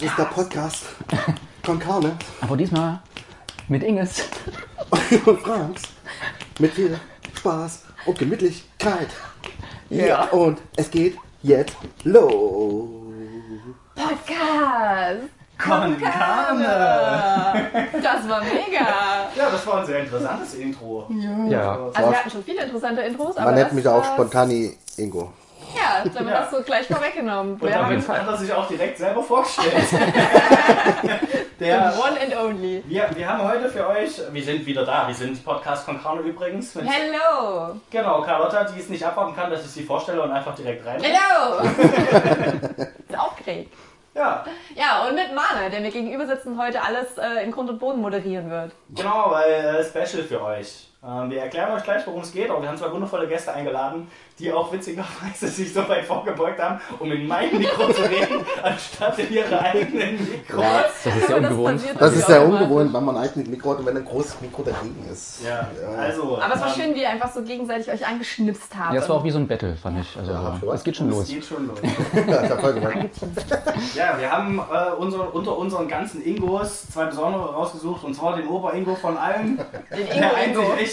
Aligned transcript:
Das 0.00 0.08
ist 0.08 0.18
der 0.18 0.24
Podcast 0.24 0.84
von 1.62 1.78
Karne 1.78 2.16
Aber 2.40 2.56
diesmal 2.56 3.00
mit 3.68 3.82
Inges. 3.82 4.22
und 5.26 5.42
Franks. 5.42 5.82
Mit 6.58 6.72
viel 6.72 6.98
Spaß 7.36 7.84
und 8.06 8.18
Gemütlichkeit. 8.18 9.08
Ja. 9.90 10.06
Ja. 10.06 10.24
Und 10.30 10.58
es 10.76 10.90
geht 10.90 11.18
jetzt 11.42 11.76
los. 12.04 12.88
Podcast! 13.94 15.28
Con 15.62 16.00
Carne! 16.00 16.64
Das 18.02 18.26
war 18.26 18.42
mega! 18.42 19.28
Ja, 19.36 19.50
das 19.50 19.66
war 19.66 19.80
ein 19.80 19.86
sehr 19.86 20.00
interessantes 20.00 20.54
Intro. 20.54 21.10
Ja. 21.50 21.90
Also 21.92 22.10
wir 22.10 22.18
hatten 22.18 22.30
schon 22.30 22.44
viele 22.44 22.62
interessante 22.64 23.02
Intros, 23.02 23.36
aber 23.36 23.50
Man 23.50 23.54
nennt 23.56 23.72
mich 23.74 23.86
auch 23.86 24.02
Spontani 24.02 24.78
Ingo. 24.96 25.30
Ja, 26.04 26.14
haben 26.14 26.26
wir 26.26 26.34
das 26.34 26.50
so 26.50 26.62
gleich 26.62 26.86
vorweggenommen. 26.86 27.54
Und 27.54 27.62
damit 27.62 28.08
haben 28.08 28.18
hat 28.18 28.26
er 28.28 28.36
sich 28.36 28.52
auch 28.52 28.66
direkt 28.68 28.98
selber 28.98 29.22
vorgestellt. 29.22 29.74
Der, 31.60 31.92
One 31.98 32.18
and 32.18 32.34
Only. 32.42 32.82
wir, 32.86 33.10
wir 33.14 33.28
haben 33.28 33.46
heute 33.46 33.68
für 33.68 33.86
euch, 33.86 34.18
wir 34.32 34.42
sind 34.42 34.64
wieder 34.64 34.86
da, 34.86 35.06
wir 35.06 35.14
sind 35.14 35.44
Podcast 35.44 35.84
Con 35.84 36.02
Carne 36.02 36.22
übrigens. 36.22 36.74
Mit, 36.74 36.86
Hello! 36.88 37.76
genau, 37.90 38.22
Carlotta, 38.22 38.64
die 38.64 38.80
es 38.80 38.88
nicht 38.88 39.04
abwarten 39.04 39.34
kann, 39.36 39.50
dass 39.50 39.60
ich 39.66 39.70
sie 39.70 39.82
vorstelle 39.82 40.22
und 40.22 40.30
einfach 40.32 40.54
direkt 40.54 40.86
rein. 40.86 41.02
Hello! 41.02 41.60
Ist 43.08 43.18
aufgeregt. 43.18 43.74
Ja, 44.14 44.44
Ja, 44.74 45.06
und 45.06 45.14
mit 45.14 45.34
Mane, 45.34 45.70
der 45.70 45.80
mir 45.80 45.90
gegenüber 45.90 46.26
sitzt 46.26 46.46
und 46.46 46.58
heute 46.58 46.82
alles 46.82 47.18
äh, 47.18 47.44
in 47.44 47.50
Grund 47.52 47.68
und 47.68 47.78
Boden 47.78 48.00
moderieren 48.00 48.50
wird. 48.50 48.72
genau, 48.94 49.30
weil 49.30 49.50
äh, 49.50 49.84
Special 49.84 50.24
für 50.24 50.42
euch. 50.42 50.89
Ähm, 51.02 51.30
wir 51.30 51.40
erklären 51.40 51.72
euch 51.72 51.82
gleich, 51.82 52.06
worum 52.06 52.20
es 52.20 52.30
geht, 52.30 52.50
aber 52.50 52.60
wir 52.60 52.68
haben 52.68 52.76
zwei 52.76 52.92
wundervolle 52.92 53.26
Gäste 53.26 53.54
eingeladen, 53.54 54.06
die 54.38 54.52
auch 54.52 54.70
witzigerweise 54.70 55.48
sich 55.48 55.72
so 55.72 55.88
weit 55.88 56.04
vorgebeugt 56.04 56.60
haben, 56.60 56.78
um 56.98 57.10
in 57.10 57.26
mein 57.26 57.56
Mikro 57.56 57.90
zu 57.90 58.02
reden, 58.02 58.44
anstatt 58.62 59.18
in 59.18 59.32
ihre 59.32 59.58
eigenen 59.58 60.18
Mikros. 60.30 60.62
Das 61.02 61.16
ist 61.16 61.26
sehr 61.26 61.36
Aber 61.36 61.48
ungewohnt. 61.48 61.80
Das 61.98 62.12
irgendwie 62.12 62.18
ist 62.18 62.28
immer. 62.28 62.42
ungewohnt, 62.44 62.92
wenn 62.92 63.04
man 63.06 63.16
ein 63.16 63.22
eigenes 63.22 63.48
Mikro 63.48 63.70
hat 63.70 63.78
und 63.78 63.86
wenn 63.86 63.96
ein 63.96 64.04
großes 64.04 64.42
Mikro 64.42 64.62
dagegen 64.62 65.06
ist. 65.10 65.42
Ja, 65.42 65.68
also. 65.98 66.38
Aber 66.38 66.54
es 66.54 66.60
war 66.60 66.68
ähm, 66.68 66.74
schön, 66.82 66.94
wie 66.94 67.00
ihr 67.00 67.08
einfach 67.08 67.32
so 67.32 67.42
gegenseitig 67.42 67.90
euch 67.90 68.06
angeschnipst 68.06 68.76
habt. 68.78 68.92
Ja, 68.92 69.00
es 69.00 69.08
war 69.08 69.16
auch 69.16 69.24
wie 69.24 69.30
so 69.30 69.38
ein 69.38 69.48
Battle, 69.48 69.74
fand 69.76 70.00
ich. 70.00 70.16
Also, 70.18 70.32
Ja, 70.32 70.60
es 70.74 70.84
geht 70.84 70.96
schon 70.96 71.08
Es 71.08 71.16
los. 71.16 71.28
geht 71.28 71.44
schon 71.46 71.66
los. 71.66 71.78
Ja, 72.28 72.44
ich 72.44 72.50
hab 72.50 72.60
voll 72.60 72.74
gemacht. 72.74 72.94
Ja, 73.94 74.18
wir 74.18 74.30
haben 74.30 74.58
äh, 74.58 74.90
unser, 74.98 75.34
unter 75.34 75.56
unseren 75.56 75.88
ganzen 75.88 76.22
Ingos 76.22 76.86
zwei 76.90 77.06
besondere 77.06 77.54
rausgesucht, 77.54 78.04
und 78.04 78.14
zwar 78.14 78.36
den 78.36 78.46
Ober-Ingo 78.48 78.94
von 78.96 79.16
allen, 79.16 79.56
Den 79.96 80.06
der 80.20 80.36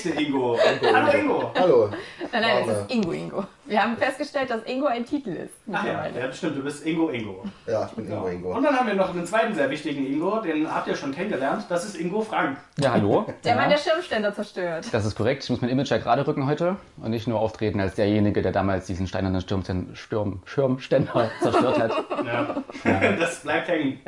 Ingo 0.05 0.13
einzig 0.15 0.27
Ingo. 0.27 0.55
echte 0.57 0.85
Ingo. 0.87 0.95
Hallo 0.95 1.11
Ingo! 1.17 1.51
Hallo. 1.55 1.89
Nein, 2.31 2.41
nein, 2.41 2.63
es 2.69 2.77
ist 2.77 2.91
Ingo 2.93 3.11
Ingo. 3.11 3.43
Wir 3.65 3.83
haben 3.83 3.97
festgestellt, 3.97 4.49
dass 4.49 4.63
Ingo 4.65 4.85
ein 4.87 5.05
Titel 5.05 5.29
ist. 5.31 5.53
Ach 5.71 5.83
ja, 5.85 6.07
ja, 6.07 6.27
bestimmt, 6.27 6.57
du 6.57 6.63
bist 6.63 6.85
Ingo 6.85 7.09
Ingo. 7.09 7.43
Ja, 7.65 7.85
ich 7.85 7.91
bin 7.93 8.05
Ingo 8.09 8.25
Und 8.25 8.31
Ingo. 8.31 8.53
dann 8.61 8.77
haben 8.79 8.87
wir 8.87 8.93
noch 8.93 9.09
einen 9.09 9.25
zweiten 9.25 9.53
sehr 9.55 9.69
wichtigen 9.69 10.05
Ingo, 10.05 10.39
den 10.39 10.73
habt 10.73 10.87
ihr 10.87 10.95
schon 10.95 11.11
kennengelernt, 11.13 11.65
das 11.69 11.85
ist 11.85 11.99
Ingo 11.99 12.21
Frank. 12.21 12.57
Ja, 12.79 12.91
hallo. 12.93 13.25
Der 13.43 13.55
Mann, 13.55 13.69
Ja. 13.69 13.75
der 13.77 13.83
Schirmständer 13.83 14.33
zerstört. 14.33 14.85
Das 14.91 15.05
ist 15.05 15.15
korrekt. 15.15 15.43
Ich 15.43 15.49
muss 15.49 15.61
mein 15.61 15.69
Image 15.69 15.89
ja 15.91 15.97
gerade 15.97 16.25
rücken 16.25 16.45
heute 16.47 16.77
und 17.01 17.11
nicht 17.11 17.27
nur 17.27 17.39
auftreten 17.39 17.79
als 17.81 17.95
derjenige, 17.95 18.41
der 18.41 18.51
damals 18.51 18.85
diesen 18.85 19.07
steinernen 19.07 19.41
Sturm, 19.41 20.41
Schirmständer 20.45 21.31
zerstört 21.41 21.79
hat. 21.79 21.91
Ja. 22.25 22.63
Das 23.19 23.41
bleibt 23.41 23.67
hängen. 23.67 23.99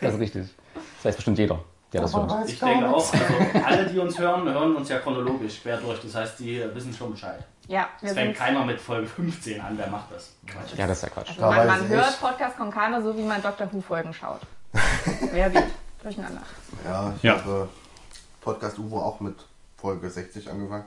Das 0.00 0.14
ist 0.14 0.20
richtig. 0.20 0.42
Das 0.74 1.04
weiß 1.04 1.16
bestimmt 1.16 1.38
jeder, 1.38 1.60
der 1.92 2.02
das 2.02 2.14
hört. 2.14 2.48
Ich 2.48 2.58
denke 2.58 2.88
auch, 2.88 3.12
also 3.12 3.64
alle, 3.66 3.86
die 3.86 3.98
uns 3.98 4.18
hören, 4.18 4.48
hören 4.48 4.76
uns 4.76 4.88
ja 4.88 4.98
chronologisch 4.98 5.62
quer 5.62 5.78
durch. 5.78 6.00
Das 6.00 6.14
heißt, 6.14 6.38
die 6.40 6.62
wissen 6.74 6.92
schon 6.92 7.12
Bescheid. 7.12 7.42
Ja, 7.66 7.88
wir 8.00 8.08
Es 8.10 8.14
fängt 8.16 8.36
keiner 8.36 8.64
mit 8.64 8.80
Folge 8.80 9.06
15 9.06 9.60
an, 9.60 9.76
wer 9.76 9.88
macht 9.88 10.10
das? 10.10 10.32
Quatsch. 10.46 10.78
Ja, 10.78 10.86
das 10.86 10.98
ist 10.98 11.02
ja 11.02 11.08
Quatsch. 11.10 11.28
Also 11.30 11.42
man, 11.42 11.66
man 11.66 11.88
hört. 11.88 12.20
Podcast 12.20 12.56
Konkane 12.56 13.02
so, 13.02 13.16
wie 13.16 13.22
man 13.22 13.42
Dr. 13.42 13.70
Who-Folgen 13.72 14.12
schaut. 14.14 14.40
Wer 15.32 15.52
wie? 15.52 15.58
Durcheinander. 16.02 16.42
Ja, 16.84 17.12
ich 17.16 17.22
Ja. 17.22 17.36
habe 17.38 17.68
Podcast 18.40 18.78
Uwe 18.78 18.96
auch 18.96 19.20
mit 19.20 19.34
Folge 19.76 20.08
60 20.08 20.50
angefangen. 20.50 20.84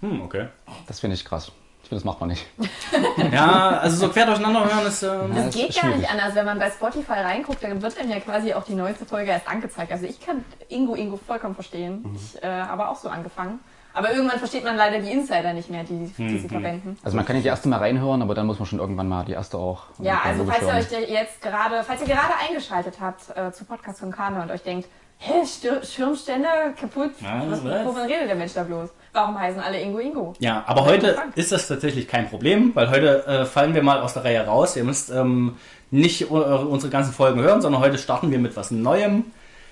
Hm, 0.00 0.20
okay. 0.22 0.48
Das 0.86 1.00
finde 1.00 1.14
ich 1.14 1.24
krass. 1.24 1.52
Ich 1.86 1.88
finde, 1.88 2.00
das 2.02 2.04
macht 2.04 2.18
man 2.18 2.30
nicht. 2.30 2.44
Ja, 3.32 3.78
also 3.78 3.96
so 3.96 4.08
quer 4.12 4.26
durcheinander 4.26 4.64
hören 4.64 4.86
ist. 4.86 5.04
Ähm, 5.04 5.10
Ja, 5.32 5.38
Es 5.38 5.44
das 5.46 5.54
geht 5.54 5.68
ist 5.70 5.80
gar 5.80 5.90
nicht 5.94 6.10
anders. 6.10 6.34
Wenn 6.34 6.44
man 6.44 6.58
bei 6.58 6.68
Spotify 6.68 7.12
reinguckt, 7.12 7.62
dann 7.62 7.80
wird 7.80 7.96
einem 7.96 8.10
ja 8.10 8.18
quasi 8.18 8.52
auch 8.54 8.64
die 8.64 8.74
neueste 8.74 9.06
Folge 9.06 9.30
erst 9.30 9.48
angezeigt. 9.48 9.92
Also 9.92 10.04
ich 10.06 10.20
kann 10.20 10.44
Ingo 10.68 10.96
Ingo 10.96 11.16
vollkommen 11.16 11.54
verstehen. 11.54 12.02
Mhm. 12.02 12.16
Ich 12.16 12.42
äh, 12.42 12.46
habe 12.48 12.88
auch 12.88 12.96
so 12.96 13.08
angefangen. 13.08 13.60
Aber 13.94 14.12
irgendwann 14.12 14.38
versteht 14.40 14.64
man 14.64 14.76
leider 14.76 14.98
die 14.98 15.12
Insider 15.12 15.52
nicht 15.52 15.70
mehr, 15.70 15.84
die, 15.84 16.12
die 16.18 16.22
Mhm. 16.22 16.38
sie 16.40 16.48
verwenden. 16.48 16.98
Also 17.04 17.16
man 17.16 17.24
kann 17.24 17.36
ja 17.36 17.42
die 17.42 17.48
erste 17.48 17.68
mal 17.68 17.78
reinhören, 17.78 18.20
aber 18.20 18.34
dann 18.34 18.46
muss 18.46 18.58
man 18.58 18.66
schon 18.66 18.80
irgendwann 18.80 19.08
mal 19.08 19.24
die 19.24 19.32
erste 19.32 19.56
auch. 19.56 19.84
Ja, 20.00 20.22
also 20.24 20.44
falls 20.44 20.62
ihr 20.62 20.66
hören. 20.66 20.76
euch 20.78 20.88
der 20.88 21.08
jetzt 21.08 21.40
gerade, 21.40 21.84
falls 21.84 22.00
ihr 22.00 22.08
gerade 22.08 22.34
eingeschaltet 22.48 22.94
habt 23.00 23.30
äh, 23.36 23.52
zu 23.52 23.64
Podcast 23.64 24.00
von 24.00 24.10
Kana 24.10 24.42
und 24.42 24.50
euch 24.50 24.62
denkt, 24.64 24.88
hä, 25.18 25.46
Stir 25.46 25.82
Schirmständer 25.82 26.70
kaputt, 26.78 27.12
Ja, 27.22 27.42
was, 27.48 27.64
was? 27.64 27.86
wovon 27.86 28.02
redet 28.02 28.28
der 28.28 28.34
Mensch 28.36 28.52
da 28.54 28.64
bloß? 28.64 28.90
Warum 29.16 29.38
heißen 29.40 29.60
alle 29.60 29.80
Ingo 29.80 29.98
Ingo? 29.98 30.34
Ja, 30.40 30.62
aber 30.66 30.82
Oder 30.82 30.90
heute 30.90 31.14
Frank. 31.14 31.36
ist 31.36 31.50
das 31.50 31.66
tatsächlich 31.68 32.06
kein 32.06 32.28
Problem, 32.28 32.72
weil 32.74 32.90
heute 32.90 33.26
äh, 33.26 33.44
fallen 33.46 33.74
wir 33.74 33.82
mal 33.82 34.00
aus 34.00 34.12
der 34.12 34.24
Reihe 34.24 34.44
raus. 34.46 34.76
Ihr 34.76 34.84
müsst 34.84 35.10
ähm, 35.10 35.56
nicht 35.90 36.30
unsere 36.30 36.90
ganzen 36.92 37.14
Folgen 37.14 37.40
hören, 37.40 37.62
sondern 37.62 37.80
heute 37.80 37.96
starten 37.96 38.30
wir 38.30 38.38
mit 38.38 38.54
was 38.56 38.70
Neuem. 38.70 39.24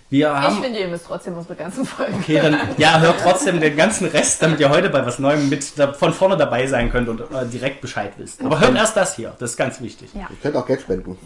Wir 0.09 0.29
Ich 0.29 0.33
haben. 0.35 0.63
finde, 0.63 0.79
ihr 0.79 0.89
müsst 0.89 1.07
trotzdem 1.07 1.37
unsere 1.37 1.57
ganzen 1.57 1.85
Folgen. 1.85 2.15
Okay, 2.23 2.41
dann 2.41 2.57
ja, 2.79 3.01
hört 3.01 3.17
trotzdem 3.23 3.61
den 3.61 3.77
ganzen 3.77 4.07
Rest, 4.07 4.41
damit 4.43 4.61
ihr 4.61 4.71
heute 4.71 4.89
bei 4.89 5.05
was 5.05 5.19
Neuem 5.19 5.49
mit 5.51 5.79
da, 5.79 5.93
von 5.93 6.13
vorne 6.15 6.37
dabei 6.39 6.67
sein 6.67 6.91
könnt 6.91 7.09
und 7.11 7.21
äh, 7.21 7.25
direkt 7.53 7.81
Bescheid 7.83 8.13
wisst. 8.17 8.43
Aber 8.43 8.59
hört 8.61 8.75
erst 8.77 8.97
das 8.97 9.15
hier, 9.17 9.35
das 9.39 9.51
ist 9.53 9.57
ganz 9.59 9.81
wichtig. 9.83 10.09
Ja. 10.15 10.23
Ihr 10.31 10.37
könnt 10.43 10.57
auch 10.57 10.67
Geld 10.67 10.81
spenden. 10.81 11.19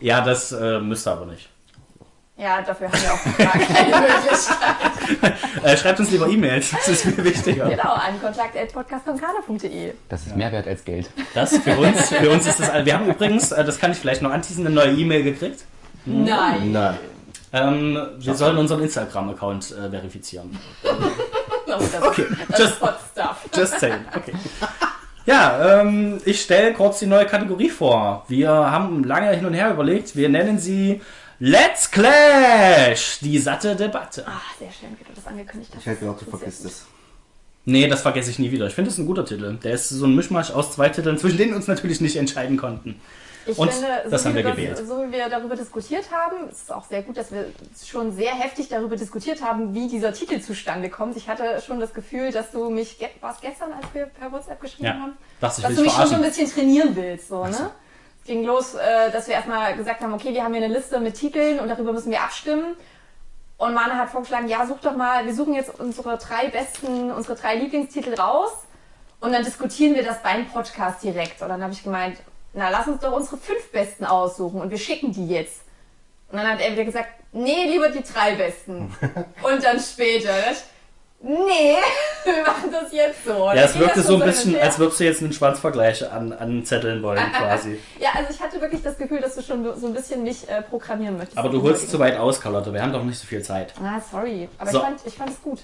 Ja, 0.00 0.20
das 0.20 0.50
äh, 0.50 0.80
müsst 0.80 1.06
ihr 1.06 1.12
aber 1.12 1.26
nicht. 1.26 1.48
Ja, 2.38 2.60
dafür 2.60 2.88
haben 2.92 3.00
wir 3.00 3.12
auch 3.14 3.38
gar 3.38 3.58
keine 3.58 3.96
Möglichkeit. 3.96 5.32
Äh, 5.64 5.76
schreibt 5.76 6.00
uns 6.00 6.10
lieber 6.10 6.28
E-Mails, 6.28 6.70
das 6.70 6.88
ist 6.88 7.02
viel 7.02 7.24
wichtiger. 7.24 7.68
Genau, 7.70 7.94
an 7.94 8.20
kontakt.podcastkonkana.de. 8.20 9.94
Das 10.10 10.26
ist 10.26 10.36
mehr 10.36 10.52
wert 10.52 10.66
als 10.68 10.84
Geld. 10.84 11.08
Das 11.34 11.56
für 11.56 11.76
uns, 11.78 12.08
für 12.10 12.30
uns 12.30 12.46
ist 12.46 12.60
das. 12.60 12.84
Wir 12.84 12.94
haben 12.94 13.06
übrigens, 13.08 13.52
äh, 13.52 13.64
das 13.64 13.78
kann 13.78 13.92
ich 13.92 13.98
vielleicht 13.98 14.20
noch 14.20 14.30
anteasen, 14.32 14.66
eine 14.66 14.74
neue 14.74 14.92
E-Mail 14.92 15.22
gekriegt. 15.22 15.64
Nein. 16.04 16.72
Nein. 16.72 16.98
Ähm, 17.52 17.98
wir 18.18 18.34
sollen 18.34 18.58
unseren 18.58 18.82
Instagram-Account 18.82 19.72
äh, 19.72 19.90
verifizieren. 19.90 20.58
Oh, 21.68 21.72
das, 21.80 22.00
Okay, 22.00 22.26
das 22.48 22.58
just, 22.60 22.80
Hot 22.80 22.94
Stuff. 23.12 23.36
just 23.54 23.80
saying. 23.80 23.98
Okay. 24.16 24.32
Ja, 25.26 25.80
ähm, 25.80 26.20
ich 26.24 26.40
stelle 26.40 26.72
kurz 26.72 27.00
die 27.00 27.06
neue 27.06 27.26
Kategorie 27.26 27.68
vor. 27.70 28.24
Wir 28.28 28.48
haben 28.50 29.02
lange 29.02 29.30
hin 29.32 29.44
und 29.44 29.52
her 29.52 29.72
überlegt. 29.72 30.14
Wir 30.14 30.28
nennen 30.28 30.60
sie 30.60 31.00
Let's 31.38 31.90
Clash, 31.90 33.18
die 33.20 33.38
satte 33.38 33.76
Debatte. 33.76 34.24
Ah, 34.26 34.40
sehr 34.58 34.70
schön, 34.72 34.96
wie 34.98 35.04
du 35.04 35.10
das 35.14 35.26
angekündigt 35.26 35.70
hast. 35.74 35.80
Ich 35.82 35.86
hätte 35.86 36.00
gedacht, 36.00 36.20
du 36.22 36.30
Das 36.30 36.40
vergisst 36.40 36.64
es. 36.64 36.86
Nee, 37.66 37.88
das 37.88 38.00
vergesse 38.02 38.30
ich 38.30 38.38
nie 38.38 38.50
wieder. 38.52 38.66
Ich 38.68 38.74
finde, 38.74 38.88
das 38.88 38.94
ist 38.94 39.00
ein 39.04 39.06
guter 39.06 39.24
Titel. 39.26 39.58
Der 39.62 39.72
ist 39.72 39.88
so 39.88 40.06
ein 40.06 40.14
Mischmasch 40.14 40.50
aus 40.50 40.72
zwei 40.72 40.88
Titeln, 40.88 41.18
zwischen 41.18 41.36
denen 41.36 41.50
wir 41.50 41.56
uns 41.56 41.66
natürlich 41.66 42.00
nicht 42.00 42.16
entscheiden 42.16 42.56
konnten. 42.56 43.00
Ich 43.44 43.58
Und 43.58 43.70
finde, 43.72 43.86
so 44.04 44.10
das 44.10 44.24
wie 44.24 44.28
haben 44.28 44.34
wir 44.36 44.42
gewählt. 44.44 44.78
So 44.78 45.02
wie 45.06 45.12
wir 45.12 45.28
darüber 45.28 45.56
diskutiert 45.56 46.04
haben, 46.10 46.48
ist 46.48 46.64
es 46.64 46.70
auch 46.70 46.84
sehr 46.84 47.02
gut, 47.02 47.16
dass 47.16 47.30
wir 47.30 47.46
schon 47.84 48.12
sehr 48.12 48.34
heftig 48.34 48.68
darüber 48.68 48.96
diskutiert 48.96 49.42
haben, 49.42 49.74
wie 49.74 49.88
dieser 49.88 50.12
Titel 50.12 50.40
zustande 50.40 50.88
kommt. 50.90 51.16
Ich 51.16 51.28
hatte 51.28 51.60
schon 51.64 51.78
das 51.80 51.92
Gefühl, 51.92 52.32
dass 52.32 52.50
du 52.50 52.70
mich, 52.70 52.98
ge 52.98 53.08
war 53.20 53.34
es 53.34 53.40
gestern, 53.40 53.72
als 53.72 53.86
wir 53.92 54.06
per 54.06 54.32
WhatsApp 54.32 54.60
geschrieben 54.60 54.86
Ja, 54.86 54.94
haben, 54.94 55.12
ich, 55.18 55.40
dass 55.40 55.56
du 55.56 55.62
ich 55.62 55.78
mich 55.80 55.92
schon 55.92 55.92
so 55.92 56.00
ein 56.00 56.06
verarschen. 56.22 56.22
bisschen 56.22 56.50
trainieren 56.50 56.96
willst. 56.96 57.28
So, 57.28 57.44
ne? 57.46 57.70
Es 58.26 58.32
ging 58.32 58.44
los, 58.44 58.74
äh, 58.74 59.12
dass 59.12 59.28
wir 59.28 59.34
erstmal 59.34 59.76
gesagt 59.76 60.00
haben, 60.00 60.12
okay, 60.12 60.34
wir 60.34 60.42
haben 60.42 60.52
hier 60.52 60.64
eine 60.64 60.74
Liste 60.74 60.98
mit 60.98 61.14
Titeln 61.14 61.60
und 61.60 61.68
darüber 61.68 61.92
müssen 61.92 62.10
wir 62.10 62.22
abstimmen. 62.22 62.76
Und 63.56 63.72
Mana 63.72 63.94
hat 63.94 64.08
vorgeschlagen, 64.10 64.48
ja, 64.48 64.66
such 64.66 64.80
doch 64.80 64.96
mal, 64.96 65.24
wir 65.26 65.32
suchen 65.32 65.54
jetzt 65.54 65.78
unsere 65.78 66.18
drei 66.18 66.48
besten, 66.48 67.12
unsere 67.12 67.36
drei 67.36 67.54
Lieblingstitel 67.54 68.14
raus 68.14 68.50
und 69.20 69.30
dann 69.30 69.44
diskutieren 69.44 69.94
wir 69.94 70.02
das 70.02 70.24
beim 70.24 70.44
Podcast 70.48 71.04
direkt. 71.04 71.40
Und 71.40 71.50
dann 71.50 71.62
habe 71.62 71.72
ich 71.72 71.84
gemeint, 71.84 72.18
na, 72.52 72.68
lass 72.68 72.88
uns 72.88 73.00
doch 73.00 73.12
unsere 73.12 73.36
fünf 73.36 73.70
besten 73.70 74.04
aussuchen 74.04 74.60
und 74.60 74.72
wir 74.72 74.78
schicken 74.78 75.12
die 75.12 75.28
jetzt. 75.28 75.60
Und 76.32 76.38
dann 76.38 76.48
hat 76.48 76.60
er 76.60 76.72
wieder 76.72 76.84
gesagt, 76.84 77.10
nee, 77.30 77.66
lieber 77.66 77.90
die 77.90 78.02
drei 78.02 78.34
besten. 78.34 78.92
und 79.44 79.62
dann 79.62 79.78
später, 79.78 80.32
ne? 80.32 80.56
Nee, 81.22 81.76
wir 82.24 82.42
machen 82.42 82.70
das 82.70 82.92
jetzt 82.92 83.24
so. 83.24 83.32
Ja, 83.46 83.54
es 83.64 83.78
wirkte 83.78 84.02
so 84.02 84.14
ein 84.16 84.20
bisschen, 84.24 84.54
her. 84.54 84.64
als 84.64 84.78
würdest 84.78 85.00
du 85.00 85.04
jetzt 85.04 85.22
einen 85.22 85.32
Schwanzvergleich 85.32 86.10
an, 86.10 86.32
anzetteln 86.32 87.02
wollen, 87.02 87.20
quasi. 87.36 87.78
Ja, 88.00 88.10
also 88.14 88.30
ich 88.32 88.40
hatte 88.40 88.60
wirklich 88.60 88.82
das 88.82 88.96
Gefühl, 88.98 89.20
dass 89.20 89.34
du 89.34 89.42
schon 89.42 89.64
so 89.78 89.86
ein 89.86 89.94
bisschen 89.94 90.22
mich 90.22 90.48
äh, 90.48 90.62
programmieren 90.62 91.16
möchtest. 91.16 91.38
Aber 91.38 91.48
du 91.48 91.62
holst 91.62 91.90
zu 91.90 91.98
weit 91.98 92.16
aus, 92.18 92.40
Carlotta. 92.40 92.72
Wir 92.72 92.82
haben 92.82 92.92
doch 92.92 93.04
nicht 93.04 93.18
so 93.18 93.26
viel 93.26 93.42
Zeit. 93.42 93.72
Ah, 93.82 94.00
sorry. 94.10 94.48
Aber 94.58 94.70
So. 94.70 94.78
ich, 94.78 94.84
fand, 94.84 95.00
ich 95.06 95.34
es 95.34 95.42
gut. 95.42 95.60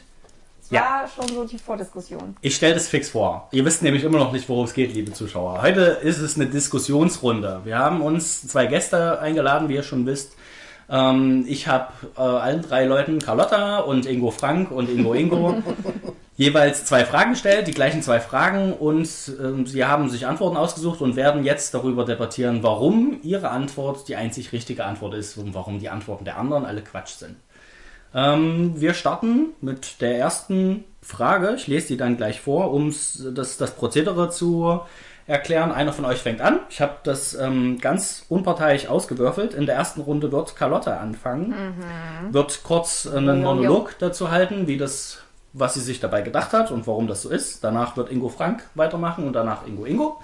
Es 0.63 0.71
Ja. 0.71 0.81
war 0.81 1.09
schon 1.09 1.35
so 1.35 1.45
die 1.45 1.59
Vordiskussion. 1.59 2.37
Ich 2.41 2.55
stelle 2.57 2.75
das 2.75 2.89
fix 2.89 3.11
vor. 3.11 3.49
Ihr 3.53 3.65
wisst 3.65 3.83
nämlich 3.83 4.05
immer 4.05 4.19
noch 4.19 4.33
nicht, 4.33 4.49
worum 4.49 4.65
es 4.65 4.73
geht, 4.75 4.95
liebe 4.95 5.13
Zuschauer. 5.13 5.61
Heute 5.61 5.81
ist 6.03 6.19
es 6.19 6.37
eine 6.37 6.47
Diskussionsrunde. 6.47 7.63
Wir 7.65 7.79
haben 7.79 8.01
uns 8.01 8.47
zwei 8.47 8.67
Gäste 8.67 9.19
eingeladen, 9.21 9.69
wie 9.69 9.75
ihr 9.75 9.83
schon 9.83 10.07
wisst. 10.07 10.33
Ähm, 10.93 11.47
ich 11.49 11.67
habe 11.69 11.93
äh, 12.17 12.21
allen 12.21 12.61
drei 12.61 12.85
Leuten, 12.85 13.19
Carlotta 13.19 13.79
und 13.79 14.05
Ingo 14.05 14.31
Frank 14.31 14.71
und 14.71 14.91
Ingo 14.91 15.15
Ingo, 15.15 15.63
jeweils 16.37 16.85
zwei 16.85 17.07
Fragen 17.07 17.35
stellt, 17.35 17.67
die 17.67 17.73
gleichen 17.73 18.03
zwei 18.03 18.21
Fragen 18.21 18.75
und 18.75 19.09
ähm, 19.41 19.67
sie 19.67 19.87
haben 19.87 20.11
sich 20.11 20.27
Antworten 20.27 20.59
ausgesucht 20.59 21.01
und 21.01 21.17
werden 21.17 21.45
jetzt 21.45 21.73
darüber 21.73 22.05
debattieren, 22.05 22.63
warum 22.63 23.19
ihre 23.23 23.49
Antwort 23.49 24.07
die 24.09 24.17
einzig 24.17 24.53
richtige 24.53 24.85
Antwort 24.85 25.15
ist 25.15 25.39
und 25.39 25.55
warum 25.55 25.81
die 25.81 25.89
Antworten 25.89 26.27
der 26.27 26.37
anderen 26.37 26.67
alle 26.67 26.83
Quatsch 26.83 27.15
sind. 27.15 27.37
Ähm, 28.15 28.75
wir 28.79 28.93
starten 28.93 29.55
mit 29.63 30.03
der 30.03 30.19
ersten 30.19 30.85
Frage. 31.01 31.55
Ich 31.57 31.69
lese 31.69 31.89
die 31.89 31.97
dann 31.97 32.19
gleich 32.19 32.43
vor, 32.43 32.71
um 32.73 32.95
das, 33.35 33.57
das 33.57 33.75
Prozedere 33.75 34.29
zu 34.29 34.81
erklären. 35.27 35.73
Einer 35.73 35.93
von 35.93 36.05
euch 36.05 36.19
fängt 36.19 36.41
an. 36.41 36.61
Ich 36.71 36.81
habe 36.81 36.97
das 37.05 37.35
ähm, 37.35 37.79
ganz 37.81 38.25
unparteiisch 38.29 38.87
ausgewürfelt. 38.87 39.55
In 39.55 39.67
der 39.67 39.77
ersten 39.77 40.01
Runde 40.01 40.33
wird 40.33 40.57
Carlotta 40.57 40.97
anfangen, 40.99 41.55
wird 42.31 42.63
kurz 42.65 43.07
einen 43.07 43.43
Monolog 43.43 43.97
dazu 43.99 44.31
halten, 44.31 44.67
wie 44.67 44.77
das, 44.77 45.19
was 45.53 45.75
sie 45.75 45.81
sich 45.81 46.01
dabei 46.01 46.23
gedacht 46.23 46.53
hat 46.53 46.71
und 46.71 46.87
warum 46.87 47.07
das 47.07 47.23
so 47.23 47.31
ist. 47.31 47.63
Danach 47.65 47.97
wird 47.97 48.11
Ingo 48.11 48.29
Frank 48.29 48.65
weitermachen 48.75 49.27
und 49.27 49.33
danach 49.35 49.67
Ingo 49.67 49.85
Ingo. 49.85 50.21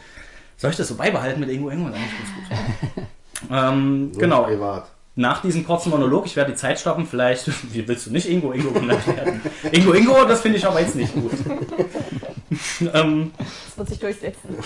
Soll 0.56 0.70
ich 0.72 0.76
das 0.76 0.88
so 0.88 0.96
beibehalten 0.96 1.40
mit 1.40 1.50
Ingo 1.50 1.70
Ingo? 1.70 1.86
Eigentlich 1.86 2.00
ganz 2.18 2.94
gut. 2.94 3.04
ähm, 3.52 4.10
So 4.12 4.20
genau. 4.20 4.42
Privat. 4.42 4.90
Nach 5.14 5.42
diesem 5.42 5.66
kurzen 5.66 5.90
Monolog, 5.90 6.26
ich 6.26 6.36
werde 6.36 6.52
die 6.52 6.56
Zeit 6.56 6.78
stoppen, 6.78 7.04
vielleicht, 7.06 7.48
wie 7.74 7.86
willst 7.88 8.06
du 8.06 8.10
nicht 8.10 8.28
Ingo 8.28 8.52
Ingo 8.52 8.70
genannt 8.70 9.04
werden? 9.06 9.40
Ingo 9.72 9.92
Ingo, 9.92 10.24
das 10.24 10.40
finde 10.42 10.58
ich 10.58 10.66
aber 10.66 10.80
jetzt 10.80 10.94
nicht 10.94 11.12
gut. 11.12 11.32
ähm, 12.94 13.32
Das 13.38 13.78
wird 13.78 13.88
sich 13.88 13.98
durchsetzen. 13.98 14.56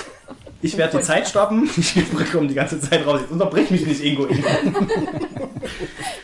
Ich 0.63 0.79
werde 0.79 0.99
die 0.99 1.03
Zeit 1.03 1.29
stoppen, 1.29 1.69
ich 1.77 2.09
bekomme 2.11 2.47
die 2.47 2.55
ganze 2.55 2.81
Zeit 2.81 3.07
raus, 3.07 3.21
jetzt 3.21 3.33
unterbrich 3.33 3.71
mich 3.71 3.87
nicht 3.87 4.03
Ingo 4.03 4.27
Ingo. 4.27 4.49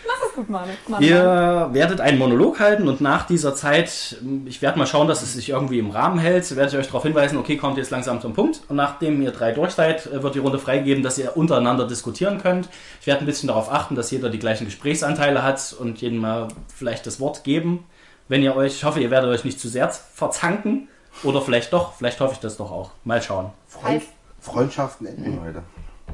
Mach 0.06 0.26
es 0.26 0.34
gut, 0.34 0.48
Manu. 0.48 0.72
Ihr 1.00 1.68
werdet 1.72 2.00
einen 2.00 2.18
Monolog 2.18 2.60
halten 2.60 2.88
und 2.88 3.00
nach 3.00 3.26
dieser 3.26 3.54
Zeit, 3.54 4.16
ich 4.46 4.62
werde 4.62 4.78
mal 4.78 4.86
schauen, 4.86 5.08
dass 5.08 5.22
es 5.22 5.34
sich 5.34 5.50
irgendwie 5.50 5.78
im 5.78 5.90
Rahmen 5.90 6.18
hält, 6.18 6.54
werde 6.56 6.70
ich 6.70 6.78
euch 6.78 6.86
darauf 6.86 7.02
hinweisen, 7.02 7.36
okay, 7.36 7.56
kommt 7.56 7.76
jetzt 7.76 7.90
langsam 7.90 8.20
zum 8.20 8.32
Punkt. 8.32 8.62
Und 8.68 8.76
nachdem 8.76 9.20
ihr 9.20 9.32
drei 9.32 9.52
durch 9.52 9.72
seid, 9.72 10.10
wird 10.10 10.34
die 10.34 10.38
Runde 10.38 10.58
freigegeben, 10.58 11.02
dass 11.02 11.18
ihr 11.18 11.36
untereinander 11.36 11.86
diskutieren 11.86 12.38
könnt. 12.38 12.68
Ich 13.00 13.06
werde 13.06 13.20
ein 13.20 13.26
bisschen 13.26 13.48
darauf 13.48 13.72
achten, 13.72 13.94
dass 13.94 14.10
jeder 14.10 14.30
die 14.30 14.38
gleichen 14.38 14.64
Gesprächsanteile 14.64 15.42
hat 15.42 15.74
und 15.78 16.00
jedem 16.00 16.18
mal 16.18 16.48
vielleicht 16.74 17.06
das 17.06 17.20
Wort 17.20 17.44
geben. 17.44 17.84
Wenn 18.28 18.42
ihr 18.42 18.54
euch, 18.56 18.74
ich 18.74 18.84
hoffe, 18.84 19.00
ihr 19.00 19.10
werdet 19.10 19.30
euch 19.30 19.44
nicht 19.44 19.58
zu 19.58 19.68
sehr 19.68 19.90
verzanken. 19.90 20.88
Oder 21.24 21.40
vielleicht 21.40 21.72
doch, 21.72 21.94
vielleicht 21.94 22.20
hoffe 22.20 22.34
ich 22.34 22.40
das 22.40 22.56
doch 22.58 22.70
auch. 22.70 22.90
Mal 23.04 23.20
schauen. 23.22 23.50
Freund, 23.66 24.02
Freundschaften 24.52 25.06
enden 25.06 25.40
heute. 25.42 25.62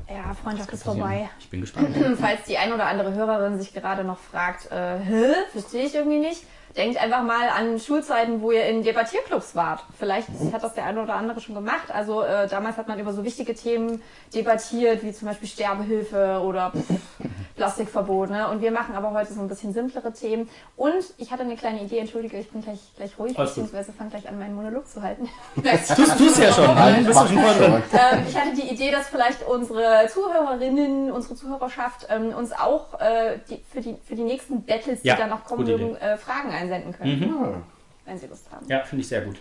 Ja, 0.09 0.35
Freundschaft 0.35 0.73
ist 0.73 0.83
vorbei. 0.85 1.31
Ich 1.39 1.49
bin 1.49 1.61
gespannt. 1.61 1.97
Falls 2.21 2.45
die 2.47 2.59
ein 2.59 2.73
oder 2.73 2.87
andere 2.87 3.15
Hörerin 3.15 3.59
sich 3.59 3.73
gerade 3.73 4.05
noch 4.05 4.19
fragt, 4.19 4.71
äh, 4.71 4.99
hä, 4.99 5.33
verstehe 5.53 5.87
ich 5.87 5.95
irgendwie 5.95 6.19
nicht, 6.19 6.45
denkt 6.77 7.01
einfach 7.01 7.23
mal 7.23 7.49
an 7.49 7.79
Schulzeiten, 7.79 8.43
wo 8.43 8.51
ihr 8.51 8.67
in 8.67 8.83
Debattierclubs 8.83 9.55
wart. 9.55 9.85
Vielleicht 9.99 10.29
hat 10.53 10.63
das 10.63 10.75
der 10.75 10.85
eine 10.85 11.03
oder 11.03 11.15
andere 11.15 11.41
schon 11.41 11.55
gemacht. 11.55 11.91
Also 11.93 12.23
äh, 12.23 12.49
damals 12.49 12.77
hat 12.77 12.89
man 12.89 12.99
über 12.99 13.13
so 13.13 13.25
wichtige 13.25 13.55
Themen 13.55 14.03
debattiert, 14.35 15.03
wie 15.03 15.13
zum 15.13 15.29
Beispiel 15.29 15.49
Sterbehilfe 15.49 16.41
oder 16.43 16.73
Plastikverbot. 17.57 18.31
Ne? 18.31 18.49
Und 18.49 18.61
wir 18.61 18.73
machen 18.73 18.97
aber 18.97 19.13
heute 19.13 19.33
so 19.33 19.41
ein 19.41 19.49
bisschen 19.49 19.73
simplere 19.73 20.13
Themen. 20.13 20.49
Und 20.77 21.05
ich 21.19 21.31
hatte 21.31 21.43
eine 21.43 21.57
kleine 21.57 21.83
Idee, 21.83 21.99
entschuldige, 21.99 22.39
ich 22.39 22.51
bin 22.51 22.63
gleich, 22.63 22.81
gleich 22.97 23.19
ruhig, 23.19 23.39
Alles 23.39 23.51
beziehungsweise 23.51 23.93
fange 23.93 24.11
gleich 24.11 24.29
an, 24.29 24.39
meinen 24.39 24.57
Monolog 24.57 24.89
zu 24.89 25.01
halten. 25.03 25.29
Tust 25.63 26.19
du 26.19 26.27
es 26.27 26.39
ja 26.39 26.53
schon, 26.53 26.75
ne? 26.75 27.03
bist 27.07 27.21
du 27.21 27.27
schon 27.27 27.39
voll 27.39 27.55
drin. 27.55 27.83
ähm, 27.93 28.25
ich 28.29 28.37
hatte 28.37 28.55
die 28.55 28.69
Idee, 28.75 28.91
dass 28.91 29.07
vielleicht 29.07 29.47
unsere 29.47 30.09
Zuhörerinnen, 30.13 31.13
unsere 31.13 31.37
Zuhörerschaft 31.37 32.09
ähm, 32.11 32.35
uns 32.35 32.53
auch 32.53 32.99
äh, 33.01 33.39
die, 33.49 33.63
für, 33.73 33.81
die, 33.81 33.97
für 34.05 34.17
die 34.17 34.25
nächsten 34.25 34.65
Battles, 34.65 35.03
die 35.03 35.09
Ja, 35.09 35.17
dann 35.17 35.31
noch 35.31 35.45
kommen 35.45 35.65
mögen, 35.65 35.97
äh, 35.97 36.17
Fragen 36.17 36.51
einsenden 36.73 36.99
können, 36.99 37.23
Ja. 37.23 37.63
wenn 38.07 38.19
sie 38.19 38.27
Lust 38.27 38.47
haben. 38.51 38.67
Ja, 38.69 38.81
finde 38.85 39.03
ich 39.03 39.09
sehr 39.09 39.23
gut. 39.23 39.37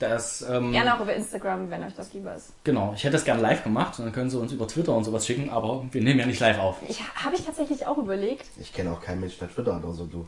Das, 0.00 0.42
ähm, 0.50 0.72
Gerne 0.72 0.96
auch 0.96 1.00
über 1.00 1.14
Instagram, 1.14 1.70
wenn 1.70 1.84
euch 1.84 1.94
das 1.94 2.12
lieber 2.12 2.34
ist. 2.34 2.52
Genau, 2.64 2.92
ich 2.96 3.04
hätte 3.04 3.12
das 3.12 3.24
gerne 3.24 3.40
live 3.40 3.62
gemacht 3.62 3.98
und 3.98 4.04
dann 4.06 4.12
können 4.12 4.28
sie 4.28 4.38
uns 4.38 4.52
über 4.52 4.66
Twitter 4.66 4.92
und 4.94 5.04
sowas 5.04 5.24
schicken, 5.24 5.50
aber 5.50 5.84
wir 5.92 6.02
nehmen 6.02 6.18
ja 6.20 6.26
nicht 6.26 6.40
live 6.40 6.58
auf. 6.58 6.78
Ich 6.88 7.00
habe 7.24 7.36
ich 7.36 7.44
tatsächlich 7.44 7.86
auch 7.86 7.96
überlegt. 7.96 8.46
Ich 8.60 8.72
kenne 8.72 8.90
auch 8.90 9.00
keinen 9.00 9.20
Mensch, 9.20 9.38
der 9.38 9.48
Twitter 9.48 9.74
hat, 9.76 9.84
außer 9.84 10.04
du. 10.10 10.26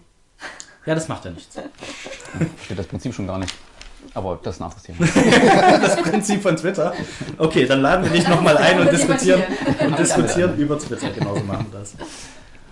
Ja, 0.86 0.94
das 0.94 1.08
macht 1.08 1.24
ja 1.24 1.32
nichts. 1.32 1.56
Versteht 2.56 2.78
das 2.78 2.86
Prinzip 2.86 3.12
schon 3.12 3.26
gar 3.26 3.38
nicht. 3.38 3.52
Aber 4.14 4.38
das 4.40 4.54
ist 4.54 4.60
ein 4.60 4.64
anderes 4.64 4.82
Thema. 4.84 4.98
Das 5.80 5.96
Prinzip 5.96 6.40
von 6.42 6.56
Twitter. 6.56 6.94
Okay, 7.38 7.66
dann 7.66 7.80
laden 7.82 8.04
wir 8.04 8.12
dich 8.12 8.26
nochmal 8.28 8.56
ein 8.56 8.78
und 8.80 8.92
diskutieren, 8.92 9.42
und 9.84 9.98
diskutieren 9.98 10.56
über 10.56 10.78
Twitter. 10.78 11.10
Genauso 11.10 11.42
machen 11.42 11.66
wir 11.72 11.80
das. 11.80 11.94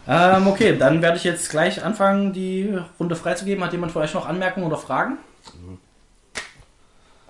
Ähm, 0.06 0.46
okay, 0.48 0.76
dann 0.76 1.00
werde 1.02 1.16
ich 1.16 1.24
jetzt 1.24 1.50
gleich 1.50 1.82
anfangen, 1.82 2.32
die 2.32 2.78
Runde 3.00 3.16
freizugeben. 3.16 3.64
Hat 3.64 3.72
jemand 3.72 3.92
von 3.92 4.02
euch 4.02 4.12
noch 4.14 4.26
Anmerkungen 4.28 4.66
oder 4.66 4.76
Fragen? 4.76 5.16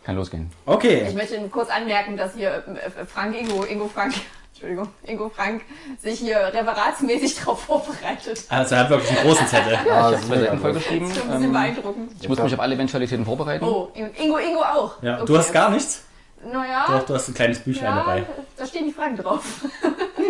Kann 0.05 0.17
losgehen. 0.17 0.51
Ich 0.67 0.69
Okay. 0.73 1.13
möchte 1.15 1.39
kurz 1.49 1.71
anmerken, 1.71 2.17
dass 2.17 2.35
hier 2.35 2.63
äh, 2.67 3.05
Frank 3.07 3.39
Ingo, 3.41 3.65
Ingo 3.65 3.89
Frank, 3.89 4.13
Entschuldigung, 4.53 4.89
Ingo 5.05 5.31
Frank 5.31 5.63
sich 6.03 6.19
hier 6.21 6.37
referatsmäßig 6.53 7.37
darauf 7.41 7.63
vorbereitet. 7.65 8.45
Also 8.51 8.75
er 8.75 8.81
hat 8.83 8.91
wirklich 8.91 9.11
einen 9.19 9.27
großen 9.29 9.47
Zettel. 9.47 9.73
Ah, 9.91 10.11
Ich 10.11 10.17
habe 10.17 10.21
zwei 10.21 10.39
Seiten 10.41 10.59
vollgeschrieben. 10.59 11.09
Das 11.09 11.17
ist 11.17 11.23
schon 11.23 11.31
ein 11.31 11.37
bisschen 11.39 11.45
Ähm, 11.47 11.53
beeindruckend. 11.53 12.13
ich 12.21 12.29
muss 12.29 12.39
mich 12.39 12.55
auf 12.55 12.61
alle 12.61 12.75
Eventualitäten 12.75 13.25
vorbereiten. 13.25 13.65
Oh, 13.65 13.89
Ingo, 13.95 14.37
Ingo 14.39 14.61
auch. 14.63 15.03
Ja, 15.03 15.17
Okay. 15.19 15.27
du 15.27 15.39
hast 15.39 15.53
gar 15.53 15.71
nichts? 15.71 16.05
Naja, 16.53 16.85
Doch, 16.89 17.07
du 17.07 17.15
hast 17.15 17.29
ein 17.29 17.35
kleines 17.35 17.59
Büchlein 17.61 17.91
ja, 17.97 17.97
dabei. 18.01 18.25
da 18.57 18.67
stehen 18.67 18.87
die 18.87 18.93
Fragen 18.93 19.17
drauf. 19.17 19.43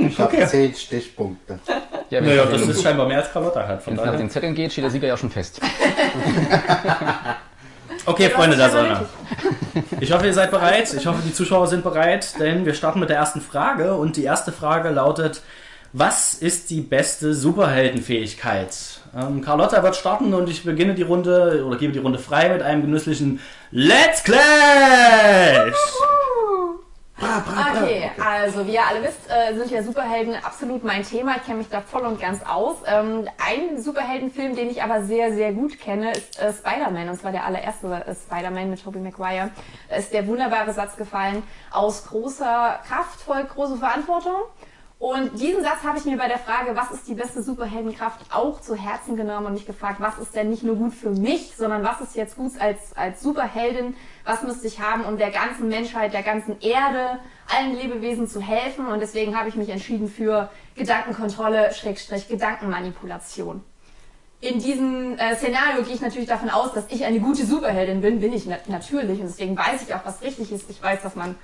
Ich 0.01 0.19
habe 0.19 0.33
Okay. 0.35 0.47
zehn 0.47 0.75
Stichpunkte. 0.75 1.59
Ja, 2.11 2.21
Naja, 2.21 2.45
das 2.47 2.63
ist 2.63 2.83
scheinbar 2.83 3.07
mehr 3.09 3.19
als 3.19 3.33
Carlotta 3.33 3.67
hat. 3.67 3.83
Von 3.83 3.95
wenn 3.97 4.01
es 4.05 4.11
nach 4.11 4.17
den 4.19 4.31
Zetteln 4.31 4.55
geht, 4.55 4.73
steht 4.73 4.85
der 4.85 4.91
Sieger 4.91 5.09
ja 5.09 5.17
schon 5.17 5.31
fest. 5.31 5.61
Okay, 8.07 8.25
Ja, 8.25 8.31
Freunde 8.31 8.57
der 8.57 8.69
Sonne. 8.71 9.07
Ich 10.01 10.13
hoffe, 10.13 10.27
ihr 10.27 10.35
seid 10.35 10.51
bereit. 10.51 10.93
Ich 10.93 11.07
hoffe, 11.07 11.23
die 11.25 11.33
Zuschauer 11.33 11.67
sind 11.69 11.83
bereit, 11.83 12.39
denn 12.39 12.67
wir 12.67 12.75
starten 12.75 13.01
mit 13.01 13.09
der 13.09 13.17
ersten 13.17 13.41
Frage. 13.41 13.95
Und 13.95 14.17
die 14.17 14.25
erste 14.25 14.53
Frage 14.53 14.91
lautet: 14.91 15.41
Was 15.95 16.35
ist 16.35 16.69
die 16.71 16.83
beste 16.83 17.33
Superheldenfähigkeit? 17.35 18.77
Ähm, 19.17 19.41
Carlotta 19.43 19.83
wird 19.83 19.97
starten 19.97 20.35
und 20.35 20.49
ich 20.49 20.65
beginne 20.65 20.95
die 20.95 21.03
Runde 21.03 21.65
oder 21.65 21.77
gebe 21.77 21.93
die 21.93 22.01
Runde 22.01 22.19
frei 22.19 22.49
mit 22.49 22.63
einem 22.63 22.83
genüsslichen 22.83 23.41
Let's 23.71 24.25
Clash! 24.25 25.75
Bra, 27.17 27.39
bra, 27.47 27.73
bra. 27.73 27.83
Okay, 27.83 28.11
also 28.21 28.67
wie 28.67 28.75
ihr 28.75 28.85
alle 28.85 29.03
wisst, 29.05 29.31
äh, 29.31 29.55
sind 29.57 29.71
ja 29.71 29.85
Superhelden 29.85 30.35
absolut 30.43 30.83
mein 30.83 31.05
Thema. 31.05 31.37
Ich 31.37 31.45
kenne 31.45 31.59
mich 31.59 31.69
da 31.69 31.81
voll 31.81 32.03
und 32.03 32.21
ganz 32.21 32.43
aus. 32.45 32.79
Ähm, 32.87 33.29
ein 33.39 33.81
Superheldenfilm, 33.81 34.57
den 34.57 34.69
ich 34.69 34.83
aber 34.83 35.05
sehr, 35.05 35.33
sehr 35.33 35.53
gut 35.53 35.79
kenne, 35.79 36.11
ist 36.11 36.41
äh, 36.41 36.53
Spider-Man. 36.53 37.09
Und 37.09 37.21
zwar 37.21 37.31
der 37.31 37.45
allererste 37.45 37.87
äh, 37.87 38.15
Spider-Man 38.17 38.69
mit 38.69 38.83
Tobey 38.83 38.99
Maguire. 38.99 39.51
Da 39.89 39.97
ist 39.97 40.13
der 40.13 40.27
wunderbare 40.27 40.73
Satz 40.73 40.97
gefallen, 40.97 41.45
aus 41.71 42.05
großer 42.05 42.81
Kraft 42.89 43.21
folgt 43.21 43.55
große 43.55 43.77
Verantwortung. 43.77 44.43
Und 45.05 45.39
diesen 45.39 45.63
Satz 45.63 45.83
habe 45.85 45.99
ich 45.99 46.07
mir 46.07 46.17
bei 46.17 46.29
der 46.29 46.39
Frage, 46.39 46.75
was 46.77 46.91
ist 46.91 47.07
die 47.07 47.13
beste 47.13 47.43
Superheldenkraft, 47.43 48.21
auch 48.33 48.63
zu 48.63 48.75
Herzen 48.75 49.17
genommen 49.17 49.49
und 49.49 49.53
mich 49.53 49.67
gefragt, 49.67 50.01
was 50.01 50.19
ist 50.19 50.35
denn 50.35 50.49
nicht 50.49 50.63
nur 50.63 50.77
gut 50.77 50.95
für 50.95 51.11
mich, 51.11 51.55
sondern 51.59 51.85
was 51.85 52.01
ist 52.01 52.17
jetzt 52.17 52.37
gut 52.37 52.53
als, 52.59 52.97
als 52.97 53.21
Superheldin, 53.21 53.97
was 54.25 54.43
müsste 54.45 54.67
ich 54.67 54.81
haben, 54.81 55.05
um 55.05 55.19
der 55.19 55.31
ganzen 55.31 55.69
Menschheit, 55.69 56.15
der 56.15 56.23
ganzen 56.23 56.59
Erde, 56.63 57.19
allen 57.55 57.77
Lebewesen 57.77 58.27
zu 58.29 58.41
helfen. 58.41 58.87
Und 58.87 59.01
deswegen 59.01 59.39
habe 59.39 59.51
ich 59.51 59.57
mich 59.57 59.69
entschieden 59.69 60.09
für 60.09 60.49
Gedankenkontrolle, 60.75 61.75
Schrägstrich, 61.75 62.27
Gedankenmanipulation. 62.29 63.63
In 64.41 64.59
diesem 64.59 65.19
äh, 65.19 65.37
Szenario 65.37 65.83
gehe 65.83 65.97
ich 65.97 66.01
natürlich 66.01 66.31
davon 66.31 66.49
aus, 66.49 66.73
dass 66.73 66.87
ich 66.89 67.05
eine 67.05 67.21
gute 67.21 67.45
Superheldin 67.45 68.01
bin, 68.01 68.21
bin 68.21 68.33
ich 68.33 68.47
na 68.47 68.57
natürlich. 68.69 69.21
Und 69.21 69.27
deswegen 69.27 69.55
weiß 69.55 69.83
ich 69.87 69.95
auch, 69.95 70.07
was 70.07 70.23
richtig 70.23 70.51
ist. 70.51 70.71
Ich 70.71 70.83
weiß, 70.83 71.03
dass 71.03 71.15
man 71.15 71.35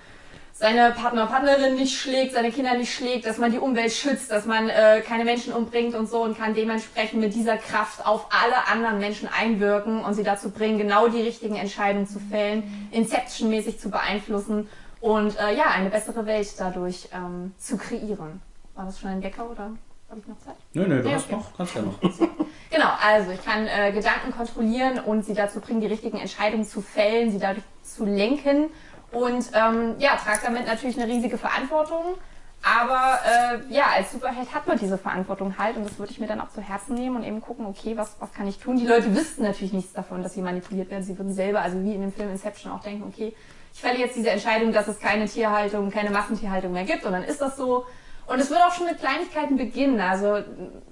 seine 0.60 0.90
Partner, 0.90 1.26
Partnerin 1.26 1.74
nicht 1.74 1.98
schlägt, 1.98 2.34
seine 2.34 2.52
Kinder 2.52 2.74
nicht 2.74 2.92
schlägt, 2.92 3.24
dass 3.24 3.38
man 3.38 3.50
die 3.50 3.58
Umwelt 3.58 3.92
schützt, 3.92 4.30
dass 4.30 4.44
man 4.44 4.68
äh, 4.68 5.00
keine 5.00 5.24
Menschen 5.24 5.54
umbringt 5.54 5.94
und 5.94 6.06
so 6.06 6.22
und 6.22 6.36
kann 6.36 6.52
dementsprechend 6.52 7.18
mit 7.18 7.34
dieser 7.34 7.56
Kraft 7.56 8.06
auf 8.06 8.26
alle 8.30 8.68
anderen 8.70 8.98
Menschen 8.98 9.26
einwirken 9.26 10.04
und 10.04 10.12
sie 10.12 10.22
dazu 10.22 10.50
bringen, 10.50 10.76
genau 10.76 11.08
die 11.08 11.22
richtigen 11.22 11.56
Entscheidungen 11.56 12.06
zu 12.06 12.20
fällen, 12.20 12.88
Inception-mäßig 12.90 13.80
zu 13.80 13.90
beeinflussen 13.90 14.68
und 15.00 15.34
äh, 15.40 15.56
ja, 15.56 15.64
eine 15.74 15.88
bessere 15.88 16.26
Welt 16.26 16.52
dadurch 16.58 17.08
ähm, 17.14 17.54
zu 17.56 17.78
kreieren. 17.78 18.42
War 18.74 18.84
das 18.84 19.00
schon 19.00 19.08
ein 19.08 19.22
Wecker 19.22 19.50
oder 19.50 19.70
habe 20.10 20.20
ich 20.20 20.26
noch 20.26 20.38
Zeit? 20.40 20.56
Nö, 20.74 20.86
nö, 20.86 21.02
du 21.02 21.08
Ja, 21.08 21.14
hast 21.14 21.24
okay. 21.24 21.36
noch, 21.36 21.56
kannst 21.56 21.74
ja 21.74 21.82
noch. 21.82 21.98
Genau, 22.72 22.90
also 23.04 23.32
ich 23.32 23.44
kann 23.44 23.66
äh, 23.66 23.90
Gedanken 23.90 24.30
kontrollieren 24.30 25.00
und 25.00 25.24
sie 25.24 25.34
dazu 25.34 25.58
bringen, 25.58 25.80
die 25.80 25.88
richtigen 25.88 26.18
Entscheidungen 26.18 26.64
zu 26.64 26.80
fällen, 26.80 27.32
sie 27.32 27.40
dadurch 27.40 27.64
zu 27.82 28.04
lenken 28.04 28.70
und 29.12 29.50
ähm, 29.54 29.96
ja, 29.98 30.16
trage 30.16 30.40
damit 30.44 30.66
natürlich 30.66 31.00
eine 31.00 31.10
riesige 31.10 31.38
Verantwortung. 31.38 32.16
Aber 32.62 33.18
äh, 33.24 33.72
ja, 33.72 33.84
als 33.96 34.12
Superheld 34.12 34.54
hat 34.54 34.66
man 34.66 34.78
diese 34.78 34.98
Verantwortung 34.98 35.56
halt 35.56 35.76
und 35.76 35.84
das 35.84 35.98
würde 35.98 36.12
ich 36.12 36.20
mir 36.20 36.26
dann 36.26 36.42
auch 36.42 36.50
zu 36.50 36.60
Herzen 36.60 36.94
nehmen 36.94 37.16
und 37.16 37.24
eben 37.24 37.40
gucken, 37.40 37.64
okay, 37.64 37.96
was, 37.96 38.16
was 38.20 38.32
kann 38.34 38.46
ich 38.46 38.58
tun? 38.58 38.76
Die 38.76 38.86
Leute 38.86 39.14
wüssten 39.16 39.44
natürlich 39.44 39.72
nichts 39.72 39.94
davon, 39.94 40.22
dass 40.22 40.34
sie 40.34 40.42
manipuliert 40.42 40.90
werden. 40.90 41.02
Sie 41.02 41.16
würden 41.16 41.32
selber, 41.32 41.62
also 41.62 41.82
wie 41.82 41.94
in 41.94 42.02
dem 42.02 42.12
Film 42.12 42.28
Inception 42.28 42.70
auch 42.70 42.82
denken, 42.82 43.04
okay, 43.08 43.34
ich 43.72 43.80
fälle 43.80 43.98
jetzt 43.98 44.14
diese 44.14 44.30
Entscheidung, 44.30 44.72
dass 44.72 44.88
es 44.88 44.98
keine 44.98 45.24
Tierhaltung, 45.24 45.90
keine 45.90 46.10
Massentierhaltung 46.10 46.72
mehr 46.72 46.84
gibt 46.84 47.06
und 47.06 47.12
dann 47.12 47.24
ist 47.24 47.40
das 47.40 47.56
so. 47.56 47.86
Und 48.26 48.38
es 48.38 48.50
wird 48.50 48.60
auch 48.60 48.72
schon 48.72 48.86
mit 48.86 49.00
Kleinigkeiten 49.00 49.56
beginnen, 49.56 50.00
also 50.00 50.38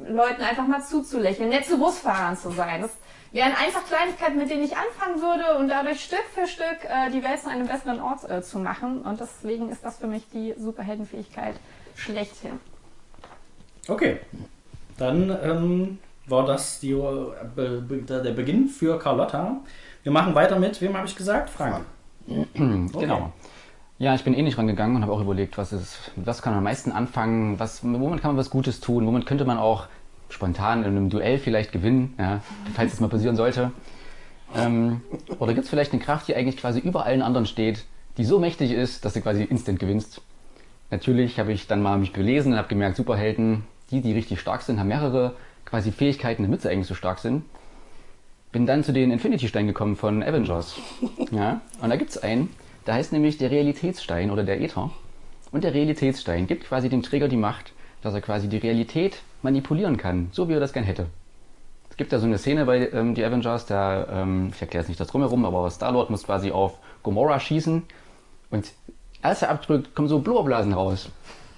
Leuten 0.09 0.43
einfach 0.43 0.67
mal 0.67 0.83
zuzulächeln, 0.83 1.51
nett 1.51 1.67
zu 1.67 1.79
Busfahrern 1.79 2.37
zu 2.37 2.51
sein. 2.51 2.81
Das 2.81 2.93
wären 3.33 3.53
einfach 3.53 3.85
Kleinigkeiten, 3.85 4.39
mit 4.39 4.51
denen 4.51 4.65
ich 4.65 4.77
anfangen 4.77 5.21
würde 5.21 5.59
und 5.59 5.69
dadurch 5.69 6.03
Stück 6.03 6.25
für 6.35 6.47
Stück 6.47 6.85
äh, 6.85 7.11
die 7.11 7.23
Welt 7.23 7.41
zu 7.41 7.51
einem 7.51 7.67
besseren 7.67 8.01
Ort 8.01 8.29
äh, 8.29 8.43
zu 8.43 8.59
machen. 8.59 9.03
Und 9.03 9.21
deswegen 9.21 9.71
ist 9.71 9.85
das 9.85 9.99
für 9.99 10.07
mich 10.07 10.23
die 10.33 10.55
Superheldenfähigkeit 10.57 11.57
schlechthin. 11.95 12.59
Okay, 13.89 14.19
dann 14.97 15.37
ähm, 15.43 15.99
war 16.27 16.47
das 16.47 16.81
die, 16.81 16.93
äh, 16.93 17.33
be, 17.55 17.83
be, 17.87 18.03
der 18.03 18.33
Beginn 18.33 18.69
für 18.69 18.99
Carlotta. 18.99 19.57
Wir 20.03 20.13
machen 20.13 20.35
weiter 20.35 20.59
mit, 20.59 20.81
wem 20.81 20.97
habe 20.97 21.07
ich 21.07 21.17
gesagt? 21.17 21.51
Frank. 21.51 21.85
Genau. 22.55 23.33
Ja, 24.01 24.15
ich 24.15 24.23
bin 24.23 24.35
eh 24.35 24.43
nicht 24.43 24.59
rangegangen 24.59 24.95
und 24.95 25.03
habe 25.03 25.13
auch 25.13 25.21
überlegt, 25.21 25.59
was 25.59 25.73
ist, 25.73 26.13
mit 26.15 26.25
was 26.25 26.41
kann 26.41 26.53
man 26.53 26.59
am 26.59 26.65
meisten 26.65 26.93
anfangen, 26.93 27.59
was, 27.59 27.83
womit 27.83 28.21
kann 28.21 28.31
man 28.31 28.37
was 28.37 28.49
Gutes 28.49 28.79
tun, 28.79 29.05
womit 29.07 29.27
könnte 29.27 29.45
man 29.45 29.59
auch 29.59 29.89
spontan 30.29 30.81
in 30.81 30.91
einem 30.91 31.11
Duell 31.11 31.39
vielleicht 31.39 31.73
gewinnen, 31.73 32.15
ja, 32.19 32.41
falls 32.75 32.93
es 32.93 33.01
mal 33.01 33.09
passieren 33.09 33.37
sollte. 33.37 33.73
Ähm, 34.57 35.03
oder 35.39 35.55
gibt 35.55 35.65
es 35.65 35.71
vielleicht 35.71 35.93
eine 35.93 36.03
Kraft, 36.03 36.29
die 36.29 36.35
eigentlich 36.35 36.57
quasi 36.57 36.81
über 36.81 37.05
allen 37.05 37.23
anderen 37.23 37.47
steht, 37.47 37.85
die 38.17 38.25
so 38.25 38.39
mächtig 38.39 38.73
ist, 38.73 39.05
dass 39.05 39.15
du 39.15 39.21
quasi 39.21 39.45
instant 39.45 39.79
gewinnst? 39.79 40.23
Natürlich 40.91 41.39
habe 41.39 41.53
ich 41.53 41.67
dann 41.67 41.83
mal 41.83 41.99
mich 41.99 42.13
belesen 42.13 42.53
und 42.53 42.59
habe 42.59 42.69
gemerkt, 42.69 42.97
Superhelden, 42.97 43.65
die, 43.91 44.01
die 44.01 44.13
richtig 44.13 44.41
stark 44.41 44.63
sind, 44.63 44.79
haben 44.79 44.89
mehrere 44.89 45.35
quasi 45.65 45.93
Fähigkeiten, 45.93 46.43
damit 46.43 46.63
sie 46.63 46.71
eigentlich 46.71 46.87
so 46.87 46.95
stark 46.95 47.19
sind. 47.19 47.45
Bin 48.53 48.65
dann 48.65 48.83
zu 48.83 48.93
den 48.93 49.11
Infinity-Steinen 49.11 49.69
gekommen 49.69 49.97
von 49.97 50.23
Avengers. 50.23 50.77
Ja, 51.31 51.61
und 51.83 51.91
da 51.91 51.97
gibt 51.97 52.11
es 52.11 52.19
einen, 52.19 52.49
der 52.87 52.95
heißt 52.95 53.13
nämlich 53.13 53.37
der 53.37 53.51
Realitätsstein 53.51 54.31
oder 54.31 54.45
der 54.45 54.63
Äther. 54.63 54.91
Und 55.53 55.65
der 55.65 55.75
Realitätsstein 55.75 56.47
gibt 56.47 56.65
quasi 56.65 56.89
dem 56.89 57.03
Träger 57.03 57.29
die 57.29 57.37
Macht, 57.37 57.75
dass 58.01 58.15
er 58.15 58.23
quasi 58.23 58.49
die 58.49 58.57
Realität 58.57 59.19
manipulieren 59.43 59.97
kann, 59.97 60.29
so 60.33 60.49
wie 60.49 60.55
er 60.55 60.61
das 60.61 60.73
gern 60.73 60.85
hätte. 60.85 61.07
Es 61.91 61.97
gibt 61.97 62.13
ja 62.13 62.19
so 62.19 62.27
eine 62.27 62.39
Szene 62.39 62.65
bei 62.65 62.89
ähm, 62.91 63.15
die 63.15 63.25
Avengers, 63.25 63.67
da, 63.67 64.07
ähm, 64.23 64.51
ich 64.55 64.61
erkläre 64.61 64.83
jetzt 64.83 64.89
nicht 64.89 65.01
das 65.01 65.09
drumherum, 65.09 65.45
aber 65.45 65.69
Star-Lord 65.71 66.11
muss 66.11 66.25
quasi 66.25 66.53
auf 66.53 66.79
Gomorrah 67.03 67.41
schießen 67.41 67.83
und 68.51 68.73
als 69.23 69.43
er 69.43 69.51
abdrückt, 69.51 69.95
kommen 69.95 70.09
so 70.09 70.21
Blubberblasen 70.21 70.73
raus. 70.73 71.09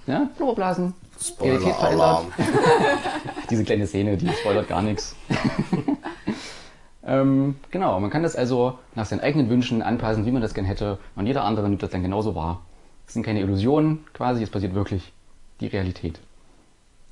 Ja, 0.07 0.29
Blubberblasen. 0.37 0.93
Realität 1.39 1.75
verändert. 1.75 2.25
Diese 3.49 3.63
kleine 3.63 3.85
Szene, 3.85 4.17
die 4.17 4.27
spoilert 4.29 4.67
gar 4.67 4.81
nichts. 4.81 5.15
ähm, 7.05 7.55
genau, 7.69 7.99
man 7.99 8.09
kann 8.09 8.23
das 8.23 8.35
also 8.35 8.79
nach 8.95 9.05
seinen 9.05 9.19
eigenen 9.19 9.49
Wünschen 9.49 9.83
anpassen, 9.83 10.25
wie 10.25 10.31
man 10.31 10.41
das 10.41 10.55
gern 10.55 10.65
hätte. 10.65 10.97
Und 11.15 11.27
jeder 11.27 11.43
andere 11.43 11.69
nimmt 11.69 11.83
das 11.83 11.91
dann 11.91 12.01
genauso 12.01 12.33
wahr. 12.33 12.61
Es 13.05 13.13
sind 13.13 13.23
keine 13.23 13.41
Illusionen 13.41 14.05
quasi, 14.13 14.41
es 14.41 14.49
passiert 14.49 14.73
wirklich 14.73 15.13
die 15.59 15.67
Realität. 15.67 16.19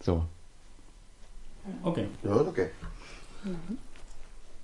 So. 0.02 0.24
Okay. 1.84 2.08
Ja, 2.24 2.36
okay. 2.36 2.70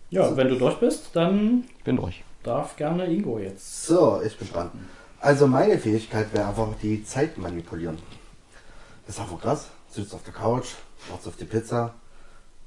Ja, 0.09 0.35
wenn 0.35 0.49
du 0.49 0.57
durch 0.57 0.77
bist, 0.79 1.09
dann 1.13 1.63
Ich 1.77 1.83
bin 1.83 1.97
durch. 1.97 2.23
darf 2.43 2.75
gerne 2.75 3.05
Ingo 3.07 3.39
jetzt. 3.39 3.85
So, 3.85 4.21
ich 4.21 4.37
bin 4.37 4.49
dran. 4.49 4.71
Also 5.19 5.47
meine 5.47 5.77
Fähigkeit 5.79 6.31
wäre 6.33 6.47
einfach 6.47 6.67
die 6.81 7.03
Zeit 7.03 7.37
manipulieren. 7.37 7.97
Das 9.05 9.15
ist 9.15 9.21
einfach 9.21 9.41
krass. 9.41 9.69
Sitzt 9.89 10.13
auf 10.13 10.23
der 10.23 10.33
Couch, 10.33 10.67
wartest 11.09 11.27
auf 11.29 11.35
die 11.37 11.45
Pizza, 11.45 11.93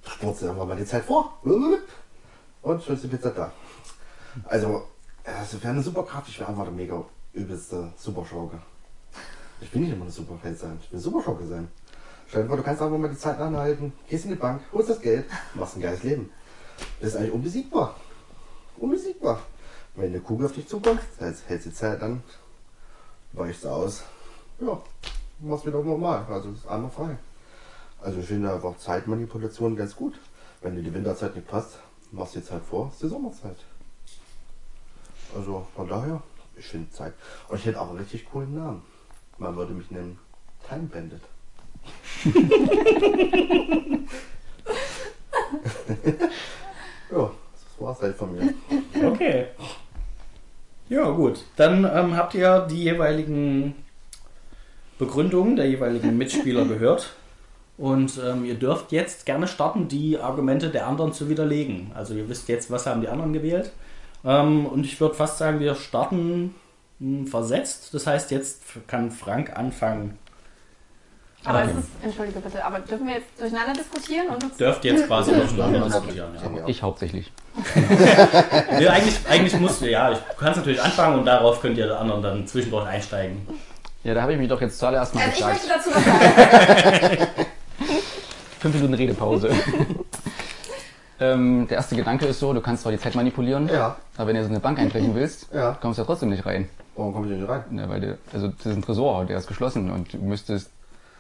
spurzt 0.07 0.43
dir 0.43 0.47
irgendwann 0.47 0.69
mal 0.69 0.77
die 0.77 0.85
Zeit 0.85 1.05
vor. 1.05 1.39
Und 1.43 2.83
schon 2.83 2.95
ist 2.95 3.05
die 3.05 3.09
Pizza 3.09 3.31
da. 3.31 3.53
Also, 4.45 4.83
das 5.25 5.55
wäre 5.63 5.73
eine 5.73 5.83
super 5.83 6.03
Kraft. 6.05 6.29
Ich 6.29 6.39
wäre 6.41 6.49
einfach 6.49 6.65
der 6.65 6.73
mega 6.73 7.05
übelste 7.33 7.93
Superschurke. 7.97 8.59
Ich 9.61 9.73
will 9.75 9.83
nicht 9.83 9.93
immer 9.93 10.03
eine 10.03 10.11
Superheld 10.11 10.59
sein. 10.59 10.79
Ich 10.83 10.93
will 10.93 10.99
Superschurke 11.01 11.47
sein. 11.47 11.69
Stell 12.29 12.43
dir 12.43 12.49
vor, 12.49 12.59
du 12.59 12.63
kannst 12.63 12.83
einfach 12.83 12.99
mal 12.99 13.09
die 13.09 13.17
Zeit 13.17 13.39
anhalten, 13.39 13.93
gehst 14.07 14.27
in 14.27 14.33
die 14.33 14.37
Bank, 14.37 14.61
holst 14.73 14.91
das 14.91 15.01
Geld, 15.01 15.25
machst 15.55 15.77
ein 15.77 15.81
geiles 15.81 16.03
Leben. 16.03 16.31
Das 17.01 17.11
ist 17.11 17.17
eigentlich 17.17 17.33
unbesiegbar. 17.33 17.97
Unbesiegbar. 18.77 19.41
Wenn 19.95 20.11
eine 20.11 20.21
Kugel 20.21 20.45
auf 20.47 20.53
dich 20.53 20.69
zukommt, 20.69 21.01
hältst 21.19 21.49
hältst 21.49 21.67
die 21.67 21.73
Zeit 21.73 22.03
an, 22.03 22.23
weichst 23.33 23.67
aus. 23.67 24.03
Ja, 24.61 24.79
machst 25.41 25.67
wieder 25.67 25.83
normal. 25.83 26.27
Also 26.29 26.51
ist 26.51 26.69
einmal 26.69 26.91
frei. 26.91 27.17
Also 28.03 28.21
ich 28.21 28.27
finde 28.27 28.53
einfach 28.53 28.77
Zeitmanipulation 28.77 29.75
ganz 29.75 29.97
gut. 29.97 30.21
Wenn 30.61 30.77
dir 30.77 30.83
die 30.83 30.93
Winterzeit 30.93 31.35
nicht 31.35 31.49
passt, 31.49 31.79
machst 32.13 32.35
du 32.35 32.41
die 32.41 32.45
Zeit 32.47 32.63
vor, 32.63 32.91
ist 32.93 33.03
die 33.03 33.09
Sommerzeit. 33.09 33.57
Also 35.35 35.67
von 35.75 35.89
daher, 35.89 36.23
ich 36.57 36.67
finde 36.67 36.91
Zeit. 36.91 37.15
Und 37.49 37.57
ich 37.57 37.65
hätte 37.65 37.81
auch 37.81 37.89
einen 37.89 37.99
richtig 37.99 38.31
coolen 38.31 38.55
Namen. 38.55 38.83
Man 39.39 39.57
würde 39.57 39.73
mich 39.73 39.91
nennen 39.91 40.19
Time 40.69 40.89
Bandit. 40.93 41.23
ja, 47.11 47.31
das 47.31 47.31
war's 47.79 48.03
halt 48.03 48.17
von 48.17 48.35
mir. 48.35 48.55
Okay. 49.05 49.47
Ja, 50.89 51.11
gut. 51.11 51.45
Dann 51.57 51.85
ähm, 51.85 52.17
habt 52.17 52.35
ihr 52.35 52.67
die 52.71 52.85
jeweiligen 52.85 53.75
Begründungen 54.99 55.57
der 55.57 55.69
jeweiligen 55.69 56.17
Mitspieler 56.17 56.65
gehört. 56.65 57.15
Und 57.77 58.19
ähm, 58.25 58.45
ihr 58.45 58.57
dürft 58.57 58.91
jetzt 58.91 59.25
gerne 59.25 59.47
starten, 59.47 59.87
die 59.87 60.19
Argumente 60.19 60.71
der 60.71 60.89
anderen 60.89 61.13
zu 61.13 61.29
widerlegen. 61.29 61.93
Also 61.95 62.15
ihr 62.15 62.29
wisst 62.29 62.49
jetzt, 62.49 62.71
was 62.73 62.87
haben 62.87 63.01
die 63.01 63.09
anderen 63.09 63.33
gewählt. 63.33 63.71
Ähm, 64.25 64.67
und 64.67 64.85
ich 64.85 65.01
würde 65.01 65.15
fast 65.15 65.39
sagen, 65.39 65.61
wir 65.61 65.77
starten 65.77 66.57
mh, 66.99 67.31
versetzt. 67.31 67.95
Das 67.95 68.07
heißt, 68.07 68.33
jetzt 68.33 68.63
kann 68.89 69.13
Frank 69.13 69.57
anfangen. 69.57 70.19
Aber 71.45 71.61
Okay. 71.63 71.71
es 71.73 71.79
ist, 71.85 71.91
entschuldige 72.03 72.41
bitte, 72.41 72.65
aber 72.65 72.81
dürfen 72.81 73.07
wir 73.07 73.15
jetzt 73.15 73.41
durcheinander 73.41 73.73
diskutieren 73.75 74.27
und 74.29 74.59
Dürft 74.61 74.85
jetzt 74.85 75.07
quasi 75.07 75.33
durcheinander 75.33 75.81
diskutieren. 75.87 76.29
Ja. 76.57 76.67
Ich 76.67 76.83
hauptsächlich. 76.83 77.33
Nee, 78.79 78.87
eigentlich, 78.89 79.17
eigentlich 79.29 79.59
musst 79.59 79.81
du, 79.81 79.91
ja, 79.91 80.13
ich 80.13 80.19
kann 80.39 80.53
natürlich 80.55 80.81
anfangen 80.83 81.19
und 81.21 81.25
darauf 81.27 81.61
könnt 81.61 81.77
ihr 81.79 81.87
die 81.87 81.93
anderen 81.93 82.23
dann 82.23 82.47
zwischendurch 82.47 82.87
einsteigen. 82.87 83.47
Ja, 84.05 84.15
da 84.15 84.23
habe 84.23 84.33
ich 84.33 84.39
mich 84.39 84.49
doch 84.49 84.61
jetzt 84.61 84.79
zuallererst 84.79 85.15
mal 85.15 85.23
Also 85.25 85.39
ich 85.39 85.45
möchte 85.45 85.67
gefragt. 85.67 85.87
dazu 85.87 85.95
was 85.95 87.01
sagen. 87.11 87.27
Fünf 88.61 88.75
Minuten 88.77 88.95
Redepause. 88.95 89.51
ähm, 91.21 91.67
der 91.69 91.79
erste 91.79 91.97
Gedanke 91.97 92.27
ist 92.27 92.39
so, 92.41 92.53
du 92.53 92.61
kannst 92.61 92.83
zwar 92.83 92.93
die 92.93 92.99
Zeit 92.99 93.15
manipulieren, 93.15 93.69
Ja. 93.69 93.97
aber 94.17 94.29
wenn 94.29 94.37
du 94.37 94.43
so 94.45 94.49
eine 94.51 94.61
Bank 94.61 94.79
einbrechen 94.79 95.15
willst, 95.15 95.49
Ja. 95.53 95.77
kommst 95.81 95.99
du 95.99 96.03
ja 96.03 96.07
trotzdem 96.07 96.31
nicht 96.31 96.47
rein. 96.47 96.69
Warum 96.97 97.13
komme 97.13 97.27
ich 97.33 97.39
nicht 97.39 97.49
rein? 97.49 97.65
Ja, 97.73 97.89
weil 97.89 98.01
du, 98.01 98.19
also 98.33 98.49
das 98.49 98.67
ist 98.67 98.77
ein 98.77 98.83
Tresor, 98.83 99.25
der 99.25 99.39
ist 99.39 99.47
geschlossen 99.49 99.91
und 99.91 100.13
du 100.13 100.19
müsstest 100.19 100.71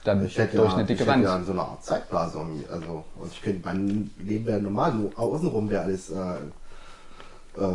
dann 0.04 0.24
Ich 0.24 0.38
hätte, 0.38 0.56
durch 0.56 0.68
ja, 0.68 0.74
eine 0.74 0.82
ich 0.82 0.88
dicke 0.88 1.00
hätte 1.00 1.10
Wand. 1.10 1.24
ja 1.24 1.42
so 1.42 1.52
eine 1.52 1.62
Art 1.62 1.84
Zeitblase 1.84 2.38
um 2.38 2.56
mich. 2.56 2.70
Also, 2.70 3.04
und 3.16 3.32
ich 3.32 3.42
könnte, 3.42 3.60
mein 3.64 4.10
Leben 4.18 4.46
wäre 4.46 4.60
normal, 4.60 4.94
nur 4.94 5.18
außenrum 5.18 5.68
wäre 5.70 5.82
alles, 5.82 6.10
äh, 6.10 6.14
äh, 6.14 7.66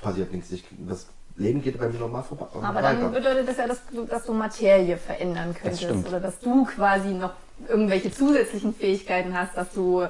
passiert 0.00 0.32
nichts. 0.32 0.50
Ich, 0.52 0.64
das 0.88 1.06
Leben 1.36 1.62
geht 1.62 1.78
bei 1.78 1.88
mir 1.88 1.98
normal 1.98 2.22
vorbei. 2.22 2.46
Aber 2.62 2.82
dann 2.82 3.12
bedeutet 3.12 3.48
das 3.48 3.56
ja, 3.56 3.66
dass 3.66 3.78
du, 3.92 4.04
dass 4.04 4.24
du 4.24 4.32
Materie 4.32 4.96
verändern 4.96 5.54
könntest. 5.54 5.82
stimmt. 5.84 6.08
Oder 6.08 6.20
dass 6.20 6.38
du 6.40 6.64
quasi 6.64 7.08
noch 7.08 7.32
irgendwelche 7.68 8.12
zusätzlichen 8.12 8.74
Fähigkeiten 8.74 9.36
hast, 9.36 9.56
dass 9.56 9.72
du 9.72 10.06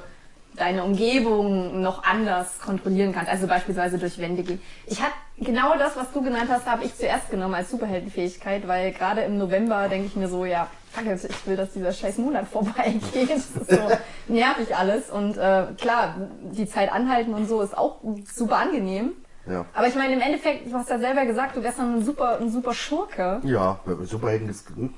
deine 0.55 0.83
Umgebung 0.83 1.81
noch 1.81 2.03
anders 2.03 2.59
kontrolliellen 2.59 3.13
kannst. 3.13 3.31
Also 3.31 3.47
beispielsweise 3.47 3.97
durch 3.97 4.17
Wände 4.17 4.43
gehen. 4.43 4.61
Ich 4.85 5.01
habe 5.01 5.13
genau 5.39 5.77
das, 5.77 5.95
was 5.95 6.11
du 6.11 6.21
genannt 6.21 6.49
hast, 6.49 6.65
habe 6.65 6.83
ich 6.83 6.95
zuerst 6.95 7.29
genommen 7.29 7.53
als 7.53 7.71
Superheldenfähigkeit, 7.71 8.67
weil 8.67 8.91
gerade 8.91 9.21
im 9.21 9.37
November 9.37 9.87
denke 9.87 10.07
ich 10.07 10.15
mir 10.15 10.27
so, 10.27 10.45
ja, 10.45 10.67
fuck 10.91 11.05
it, 11.05 11.23
ich 11.23 11.47
will, 11.47 11.55
dass 11.55 11.73
dieser 11.73 11.93
scheiß 11.93 12.17
Monat 12.17 12.47
vorbeigeht. 12.51 13.29
Das 13.29 13.49
ist 13.49 13.71
so 13.71 13.89
nervig 14.27 14.75
alles. 14.75 15.09
Und 15.09 15.37
äh, 15.37 15.67
klar, 15.77 16.15
die 16.51 16.67
Zeit 16.67 16.91
anhalten 16.91 17.33
und 17.33 17.47
so 17.47 17.61
ist 17.61 17.77
auch 17.77 17.97
super 18.33 18.57
angenehm. 18.57 19.13
Ja. 19.49 19.65
Aber 19.73 19.87
ich 19.87 19.95
meine, 19.95 20.13
im 20.13 20.21
Endeffekt, 20.21 20.67
du 20.67 20.73
hast 20.73 20.89
ja 20.89 20.99
selber 20.99 21.25
gesagt, 21.25 21.55
du 21.55 21.63
wärst 21.63 21.79
dann 21.79 21.95
ein 21.95 22.03
super, 22.03 22.39
ein 22.39 22.51
super 22.51 22.73
Schurke. 22.73 23.41
Ja, 23.43 23.79
Superhelden 24.03 24.49
ist 24.49 24.69
hm, 24.69 24.93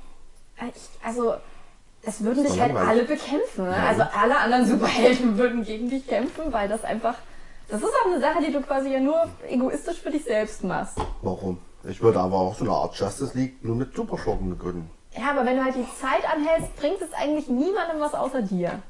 Ich, 0.57 0.89
also, 1.05 1.35
es 2.03 2.23
würden 2.23 2.43
dich 2.43 2.59
halt 2.59 2.75
alle 2.75 3.03
bekämpfen. 3.03 3.65
Ne? 3.65 3.71
Ja. 3.71 3.87
Also 3.87 4.03
alle 4.03 4.37
anderen 4.37 4.65
Superhelden 4.79 5.37
würden 5.37 5.63
gegen 5.63 5.89
dich 5.89 6.07
kämpfen, 6.07 6.51
weil 6.51 6.67
das 6.67 6.83
einfach. 6.83 7.15
Das 7.67 7.81
ist 7.81 7.93
auch 8.01 8.11
eine 8.11 8.19
Sache, 8.19 8.43
die 8.45 8.51
du 8.51 8.61
quasi 8.61 8.91
ja 8.91 8.99
nur 8.99 9.27
egoistisch 9.47 9.99
für 10.01 10.11
dich 10.11 10.25
selbst 10.25 10.63
machst. 10.63 10.97
Warum? 11.21 11.57
Ich 11.87 12.01
würde 12.01 12.19
aber 12.19 12.37
auch 12.37 12.55
so 12.55 12.65
eine 12.65 12.73
Art 12.73 12.95
Justice 12.95 13.37
League 13.37 13.63
nur 13.63 13.75
mit 13.75 13.95
Superschurken 13.95 14.59
gründen. 14.59 14.89
Ja, 15.17 15.31
aber 15.31 15.45
wenn 15.45 15.57
du 15.57 15.63
halt 15.63 15.75
die 15.75 15.87
Zeit 15.99 16.29
anhältst, 16.31 16.75
bringt 16.75 17.01
es 17.01 17.13
eigentlich 17.13 17.47
niemandem 17.47 17.99
was 17.99 18.13
außer 18.13 18.41
dir. 18.41 18.81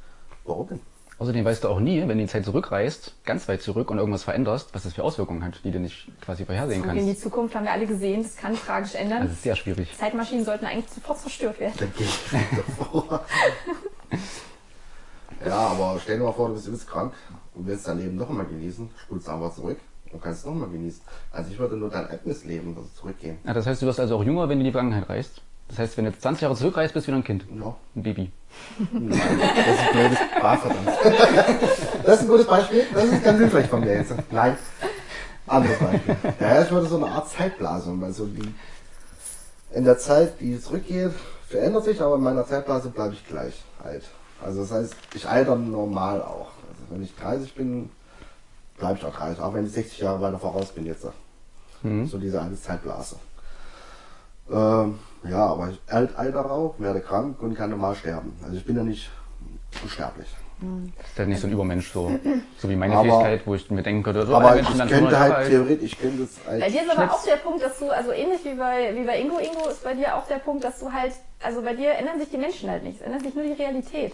Warum 0.46 0.68
denn? 0.68 0.82
Außerdem 1.22 1.46
weißt 1.46 1.64
du 1.64 1.68
auch 1.68 1.80
nie, 1.80 2.00
wenn 2.02 2.18
du 2.18 2.24
die 2.24 2.26
Zeit 2.26 2.46
zurückreist, 2.46 3.14
ganz 3.26 3.48
weit 3.48 3.62
zurück 3.62 3.92
und 3.92 4.00
irgendwas 4.00 4.24
veränderst, 4.24 4.74
was 4.74 4.82
das 4.82 4.94
für 4.94 5.04
Auswirkungen 5.04 5.46
hat, 5.46 5.64
die 5.64 5.70
du 5.70 5.80
nicht 5.80 6.08
quasi 6.20 6.46
vorhersehen 6.46 6.82
Und 6.82 6.90
in 6.90 6.96
die 6.96 7.06
kannst. 7.12 7.22
Zukunft 7.22 7.54
haben 7.54 7.64
wir 7.64 7.72
alle 7.72 7.86
gesehen, 7.86 8.24
das 8.24 8.36
kann 8.36 8.56
tragisch 8.56 8.96
ändern. 8.96 9.26
Das 9.26 9.34
ist 9.34 9.44
sehr 9.44 9.56
schwierig. 9.56 9.96
Zeitmaschinen 9.96 10.44
sollten 10.44 10.66
eigentlich 10.66 10.90
sofort 10.90 11.20
zerstört 11.20 11.60
werden. 11.60 11.76
Dann 11.78 11.94
gehe 11.96 12.08
ich 12.08 12.58
davor. 12.58 13.24
ja, 15.46 15.56
aber 15.56 16.00
stell 16.02 16.18
dir 16.18 16.24
mal 16.24 16.32
vor, 16.32 16.48
du 16.48 16.56
bist 16.56 16.66
übelst 16.66 16.88
krank 16.88 17.14
und 17.54 17.68
willst 17.68 17.88
dein 17.88 18.00
Leben 18.00 18.16
noch 18.16 18.28
einmal 18.32 18.48
genießen, 18.48 18.90
spulst 19.04 19.30
einfach 19.30 19.54
zurück 19.54 19.78
und 20.12 20.24
kannst 20.24 20.40
es 20.40 20.46
noch 20.48 20.54
einmal 20.54 20.70
genießen. 20.70 21.04
Also 21.32 21.52
ich 21.52 21.60
würde 21.60 21.78
nur 21.78 21.92
dein 21.92 22.08
eigenes 22.08 22.46
Leben 22.46 22.76
also 22.76 22.90
zurückgehen. 22.96 23.38
Ja, 23.46 23.54
das 23.54 23.68
heißt, 23.68 23.80
du 23.80 23.86
wirst 23.86 24.00
also 24.00 24.16
auch 24.16 24.24
jünger, 24.24 24.50
wenn 24.50 24.58
du 24.58 24.62
in 24.62 24.66
die 24.66 24.72
Vergangenheit 24.72 25.08
reist. 25.08 25.44
Das 25.68 25.78
heißt, 25.78 25.98
wenn 25.98 26.06
du 26.06 26.12
jetzt 26.12 26.24
20 26.24 26.42
Jahre 26.42 26.56
zurückreist, 26.56 26.96
bist 26.96 27.06
du 27.06 27.12
wieder 27.12 27.20
ein 27.20 27.24
Kind. 27.24 27.46
Ja. 27.60 27.76
Ein 27.96 28.02
Baby. 28.02 28.32
Nein, 28.92 29.10
das 29.10 29.68
ist 29.68 29.82
ein 29.82 29.92
blödes 29.94 30.18
ah, 30.42 30.58
verdammt. 30.58 30.88
Das 32.06 32.16
ist 32.16 32.22
ein 32.22 32.28
gutes 32.28 32.48
Beispiel. 32.48 32.84
Das 32.94 33.04
ist 33.06 33.24
ganz 33.24 33.40
hilfreich 33.40 33.68
von 33.68 33.80
mir 33.82 33.94
jetzt. 33.94 34.14
Nein. 34.32 34.58
Anderes 35.48 35.80
Beispiel. 35.80 36.16
Ja, 36.40 36.64
ich 36.64 36.72
würde 36.72 36.88
so 36.88 36.98
eine 36.98 37.08
Art 37.08 37.30
Zeitblase. 37.30 37.94
Also 38.02 38.26
die, 38.26 38.54
in 39.74 39.84
der 39.84 39.98
Zeit, 39.98 40.40
die 40.40 40.60
zurückgeht, 40.60 41.12
verändert 41.48 41.86
sich, 41.86 42.02
aber 42.02 42.16
in 42.16 42.22
meiner 42.22 42.46
Zeitblase 42.46 42.90
bleibe 42.90 43.14
ich 43.14 43.28
gleich 43.28 43.64
alt. 43.84 44.04
Also 44.44 44.62
das 44.62 44.72
heißt, 44.72 44.96
ich 45.14 45.28
alter 45.28 45.56
normal 45.56 46.22
auch. 46.22 46.52
Also 46.70 46.84
wenn 46.90 47.04
ich 47.04 47.16
30 47.16 47.54
bin, 47.54 47.90
bleibe 48.78 48.98
ich 48.98 49.06
auch 49.06 49.16
30, 49.16 49.42
auch 49.42 49.54
wenn 49.54 49.66
ich 49.66 49.72
60 49.72 50.00
Jahre 50.00 50.22
weiter 50.22 50.40
voraus 50.40 50.72
bin 50.72 50.86
jetzt. 50.86 51.06
So 52.06 52.18
diese 52.20 52.40
alte 52.40 52.62
Zeitblase. 52.62 53.16
Ähm, 54.52 55.00
ja, 55.24 55.46
aber 55.48 55.70
ich 55.70 55.80
alt, 55.94 56.16
alter 56.18 56.50
auch, 56.52 56.76
werde 56.80 57.02
krank 57.02 57.42
und 57.42 57.56
kann 57.56 57.70
normal 57.70 57.96
sterben. 57.96 58.34
Also 58.44 58.56
ich 58.58 58.66
bin 58.66 58.76
ja 58.78 58.84
nicht 58.84 59.10
unsterblich. 59.84 60.28
Das 60.98 61.10
ist 61.10 61.18
halt 61.18 61.30
nicht 61.30 61.42
so 61.42 61.48
ein 61.48 61.54
Übermensch, 61.54 61.92
so, 61.92 62.12
so 62.60 62.70
wie 62.70 62.76
meine 62.76 62.96
Aber- 62.96 63.04
Fähigkeit, 63.24 63.48
wo 63.48 63.56
ich 63.56 63.72
mir 63.72 63.82
denken 63.82 64.04
könnte, 64.04 64.28
so 64.28 64.36
Aber 64.36 64.50
ich 64.50 64.62
Menschen 64.62 64.78
dann 64.78 64.90
könnte 64.90 65.06
100 65.08 65.14
Jahre 65.20 65.24
halt 65.34 65.36
alt. 65.46 65.50
theoretisch, 65.50 65.92
ich 65.94 66.00
könnte 66.00 66.24
es 66.24 66.36
Bei 66.36 66.58
dir 66.70 66.82
ist 66.82 66.90
aber 66.92 66.94
Schnips. 67.02 67.14
auch 67.14 67.24
der 67.24 67.36
Punkt, 67.38 67.64
dass 67.64 67.80
du, 67.80 67.90
also 67.90 68.12
ähnlich 68.12 68.46
wie 68.46 68.54
bei, 68.54 68.96
wie 68.96 69.04
bei 69.04 69.20
Ingo, 69.20 69.40
Ingo 69.40 69.68
ist 69.70 69.84
bei 69.84 69.96
dir 69.96 70.16
auch 70.16 70.28
der 70.28 70.36
Punkt, 70.38 70.64
dass 70.64 70.80
du 70.80 70.92
halt, 70.94 71.14
also 71.42 71.64
bei 71.64 71.74
dir 71.74 71.94
ändern 71.96 72.20
sich 72.20 72.30
die 72.30 72.38
Menschen 72.38 72.70
halt 72.70 72.84
nicht, 72.84 73.00
es 73.02 73.06
ändert 73.08 73.24
sich 73.24 73.34
nur 73.34 73.44
die 73.44 73.54
Realität. 73.54 74.14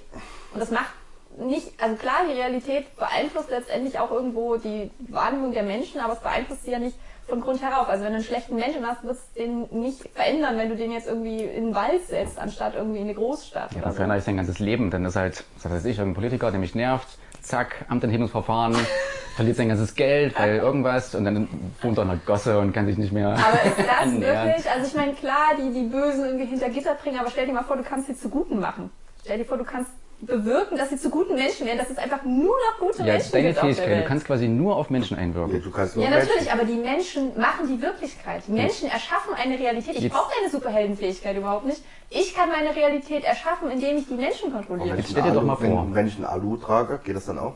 Und 0.54 0.62
das 0.62 0.72
macht 0.72 0.94
nicht, 1.38 1.74
also 1.82 1.96
klar, 1.98 2.22
die 2.30 2.34
Realität 2.40 2.96
beeinflusst 2.96 3.50
letztendlich 3.50 4.00
auch 4.00 4.10
irgendwo 4.12 4.56
die 4.56 4.90
Wahrnehmung 5.10 5.52
der 5.52 5.64
Menschen, 5.64 6.00
aber 6.00 6.14
es 6.14 6.20
beeinflusst 6.20 6.64
sie 6.64 6.72
ja 6.72 6.80
nicht 6.80 6.96
von 7.28 7.42
Grund 7.42 7.62
herauf. 7.62 7.90
Also 7.90 8.04
wenn 8.04 8.12
du 8.12 8.18
einen 8.18 8.26
schlechten 8.26 8.56
Menschen 8.56 8.86
hast, 8.86 9.04
wird 9.04 9.16
es 9.16 9.34
den 9.34 9.68
nicht 9.72 10.08
verändern, 10.14 10.58
wenn 10.58 10.70
du 10.70 10.76
den 10.76 10.92
jetzt 10.92 11.08
irgendwie 11.08 11.44
in 11.44 11.68
den 11.68 11.76
Wald 11.76 12.06
setzt, 12.08 12.40
anstatt 12.40 12.76
irgendwie 12.76 13.00
in 13.00 13.06
eine 13.06 13.14
Großstadt. 13.14 13.74
Ja, 13.74 13.82
dann 13.82 13.92
so. 13.92 13.96
verändere 13.96 14.20
ich 14.20 14.24
sein 14.24 14.38
ganzes 14.38 14.60
Leben. 14.60 14.90
Dann 14.90 15.06
ist 15.06 15.16
halt, 15.16 15.44
was 15.62 15.72
weiß 15.72 15.86
ich, 15.86 15.98
irgendein 15.98 16.22
Politiker, 16.22 16.52
der 16.52 16.60
mich 16.60 16.76
nervt, 16.76 17.08
zack, 17.42 17.86
Amtenthebungsverfahren, 17.90 18.76
verliert 19.36 19.58
sein 19.58 19.70
ganzes 19.70 19.96
Geld, 19.96 20.38
weil 20.40 20.58
irgendwas 20.58 21.14
und 21.16 21.26
dann 21.26 21.48
wohnt 21.82 21.98
er 21.98 22.04
in 22.04 22.10
einer 22.10 22.20
Gosse 22.26 22.60
und 22.60 22.74
kann 22.74 22.88
sich 22.88 22.98
nicht 22.98 23.12
mehr 23.12 23.30
Aber 23.30 23.64
ist 23.64 23.78
das 23.78 24.12
wirklich, 24.20 24.72
also 24.72 24.88
ich 24.88 24.96
meine, 24.96 25.14
klar, 25.14 25.52
die, 25.58 25.72
die 25.74 25.88
Bösen 25.88 26.26
irgendwie 26.26 26.46
hinter 26.46 26.70
Gitter 26.70 26.96
bringen, 26.96 27.20
aber 27.20 27.30
stell 27.30 27.46
dir 27.46 27.54
mal 27.54 27.64
vor, 27.64 27.78
du 27.78 27.84
kannst 27.84 28.08
sie 28.08 28.18
zu 28.18 28.30
Guten 28.30 28.60
machen. 28.60 28.90
Stell 29.24 29.38
dir 29.38 29.46
vor, 29.46 29.58
du 29.58 29.64
kannst 29.64 29.92
bewirken, 30.20 30.78
dass 30.78 30.90
sie 30.90 30.98
zu 30.98 31.10
guten 31.12 31.36
Menschen 31.36 31.68
werden, 31.68 31.78
dass 31.78 31.90
es 31.92 31.98
einfach 31.98 32.24
nur 32.24 32.56
noch 32.56 32.80
gute 32.80 33.00
Ja, 33.04 33.14
Menschen 33.14 33.32
deine 33.34 33.48
gibt 33.50 33.60
auf 33.60 33.66
der 33.68 33.76
Fähigkeit. 33.76 34.04
Du 34.04 34.08
kannst 34.08 34.26
quasi 34.26 34.48
nur 34.48 34.76
auf 34.76 34.90
Menschen 34.90 35.16
einwirken. 35.18 35.62
du 35.62 35.72
kannst 35.72 35.96
nur 35.96 36.04
Ja, 36.06 36.10
Menschen- 36.12 36.28
natürlich, 36.30 36.52
aber 36.52 36.64
die 36.66 36.74
Menschen 36.74 37.40
machen 37.40 37.68
die 37.68 37.80
Wirklichkeit. 37.82 38.42
Die 38.48 38.52
Menschen 38.52 38.90
erschaffen 38.90 39.36
eine 39.36 39.60
Realität. 39.60 39.96
Ich 39.96 40.02
Jetzt- 40.04 40.14
brauche 40.14 40.32
deine 40.40 40.50
Superheldenfähigkeit 40.52 41.38
überhaupt 41.38 41.66
nicht. 41.68 41.82
Ich 42.10 42.34
kann 42.34 42.50
meine 42.50 42.76
Realität 42.76 43.24
erschaffen, 43.26 43.70
indem 43.70 43.98
ich 43.98 44.08
die 44.08 44.16
Menschen 44.16 44.52
kontrolliere. 44.52 44.92
wenn 44.94 45.00
ich 45.00 45.08
stell 45.08 45.22
dir 45.24 45.32
doch 45.34 45.42
Alu- 45.42 45.46
mal 45.46 45.56
vor. 45.56 45.84
Wenn, 45.86 45.96
wenn 45.96 46.08
ich 46.08 46.18
ein 46.18 46.26
Alu 46.26 46.58
trage, 46.58 47.00
geht 47.04 47.16
das 47.16 47.26
dann 47.28 47.38
auch? 47.38 47.54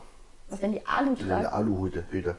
Was 0.50 0.62
wenn 0.62 0.74
die 0.74 0.86
Alu 0.86 1.16
Eine 1.20 1.28
tragen? 1.28 1.46
Aluhüte. 1.48 2.04
Hüte. 2.12 2.36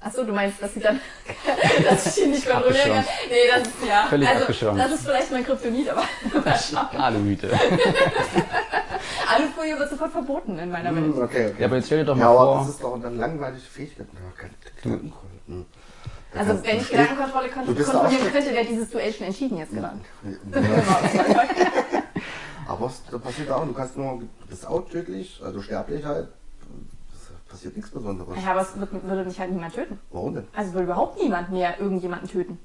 Achso, 0.00 0.22
du 0.22 0.32
meinst, 0.34 0.60
dass 0.62 0.74
sie 0.74 0.80
dann, 0.80 1.00
dass 1.88 2.06
ich 2.18 2.22
die 2.24 2.28
nicht 2.30 2.46
kontrollieren 2.48 2.92
kann? 2.92 3.04
Nee, 3.30 3.48
das 3.50 3.62
ist, 3.66 3.88
ja. 3.88 4.04
Völlig 4.10 4.28
also, 4.28 4.40
abgeschirmt. 4.42 4.78
das 4.78 4.92
ist 4.92 5.06
vielleicht 5.06 5.30
mein 5.32 5.44
Kryptonit, 5.44 5.88
aber 5.88 6.02
mal 6.44 6.56
schauen. 6.58 7.00
Aluhüte. 7.00 7.48
Alufolie 9.28 9.78
wird 9.78 9.90
sofort 9.90 10.12
verboten 10.12 10.58
in 10.58 10.70
meiner 10.70 10.94
Welt. 10.94 11.04
Hm, 11.04 11.22
okay, 11.22 11.46
okay. 11.48 11.54
Ja, 11.58 11.66
aber 11.66 11.76
jetzt 11.76 11.86
stell 11.86 11.98
dir 11.98 12.04
doch 12.04 12.16
mal 12.16 12.22
Ja, 12.22 12.30
aber 12.30 12.44
vor, 12.44 12.58
das 12.58 12.68
ist 12.68 12.82
doch 12.82 12.94
eine 12.94 13.10
langweilige 13.10 13.60
Fähigkeit. 13.62 14.06
Gedankenkontrolle. 14.82 15.32
Hm. 15.46 15.66
Also 16.36 16.64
wenn 16.64 16.76
ich 16.78 16.90
Gedankenkontrolle 16.90 17.48
kontrollieren 17.48 18.32
könnte, 18.32 18.52
wäre 18.52 18.64
dieses 18.64 18.90
Duell 18.90 19.12
schon 19.12 19.26
entschieden 19.26 19.58
jetzt 19.58 19.72
genannt. 19.72 20.04
aber 22.66 22.86
es 22.86 23.02
da 23.10 23.18
passiert 23.18 23.50
auch, 23.50 23.64
du 23.64 23.72
kannst 23.72 23.96
nur, 23.96 24.20
du 24.20 24.46
bist 24.48 24.66
auch 24.66 24.88
tödlich, 24.88 25.40
also 25.44 25.62
sterblich 25.62 26.04
halt. 26.04 26.28
Es 27.12 27.30
passiert 27.50 27.76
nichts 27.76 27.90
Besonderes. 27.92 28.36
Ja, 28.44 28.50
aber 28.50 28.62
es 28.62 28.78
wird, 28.78 28.92
würde 29.04 29.24
mich 29.24 29.38
halt 29.38 29.52
niemand 29.52 29.74
töten. 29.74 30.00
Warum 30.10 30.34
denn? 30.34 30.48
Also 30.54 30.72
würde 30.72 30.84
überhaupt 30.84 31.22
niemand 31.22 31.50
mehr 31.52 31.78
irgendjemanden 31.78 32.28
töten. 32.28 32.58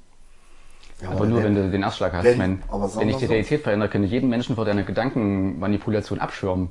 Ja, 1.02 1.10
aber 1.10 1.26
nur 1.26 1.42
wenn 1.42 1.54
du 1.54 1.70
den 1.70 1.82
Erstschlag 1.82 2.12
hast. 2.12 2.24
wenn- 2.24 2.32
ich 2.32 2.38
mein, 2.38 2.62
aber 2.68 2.94
wenn 2.96 3.08
ich 3.08 3.16
die 3.16 3.26
so. 3.26 3.32
Realität 3.32 3.62
verändere, 3.62 3.88
kann 3.88 4.04
ich 4.04 4.10
jeden 4.10 4.28
Menschen 4.28 4.54
vor 4.56 4.64
deiner 4.64 4.82
Gedankenmanipulation 4.82 6.20
abschirmen. 6.20 6.70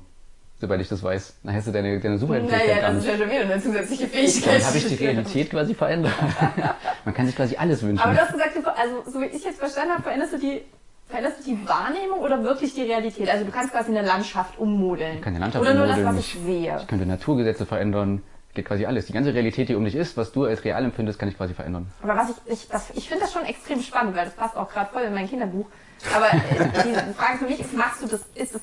Sobald 0.62 0.82
ich 0.82 0.90
das 0.90 1.02
weiß. 1.02 1.36
Dann 1.44 1.56
hast 1.56 1.68
du 1.68 1.72
deine, 1.72 2.00
deine 2.02 2.18
Superheldenfähigkeit 2.18 2.82
Naja, 2.82 2.90
das 2.94 2.98
ist 3.04 3.08
ja 3.08 3.18
schon 3.18 3.30
wieder 3.30 3.42
eine 3.42 3.62
zusätzliche 3.62 4.08
Fähigkeit. 4.08 4.56
Dann 4.60 4.68
habe 4.68 4.78
ich 4.78 4.88
die 4.88 4.96
Realität 4.96 5.50
quasi 5.52 5.74
verändert. 5.74 6.12
Man 7.06 7.14
kann 7.16 7.26
sich 7.28 7.36
quasi 7.36 7.56
alles 7.56 7.82
wünschen. 7.82 8.04
Aber 8.04 8.14
du 8.14 8.20
hast 8.20 8.34
gesagt, 8.34 8.52
also 8.78 9.10
so 9.10 9.22
wie 9.22 9.26
ich 9.28 9.44
jetzt 9.46 9.60
verstanden 9.60 9.94
habe, 9.94 10.04
veränderst 10.04 10.34
du 10.34 10.38
die 10.38 10.62
veränderst 11.08 11.40
du 11.40 11.44
die 11.56 11.68
Wahrnehmung 11.68 12.20
oder 12.20 12.44
wirklich 12.44 12.76
die 12.76 12.84
Realität? 12.84 13.30
Also 13.30 13.46
du 13.46 13.52
kannst 13.52 13.72
quasi 13.72 13.90
eine 13.90 14.06
Landschaft 14.06 14.60
ummodeln. 14.60 15.16
Ich 15.16 15.22
kann 15.22 15.34
die 15.34 15.40
Landschaft 15.40 15.64
oder 15.64 15.74
nur 15.74 15.88
das, 15.88 15.98
ummodeln, 15.98 16.18
was 16.18 16.26
ich 16.26 16.36
ich- 16.36 16.42
sehe. 16.44 16.78
Ich 16.82 16.88
könnte 16.88 17.06
Naturgesetze 17.06 17.66
verändern. 17.66 18.22
Geht 18.60 18.68
quasi 18.68 18.86
alles. 18.86 19.06
Die 19.06 19.14
ganze 19.14 19.34
Realität, 19.34 19.70
die 19.70 19.76
um 19.76 19.86
dich 19.86 19.96
ist, 19.96 20.18
was 20.18 20.34
du 20.34 20.44
als 20.44 20.66
real 20.66 20.84
empfindest, 20.84 21.18
kann 21.18 21.30
ich 21.30 21.38
quasi 21.38 21.54
verändern. 21.54 21.90
Aber 22.04 22.18
was 22.18 22.32
ich, 22.32 22.52
ich, 22.52 22.68
das, 22.68 22.90
ich 22.94 23.08
finde 23.08 23.24
das 23.24 23.32
schon 23.32 23.46
extrem 23.46 23.82
spannend, 23.82 24.18
weil 24.18 24.26
das 24.26 24.34
passt 24.36 24.58
auch 24.58 24.70
gerade 24.70 24.92
voll 24.92 25.04
in 25.04 25.14
mein 25.14 25.30
Kinderbuch. 25.30 25.66
Aber 26.14 26.26
äh, 26.28 26.84
die 26.84 27.14
Frage 27.14 27.38
für 27.40 27.46
mich 27.46 27.62
ist, 27.62 27.74
machst 27.74 28.04
du 28.04 28.08
das, 28.08 28.20
ist 28.36 28.56
es, 28.56 28.62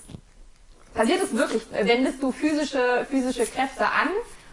passiert 0.93 1.23
es 1.23 1.35
wirklich, 1.35 1.63
wendest 1.73 2.23
du 2.23 2.31
physische, 2.31 3.07
physische 3.09 3.47
Kräfte 3.47 3.87
an 3.87 4.09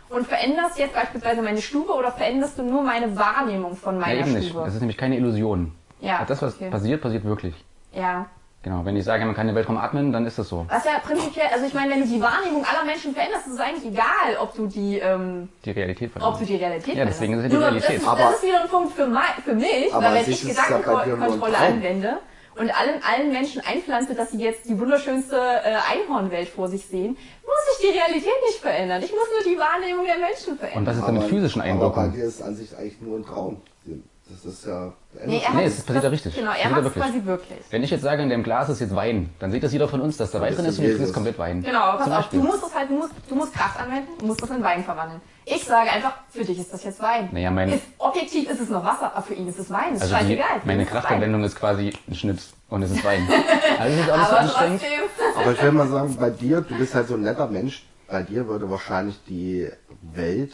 und 0.09 0.27
veränderst 0.27 0.79
jetzt 0.79 0.93
beispielsweise 0.93 1.41
meine 1.41 1.61
Stube 1.61 1.91
oder 1.91 2.13
veränderst 2.13 2.57
du 2.57 2.63
nur 2.63 2.81
meine 2.83 3.17
Wahrnehmung 3.17 3.75
von 3.75 3.95
Ja, 3.95 4.01
meiner 4.01 4.19
eben 4.21 4.33
nicht. 4.33 4.47
Stube? 4.49 4.63
Das 4.63 4.75
ist 4.75 4.79
nämlich 4.79 4.97
keine 4.97 5.17
Illusion. 5.17 5.73
Ja, 5.99 6.23
Das, 6.25 6.41
was 6.41 6.55
okay. 6.55 6.69
passiert, 6.69 7.01
passiert 7.01 7.25
wirklich. 7.25 7.53
Ja. 7.91 8.27
Genau. 8.63 8.85
Wenn 8.85 8.95
ich 8.95 9.03
sage, 9.03 9.25
man 9.25 9.35
kann 9.35 9.45
den 9.47 9.55
Weltraum 9.57 9.77
atmen, 9.77 10.13
dann 10.13 10.25
ist 10.25 10.39
das 10.39 10.47
so. 10.47 10.65
Was 10.69 10.85
ja 10.85 10.91
prinzipiell, 11.05 11.47
also 11.53 11.65
ich 11.65 11.73
meine, 11.73 11.91
wenn 11.91 11.99
du 12.01 12.07
die 12.07 12.21
Wahrnehmung 12.21 12.63
aller 12.65 12.85
Menschen 12.85 13.13
veränderst, 13.13 13.45
ist 13.47 13.53
es 13.55 13.59
eigentlich 13.59 13.91
egal, 13.91 14.37
ob 14.41 14.55
du 14.55 14.67
die, 14.67 14.99
ähm, 14.99 15.49
Die 15.65 15.71
Realität 15.71 16.11
ob 16.21 16.39
du 16.39 16.45
die 16.45 16.55
Realität 16.55 16.95
Ja, 16.95 17.03
deswegen 17.03 17.33
ist 17.33 17.39
es 17.39 17.43
ja 17.43 17.49
die 17.49 17.55
Nur, 17.55 17.65
Realität. 17.65 17.89
Das 17.97 18.01
ist, 18.03 18.07
Aber- 18.07 18.19
das 18.21 18.35
ist 18.35 18.43
wieder 18.43 18.61
ein 18.63 18.69
Punkt 18.69 18.93
für, 18.93 19.05
für 19.43 19.55
mich, 19.55 19.93
Aber 19.93 20.05
weil 20.05 20.15
wenn 20.25 20.31
ich 20.31 20.47
Gedankenkontrolle 20.47 21.57
anwende 21.57 22.17
und 22.55 22.69
allen, 22.79 23.01
allen 23.03 23.31
Menschen 23.33 23.61
einpflanze, 23.65 24.15
dass 24.15 24.31
sie 24.31 24.37
jetzt 24.41 24.69
die 24.69 24.79
wunderschönste 24.79 25.35
äh, 25.35 25.75
Einhornwelt 25.91 26.47
vor 26.47 26.69
sich 26.69 26.85
sehen, 26.85 27.17
muss 27.43 27.77
ich 27.81 27.89
die 27.91 27.97
Realität 27.97 28.31
nicht 28.47 28.59
verändern. 28.61 29.01
Ich 29.03 29.11
muss 29.11 29.27
nur 29.43 29.53
die 29.53 29.59
Wahrnehmung 29.59 30.05
der 30.05 30.19
Menschen 30.19 30.51
Und 30.53 30.59
verändern. 30.59 30.85
was 30.85 30.97
ist 30.97 31.05
denn 31.07 31.15
mit 31.15 31.23
physischen 31.23 31.61
Aber 31.61 31.69
bei 31.69 31.73
Einwirkungen? 31.75 32.13
dir 32.13 32.23
ist 32.23 32.41
an 32.41 32.55
sich 32.55 32.77
eigentlich 32.77 33.01
nur 33.01 33.17
ein 33.19 33.25
Traum. 33.25 33.61
Das 34.29 34.45
ist 34.45 34.65
ja. 34.65 34.93
Nee, 35.25 35.41
er 35.45 35.51
Nee, 35.53 35.57
hat 35.57 35.65
es 35.65 35.81
passiert 35.81 36.03
ja 36.05 36.09
richtig. 36.09 36.33
Genau, 36.35 36.51
er 36.51 36.69
macht 36.69 36.79
es 36.79 36.83
wirklich. 36.85 37.03
quasi 37.03 37.25
wirklich. 37.25 37.59
Wenn 37.69 37.83
ich 37.83 37.91
jetzt 37.91 38.01
sage, 38.03 38.23
in 38.23 38.29
dem 38.29 38.41
Glas 38.41 38.69
ist 38.69 38.79
jetzt 38.79 38.95
Wein, 38.95 39.29
dann 39.39 39.51
sieht 39.51 39.61
das 39.63 39.73
jeder 39.73 39.87
von 39.89 39.99
uns, 39.99 40.15
dass 40.15 40.31
da 40.31 40.39
Wein 40.39 40.47
Das 40.47 40.55
drin 40.57 40.65
ist 40.65 40.73
ist 40.73 40.79
und 40.79 40.85
jetzt 40.85 40.93
ist 40.93 40.99
Jesus. 41.01 41.13
komplett 41.13 41.37
Wein. 41.37 41.61
Genau, 41.61 41.97
pass 41.97 42.09
auf, 42.09 42.29
du 42.29 42.37
musst 42.41 42.63
es 42.65 42.73
halt, 42.73 42.89
du 42.89 42.93
musst, 42.95 43.11
du 43.27 43.35
musst 43.35 43.53
Kraft 43.53 43.77
anwenden, 43.79 44.07
du 44.19 44.25
musst 44.25 44.41
das 44.41 44.49
in 44.49 44.63
Wein 44.63 44.81
verwandeln. 44.83 45.19
Ich 45.45 45.65
sage 45.65 45.91
einfach, 45.91 46.13
für 46.29 46.45
dich 46.45 46.57
ist 46.57 46.71
das 46.73 46.83
jetzt 46.85 47.01
Wein. 47.01 47.27
Naja, 47.33 47.51
mein- 47.51 47.73
ist, 47.73 47.83
objektiv 47.97 48.49
ist 48.49 48.61
es 48.61 48.69
noch 48.69 48.83
Wasser, 48.85 49.11
aber 49.13 49.21
für 49.23 49.33
ihn 49.33 49.47
ist 49.47 49.59
es 49.59 49.69
Wein. 49.69 49.93
Ist 49.95 50.03
Also 50.03 50.15
die, 50.15 50.21
scheißegal. 50.21 50.55
Ihn 50.55 50.61
meine 50.67 50.83
ist. 50.83 50.89
Kraftanwendung 50.89 51.43
ist 51.43 51.55
quasi 51.57 51.93
ein 52.07 52.15
Schnips 52.15 52.53
und 52.69 52.81
es 52.81 52.91
ist 52.91 53.03
Wein. 53.03 53.27
Also 53.77 53.97
das 53.97 54.05
ist 54.05 54.09
auch 54.09 54.17
nicht 54.17 54.27
so 54.27 54.31
Aber 54.35 54.39
anstrengend. 54.39 54.81
trotzdem. 54.81 55.41
Aber 55.41 55.51
ich 55.51 55.61
will 55.61 55.71
mal 55.73 55.87
sagen, 55.89 56.15
bei 56.17 56.29
dir, 56.29 56.61
du 56.61 56.77
bist 56.77 56.95
halt 56.95 57.09
so 57.09 57.15
ein 57.15 57.21
netter 57.21 57.47
Mensch, 57.47 57.85
bei 58.07 58.23
dir 58.23 58.47
würde 58.47 58.69
wahrscheinlich 58.71 59.19
die 59.27 59.69
Welt 60.13 60.53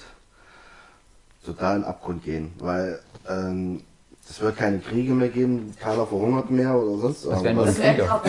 total 1.45 1.75
in 1.77 1.81
den 1.83 1.87
Abgrund 1.89 2.23
gehen, 2.23 2.53
weil 2.59 2.99
ähm, 3.27 3.81
es 4.29 4.39
wird 4.41 4.57
keine 4.57 4.79
Kriege 4.79 5.13
mehr 5.13 5.29
geben, 5.29 5.73
keiner 5.79 6.05
verhungert 6.05 6.51
mehr 6.51 6.75
oder 6.75 7.01
sonst 7.01 7.25
wir 7.25 7.31
irgendwas. 7.31 7.77
Das 7.77 7.97
krass. 7.97 8.21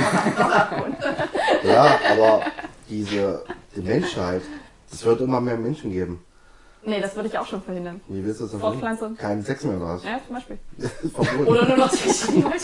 Ja, 1.62 1.98
aber 2.12 2.42
diese 2.88 3.44
die 3.76 3.82
Menschheit, 3.82 4.42
es 4.90 5.04
wird 5.04 5.20
immer 5.20 5.40
mehr 5.40 5.56
Menschen 5.56 5.92
geben. 5.92 6.24
Nee, 6.82 7.00
das 7.00 7.14
würde 7.14 7.28
ich 7.28 7.38
auch 7.38 7.46
schon 7.46 7.62
verhindern. 7.62 8.00
Wie 8.08 8.24
willst 8.24 8.40
du 8.40 8.44
das 8.44 8.52
denn 8.52 8.60
verhindern? 8.60 9.16
Keinen 9.18 9.44
Sex 9.44 9.64
mehr 9.64 9.76
oder 9.76 9.96
was? 9.96 10.04
Ja, 10.04 10.18
zum 10.26 10.34
Beispiel. 10.34 10.58
Oder 11.46 11.68
nur 11.68 11.76
noch 11.76 11.90
zwischen 11.90 12.42
Leute. 12.42 12.58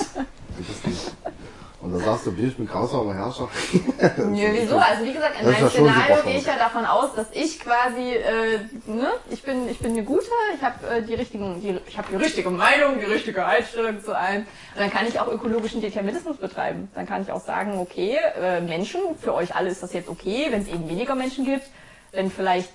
Und 1.87 1.93
da 1.93 2.05
sagst 2.05 2.27
du, 2.27 2.33
bin 2.33 2.49
ich 2.49 2.59
mit 2.59 2.69
grausamer 2.69 3.15
Herrscher? 3.15 3.49
Nö, 4.17 4.49
wieso? 4.51 4.77
Also 4.77 5.05
wie 5.05 5.13
gesagt, 5.13 5.41
in 5.41 5.49
meinem 5.49 5.71
Szenario 5.71 6.23
gehe 6.25 6.39
ich 6.39 6.45
ja 6.45 6.57
davon 6.59 6.85
aus, 6.85 7.15
dass 7.15 7.29
ich 7.31 7.61
quasi, 7.61 8.15
äh, 8.15 8.59
ne, 8.87 9.13
ich 9.31 9.45
bin, 9.45 9.69
ich 9.69 9.79
bin 9.79 9.93
eine 9.93 10.03
gute, 10.03 10.27
ich 10.57 10.63
habe 10.65 10.85
äh, 10.89 11.03
die 11.03 11.15
richtigen, 11.15 11.61
die, 11.61 11.79
ich 11.87 11.97
habe 11.97 12.09
die 12.11 12.17
richtige 12.17 12.51
Meinung, 12.51 12.99
die 12.99 13.05
richtige 13.05 13.47
Einstellung 13.47 14.03
zu 14.03 14.19
allem. 14.19 14.41
Und 14.41 14.81
dann 14.81 14.91
kann 14.91 15.07
ich 15.07 15.21
auch 15.21 15.29
ökologischen 15.29 15.81
Determinismus 15.81 16.39
betreiben. 16.39 16.91
Dann 16.97 17.07
kann 17.07 17.23
ich 17.23 17.31
auch 17.31 17.41
sagen, 17.41 17.79
okay, 17.79 18.19
äh, 18.37 18.61
Menschen, 18.61 19.01
für 19.23 19.33
euch 19.33 19.55
alle 19.55 19.71
ist 19.71 19.81
das 19.81 19.93
jetzt 19.93 20.09
okay, 20.09 20.49
wenn 20.51 20.63
es 20.63 20.69
eben 20.69 20.89
weniger 20.89 21.15
Menschen 21.15 21.45
gibt, 21.45 21.69
wenn 22.11 22.33
vielleicht 22.33 22.71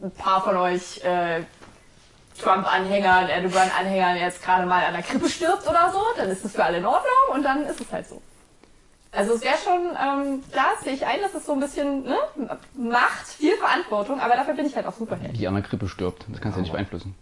ein 0.00 0.12
paar 0.12 0.44
von 0.44 0.56
euch 0.56 1.02
äh, 1.02 1.40
Trump-Anhängern, 2.40 3.28
Erdogan-Anhängern 3.28 4.16
jetzt 4.16 4.44
gerade 4.44 4.64
mal 4.64 4.84
an 4.84 4.92
der 4.92 5.02
Krippe 5.02 5.28
stirbt 5.28 5.68
oder 5.68 5.90
so, 5.92 5.98
dann 6.16 6.30
ist 6.30 6.44
das 6.44 6.52
für 6.52 6.62
alle 6.62 6.78
in 6.78 6.86
Ordnung 6.86 7.34
und 7.34 7.42
dann 7.42 7.66
ist 7.66 7.80
es 7.80 7.90
halt 7.90 8.06
so. 8.06 8.22
Also 9.18 9.34
es 9.34 9.42
wäre 9.42 9.56
schon, 9.58 9.80
ähm, 10.00 10.44
klar 10.52 10.74
sehe 10.80 10.92
ich 10.92 11.04
ein, 11.04 11.20
dass 11.20 11.34
es 11.34 11.44
so 11.44 11.52
ein 11.52 11.58
bisschen 11.58 12.04
ne, 12.04 12.16
Macht, 12.76 13.26
viel 13.26 13.56
Verantwortung, 13.56 14.20
aber 14.20 14.36
dafür 14.36 14.54
bin 14.54 14.64
ich 14.64 14.76
halt 14.76 14.86
auch 14.86 14.92
Superheld. 14.92 15.36
Die 15.36 15.48
an 15.48 15.54
der 15.54 15.64
Grippe 15.64 15.88
stirbt. 15.88 16.24
Das 16.28 16.40
kannst 16.40 16.54
du 16.54 16.60
ja 16.60 16.62
nicht 16.62 16.72
beeinflussen. 16.72 17.16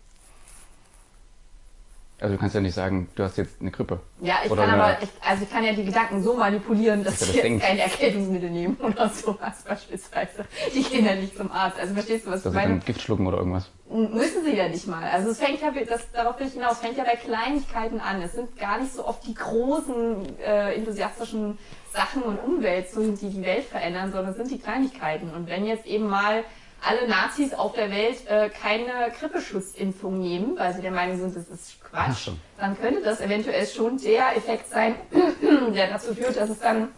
Also 2.19 2.35
du 2.35 2.41
kannst 2.41 2.55
ja 2.55 2.63
nicht 2.63 2.75
sagen, 2.75 3.09
du 3.15 3.25
hast 3.25 3.37
jetzt 3.37 3.61
eine 3.61 3.71
Grippe. 3.71 4.01
Ja, 4.23 4.37
ich 4.43 4.51
Oder 4.51 4.67
kann 4.67 4.81
aber, 4.81 5.03
ich, 5.03 5.09
also 5.21 5.43
ich 5.43 5.51
kann 5.51 5.65
ja 5.65 5.75
die 5.75 5.85
Gedanken 5.85 6.23
so 6.23 6.35
manipulieren, 6.35 7.05
dass 7.05 7.19
sie 7.19 7.27
das 7.27 7.35
jetzt 7.35 7.45
denkt. 7.45 7.65
kein 7.65 7.79
Erkältungsmittel 7.79 8.51
nehmen 8.51 8.77
oder 8.77 9.11
sowas 9.11 9.65
beispielsweise. 9.69 10.47
Die 10.75 10.83
gehen 10.83 11.05
ja 11.05 11.15
nicht 11.15 11.37
zum 11.37 11.53
Arzt. 11.53 11.79
Also 11.79 11.93
verstehst 11.93 12.27
du, 12.27 12.31
was 12.31 12.43
Dass 12.43 12.53
ich 12.53 12.57
meine? 12.57 12.75
dann 12.77 12.85
Gift 12.87 13.03
schlucken 13.03 13.27
oder 13.27 13.37
irgendwas. 13.37 13.71
Müssen 13.91 14.45
sie 14.45 14.57
ja 14.57 14.67
nicht 14.69 14.87
mal. 14.87 15.05
Also 15.05 15.31
es 15.31 15.39
fängt 15.39 15.61
ja, 15.61 15.71
das, 15.71 16.11
darauf 16.13 16.41
will 16.41 16.47
ich 16.47 16.55
hinaus, 16.55 16.79
fängt 16.79 16.97
ja 16.97 17.05
bei 17.05 17.17
Kleinigkeiten 17.17 18.01
an. 18.01 18.23
Es 18.23 18.33
sind 18.33 18.59
gar 18.59 18.81
nicht 18.81 18.95
so 18.95 19.07
oft 19.07 19.27
die 19.27 19.35
großen, 19.35 20.39
äh, 20.39 20.75
enthusiastischen 20.75 21.59
Sachen 21.97 22.23
und 22.23 22.39
Umwälzungen, 22.39 23.19
die 23.19 23.31
die 23.31 23.43
Welt 23.45 23.65
verändern, 23.65 24.13
sondern 24.13 24.33
es 24.33 24.37
sind 24.37 24.51
die 24.51 24.59
Kleinigkeiten. 24.59 25.31
Und 25.31 25.49
wenn 25.49 25.67
jetzt 25.67 25.87
eben 25.87 26.07
mal 26.07 26.45
alle 26.87 27.09
Nazis 27.09 27.55
auf 27.55 27.73
der 27.73 27.91
Welt 27.91 28.27
äh, 28.29 28.51
keine 28.51 29.11
Grippeschutzimpfung 29.19 30.21
nehmen, 30.21 30.59
weil 30.59 30.75
sie 30.75 30.83
der 30.83 30.91
Meinung 30.93 31.19
sind, 31.19 31.35
das 31.35 31.49
ist 31.49 31.83
Quatsch, 31.83 32.29
dann 32.59 32.79
könnte 32.79 33.03
das 33.03 33.21
eventuell 33.21 33.67
schon 33.67 33.97
der 33.99 34.37
Effekt 34.37 34.69
sein, 34.69 34.95
der 35.75 35.89
dazu 35.89 36.15
führt, 36.15 36.37
dass 36.37 36.51
es 36.51 36.61
dann 36.61 36.89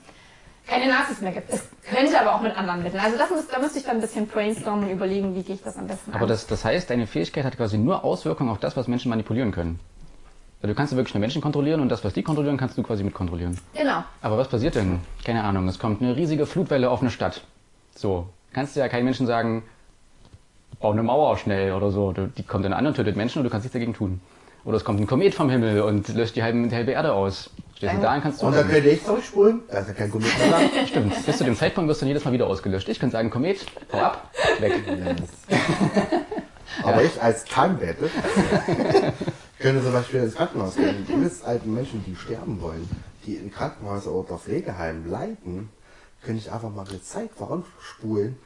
keine 0.67 0.91
Nazis 0.93 1.21
mehr 1.21 1.33
gibt. 1.33 1.49
Es 1.49 1.67
könnte 1.89 2.21
aber 2.21 2.35
auch 2.35 2.43
mit 2.43 2.55
anderen 2.57 2.83
Mitteln. 2.83 3.01
Also 3.01 3.17
das 3.17 3.31
muss, 3.31 3.47
da 3.49 3.59
müsste 3.59 3.79
ich 3.79 3.85
dann 3.85 3.97
ein 3.97 4.01
bisschen 4.03 4.27
brainstormen 4.27 4.85
und 4.85 4.91
überlegen, 4.91 5.35
wie 5.35 5.43
gehe 5.43 5.55
ich 5.55 5.63
das 5.63 5.77
am 5.79 5.87
besten 5.87 6.13
Aber 6.13 6.23
an. 6.23 6.29
das, 6.29 6.47
das 6.47 6.65
heißt, 6.65 6.91
deine 6.91 7.07
Fähigkeit 7.07 7.45
hat 7.45 7.57
quasi 7.57 7.79
nur 7.79 8.05
Auswirkungen 8.05 8.51
auf 8.51 8.59
das, 8.59 8.77
was 8.77 8.89
Menschen 8.89 9.09
manipulieren 9.09 9.53
können. 9.53 9.81
Also 10.61 10.73
du 10.73 10.75
kannst 10.75 10.93
ja 10.93 10.97
wirklich 10.97 11.15
nur 11.15 11.21
Menschen 11.21 11.41
kontrollieren 11.41 11.81
und 11.81 11.89
das, 11.89 12.03
was 12.05 12.13
die 12.15 12.23
kontrollieren, 12.23 12.57
kannst 12.57 12.77
du 12.77 12.83
quasi 12.83 13.05
mit 13.05 13.15
kontrollieren. 13.15 13.57
Genau. 13.75 14.03
Aber 14.23 14.39
was 14.39 14.49
passiert 14.49 14.75
denn? 14.75 14.99
Keine 15.25 15.45
Ahnung, 15.45 15.69
es 15.69 15.79
kommt 15.79 16.03
eine 16.03 16.17
riesige 16.17 16.47
Flutwelle 16.47 16.91
auf 16.91 17.01
eine 17.01 17.11
Stadt. 17.11 17.43
So, 17.95 18.29
kannst 18.53 18.75
du 18.75 18.81
ja 18.81 18.89
keinen 18.89 19.05
Menschen 19.05 19.27
sagen, 19.27 19.63
bau 20.81 20.91
eine 20.93 21.03
Mauer 21.05 21.37
schnell 21.39 21.73
oder 21.73 21.91
so. 21.93 22.13
Du- 22.13 22.27
Die 22.37 22.43
kommt 22.43 22.65
dann 22.65 22.73
an 22.73 22.87
und 22.87 22.95
tötet 22.97 23.17
Menschen 23.17 23.39
und 23.39 23.45
du 23.45 23.51
kannst 23.51 23.65
nichts 23.67 23.73
dagegen 23.75 23.95
tun. 23.95 24.21
Oder 24.65 24.77
es 24.77 24.85
kommt 24.85 25.01
ein 25.01 25.07
Komet 25.07 25.35
vom 25.35 25.49
Himmel 25.49 25.81
und 25.83 26.09
löscht 26.09 26.35
die 26.35 26.43
halbe, 26.43 26.67
die 26.67 26.75
halbe 26.75 26.91
Erde 26.91 27.13
aus. 27.13 27.51
Stehst 27.77 27.95
du 27.95 28.01
da 28.01 28.15
und 28.17 28.23
kannst 28.23 28.43
Und 28.43 28.53
dann 28.57 28.67
du. 28.67 28.73
könnte 28.75 28.89
ich 28.91 29.05
zurückspulen, 29.05 29.61
da 29.71 29.79
ist 29.79 29.89
ja 29.89 29.95
kein 29.95 30.11
Komet 30.11 30.27
mehr. 30.37 30.87
Stimmt, 30.89 31.25
bis 31.25 31.39
zu 31.39 31.45
dem 31.45 31.55
Zeitpunkt 31.57 31.89
wirst 31.89 32.01
du 32.01 32.05
dann 32.05 32.09
jedes 32.09 32.25
Mal 32.25 32.33
wieder 32.33 32.49
ausgelöscht. 32.49 32.89
Ich 32.89 32.99
könnte 32.99 33.13
sagen, 33.13 33.31
Komet, 33.31 33.65
hau 33.93 33.99
ab, 33.99 34.29
weg. 34.59 34.73
Aber 36.83 37.03
ich 37.05 37.23
als 37.23 37.45
Time-Battle 37.45 38.11
könnte 39.59 39.83
zum 39.83 39.93
Beispiel 39.93 40.21
ins 40.23 40.35
Krankenhaus 40.35 40.77
gehen. 40.77 41.05
Die 41.09 41.13
übelst 41.13 41.45
alten 41.45 41.75
Menschen, 41.75 42.05
die 42.07 42.17
sterben 42.17 42.61
wollen, 42.61 42.89
die 43.27 43.35
in 43.37 43.53
Krankenhäusern 43.53 44.13
oder 44.15 44.39
Pflegeheimen 44.39 45.11
leiden, 45.11 45.69
könnte 46.23 46.41
ich 46.41 46.53
einfach 46.53 46.71
mal 46.71 46.85
die 46.91 47.03
Zeit 47.03 47.31
voranspulen 47.37 48.37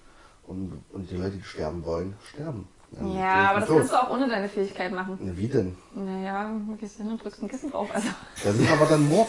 und, 0.46 0.83
und 0.92 1.11
die 1.11 1.16
Leute, 1.16 1.37
die 1.37 1.42
sterben 1.44 1.85
wollen, 1.85 2.14
sterben. 2.35 2.68
Dann 2.92 3.14
Ja, 3.16 3.51
aber 3.51 3.61
das 3.61 3.68
sind 3.68 3.79
kannst 3.79 3.92
du 3.92 3.96
auch 3.96 4.11
ohne 4.11 4.29
deine 4.29 4.48
Fähigkeit 4.51 4.92
machen. 4.92 5.18
tot. 5.18 5.37
Wie 5.37 5.48
denn? 5.48 5.77
Naja, 5.94 6.51
du 6.68 6.77
gehst 6.77 6.98
hin 6.98 7.09
und 7.09 7.22
drückst 7.25 7.42
ein 7.42 7.48
Kissen 7.48 7.70
drauf. 7.70 7.88
Also. 7.92 8.09
Das 8.44 8.55
ist 8.55 8.70
aber 8.70 8.85
dann 8.85 9.09
Mord. 9.09 9.29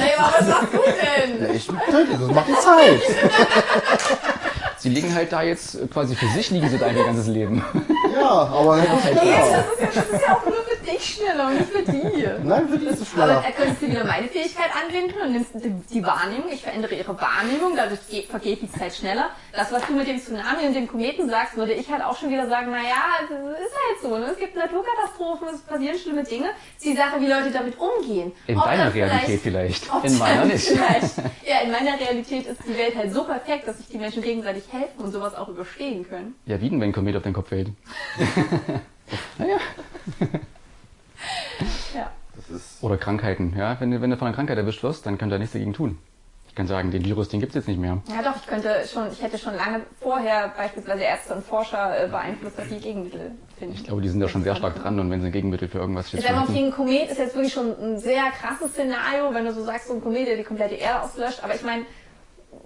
Nee, 0.00 0.14
aber 0.18 0.32
was 0.38 0.48
machst 0.48 0.72
du 0.72 0.78
denn? 0.78 1.42
Ja, 1.42 1.52
ich 1.54 1.66
bin 1.66 1.76
töten, 1.90 2.18
das 2.20 2.34
macht 2.34 2.48
die 2.48 2.54
Zeit. 2.54 3.02
Sie 4.78 4.88
liegen 4.88 5.14
halt 5.14 5.30
da 5.30 5.42
jetzt, 5.42 5.78
quasi 5.90 6.16
für 6.16 6.26
sich 6.28 6.50
liegen 6.50 6.70
sie 6.70 6.78
da 6.78 6.88
ihr 6.90 7.04
ganzes 7.04 7.26
Leben. 7.26 7.62
Ja, 8.14 8.30
aber 8.30 8.82
schneller. 8.82 9.64
das 9.78 9.90
ist, 9.90 9.96
ja, 9.96 10.02
das 10.02 10.10
ist 10.10 10.26
ja 10.26 10.36
auch 10.36 10.44
nur 10.44 10.54
für 10.64 10.86
dich 10.86 11.14
schneller 11.14 11.46
und 11.48 11.54
nicht 11.54 11.70
für 11.70 11.82
die. 11.82 12.26
Nein, 12.48 12.68
für 12.68 12.78
die 12.78 12.86
ist 12.86 13.00
es 13.00 13.12
Aber 13.14 13.24
schneller. 13.24 13.42
da 13.44 13.50
könntest 13.50 13.82
du 13.82 13.86
wieder 13.88 14.04
meine 14.04 14.28
Fähigkeit 14.28 14.70
anwenden 14.74 15.20
und 15.22 15.32
nimmst 15.32 15.50
die, 15.54 15.70
die 15.92 16.04
Wahrnehmung. 16.04 16.46
Ich 16.52 16.62
verändere 16.62 16.94
ihre 16.94 17.14
Wahrnehmung, 17.20 17.72
dadurch 17.76 18.00
geht, 18.08 18.26
vergeht 18.26 18.62
die 18.62 18.70
Zeit 18.70 18.94
schneller. 18.94 19.30
Das, 19.52 19.70
was 19.72 19.86
du 19.86 19.92
mit 19.92 20.06
dem 20.08 20.18
Tsunami 20.18 20.66
und 20.66 20.74
dem 20.74 20.88
Kometen 20.88 21.28
sagst, 21.28 21.56
würde 21.56 21.72
ich 21.74 21.90
halt 21.90 22.02
auch 22.02 22.16
schon 22.16 22.30
wieder 22.30 22.48
sagen, 22.48 22.70
naja, 22.70 22.96
es 23.24 23.30
ist 23.30 23.38
halt 23.76 24.00
so. 24.02 24.16
Ne? 24.16 24.26
Es 24.32 24.38
gibt 24.38 24.56
Naturkatastrophen, 24.56 25.48
es 25.54 25.60
passieren 25.62 25.98
schlimme 25.98 26.24
Dinge. 26.24 26.48
Es 26.78 26.84
ist 26.84 26.92
die 26.92 26.96
Sache, 26.96 27.20
wie 27.20 27.26
Leute 27.26 27.50
damit 27.50 27.74
umgehen. 27.78 28.32
In 28.46 28.56
Ob 28.58 28.64
deiner 28.64 28.92
Realität 28.94 29.40
vielleicht. 29.42 29.92
ob 29.94 30.04
In 30.04 30.16
meiner 30.18 30.44
nicht. 30.46 30.66
Vielleicht, 30.66 31.16
ja, 31.46 31.60
in 31.64 31.70
meiner 31.70 31.98
Realität 31.98 32.46
ist 32.46 32.60
die 32.66 32.76
Welt 32.78 32.96
halt 32.96 33.12
so 33.12 33.24
perfekt, 33.24 33.68
dass 33.68 33.76
sich 33.78 33.88
die 33.88 33.98
Menschen 33.98 34.22
gegenseitig 34.22 34.64
helfen 34.70 34.98
und 35.04 35.12
sowas 35.12 35.34
auch 35.34 35.48
überstehen 35.48 36.08
können. 36.08 36.34
Ja, 36.46 36.60
wie 36.60 36.70
denn, 36.70 36.80
wenn 36.80 36.90
ein 36.90 36.92
Komet 36.92 37.16
auf 37.16 37.22
deinen 37.22 37.34
Kopf 37.34 37.48
fällt? 37.48 37.68
Naja. 39.38 39.56
Ja. 41.94 42.10
Das 42.36 42.48
ist, 42.48 42.82
Oder 42.82 42.96
Krankheiten, 42.96 43.54
ja. 43.56 43.78
Wenn 43.80 43.90
du, 43.90 44.00
wenn 44.00 44.10
du 44.10 44.16
von 44.16 44.28
einer 44.28 44.34
Krankheit 44.34 44.56
erwischt 44.56 44.82
wirst, 44.82 45.04
dann 45.04 45.18
könnt 45.18 45.32
ihr 45.32 45.38
nichts 45.38 45.52
dagegen 45.52 45.74
tun. 45.74 45.98
Ich 46.48 46.54
kann 46.54 46.66
sagen, 46.66 46.90
den 46.90 47.04
Virus, 47.04 47.28
den 47.28 47.38
gibt's 47.40 47.54
jetzt 47.54 47.68
nicht 47.68 47.78
mehr. 47.78 47.98
Ja 48.08 48.22
doch, 48.22 48.34
ich 48.36 48.46
könnte 48.46 48.74
schon, 48.92 49.08
ich 49.12 49.22
hätte 49.22 49.38
schon 49.38 49.54
lange 49.54 49.82
vorher 50.00 50.48
beispielsweise 50.56 51.04
Ärzte 51.04 51.34
und 51.34 51.44
Forscher 51.44 52.04
äh, 52.04 52.08
beeinflusst, 52.08 52.58
dass 52.58 52.68
die 52.68 52.78
Gegenmittel 52.80 53.32
finden. 53.58 53.74
Ich 53.74 53.84
glaube, 53.84 54.00
die 54.02 54.08
sind 54.08 54.20
da 54.20 54.28
schon 54.28 54.42
sehr 54.42 54.56
stark 54.56 54.74
dran 54.80 54.98
und 54.98 55.10
wenn 55.10 55.20
sie 55.20 55.26
ein 55.28 55.32
Gegenmittel 55.32 55.68
für 55.68 55.78
irgendwas 55.78 56.10
Jetzt 56.10 56.26
einfach 56.28 56.46
finden. 56.46 56.60
gegen 56.60 56.72
Komet 56.72 57.10
ist 57.10 57.18
jetzt 57.18 57.34
wirklich 57.34 57.52
schon 57.52 57.78
ein 57.78 57.98
sehr 57.98 58.24
krasses 58.30 58.72
Szenario, 58.72 59.32
wenn 59.32 59.44
du 59.44 59.52
so 59.52 59.62
sagst, 59.62 59.86
so 59.88 59.94
ein 59.94 60.00
Komet, 60.00 60.26
der 60.26 60.36
die 60.36 60.42
komplette 60.44 60.74
Erde 60.74 61.02
auslöscht. 61.02 61.44
Aber 61.44 61.54
ich 61.54 61.62
meine, 61.62 61.84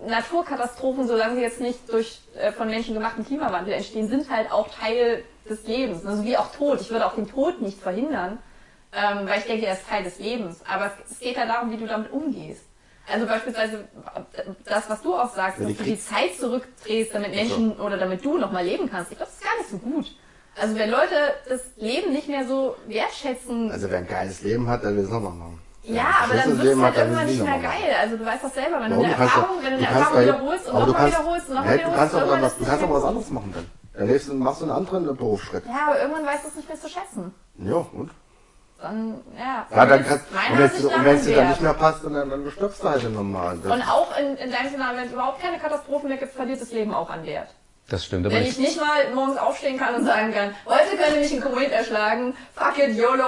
Naturkatastrophen, 0.07 1.07
solange 1.07 1.37
sie 1.37 1.43
jetzt 1.43 1.61
nicht 1.61 1.93
durch 1.93 2.21
äh, 2.37 2.53
von 2.53 2.69
Menschen 2.69 2.95
gemachten 2.95 3.25
Klimawandel 3.25 3.75
entstehen, 3.75 4.09
sind 4.09 4.31
halt 4.31 4.51
auch 4.51 4.69
Teil 4.69 5.25
des 5.49 5.67
Lebens. 5.67 6.07
Also 6.07 6.25
wie 6.25 6.37
auch 6.37 6.53
Tod. 6.53 6.81
Ich 6.81 6.91
würde 6.91 7.07
auch 7.07 7.15
den 7.15 7.29
Tod 7.29 7.61
nicht 7.61 7.79
verhindern, 7.81 8.39
ähm, 8.93 9.27
weil 9.27 9.41
ich 9.41 9.45
denke, 9.45 9.67
er 9.67 9.75
ist 9.75 9.89
Teil 9.89 10.05
des 10.05 10.19
Lebens. 10.19 10.61
Aber 10.67 10.91
es, 11.09 11.19
geht 11.19 11.37
halt 11.37 11.51
darum, 11.51 11.71
wie 11.71 11.77
du 11.77 11.87
damit 11.87 12.13
umgehst. 12.13 12.65
Also 13.13 13.27
beispielsweise 13.27 13.87
das, 14.65 14.89
was 14.89 15.03
du 15.03 15.15
auch 15.15 15.35
sagst, 15.35 15.61
dass 15.61 15.77
du 15.77 15.83
die 15.83 15.99
Zeit 15.99 16.35
zurückdrehst, 16.37 17.15
damit 17.15 17.35
Menschen 17.35 17.79
oder 17.79 17.99
damit 17.99 18.25
du 18.25 18.39
nochmal 18.39 18.65
leben 18.65 18.89
kannst. 18.91 19.13
Ich 19.13 19.19
glaube, 19.19 19.31
das 19.31 19.41
ist 19.41 19.45
gar 19.45 19.59
nicht 19.59 19.71
so 19.71 19.79
gut. 19.79 20.17
Also 20.57 20.77
wenn 20.77 20.89
Leute 20.89 21.15
das 21.49 21.63
Leben 21.77 22.13
nicht 22.13 22.29
mehr 22.29 22.47
so 22.47 22.77
wertschätzen, 22.87 23.71
also 23.71 23.91
wer 23.91 23.99
ein 23.99 24.07
geiles 24.07 24.41
Leben 24.43 24.69
hat, 24.69 24.85
der 24.85 24.97
will 24.97 25.05
es 25.05 25.11
nochmal 25.11 25.33
machen. 25.33 25.61
Ja, 25.87 26.07
aber 26.25 26.35
dann 26.35 26.59
wird 26.59 26.77
es 26.77 26.83
halt 26.83 26.97
irgendwann 26.97 27.27
nicht 27.27 27.43
mehr 27.43 27.59
geil. 27.59 27.95
Also 28.01 28.17
du 28.17 28.25
weißt 28.25 28.45
das 28.45 28.55
selber, 28.55 28.81
wenn 28.81 28.91
du 28.91 28.97
Warum? 28.97 29.05
eine 29.05 29.13
Du 29.13 29.19
kannst 29.19 29.37
Erfahrung, 29.37 29.57
wenn 29.63 29.71
du 29.71 29.77
eine 29.77 29.87
Erfahrung 29.87 30.23
wiederholst 30.23 30.69
und 30.69 30.79
nochmal 30.79 31.07
wiederholst 31.07 31.49
und 31.49 31.55
nochmal 31.55 31.71
Hey, 31.71 31.79
du 31.79 31.85
wiederholst, 31.85 32.13
kannst 32.13 32.31
dann 32.31 32.43
was, 32.43 32.59
du 32.59 32.65
kannst 32.65 32.83
aber 32.83 32.95
was 32.95 33.05
anderes 33.05 33.31
machen 33.31 33.55
dann. 33.55 33.71
Dann 33.97 34.39
machst 34.39 34.61
du 34.61 34.65
einen 34.65 34.73
anderen 34.75 35.17
Berufsschritt. 35.17 35.65
Ja, 35.67 35.87
aber 35.89 36.01
irgendwann 36.01 36.27
weißt 36.27 36.45
du 36.45 36.49
es 36.49 36.57
nicht 36.57 36.69
mehr 36.69 36.81
zu 36.81 36.89
schätzen. 36.89 37.35
Ja, 37.59 37.75
und? 37.75 38.11
Dann, 38.81 39.21
ja, 39.39 39.67
Ja, 39.71 39.87
dann 39.87 40.05
kannst, 40.05 40.25
und 40.31 41.05
wenn 41.05 41.17
es 41.17 41.25
dir 41.25 41.37
dann 41.37 41.49
nicht 41.49 41.61
mehr 41.61 41.75
passt, 41.75 42.05
dann, 42.05 42.15
dann 42.15 42.51
stirbst 42.51 42.83
du 42.83 42.89
halt 42.89 43.15
normal. 43.15 43.59
Das, 43.63 43.73
Und 43.73 43.83
auch 43.83 44.17
in, 44.19 44.37
in 44.37 44.51
deinem 44.51 44.69
Szenario, 44.69 44.99
wenn 44.99 45.07
es 45.07 45.13
überhaupt 45.13 45.41
keine 45.41 45.59
Katastrophen 45.59 46.09
mehr 46.09 46.19
gibt, 46.19 46.33
verliert 46.33 46.61
das 46.61 46.73
Leben 46.73 46.93
auch 46.93 47.09
an 47.09 47.25
Wert. 47.25 47.49
Das 47.87 48.03
stimmt, 48.07 48.25
aber 48.25 48.37
Wenn 48.37 48.45
ich 48.45 48.59
nicht. 48.59 48.79
mal 48.81 49.15
morgens 49.15 49.37
aufstehen 49.37 49.79
kann 49.79 49.95
und 49.97 50.07
sagen 50.07 50.33
kann, 50.33 50.53
heute 50.65 50.97
könnte 50.97 51.21
mich 51.21 51.31
ein 51.35 51.41
Komet 51.43 51.71
erschlagen, 51.71 52.35
fuck 52.55 52.79
it, 52.79 52.97
YOLO. 52.97 53.25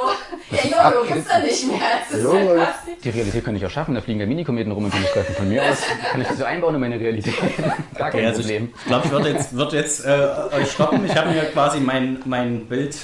Ja, 0.73 0.91
YOLO 0.91 1.05
gibt's 1.07 1.29
da 1.29 1.39
nicht 1.41 1.67
mehr. 1.69 1.79
Das 2.09 2.19
ist 2.19 2.25
YOLO. 2.25 2.59
halt 2.61 2.69
Die 3.05 3.11
Realität 3.11 3.45
könnte 3.45 3.59
ich 3.61 3.67
auch 3.67 3.71
schaffen, 3.71 3.95
da 3.95 4.01
fliegen 4.01 4.19
ja 4.21 4.25
Minikometen 4.27 4.73
rum 4.73 4.85
und 4.85 4.91
können 4.91 5.03
mich 5.03 5.13
treffen. 5.13 5.35
Von 5.35 5.49
mir 5.51 5.63
aus 5.63 5.83
kann 6.11 6.21
ich 6.23 6.29
das 6.29 6.39
so 6.39 6.45
einbauen 6.45 6.75
in 6.75 6.81
meine 6.81 6.99
Realität. 6.99 7.35
Gar 7.99 8.11
kein 8.11 8.21
Okay, 8.21 8.27
also 8.27 8.41
ich 8.41 8.47
Problem. 8.47 8.73
glaube, 8.87 9.05
ich 9.07 9.13
würde 9.13 9.29
jetzt, 9.29 9.53
würd 9.55 9.73
jetzt 9.75 10.07
äh, 10.07 10.29
euch 10.55 10.71
stoppen. 10.73 11.05
Ich 11.05 11.15
habe 11.15 11.31
mir 11.31 11.43
quasi 11.53 11.79
mein, 11.79 12.23
mein 12.25 12.67
Bild 12.67 12.97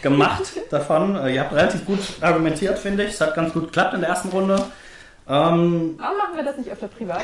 gemacht 0.00 0.44
davon. 0.70 1.16
Äh, 1.16 1.34
ihr 1.34 1.40
habt 1.42 1.52
relativ 1.52 1.84
gut 1.84 1.98
argumentiert, 2.22 2.78
finde 2.78 3.04
ich. 3.04 3.10
Es 3.10 3.20
hat 3.20 3.34
ganz 3.34 3.52
gut 3.52 3.64
geklappt 3.64 3.92
in 3.94 4.00
der 4.00 4.08
ersten 4.08 4.30
Runde. 4.30 4.54
Ähm, 5.28 5.94
Warum 5.98 6.16
machen 6.16 6.36
wir 6.36 6.42
das 6.44 6.56
nicht 6.56 6.70
öfter 6.70 6.88
privat? 6.88 7.20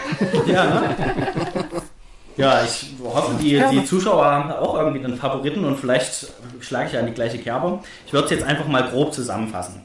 ja, 0.47 0.65
ne? 0.67 0.97
ja, 2.41 2.65
ich 2.65 2.95
hoffe, 3.03 3.35
die, 3.41 3.63
die 3.71 3.85
Zuschauer 3.85 4.25
haben 4.25 4.53
auch 4.53 4.75
irgendwie 4.75 5.05
einen 5.05 5.17
Favoriten 5.17 5.65
und 5.65 5.79
vielleicht 5.79 6.29
schlage 6.61 6.91
ich 6.91 6.99
an 6.99 7.07
die 7.07 7.13
gleiche 7.13 7.39
Kerbe. 7.39 7.81
Ich 8.07 8.13
würde 8.13 8.27
es 8.27 8.31
jetzt 8.31 8.45
einfach 8.45 8.67
mal 8.67 8.89
grob 8.89 9.13
zusammenfassen. 9.13 9.85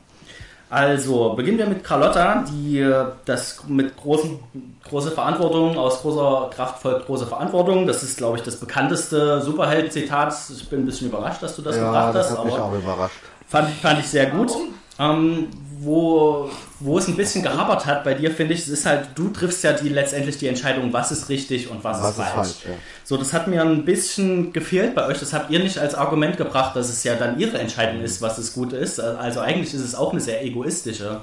Also, 0.69 1.33
beginnen 1.33 1.59
wir 1.59 1.67
mit 1.67 1.83
Carlotta, 1.83 2.43
die 2.49 2.79
äh, 2.79 3.05
das 3.25 3.63
mit 3.67 3.95
großen, 3.95 4.39
große 4.83 5.11
Verantwortung, 5.11 5.77
aus 5.77 6.01
großer 6.01 6.49
Kraft 6.53 6.81
folgt 6.81 7.05
große 7.05 7.27
Verantwortung. 7.27 7.85
Das 7.85 8.01
ist, 8.01 8.17
glaube 8.17 8.37
ich, 8.37 8.43
das 8.43 8.57
bekannteste 8.57 9.41
Superheld-Zitat. 9.41 10.33
Ich 10.49 10.67
bin 10.67 10.81
ein 10.81 10.85
bisschen 10.85 11.07
überrascht, 11.09 11.43
dass 11.43 11.55
du 11.55 11.61
das 11.61 11.75
ja, 11.75 11.85
gebracht 11.85 12.15
das 12.15 12.31
hast, 12.31 12.39
hat 12.39 12.45
mich 12.45 12.55
aber 12.55 12.65
auch 12.65 12.73
überrascht. 12.73 13.15
fand, 13.47 13.69
fand 13.75 13.99
ich 13.99 14.07
sehr 14.07 14.25
gut. 14.25 14.51
Ähm, 14.97 15.47
wo, 15.79 16.49
wo 16.79 16.97
es 16.97 17.07
ein 17.07 17.17
bisschen 17.17 17.43
gehapert 17.43 17.85
hat 17.85 18.03
bei 18.05 18.13
dir, 18.13 18.31
finde 18.31 18.53
ich, 18.53 18.61
es 18.61 18.69
ist 18.69 18.85
halt, 18.85 19.09
du 19.15 19.29
triffst 19.29 19.63
ja 19.63 19.73
die 19.73 19.89
letztendlich 19.89 20.37
die 20.37 20.47
Entscheidung, 20.47 20.93
was 20.93 21.11
ist 21.11 21.27
richtig 21.27 21.69
und 21.69 21.83
was, 21.83 22.01
Was 22.01 22.11
ist 22.11 22.19
ist 22.19 22.23
falsch. 22.23 22.33
falsch, 22.35 22.55
ja. 22.65 22.71
So, 23.03 23.17
das 23.17 23.33
hat 23.33 23.47
mir 23.47 23.61
ein 23.61 23.83
bisschen 23.83 24.53
gefehlt 24.53 24.95
bei 24.95 25.05
euch. 25.05 25.19
Das 25.19 25.33
habt 25.33 25.51
ihr 25.51 25.59
nicht 25.59 25.77
als 25.77 25.95
Argument 25.95 26.37
gebracht, 26.37 26.75
dass 26.75 26.89
es 26.89 27.03
ja 27.03 27.15
dann 27.15 27.39
ihre 27.39 27.57
Entscheidung 27.59 28.01
ist, 28.01 28.21
was 28.21 28.37
es 28.37 28.53
gut 28.53 28.71
ist. 28.73 28.99
Also 28.99 29.41
eigentlich 29.41 29.73
ist 29.73 29.81
es 29.81 29.95
auch 29.95 30.11
eine 30.11 30.21
sehr 30.21 30.43
egoistische 30.43 31.21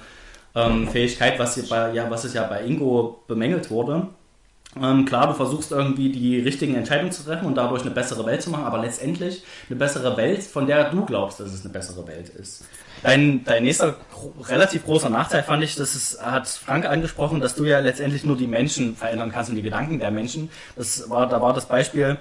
ähm, 0.55 0.87
Fähigkeit, 0.89 1.39
was, 1.39 1.61
bei, 1.69 1.93
ja, 1.93 2.11
was 2.11 2.25
es 2.25 2.35
ja 2.35 2.45
bei 2.45 2.65
Ingo 2.65 3.23
bemängelt 3.27 3.71
wurde. 3.71 4.09
Ähm, 4.81 5.05
klar, 5.05 5.27
du 5.29 5.35
versuchst 5.35 5.71
irgendwie 5.73 6.11
die 6.11 6.41
richtigen 6.41 6.75
Entscheidungen 6.75 7.13
zu 7.13 7.23
treffen 7.25 7.47
und 7.47 7.57
dadurch 7.57 7.83
eine 7.83 7.91
bessere 7.91 8.25
Welt 8.25 8.43
zu 8.43 8.51
machen, 8.51 8.65
aber 8.65 8.79
letztendlich 8.79 9.43
eine 9.69 9.79
bessere 9.79 10.17
Welt, 10.17 10.43
von 10.43 10.67
der 10.67 10.91
du 10.91 11.05
glaubst, 11.05 11.41
dass 11.41 11.53
es 11.53 11.63
eine 11.63 11.73
bessere 11.73 12.07
Welt 12.07 12.31
ist. 12.31 12.65
Dein, 13.03 13.45
dein 13.45 13.65
nächster 13.65 13.97
relativ 14.45 14.85
großer 14.85 15.11
Nachteil 15.11 15.43
fand 15.43 15.65
ich, 15.65 15.75
das 15.75 15.97
ist, 15.97 16.25
hat 16.25 16.47
Frank 16.47 16.87
angesprochen, 16.87 17.41
dass 17.41 17.55
du 17.55 17.65
ja 17.65 17.81
letztendlich 17.81 18.25
nur 18.25 18.37
die 18.37 18.47
Menschen 18.47 18.97
verändern 18.97 19.33
kannst 19.33 19.51
und 19.51 19.57
die 19.57 19.63
Gedanken 19.63 19.99
der 19.99 20.11
Menschen. 20.13 20.51
Das 20.77 21.11
war, 21.11 21.29
da 21.29 21.41
war 21.41 21.53
das 21.53 21.67
Beispiel, 21.67 22.19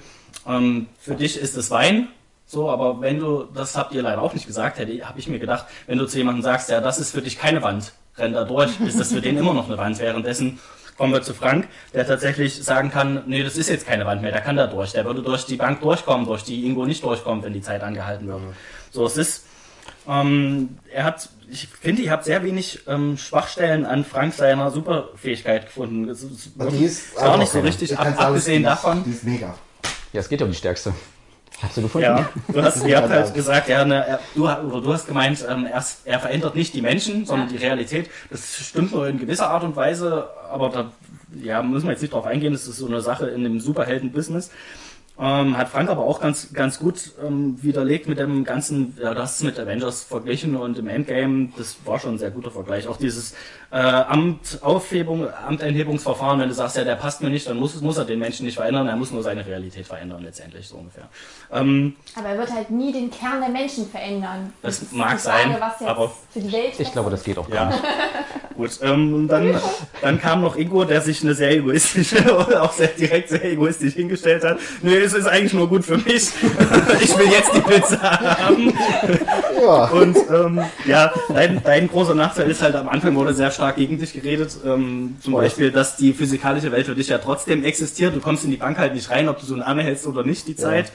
ähm, 0.47 0.87
für 0.99 1.15
dich 1.15 1.37
ist 1.37 1.55
es 1.55 1.69
Wein, 1.69 2.07
So, 2.51 2.69
aber 2.69 2.99
wenn 2.99 3.17
du, 3.17 3.45
das 3.53 3.77
habt 3.77 3.93
ihr 3.93 4.01
leider 4.01 4.21
auch 4.21 4.33
nicht 4.33 4.45
gesagt, 4.45 4.77
hätte, 4.77 5.07
habe 5.07 5.17
ich 5.17 5.29
mir 5.29 5.39
gedacht, 5.39 5.67
wenn 5.87 5.97
du 5.97 6.05
zu 6.05 6.17
jemandem 6.17 6.43
sagst, 6.43 6.69
ja, 6.69 6.81
das 6.81 6.99
ist 6.99 7.11
für 7.11 7.21
dich 7.21 7.39
keine 7.39 7.61
Wand, 7.61 7.93
renn 8.17 8.33
da 8.33 8.43
durch, 8.43 8.77
ist 8.81 8.99
das 8.99 9.13
für 9.13 9.21
den 9.21 9.37
immer 9.37 9.53
noch 9.53 9.67
eine 9.67 9.77
Wand. 9.77 9.99
Währenddessen 9.99 10.59
kommen 10.97 11.13
wir 11.13 11.21
zu 11.21 11.33
Frank, 11.33 11.69
der 11.93 12.05
tatsächlich 12.05 12.61
sagen 12.61 12.91
kann, 12.91 13.23
nee, 13.25 13.41
das 13.41 13.55
ist 13.55 13.69
jetzt 13.69 13.87
keine 13.87 14.05
Wand 14.05 14.21
mehr, 14.21 14.33
der 14.33 14.41
kann 14.41 14.57
da 14.57 14.67
durch. 14.67 14.91
Der 14.91 15.05
würde 15.05 15.21
durch 15.21 15.45
die 15.45 15.55
Bank 15.55 15.79
durchkommen, 15.79 16.25
durch 16.25 16.43
die 16.43 16.65
Ingo 16.65 16.85
nicht 16.85 17.03
durchkommt, 17.05 17.45
wenn 17.45 17.53
die 17.53 17.61
Zeit 17.61 17.83
angehalten 17.83 18.27
wird. 18.27 18.41
So, 18.91 19.05
es 19.05 19.15
ist, 19.15 19.45
ähm, 20.11 20.77
er 20.91 21.05
hat, 21.05 21.29
ich 21.49 21.67
finde, 21.67 22.01
ihr 22.01 22.11
habt 22.11 22.25
sehr 22.25 22.43
wenig 22.43 22.81
ähm, 22.87 23.17
Schwachstellen 23.17 23.85
an 23.85 24.03
Frank 24.03 24.33
seiner 24.33 24.69
Superfähigkeit 24.71 25.67
gefunden. 25.67 26.09
Es 26.09 26.21
ist 26.23 26.51
Und 26.57 26.71
die 26.71 26.83
ist 26.85 27.15
gar 27.15 27.37
nicht 27.37 27.49
so 27.49 27.59
keine. 27.59 27.67
richtig, 27.69 27.91
Ich 27.91 27.97
ab, 27.97 28.05
alles- 28.07 28.19
abgesehen 28.19 28.63
ist- 28.63 28.69
davon. 28.69 29.03
Die 29.05 29.11
ist 29.11 29.23
mega. 29.23 29.55
Ja, 30.13 30.19
es 30.19 30.27
geht 30.29 30.41
ja 30.41 30.45
um 30.45 30.51
die 30.51 30.57
stärkste. 30.57 30.93
Hast 31.61 31.77
du 31.77 31.83
gefunden? 31.83 32.05
Ja, 32.05 32.29
du 32.51 32.61
hast, 32.63 32.83
ihr 32.85 32.97
habt 32.97 33.09
halt 33.09 33.33
gesagt, 33.35 33.69
ja, 33.69 33.85
ne, 33.85 34.03
er, 34.07 34.19
du, 34.33 34.49
oder 34.49 34.81
du 34.81 34.91
hast 34.93 35.05
gemeint, 35.07 35.45
ähm, 35.47 35.67
er, 35.67 35.85
er 36.05 36.19
verändert 36.19 36.55
nicht 36.55 36.73
die 36.73 36.81
Menschen, 36.81 37.25
sondern 37.27 37.49
die 37.49 37.57
Realität. 37.57 38.09
Das 38.31 38.55
stimmt 38.57 38.91
nur 38.93 39.07
in 39.07 39.19
gewisser 39.19 39.49
Art 39.51 39.63
und 39.63 39.75
Weise, 39.75 40.27
aber 40.51 40.69
da 40.69 40.91
ja, 41.39 41.61
müssen 41.61 41.85
wir 41.85 41.91
jetzt 41.91 42.01
nicht 42.01 42.13
drauf 42.13 42.25
eingehen, 42.25 42.51
das 42.51 42.67
ist 42.67 42.77
so 42.77 42.87
eine 42.87 42.99
Sache 43.01 43.27
in 43.27 43.43
dem 43.43 43.59
Superhelden-Business. 43.59 44.49
Ähm, 45.21 45.55
hat 45.55 45.69
Frank 45.69 45.87
aber 45.91 46.01
auch 46.01 46.19
ganz, 46.19 46.51
ganz 46.51 46.79
gut 46.79 47.11
ähm, 47.23 47.55
widerlegt 47.61 48.07
mit 48.07 48.17
dem 48.17 48.43
ganzen, 48.43 48.97
ja, 48.99 49.13
es 49.13 49.43
mit 49.43 49.59
Avengers 49.59 50.01
verglichen 50.01 50.55
und 50.55 50.79
im 50.79 50.87
Endgame, 50.87 51.49
das 51.57 51.77
war 51.85 51.99
schon 51.99 52.15
ein 52.15 52.17
sehr 52.17 52.31
guter 52.31 52.49
Vergleich. 52.49 52.87
Auch 52.87 52.97
dieses 52.97 53.35
äh, 53.69 53.77
Amtaufhebung, 53.77 55.27
Amteinhebungsverfahren, 55.47 56.39
wenn 56.39 56.49
du 56.49 56.55
sagst, 56.55 56.75
ja, 56.75 56.83
der 56.83 56.95
passt 56.95 57.21
mir 57.21 57.29
nicht, 57.29 57.47
dann 57.47 57.57
muss, 57.57 57.79
muss 57.81 57.97
er 57.97 58.05
den 58.05 58.17
Menschen 58.17 58.47
nicht 58.47 58.55
verändern, 58.55 58.87
er 58.87 58.95
muss 58.95 59.11
nur 59.11 59.21
seine 59.21 59.45
Realität 59.45 59.85
verändern, 59.85 60.23
letztendlich, 60.23 60.67
so 60.67 60.77
ungefähr. 60.77 61.07
Ähm, 61.51 61.95
Aber 62.17 62.29
er 62.29 62.39
wird 62.39 62.51
halt 62.51 62.71
nie 62.71 62.91
den 62.91 63.11
Kern 63.11 63.41
der 63.41 63.49
Menschen 63.49 63.87
verändern. 63.87 64.51
Das 64.63 64.81
ist 64.81 64.91
mag 64.91 65.19
Frage, 65.19 65.49
sein, 65.51 65.57
was 65.59 65.79
jetzt 65.79 65.89
aber 65.89 66.11
für 66.31 66.39
die 66.39 66.51
Welt 66.51 66.79
Ich 66.79 66.91
glaube, 66.91 67.11
das 67.11 67.23
geht 67.23 67.37
auch 67.37 67.47
gar 67.47 67.69
Ja, 67.69 67.75
nicht. 67.75 67.83
gut. 68.55 68.79
Ähm, 68.81 69.27
dann, 69.27 69.55
dann 70.01 70.19
kam 70.19 70.41
noch 70.41 70.55
Ingo, 70.55 70.83
der 70.83 71.01
sich 71.01 71.21
eine 71.21 71.33
sehr 71.35 71.51
egoistische 71.51 72.23
oder 72.47 72.63
auch 72.63 72.73
sehr 72.73 72.87
direkt 72.87 73.29
sehr 73.29 73.45
egoistisch 73.45 73.93
hingestellt 73.93 74.43
hat. 74.43 74.57
Nee, 74.81 74.99
es 75.13 75.19
ist 75.19 75.27
eigentlich 75.27 75.53
nur 75.53 75.67
gut 75.67 75.85
für 75.85 75.97
mich. 75.97 76.05
ich 77.01 77.17
will 77.17 77.27
jetzt 77.31 77.53
die 77.53 77.61
Pizza 77.61 77.99
haben. 78.01 78.73
Ja. 79.61 79.85
Und 79.85 80.17
ähm, 80.29 80.61
ja, 80.85 81.13
dein, 81.29 81.61
dein 81.63 81.87
großer 81.87 82.15
Nachteil 82.15 82.49
ist 82.49 82.61
halt 82.61 82.75
am 82.75 82.89
Anfang 82.89 83.15
wurde 83.15 83.33
sehr 83.33 83.51
stark 83.51 83.75
gegen 83.75 83.97
dich 83.97 84.13
geredet. 84.13 84.57
Ähm, 84.65 85.17
zum 85.21 85.33
Beispiel, 85.33 85.71
dass 85.71 85.97
die 85.97 86.13
physikalische 86.13 86.71
Welt 86.71 86.85
für 86.85 86.95
dich 86.95 87.09
ja 87.09 87.17
trotzdem 87.17 87.63
existiert. 87.63 88.15
Du 88.15 88.19
kommst 88.19 88.43
in 88.43 88.51
die 88.51 88.57
Bank 88.57 88.77
halt 88.77 88.93
nicht 88.93 89.09
rein, 89.09 89.29
ob 89.29 89.39
du 89.39 89.45
so 89.45 89.53
eine 89.53 89.65
anhältst 89.65 90.07
oder 90.07 90.23
nicht 90.23 90.47
die 90.47 90.55
Zeit. 90.55 90.91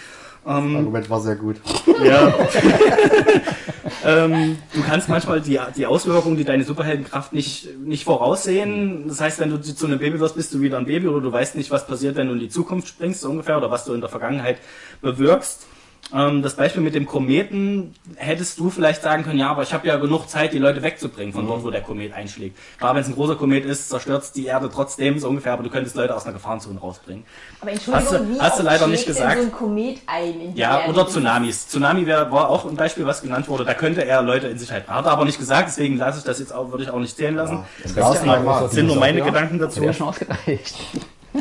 Ähm, 0.46 0.76
Argument 0.76 1.10
war 1.10 1.20
sehr 1.20 1.36
gut. 1.36 1.56
ja. 2.04 2.32
ähm, 4.04 4.58
du 4.72 4.82
kannst 4.82 5.08
manchmal 5.08 5.40
die, 5.40 5.58
die 5.76 5.86
Auswirkungen, 5.86 6.36
die 6.36 6.44
deine 6.44 6.64
Superheldenkraft 6.64 7.32
nicht, 7.32 7.68
nicht 7.80 8.04
voraussehen. 8.04 9.08
Das 9.08 9.20
heißt, 9.20 9.40
wenn 9.40 9.50
du 9.50 9.60
zu 9.60 9.86
einem 9.86 9.98
Baby 9.98 10.20
wirst, 10.20 10.36
bist 10.36 10.54
du 10.54 10.60
wieder 10.60 10.78
ein 10.78 10.86
Baby 10.86 11.08
oder 11.08 11.20
du 11.20 11.32
weißt 11.32 11.56
nicht, 11.56 11.70
was 11.70 11.86
passiert, 11.86 12.16
wenn 12.16 12.28
du 12.28 12.34
in 12.34 12.40
die 12.40 12.48
Zukunft 12.48 12.88
springst, 12.88 13.22
so 13.22 13.30
ungefähr, 13.30 13.56
oder 13.56 13.70
was 13.70 13.84
du 13.84 13.92
in 13.92 14.00
der 14.00 14.10
Vergangenheit 14.10 14.58
bewirkst. 15.00 15.66
Ähm, 16.14 16.40
das 16.40 16.54
Beispiel 16.54 16.82
mit 16.82 16.94
dem 16.94 17.04
Kometen 17.04 17.92
hättest 18.14 18.60
du 18.60 18.70
vielleicht 18.70 19.02
sagen 19.02 19.24
können, 19.24 19.40
ja, 19.40 19.50
aber 19.50 19.64
ich 19.64 19.74
habe 19.74 19.88
ja 19.88 19.96
genug 19.96 20.28
Zeit, 20.28 20.52
die 20.52 20.58
Leute 20.58 20.80
wegzubringen 20.82 21.32
von 21.34 21.46
dort, 21.48 21.64
wo 21.64 21.70
der 21.70 21.80
Komet 21.82 22.12
einschlägt. 22.14 22.56
Klar, 22.78 22.94
wenn 22.94 23.02
es 23.02 23.08
ein 23.08 23.14
großer 23.16 23.34
Komet 23.34 23.64
ist, 23.64 23.88
zerstört 23.88 24.24
die 24.36 24.46
Erde 24.46 24.70
trotzdem 24.72 25.18
so 25.18 25.28
ungefähr, 25.28 25.52
aber 25.52 25.64
du 25.64 25.68
könntest 25.70 25.96
Leute 25.96 26.14
aus 26.14 26.22
einer 26.24 26.34
Gefahrenzone 26.34 26.78
rausbringen. 26.78 27.24
Aber 27.60 27.72
Entschuldigung, 27.72 28.12
Hast 28.12 28.20
du- 28.20 28.28
wie 28.36 28.40
hast 28.40 28.58
du 28.60 28.62
leider 28.62 28.86
nicht 28.86 29.04
gesagt. 29.04 29.36
so 29.36 29.42
ein 29.46 29.50
Komet 29.52 29.98
ein 30.06 30.40
in 30.40 30.54
die 30.54 30.60
Ja, 30.60 30.78
Erde? 30.82 30.92
oder 30.92 31.08
Tsunamis. 31.08 31.66
Tsunami 31.66 32.06
wär, 32.06 32.30
war 32.30 32.50
auch 32.50 32.66
ein 32.66 32.76
Beispiel, 32.76 33.04
was 33.04 33.20
genannt 33.22 33.48
wurde. 33.48 33.64
Da 33.64 33.74
könnte 33.74 34.04
er 34.04 34.22
Leute 34.22 34.46
in 34.46 34.58
Sicherheit. 34.58 34.86
Hat 34.86 35.06
er 35.06 35.10
aber 35.10 35.24
nicht 35.24 35.40
gesagt, 35.40 35.68
deswegen 35.68 35.96
lasse 35.98 36.18
ich 36.20 36.24
das 36.24 36.38
jetzt 36.38 36.52
auch, 36.54 36.70
würde 36.70 36.84
ich 36.84 36.90
auch 36.90 37.00
nicht 37.00 37.16
zählen 37.16 37.34
lassen. 37.34 37.64
Das 37.82 37.94
Das 37.94 38.14
ja 38.14 38.24
nur- 38.24 38.36
normal. 38.36 38.62
das 38.62 38.72
sind 38.72 38.86
nur 38.86 38.96
meine 38.96 39.18
Ja. 39.18 39.24
Gedanken 39.24 39.58
dazu. 39.58 39.80
Wäre 39.80 39.92
schon 39.92 40.06
ausgereicht. 40.08 40.76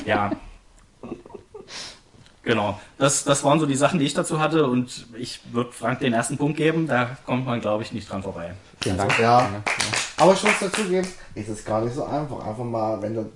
Ja. 0.07 0.31
Genau. 2.45 2.79
Das, 2.97 3.23
das 3.23 3.43
waren 3.43 3.59
so 3.59 3.65
die 3.65 3.75
Sachen, 3.75 3.99
die 3.99 4.05
ich 4.05 4.13
dazu 4.13 4.39
hatte 4.39 4.67
und 4.67 5.07
ich 5.17 5.41
würde 5.51 5.71
Frank 5.71 5.99
den 5.99 6.13
ersten 6.13 6.37
Punkt 6.37 6.57
geben. 6.57 6.87
Da 6.87 7.17
kommt 7.25 7.45
man, 7.45 7.59
glaube 7.59 7.83
ich, 7.83 7.91
nicht 7.91 8.09
dran 8.09 8.23
vorbei. 8.23 8.53
Vielen 8.81 8.97
Dank. 8.97 9.17
Ja. 9.19 9.49
Aber 10.17 10.33
ich 10.33 10.43
muss 10.43 10.59
dazugeben, 10.59 11.07
ist 11.33 11.49
es 11.49 11.65
gar 11.65 11.81
nicht 11.81 11.95
so 11.95 12.05
einfach. 12.05 12.45
Einfach 12.45 12.63
mal, 12.63 13.01
wenn 13.01 13.15
du 13.15 13.31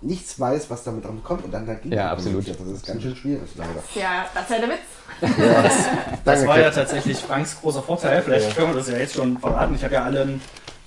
nichts 0.00 0.38
weißt, 0.40 0.70
was 0.70 0.84
damit 0.84 1.04
dran 1.04 1.22
kommt 1.22 1.44
und 1.44 1.52
dann 1.52 1.66
dagegen 1.66 1.92
Ja, 1.92 2.10
absolut. 2.10 2.48
Das 2.48 2.58
ist 2.58 2.86
ganz 2.86 3.02
schön 3.02 3.14
schwierig, 3.14 3.48
leider. 3.56 3.82
Ja, 3.94 4.26
das 4.34 4.44
ist 4.44 4.50
ja 4.50 4.58
der 4.58 4.68
Witz. 4.68 5.38
Ja. 5.38 5.62
Das 6.24 6.40
Danke, 6.40 6.48
war 6.48 6.58
ja 6.58 6.70
tatsächlich 6.70 7.18
Franks 7.18 7.60
großer 7.60 7.82
Vorteil. 7.82 8.22
Vielleicht 8.22 8.56
können 8.56 8.72
wir 8.72 8.78
das 8.78 8.88
ja 8.88 8.96
jetzt 8.96 9.14
schon 9.14 9.38
verraten. 9.38 9.74
Ich 9.76 9.84
habe 9.84 9.94
ja 9.94 10.02
allen 10.02 10.40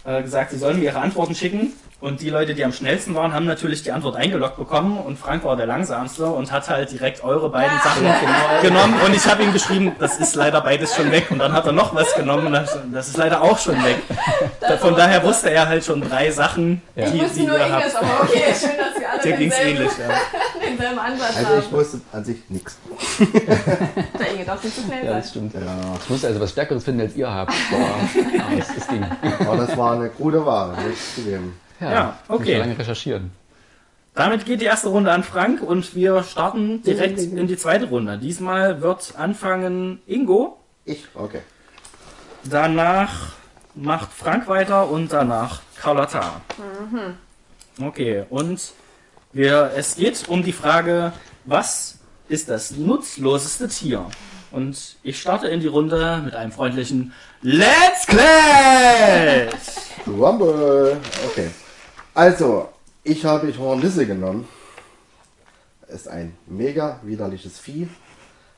äh, 0.04 0.22
gesagt, 0.22 0.52
sie 0.52 0.58
sollen 0.58 0.80
mir 0.80 0.86
ihre 0.86 1.00
Antworten 1.00 1.34
schicken. 1.34 1.74
Und 2.02 2.22
die 2.22 2.30
Leute, 2.30 2.54
die 2.54 2.64
am 2.64 2.72
schnellsten 2.72 3.14
waren, 3.14 3.34
haben 3.34 3.46
natürlich 3.46 3.84
die 3.84 3.92
Antwort 3.92 4.16
eingeloggt 4.16 4.56
bekommen. 4.56 4.98
Und 5.00 5.20
Frank 5.20 5.44
war 5.44 5.58
der 5.58 5.66
langsamste 5.66 6.28
und 6.28 6.50
hat 6.50 6.70
halt 6.70 6.90
direkt 6.94 7.22
eure 7.26 7.50
beiden 7.50 7.76
Ja. 7.76 7.84
Sachen 7.84 8.62
genommen. 8.62 8.96
Und 9.06 9.14
ich 9.14 9.26
habe 9.28 9.44
ihm 9.44 9.52
geschrieben, 9.52 9.92
das 10.00 10.18
ist 10.18 10.34
leider 10.36 10.62
beides 10.62 10.96
schon 10.96 11.12
weg. 11.12 11.30
Und 11.30 11.40
dann 11.40 11.52
hat 11.52 11.66
er 11.66 11.74
noch 11.74 11.94
was 11.94 12.14
genommen 12.16 12.48
und 12.48 12.54
das 12.94 13.08
ist 13.10 13.18
leider 13.18 13.42
auch 13.42 13.58
schon 13.58 13.76
weg. 13.84 13.98
Da, 14.62 14.78
von 14.78 14.96
daher 14.96 15.24
wusste 15.24 15.50
er 15.50 15.68
halt 15.68 15.84
schon 15.84 16.00
drei 16.02 16.30
Sachen, 16.30 16.82
Ja. 16.96 17.06
Ich 17.06 17.12
die, 17.14 17.22
wusste 17.22 17.40
die 17.40 17.46
nur 17.48 17.58
ihr 17.58 17.64
Englisch, 17.66 17.86
habt. 17.96 18.04
aber 18.04 18.24
okay, 18.24 18.44
schön, 18.54 18.70
dass 18.78 19.00
wir 19.02 19.10
alle 19.32 19.38
ging's 19.40 19.56
ähnlich, 19.58 19.92
ja. 19.98 20.68
denselben 20.70 21.00
Ansatz 21.00 21.38
Also 21.38 21.58
ich 21.58 21.72
wusste 21.72 22.02
an 22.12 22.24
sich 22.24 22.38
nichts. 22.50 22.78
Der 24.20 24.32
Inge 24.36 24.46
darf 24.46 24.64
nicht 24.64 24.76
zu 24.76 24.82
schnell 24.84 25.04
Ja, 25.06 25.12
sein. 25.12 25.22
das 25.22 25.30
stimmt. 25.32 25.54
Ja. 25.56 25.60
Ich 26.04 26.10
muss 26.10 26.24
also 26.26 26.40
was 26.40 26.52
Stärkeres 26.52 26.84
finden, 26.84 27.02
als 27.02 27.16
ihr 27.16 27.34
habt. 27.34 27.54
Boah, 27.72 28.58
das, 28.60 28.76
das 28.76 28.88
Ding. 28.88 29.04
Aber 29.40 29.58
das 29.58 29.76
war 29.76 29.94
eine 29.94 30.10
gute 30.10 30.46
Wahl, 30.46 30.76
nichts 30.88 31.16
zu 31.16 31.22
dem. 31.22 31.54
Ja, 31.80 32.20
okay. 32.28 32.38
Muss 32.38 32.48
ich 32.50 32.58
lange 32.58 32.80
recherchieren. 32.80 33.32
Damit 34.14 34.46
geht 34.46 34.60
die 34.60 34.66
erste 34.66 34.90
Runde 34.90 35.12
an 35.12 35.24
Frank 35.24 35.62
und 35.62 35.96
wir 35.96 36.24
starten 36.24 36.82
direkt 36.84 37.20
in 37.20 37.48
die 37.48 37.56
zweite 37.58 37.86
Runde. 37.86 38.18
Diesmal 38.18 38.82
wird 38.82 39.14
anfangen 39.18 40.02
Ingo, 40.08 40.58
Ich? 40.84 41.06
Okay. 41.14 41.42
danach 42.44 43.34
macht 43.76 44.12
Frank 44.12 44.48
weiter 44.48 44.90
und 44.90 45.14
danach 45.14 45.62
Carlotta. 45.80 46.42
Okay, 47.82 48.26
und 48.30 48.74
wir, 49.32 49.72
es 49.78 49.96
geht 49.96 50.28
um 50.28 50.44
die 50.44 50.52
Frage, 50.52 51.14
was 51.46 52.00
ist 52.28 52.50
das 52.50 52.72
nutzloseste 52.72 53.70
Tier? 53.70 54.06
Und 54.52 54.98
ich 55.04 55.22
starte 55.22 55.48
in 55.48 55.60
die 55.62 55.68
Runde 55.68 56.22
mit 56.26 56.36
einem 56.36 56.52
freundlichen 56.52 57.14
Let's 57.42 58.06
Clash! 58.08 59.54
Rumble. 60.08 60.98
Okay. 61.28 61.50
Also, 62.20 62.68
ich 63.02 63.24
habe 63.24 63.58
Hornisse 63.58 64.06
genommen. 64.06 64.46
Ist 65.88 66.10
ein 66.10 66.36
mega 66.48 67.00
widerliches 67.02 67.60
Vieh. 67.60 67.88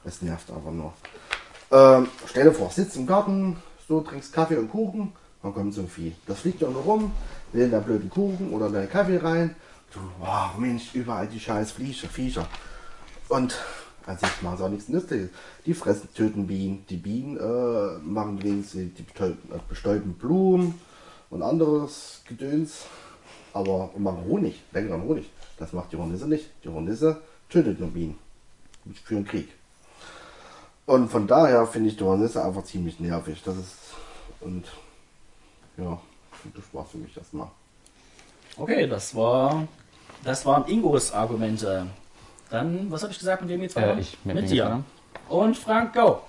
Es 0.04 0.24
nervt 0.24 0.50
aber 0.50 0.72
nur. 0.72 0.94
Ähm, 1.72 2.08
stell 2.26 2.46
dir 2.46 2.54
vor, 2.54 2.72
sitzt 2.72 2.96
im 2.96 3.06
Garten, 3.06 3.58
so 3.88 4.02
trinkst 4.02 4.34
Kaffee 4.34 4.58
und 4.58 4.72
Kuchen, 4.72 5.14
dann 5.44 5.54
kommt 5.54 5.76
so 5.76 5.82
ein 5.82 5.88
Vieh. 5.88 6.16
Das 6.26 6.40
fliegt 6.40 6.64
irgendwo 6.64 6.80
rum, 6.80 7.12
will 7.52 7.66
in 7.66 7.70
der 7.70 7.82
blöden 7.82 8.10
Kuchen 8.10 8.52
oder 8.52 8.66
in 8.66 8.74
den 8.74 8.90
Kaffee 8.90 9.18
rein. 9.18 9.56
Du, 9.94 10.00
wow, 10.18 10.58
Mensch, 10.58 10.96
überall 10.96 11.28
die 11.28 11.40
scheiß 11.40 11.74
Viecher, 11.74 12.08
Viecher. 12.08 12.48
Und 13.30 13.60
an 14.08 14.18
sich 14.18 14.42
machen 14.42 14.58
sie 14.58 14.64
auch 14.64 14.70
nichts 14.70 14.90
Nützliches. 14.90 15.30
Die 15.68 15.76
fressen, 15.76 16.10
töten 16.16 16.48
Bienen. 16.48 16.84
Die 16.90 16.98
Bienen 16.98 17.38
äh, 17.38 18.00
machen 18.00 18.42
wenigstens, 18.42 18.96
die 18.96 19.24
äh, 19.24 19.36
bestäuben 19.70 20.14
Blumen 20.14 20.82
und 21.30 21.44
anderes 21.44 22.24
Gedöns. 22.28 22.86
Aber 23.54 23.90
machen 23.98 24.24
Honig, 24.26 24.62
denken 24.74 24.94
an 24.94 25.04
Honig. 25.04 25.30
Das 25.58 25.74
macht 25.74 25.92
die 25.92 25.98
Hornisse 25.98 26.28
nicht. 26.28 26.50
Die 26.64 26.70
Hornisse 26.70 27.22
tötet 27.50 27.80
nur 27.80 27.90
Bienen. 27.90 28.18
Für 29.04 29.16
den 29.16 29.26
Krieg. 29.26 29.50
Und 30.86 31.10
von 31.10 31.28
daher 31.28 31.68
finde 31.68 31.90
ich 31.90 31.98
die 31.98 32.04
Hornisse 32.04 32.44
einfach 32.44 32.64
ziemlich 32.64 33.00
nervig. 33.00 33.42
Das 33.44 33.58
ist. 33.58 33.76
Und 34.40 34.66
ja, 35.78 36.00
das 36.56 36.64
war 36.74 36.86
für 36.86 36.98
mich 36.98 37.14
das 37.14 37.32
mal. 37.34 37.52
Okay, 38.58 38.88
das 38.88 39.16
war, 39.16 39.68
das 40.24 40.46
waren 40.46 40.68
Ingos 40.68 41.14
Argumente. 41.14 41.86
Dann, 42.50 42.92
was 42.92 43.04
habe 43.04 43.14
ich 43.14 43.20
gesagt, 43.20 43.42
mit 43.42 43.52
wem 43.52 43.62
geht's 43.62 43.76
weiter? 43.76 43.96
Äh, 43.96 44.02
ich 44.02 44.18
mit 44.24 44.36
mit 44.36 44.50
dir. 44.50 44.84
Und 45.30 45.56
Frank, 45.56 45.94
go. 45.94 46.22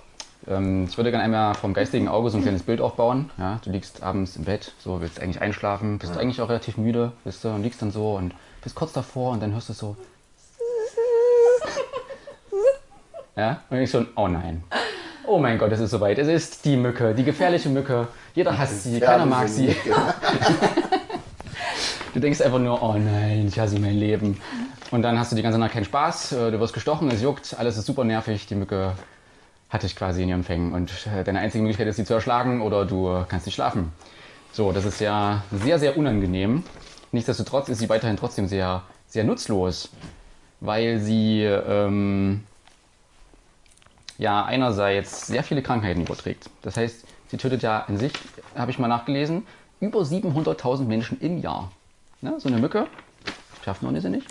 Ähm, 0.47 0.87
ich 0.89 0.97
würde 0.97 1.11
gerne 1.11 1.23
einmal 1.23 1.53
vom 1.55 1.73
geistigen 1.73 2.07
Auge 2.07 2.29
so 2.29 2.37
ein 2.37 2.43
kleines 2.43 2.63
Bild 2.63 2.81
aufbauen. 2.81 3.31
Ja, 3.37 3.59
du 3.63 3.69
liegst 3.69 4.03
abends 4.03 4.35
im 4.35 4.43
Bett, 4.43 4.73
so 4.79 5.01
willst 5.01 5.21
eigentlich 5.21 5.41
einschlafen, 5.41 5.99
bist 5.99 6.17
eigentlich 6.17 6.41
auch 6.41 6.49
relativ 6.49 6.77
müde, 6.77 7.13
bist 7.23 7.43
du, 7.43 7.49
und 7.49 7.63
liegst 7.63 7.81
dann 7.81 7.91
so 7.91 8.15
und 8.15 8.33
bist 8.61 8.75
kurz 8.75 8.93
davor 8.93 9.31
und 9.31 9.41
dann 9.41 9.53
hörst 9.53 9.69
du 9.69 9.73
so. 9.73 9.95
Ja, 13.35 13.61
und 13.69 13.77
ich 13.77 13.89
so, 13.89 14.05
oh 14.15 14.27
nein. 14.27 14.63
Oh 15.25 15.39
mein 15.39 15.57
Gott, 15.57 15.71
es 15.71 15.79
ist 15.79 15.91
soweit. 15.91 16.19
Es 16.19 16.27
ist 16.27 16.65
die 16.65 16.75
Mücke, 16.75 17.15
die 17.15 17.23
gefährliche 17.23 17.69
Mücke. 17.69 18.07
Jeder 18.35 18.57
hasst 18.57 18.83
sie, 18.83 18.99
keiner 18.99 19.25
mag 19.25 19.47
sie. 19.47 19.75
Du 22.13 22.19
denkst 22.19 22.41
einfach 22.41 22.59
nur, 22.59 22.83
oh 22.83 22.93
nein, 22.93 23.47
ich 23.47 23.59
hasse 23.59 23.79
mein 23.79 23.95
Leben. 23.95 24.39
Und 24.91 25.01
dann 25.01 25.17
hast 25.17 25.31
du 25.31 25.35
die 25.35 25.41
ganze 25.41 25.57
Nacht 25.57 25.71
keinen 25.71 25.85
Spaß, 25.85 26.33
äh, 26.33 26.51
du 26.51 26.59
wirst 26.59 26.73
gestochen, 26.73 27.09
es 27.09 27.23
juckt, 27.23 27.55
alles 27.57 27.77
ist 27.77 27.87
super 27.87 28.03
nervig, 28.03 28.45
die 28.45 28.53
Mücke 28.53 28.93
hat 29.73 29.81
dich 29.81 29.95
quasi 29.95 30.21
in 30.21 30.29
ihren 30.29 30.43
Fängen. 30.43 30.71
Und 30.71 31.07
äh, 31.07 31.23
deine 31.23 31.39
einzige 31.39 31.63
Möglichkeit 31.63 31.87
ist, 31.87 31.95
sie 31.95 32.05
zu 32.05 32.13
erschlagen 32.13 32.61
oder 32.61 32.85
du 32.85 33.25
kannst 33.27 33.47
nicht 33.47 33.55
schlafen. 33.55 33.91
So, 34.51 34.71
das 34.71 34.85
ist 34.85 35.01
ja 35.01 35.43
sehr, 35.51 35.79
sehr 35.79 35.97
unangenehm. 35.97 36.63
Nichtsdestotrotz 37.11 37.69
ist 37.69 37.79
sie 37.79 37.89
weiterhin 37.89 38.15
trotzdem 38.15 38.47
sehr, 38.47 38.83
sehr 39.07 39.23
nutzlos, 39.23 39.89
weil 40.59 40.99
sie 40.99 41.41
ähm, 41.41 42.43
ja 44.19 44.45
einerseits 44.45 45.25
sehr 45.25 45.43
viele 45.43 45.63
Krankheiten 45.63 46.01
überträgt. 46.01 46.51
Das 46.61 46.77
heißt, 46.77 47.03
sie 47.29 47.37
tötet 47.37 47.63
ja 47.63 47.83
in 47.87 47.97
sich, 47.97 48.13
habe 48.55 48.69
ich 48.69 48.77
mal 48.77 48.87
nachgelesen, 48.87 49.47
über 49.79 50.01
700.000 50.01 50.83
Menschen 50.83 51.19
im 51.19 51.41
Jahr. 51.41 51.71
Ne? 52.21 52.35
So 52.37 52.47
eine 52.47 52.59
Mücke, 52.59 52.85
schafft 53.65 53.81
man 53.81 53.99
sie 53.99 54.09
nicht. 54.09 54.27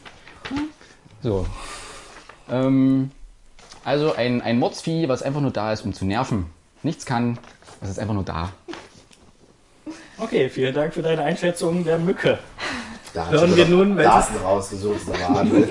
So. 1.21 1.47
Ähm, 2.49 3.11
also 3.85 4.15
ein, 4.15 4.43
ein 4.43 4.59
Mordsvieh, 4.59 5.09
was 5.09 5.23
einfach 5.23 5.41
nur 5.41 5.51
da 5.51 5.73
ist, 5.73 5.85
um 5.85 5.93
zu 5.93 6.05
nerven. 6.05 6.47
Nichts 6.83 7.07
kann, 7.07 7.39
es 7.81 7.91
ist 7.91 7.99
einfach 7.99 8.15
nur 8.15 8.25
da. 8.25 8.51
Okay, 10.19 10.49
vielen 10.49 10.75
Dank 10.75 10.95
für 10.95 11.03
deine 11.03 11.23
Einschätzung 11.23 11.85
der 11.85 11.99
Mücke. 11.99 12.39
Da 13.15 13.27
hat 13.27 13.33
Hören 13.33 13.57
wir 13.57 13.67
nun, 13.67 13.97
Daten 13.97 14.37
rausgesucht, 14.43 15.01
aber 15.09 15.35
Handel. 15.41 15.69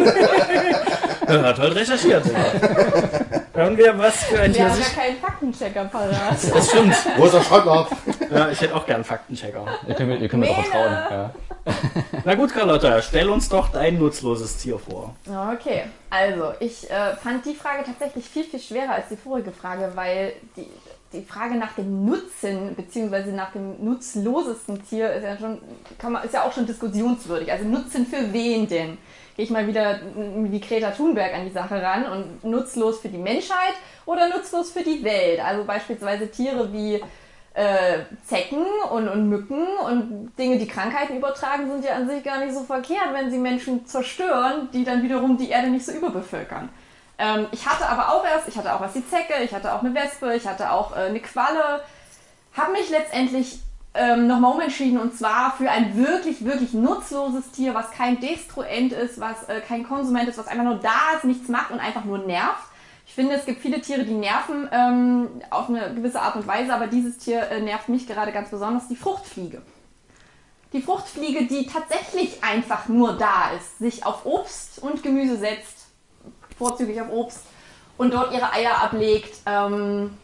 Ja, 1.28 1.54
toll 1.54 1.72
recherchiert. 1.72 2.24
Hören 3.54 3.78
wir, 3.78 3.98
was 3.98 4.24
für 4.26 4.42
ein 4.42 4.54
Wir 4.54 4.54
Tier 4.54 4.70
haben 4.70 4.80
ja 4.80 5.02
keinen 5.02 5.18
Faktenchecker 5.18 5.86
parat. 5.86 6.38
Das 6.54 6.70
stimmt. 6.70 6.96
Wo 7.18 7.26
ist 7.26 7.34
der 7.34 7.42
Schrottlauf? 7.42 7.90
Ja, 8.30 8.50
ich 8.50 8.62
hätte 8.62 8.76
auch 8.76 8.86
gern 8.86 8.96
einen 8.96 9.04
Faktenchecker. 9.06 9.66
Ihr 9.88 9.96
könnt 9.96 10.10
mir, 10.10 10.18
ihr 10.18 10.28
könnt 10.30 10.42
mir 10.42 10.48
doch 10.50 10.64
vertrauen. 10.64 10.92
Ja. 10.92 11.34
Na 12.26 12.36
gut, 12.36 12.54
Carlotta, 12.54 13.02
stell 13.02 13.30
uns 13.30 13.50
doch 13.50 13.70
dein 13.70 14.00
nutzloses 14.00 14.58
Tier 14.58 14.80
vor. 14.80 15.16
Okay, 15.28 15.84
also 16.10 16.54
ich 16.60 16.90
äh, 16.90 17.16
fand 17.16 17.46
die 17.46 17.54
Frage 17.54 17.84
tatsächlich 17.84 18.26
viel, 18.26 18.44
viel 18.44 18.60
schwerer 18.60 18.94
als 18.94 19.10
die 19.10 19.18
vorige 19.18 19.52
Frage, 19.52 19.92
weil 19.96 20.34
die, 20.56 20.68
die 21.14 21.24
Frage 21.24 21.56
nach 21.56 21.74
dem 21.74 22.06
Nutzen 22.06 22.76
bzw. 22.76 23.32
nach 23.32 23.52
dem 23.52 23.84
nutzlosesten 23.84 24.84
Tier 24.88 25.14
ist 25.14 25.24
ja, 25.24 25.38
schon, 25.38 25.60
man, 26.10 26.24
ist 26.24 26.34
ja 26.34 26.44
auch 26.44 26.54
schon 26.54 26.66
diskussionswürdig. 26.66 27.52
Also 27.52 27.66
Nutzen 27.66 28.06
für 28.06 28.34
wen 28.34 28.68
denn? 28.68 28.98
Gehe 29.36 29.46
ich 29.46 29.52
mal 29.52 29.66
wieder 29.66 30.00
wie 30.16 30.60
Greta 30.60 30.92
Thunberg 30.92 31.34
an 31.34 31.46
die 31.46 31.54
Sache 31.54 31.82
ran 31.82 32.06
und 32.06 32.44
nutzlos 32.44 33.00
für 33.00 33.10
die 33.10 33.18
Menschheit 33.18 33.76
oder 34.06 34.30
nutzlos 34.30 34.72
für 34.72 34.84
die 34.84 35.04
Welt? 35.04 35.40
Also 35.44 35.64
beispielsweise 35.64 36.30
Tiere 36.30 36.72
wie 36.74 37.02
äh, 37.54 38.00
Zecken 38.26 38.66
und, 38.92 39.10
und 39.10 39.28
Mücken 39.28 39.68
und 39.86 40.32
Dinge, 40.38 40.58
die 40.58 40.68
Krankheiten 40.68 41.18
übertragen, 41.18 41.70
sind 41.70 41.84
ja 41.84 41.96
an 41.96 42.08
sich 42.08 42.24
gar 42.24 42.40
nicht 42.40 42.54
so 42.54 42.64
verkehrt, 42.64 43.14
wenn 43.14 43.30
sie 43.30 43.38
Menschen 43.38 43.86
zerstören, 43.86 44.70
die 44.74 44.86
dann 44.86 45.04
wiederum 45.04 45.38
die 45.38 45.50
Erde 45.50 45.70
nicht 45.70 45.86
so 45.86 45.92
überbevölkern. 45.92 46.70
Ähm, 47.18 47.48
ich 47.52 47.68
hatte 47.68 47.88
aber 47.88 48.10
auch 48.14 48.26
erst, 48.26 48.48
ich 48.48 48.58
hatte 48.58 48.74
auch 48.74 48.82
erst 48.82 48.96
die 48.96 49.08
Zecke, 49.08 49.44
ich 49.44 49.54
hatte 49.54 49.74
auch 49.74 49.84
eine 49.84 49.94
Wespe, 49.94 50.34
ich 50.36 50.48
hatte 50.48 50.72
auch 50.72 50.96
äh, 50.96 51.02
eine 51.02 51.20
Qualle, 51.20 51.82
habe 52.54 52.72
mich 52.72 52.90
letztendlich 52.90 53.60
ähm, 53.94 54.28
nochmal 54.28 54.54
umentschieden 54.54 54.98
und 54.98 55.18
zwar 55.18 55.54
für 55.58 55.70
ein 55.70 55.98
wirklich, 55.98 56.46
wirklich 56.46 56.74
nutzloses 56.74 57.52
Tier, 57.52 57.74
was 57.74 57.92
kein 57.92 58.22
Destruent 58.22 58.94
ist, 58.94 59.20
was 59.20 59.50
äh, 59.50 59.60
kein 59.60 59.84
Konsument 59.86 60.30
ist, 60.30 60.38
was 60.38 60.48
einfach 60.48 60.64
nur 60.64 60.76
da 60.76 61.18
ist, 61.18 61.26
nichts 61.26 61.50
macht 61.50 61.72
und 61.72 61.80
einfach 61.80 62.06
nur 62.06 62.20
nervt. 62.20 62.71
Ich 63.12 63.16
finde, 63.16 63.36
es 63.36 63.46
gibt 63.46 63.62
viele 63.62 63.82
Tiere, 63.82 64.06
die 64.06 64.14
nerven 64.14 64.70
ähm, 64.72 65.42
auf 65.50 65.68
eine 65.68 65.94
gewisse 65.94 66.22
Art 66.22 66.38
und 66.38 66.48
Weise, 66.48 66.74
aber 66.74 66.88
dieses 66.88 67.18
Tier 67.18 67.42
äh, 67.42 67.60
nervt 67.60 67.90
mich 67.90 68.08
gerade 68.08 68.32
ganz 68.32 68.50
besonders, 68.52 68.88
die 68.88 68.96
Fruchtfliege. 68.96 69.62
Die 70.72 70.82
Fruchtfliege, 70.82 71.46
die 71.46 71.66
tatsächlich 71.66 72.42
einfach 72.42 72.88
nur 72.88 73.18
da 73.18 73.52
ist, 73.58 73.80
sich 73.80 74.06
auf 74.06 74.26
Obst 74.26 74.82
und 74.82 75.04
Gemüse 75.04 75.36
setzt, 75.36 75.88
vorzüglich 76.58 77.02
auf 77.02 77.12
Obst, 77.12 77.42
und 77.98 78.14
dort 78.14 78.32
ihre 78.32 78.54
Eier 78.54 78.82
ablegt, 78.82 79.40
ähm, 79.46 80.18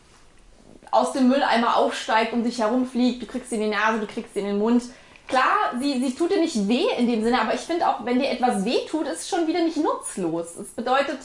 aus 0.90 1.12
dem 1.12 1.28
Mülleimer 1.28 1.76
aufsteigt, 1.76 2.32
um 2.32 2.46
dich 2.46 2.60
herumfliegt, 2.60 3.22
du 3.22 3.26
kriegst 3.26 3.50
sie 3.50 3.58
in 3.58 3.64
die 3.64 3.76
Nase, 3.76 4.00
du 4.00 4.08
kriegst 4.08 4.34
sie 4.34 4.40
in 4.40 4.46
den 4.46 4.60
Mund. 4.60 4.84
Klar, 5.28 5.74
sie, 5.78 6.02
sie 6.02 6.16
tut 6.16 6.32
dir 6.32 6.40
nicht 6.40 6.70
weh 6.70 6.86
in 6.98 7.06
dem 7.06 7.22
Sinne, 7.22 7.42
aber 7.42 7.54
ich 7.54 7.60
finde 7.60 7.86
auch, 7.86 8.06
wenn 8.06 8.18
dir 8.18 8.30
etwas 8.30 8.64
weh 8.64 8.86
tut, 8.90 9.08
ist 9.08 9.24
es 9.24 9.30
schon 9.30 9.46
wieder 9.46 9.62
nicht 9.62 9.76
nutzlos. 9.76 10.56
Es 10.56 10.70
bedeutet, 10.70 11.18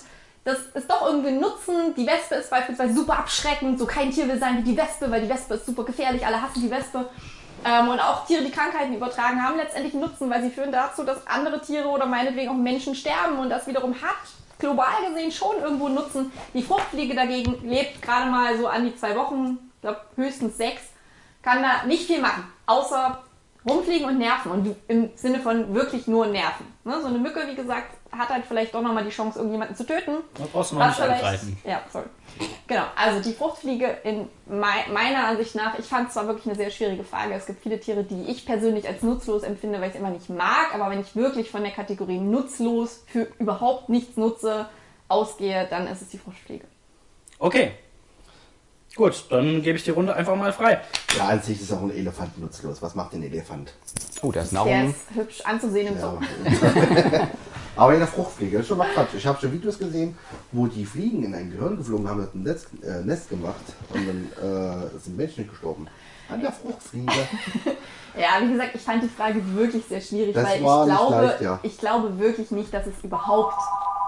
das 0.44 0.58
ist 0.74 0.90
doch 0.90 1.06
irgendwie 1.06 1.28
ein 1.28 1.40
Nutzen. 1.40 1.94
Die 1.96 2.06
Wespe 2.06 2.36
ist 2.36 2.50
beispielsweise 2.50 2.94
super 2.94 3.18
abschreckend, 3.18 3.78
so 3.78 3.86
kein 3.86 4.10
Tier 4.10 4.28
will 4.28 4.38
sein 4.38 4.58
wie 4.58 4.72
die 4.72 4.76
Wespe, 4.76 5.10
weil 5.10 5.22
die 5.22 5.28
Wespe 5.28 5.54
ist 5.54 5.66
super 5.66 5.84
gefährlich, 5.84 6.26
alle 6.26 6.42
hassen 6.42 6.62
die 6.62 6.70
Wespe. 6.70 7.08
Ähm, 7.64 7.88
und 7.88 8.00
auch 8.00 8.26
Tiere, 8.26 8.42
die 8.42 8.50
Krankheiten 8.50 8.92
übertragen, 8.92 9.42
haben 9.42 9.56
letztendlich 9.56 9.94
einen 9.94 10.02
Nutzen, 10.02 10.28
weil 10.28 10.42
sie 10.42 10.50
führen 10.50 10.72
dazu, 10.72 11.04
dass 11.04 11.26
andere 11.28 11.60
Tiere 11.60 11.88
oder 11.88 12.06
meinetwegen 12.06 12.50
auch 12.50 12.54
Menschen 12.56 12.94
sterben 12.94 13.38
und 13.38 13.50
das 13.50 13.66
wiederum 13.68 13.94
hat 14.02 14.16
global 14.58 15.06
gesehen 15.08 15.30
schon 15.30 15.56
irgendwo 15.60 15.86
einen 15.86 15.96
Nutzen. 15.96 16.32
Die 16.54 16.62
Fruchtfliege 16.62 17.14
dagegen 17.14 17.68
lebt 17.68 18.00
gerade 18.00 18.30
mal 18.30 18.56
so 18.58 18.66
an 18.66 18.84
die 18.84 18.96
zwei 18.96 19.14
Wochen, 19.16 19.58
ich 19.76 19.80
glaube 19.82 20.00
höchstens 20.16 20.56
sechs, 20.56 20.82
kann 21.42 21.62
da 21.62 21.84
nicht 21.86 22.06
viel 22.06 22.20
machen, 22.20 22.44
außer 22.66 23.22
rumfliegen 23.68 24.08
und 24.08 24.18
nerven 24.18 24.50
und 24.50 24.76
im 24.88 25.10
Sinne 25.16 25.40
von 25.40 25.74
wirklich 25.74 26.06
nur 26.06 26.26
nerven. 26.26 26.66
Ne? 26.84 27.00
So 27.00 27.08
eine 27.08 27.18
Mücke, 27.18 27.46
wie 27.48 27.54
gesagt, 27.54 27.96
hat 28.12 28.28
halt 28.28 28.44
vielleicht 28.46 28.74
doch 28.74 28.82
nochmal 28.82 29.04
die 29.04 29.10
Chance, 29.10 29.38
irgendjemanden 29.38 29.76
zu 29.76 29.84
töten. 29.86 30.18
Da 30.34 30.44
brauchst 30.52 30.72
du 30.72 30.76
noch 30.76 30.86
nicht 30.86 31.00
angreifen. 31.00 31.56
Ja, 31.64 31.80
sorry. 31.92 32.06
Genau, 32.66 32.84
also 32.96 33.20
die 33.20 33.34
Fruchtfliege 33.34 33.86
in 34.04 34.28
mei- 34.46 34.86
meiner 34.92 35.26
Ansicht 35.28 35.54
nach, 35.54 35.78
ich 35.78 35.84
fand 35.86 36.08
es 36.08 36.14
zwar 36.14 36.26
wirklich 36.26 36.46
eine 36.46 36.54
sehr 36.54 36.70
schwierige 36.70 37.04
Frage. 37.04 37.34
Es 37.34 37.46
gibt 37.46 37.62
viele 37.62 37.80
Tiere, 37.80 38.04
die 38.04 38.24
ich 38.30 38.46
persönlich 38.46 38.86
als 38.88 39.02
nutzlos 39.02 39.42
empfinde, 39.42 39.80
weil 39.80 39.88
ich 39.88 39.94
es 39.94 40.00
immer 40.00 40.10
nicht 40.10 40.28
mag, 40.30 40.74
aber 40.74 40.90
wenn 40.90 41.00
ich 41.00 41.16
wirklich 41.16 41.50
von 41.50 41.62
der 41.62 41.72
Kategorie 41.72 42.18
nutzlos 42.18 43.02
für 43.06 43.28
überhaupt 43.38 43.88
nichts 43.88 44.16
nutze 44.16 44.66
ausgehe, 45.08 45.66
dann 45.68 45.86
ist 45.86 46.02
es 46.02 46.08
die 46.08 46.18
Fruchtfliege. 46.18 46.64
Okay. 47.38 47.72
Gut, 48.94 49.24
dann 49.30 49.62
gebe 49.62 49.78
ich 49.78 49.84
die 49.84 49.90
Runde 49.90 50.14
einfach 50.14 50.36
mal 50.36 50.52
frei. 50.52 50.80
Ja, 51.16 51.28
an 51.28 51.40
sich 51.40 51.60
ist 51.60 51.72
auch 51.72 51.80
ein 51.80 51.90
Elefant 51.90 52.38
nutzlos. 52.38 52.82
Was 52.82 52.94
macht 52.94 53.14
ein 53.14 53.22
Elefant? 53.22 53.72
Oh, 54.20 54.30
der 54.30 54.42
ist 54.42 54.52
Der 54.52 54.58
Nahrung. 54.64 54.90
ist 54.90 55.16
hübsch 55.16 55.40
anzusehen 55.42 55.88
im 55.88 55.98
Ja. 55.98 56.18
Aber 57.76 57.94
in 57.94 58.00
der 58.00 58.08
Fruchtfliege, 58.08 58.58
das 58.58 58.62
ist 58.64 58.68
schon 58.68 58.76
mal 58.76 58.88
Quatsch. 58.92 59.14
Ich 59.16 59.26
habe 59.26 59.40
schon 59.40 59.50
Videos 59.50 59.78
gesehen, 59.78 60.16
wo 60.52 60.66
die 60.66 60.84
Fliegen 60.84 61.24
in 61.24 61.34
ein 61.34 61.50
Gehirn 61.50 61.78
geflogen 61.78 62.06
haben, 62.06 62.20
hat 62.20 62.34
ein 62.34 62.42
Netz, 62.42 62.66
äh, 62.82 63.00
Nest 63.02 63.30
gemacht 63.30 63.62
und 63.94 64.06
dann 64.06 64.86
äh, 64.94 64.98
sind 64.98 65.16
Menschen 65.16 65.48
gestorben. 65.48 65.86
An 66.28 66.40
der 66.40 66.52
Fruchtfliege. 66.52 67.12
Ja, 68.14 68.46
wie 68.46 68.52
gesagt, 68.52 68.72
ich 68.74 68.82
fand 68.82 69.02
die 69.02 69.08
Frage 69.08 69.40
wirklich 69.54 69.84
sehr 69.88 70.02
schwierig, 70.02 70.34
Das 70.34 70.44
weil 70.44 70.56
ich 70.56 70.60
glaube, 70.60 71.24
leicht, 71.24 71.40
ja. 71.40 71.58
ich 71.62 71.78
glaube 71.78 72.18
wirklich 72.18 72.50
nicht, 72.50 72.74
dass 72.74 72.86
es 72.86 73.02
überhaupt 73.02 73.54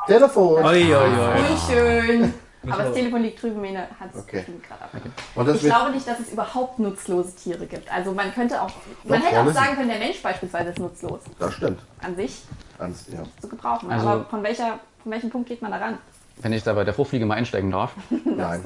Telefon. 0.06 0.62
Oi, 0.62 0.94
oi, 0.94 0.94
oi. 0.94 1.40
unschön. 1.50 2.34
Aber 2.72 2.82
das 2.84 2.94
Telefon 2.94 3.22
liegt 3.22 3.42
drüben, 3.42 3.60
Mene 3.60 3.86
hat 4.00 4.14
es 4.14 4.20
Okay. 4.22 4.44
gerade 4.66 4.82
ab. 4.84 4.90
Und 5.34 5.46
das 5.48 5.56
Ich 5.56 5.62
glaube 5.64 5.90
nicht, 5.90 6.06
dass 6.06 6.20
es 6.20 6.32
überhaupt 6.32 6.78
nutzlose 6.78 7.34
Tiere 7.36 7.66
gibt. 7.66 7.90
Also 7.92 8.12
man 8.12 8.32
könnte 8.34 8.60
auch, 8.60 8.70
man 9.04 9.20
Doch, 9.20 9.26
hätte 9.28 9.40
auch 9.42 9.52
sagen 9.52 9.76
können, 9.76 9.88
der 9.88 9.98
Mensch 9.98 10.22
beispielsweise 10.22 10.70
ist 10.70 10.78
nutzlos 10.78 11.20
das 11.38 11.54
stimmt. 11.54 11.80
an 12.00 12.16
sich 12.16 12.42
Ans, 12.78 13.06
ja. 13.12 13.22
zu 13.40 13.48
gebrauchen. 13.48 13.90
Also- 13.90 14.08
Aber 14.08 14.24
von 14.26 14.42
welcher, 14.42 14.78
von 15.02 15.12
welchem 15.12 15.30
Punkt 15.30 15.48
geht 15.48 15.62
man 15.62 15.70
da 15.70 15.78
ran? 15.78 15.98
Wenn 16.38 16.52
ich 16.52 16.62
da 16.62 16.72
bei 16.72 16.84
der 16.84 16.94
Fruchtfliege 16.94 17.26
mal 17.26 17.34
einsteigen 17.34 17.70
darf. 17.70 17.94
Nein. 18.24 18.64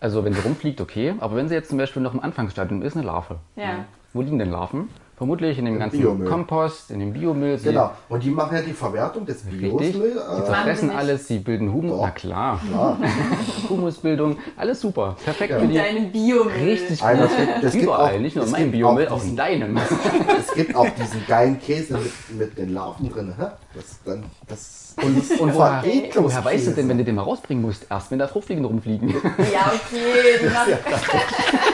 Also 0.00 0.24
wenn 0.24 0.32
sie 0.34 0.40
rumfliegt, 0.40 0.80
okay. 0.80 1.14
Aber 1.20 1.36
wenn 1.36 1.48
sie 1.48 1.54
jetzt 1.54 1.68
zum 1.70 1.78
Beispiel 1.78 2.02
noch 2.02 2.12
im 2.14 2.20
Anfangsstadium 2.20 2.82
ist, 2.82 2.96
eine 2.96 3.06
Larve. 3.06 3.38
Ja. 3.56 3.84
Wo 4.12 4.20
liegen 4.22 4.38
denn 4.38 4.50
Larven? 4.50 4.90
Vermutlich 5.16 5.58
in 5.58 5.64
dem 5.66 5.78
ganzen 5.78 6.00
Biomüll. 6.00 6.28
Kompost, 6.28 6.90
in 6.90 6.98
dem 6.98 7.12
Biomüll. 7.12 7.56
Sie, 7.56 7.68
Genau. 7.68 7.92
Und 8.08 8.24
die 8.24 8.30
machen 8.30 8.56
ja 8.56 8.62
die 8.62 8.72
Verwertung 8.72 9.24
des 9.24 9.44
Äh, 9.46 9.50
Machen 9.54 10.44
zerfressen 10.44 10.88
nicht. 10.88 10.96
alles, 10.98 11.28
sie 11.28 11.38
bilden 11.38 11.72
Humus. 11.72 11.92
Doch. 11.92 12.02
Na 12.02 12.10
klar. 12.10 12.60
ja. 12.72 12.98
Humusbildung, 13.70 14.36
alles 14.56 14.80
super. 14.80 15.16
Perfekt 15.24 15.50
Ja. 15.52 15.58
für 15.60 15.66
die. 15.68 15.74
Deinem 15.74 16.10
Biomüll. 16.10 16.52
Richtig 16.52 17.00
gut. 17.00 17.08
es 17.10 17.36
gibt, 17.36 17.64
es 17.64 17.72
gibt 17.72 17.84
Überall, 17.84 18.14
auch, 18.16 18.20
nicht 18.20 18.34
nur 18.36 18.44
in 18.44 18.50
meinem 18.50 18.70
Biomüll, 18.72 19.08
auch 19.08 19.12
auch 19.12 19.24
in 19.24 19.36
deinem. 19.36 19.78
Es 20.38 20.52
gibt 20.54 20.74
auch 20.76 20.88
diesen 20.90 21.24
geilen 21.26 21.58
Käse 21.60 21.94
mit, 21.98 22.38
mit 22.38 22.58
den 22.58 22.74
Larven 22.74 23.08
drin. 23.10 23.34
Hä? 23.38 23.44
Das, 23.74 23.84
dann, 24.04 24.24
das, 24.48 24.94
Und, 25.02 25.06
und 25.06 25.16
das 25.16 25.38
woher, 25.58 25.80
Verwicklungskäse. 25.82 26.22
woher 26.24 26.44
weißt 26.44 26.66
du 26.66 26.70
denn, 26.72 26.88
wenn 26.88 26.98
du 26.98 27.04
den 27.04 27.14
mal 27.14 27.22
rausbringen 27.22 27.62
musst? 27.62 27.86
Erst 27.90 28.10
wenn 28.10 28.18
da 28.18 28.28
Fruchtfliegen 28.28 28.64
rumfliegen. 28.64 29.08
Ja, 29.10 29.72
okay. 29.74 30.38
Du 30.42 30.54
hast, 30.54 30.68
Und 30.68 31.73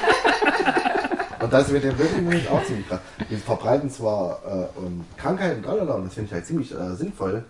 das 1.51 1.73
wird 1.73 1.85
der 1.85 1.99
wirklich 1.99 2.49
auch 2.49 2.65
ziemlich 2.65 2.89
krass. 2.89 3.01
Die 3.29 3.37
verbreiten 3.37 3.91
zwar 3.91 4.41
äh, 4.45 4.79
um 4.79 5.05
Krankheiten, 5.17 5.63
tralala, 5.63 5.95
und 5.95 6.05
das 6.07 6.15
finde 6.15 6.29
ich 6.29 6.33
halt 6.35 6.47
ziemlich 6.47 6.75
äh, 6.75 6.95
sinnvoll. 6.95 7.45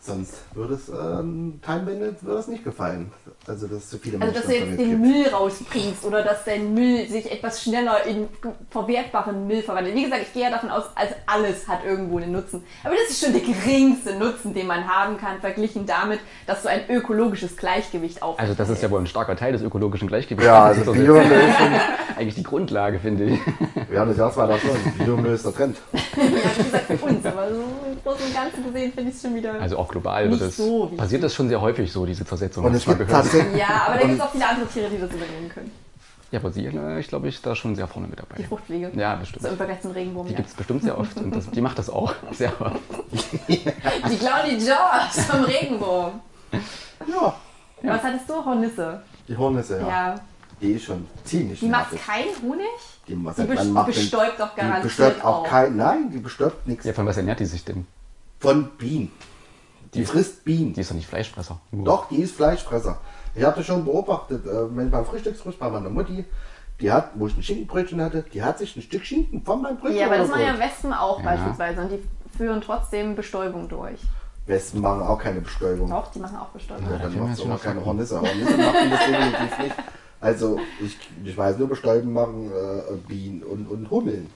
Sonst 0.00 0.34
würde 0.54 0.74
es 0.74 0.88
ähm, 0.88 1.60
Time 1.64 1.80
Bandit 1.80 2.22
würde 2.22 2.40
es 2.40 2.48
nicht 2.48 2.64
gefallen. 2.64 3.10
Also 3.48 3.66
dass 3.68 3.88
zu 3.88 3.98
viele 3.98 4.20
also 4.20 4.34
dass 4.34 4.46
du 4.46 4.52
jetzt 4.54 4.78
den 4.78 4.90
gibt. 4.90 5.00
Müll 5.00 5.28
rausbringst 5.28 6.04
oder 6.04 6.22
dass 6.22 6.44
dein 6.44 6.74
Müll 6.74 7.06
sich 7.08 7.30
etwas 7.30 7.62
schneller 7.62 8.04
in 8.04 8.28
verwertbaren 8.70 9.46
Müll 9.46 9.62
verwandelt. 9.62 9.94
Wie 9.94 10.04
gesagt, 10.04 10.22
ich 10.22 10.32
gehe 10.32 10.42
ja 10.42 10.50
davon 10.50 10.70
aus, 10.70 10.84
also 10.94 11.14
alles 11.26 11.68
hat 11.68 11.84
irgendwo 11.84 12.18
einen 12.18 12.32
Nutzen. 12.32 12.64
Aber 12.82 12.94
das 12.94 13.10
ist 13.10 13.24
schon 13.24 13.32
der 13.32 13.42
geringste 13.42 14.16
Nutzen, 14.18 14.52
den 14.52 14.66
man 14.66 14.88
haben 14.88 15.16
kann, 15.18 15.40
verglichen 15.40 15.86
damit, 15.86 16.18
dass 16.46 16.62
du 16.62 16.68
ein 16.68 16.80
ökologisches 16.88 17.56
Gleichgewicht 17.56 18.22
aufbaust. 18.22 18.40
Also 18.40 18.54
das 18.54 18.68
ist 18.68 18.82
ja 18.82 18.90
wohl 18.90 19.00
ein 19.00 19.06
starker 19.06 19.36
Teil 19.36 19.52
des 19.52 19.62
ökologischen 19.62 20.08
Gleichgewichts. 20.08 20.46
Ja, 20.46 20.68
Das 20.68 20.78
also 20.78 20.92
ist 20.92 20.98
doch 20.98 21.04
Biomüll. 21.04 21.54
eigentlich 22.16 22.34
die 22.34 22.42
Grundlage, 22.42 22.98
finde 22.98 23.24
ich. 23.24 23.40
Wir 23.88 24.00
haben 24.00 24.08
das 24.08 24.18
Jahr 24.18 24.32
2009. 24.32 24.98
Biomüll 24.98 25.34
ist 25.34 25.44
der 25.44 25.54
Trend. 25.54 25.76
ja, 25.92 26.22
wie 26.22 26.62
gesagt, 26.64 26.86
für 26.86 27.06
uns, 27.06 27.24
aber 27.24 27.48
so 27.48 27.54
im 27.54 28.02
Großen 28.02 28.26
und 28.26 28.34
Ganzen 28.34 28.64
gesehen 28.64 28.92
finde 28.92 29.10
ich 29.10 29.16
es 29.16 29.22
schon 29.22 29.34
wieder. 29.34 29.60
Also 29.60 29.78
auch 29.78 29.88
global 29.88 30.32
es, 30.32 30.56
so 30.56 30.86
passiert 30.96 31.22
das 31.22 31.34
schon 31.34 31.48
sehr 31.48 31.60
häufig 31.60 31.92
so, 31.92 32.04
diese 32.06 32.24
Zersetzung. 32.24 32.64
Und 32.64 32.74
es 32.74 32.84
gibt 32.84 32.98
gehört. 32.98 33.10
tatsächlich. 33.10 33.35
ja, 33.56 33.86
aber 33.86 33.94
da 33.96 34.00
gibt 34.02 34.14
es 34.14 34.20
auch 34.20 34.30
viele 34.32 34.48
andere 34.48 34.66
Tiere, 34.68 34.88
die 34.90 34.98
das 34.98 35.10
übernehmen 35.10 35.48
können. 35.48 35.70
Ja, 36.32 36.40
aber 36.40 36.50
sie, 36.50 36.66
ich 36.98 37.06
glaube, 37.08 37.28
ich 37.28 37.40
da 37.40 37.54
schon 37.54 37.76
sehr 37.76 37.86
vorne 37.86 38.08
mit 38.08 38.18
Die 38.18 38.22
dabei. 38.28 38.42
Fruchtfliege. 38.48 38.90
Ja, 38.96 39.14
bestimmt. 39.14 39.42
So 39.42 39.48
im 39.48 39.56
Vergleich 39.56 39.80
zum 39.80 39.92
Regenwurm. 39.92 40.26
Die 40.26 40.32
Ja. 40.32 40.36
gibt 40.38 40.48
es 40.48 40.54
bestimmt 40.56 40.82
sehr 40.82 40.98
oft 40.98 41.16
und 41.18 41.34
das, 41.34 41.48
die 41.50 41.60
macht 41.60 41.78
das 41.78 41.88
auch 41.88 42.12
sehr 42.32 42.52
oft. 42.60 42.80
Die 43.48 44.16
klauen 44.18 44.50
die 44.50 44.56
Jaws 44.64 45.24
vom 45.28 45.44
Regenwurm. 45.44 46.20
Ja, 47.12 47.34
Was 47.82 48.02
hattest 48.02 48.28
du? 48.28 48.44
Hornisse. 48.44 49.02
die 49.28 49.36
Hornisse, 49.36 49.80
ja. 49.80 49.88
Ja. 49.88 50.14
Die 50.60 50.72
ist 50.72 50.84
schon 50.84 51.06
ziemlich 51.24 51.60
Die 51.60 51.68
macht 51.68 51.90
keinen 52.04 52.30
Honig? 52.42 52.66
Die, 53.06 53.14
macht- 53.14 53.36
Die 53.38 53.42
man 53.44 53.56
bes- 53.58 53.64
macht 53.70 53.86
bestäubt 53.88 54.40
doch 54.40 54.54
Die 54.54 54.60
garantiert 54.60 54.82
bestäubt 54.84 55.24
auch 55.24 55.40
auch. 55.40 55.46
kein. 55.46 55.76
Nein, 55.76 56.10
die 56.10 56.18
bestäubt 56.18 56.66
nichts. 56.66 56.84
Ja, 56.86 56.92
von 56.94 57.06
was 57.06 57.18
ernährt 57.18 57.38
die 57.40 57.44
sich 57.44 57.64
denn? 57.64 57.86
Von 58.40 58.70
Bienen. 58.78 59.12
Die 59.94 60.04
frisst 60.04 60.44
Bienen. 60.44 60.72
Die 60.72 60.80
ist 60.80 60.90
doch 60.90 60.94
nicht 60.96 61.06
Fleischfresser. 61.08 61.60
Nur. 61.70 61.84
Doch, 61.84 62.08
die 62.08 62.16
ist 62.22 62.34
Fleischfresser. 62.36 62.98
Ich 63.36 63.44
habe 63.44 63.56
das 63.56 63.66
schon 63.66 63.84
beobachtet, 63.84 64.46
äh, 64.46 64.76
wenn 64.76 64.90
beim 64.90 65.04
Frühstücksfrühstück 65.04 65.60
bei 65.60 65.68
meiner 65.70 65.90
Mutti, 65.90 66.24
die 66.80 66.90
hat, 66.90 67.10
wo 67.14 67.26
ich 67.26 67.36
ein 67.36 67.42
Schinkenbrötchen 67.42 68.00
hatte, 68.00 68.24
die 68.32 68.42
hat 68.42 68.58
sich 68.58 68.76
ein 68.76 68.82
Stück 68.82 69.04
Schinken 69.04 69.42
von 69.42 69.62
meinem 69.62 69.76
Brötchen 69.78 69.98
Ja, 69.98 70.06
aber 70.06 70.18
das 70.18 70.28
machen 70.28 70.42
ja. 70.42 70.58
Wespen 70.58 70.92
auch 70.92 71.18
Ja. 71.20 71.24
beispielsweise 71.24 71.80
und 71.82 71.90
die 71.90 72.02
führen 72.36 72.60
trotzdem 72.60 73.14
Bestäubung 73.16 73.68
durch. 73.68 74.00
Wespen 74.46 74.80
machen 74.80 75.02
auch 75.02 75.18
keine 75.18 75.40
Bestäubung. 75.40 75.90
Doch, 75.90 76.10
die 76.12 76.18
machen 76.18 76.36
auch 76.36 76.48
Bestäubung. 76.48 76.84
Ja, 76.84 76.98
da 76.98 77.04
dann 77.04 77.18
macht 77.18 77.32
es 77.32 77.38
jetzt 77.38 77.46
aber 77.46 77.54
wieder 77.54 77.64
keine. 77.64 77.84
Hornisse. 77.84 78.20
Hornisse 78.20 78.56
machen 78.56 78.90
das 78.90 79.00
definitiv 79.06 79.58
nicht. 79.58 79.74
Also, 80.20 80.58
ich, 80.80 80.98
ich 81.24 81.36
weiß 81.36 81.58
nur, 81.58 81.68
Bestäuben 81.68 82.12
machen 82.12 82.50
äh, 82.50 82.94
Bienen 83.08 83.42
und, 83.42 83.66
und 83.68 83.90
Hummeln. 83.90 84.30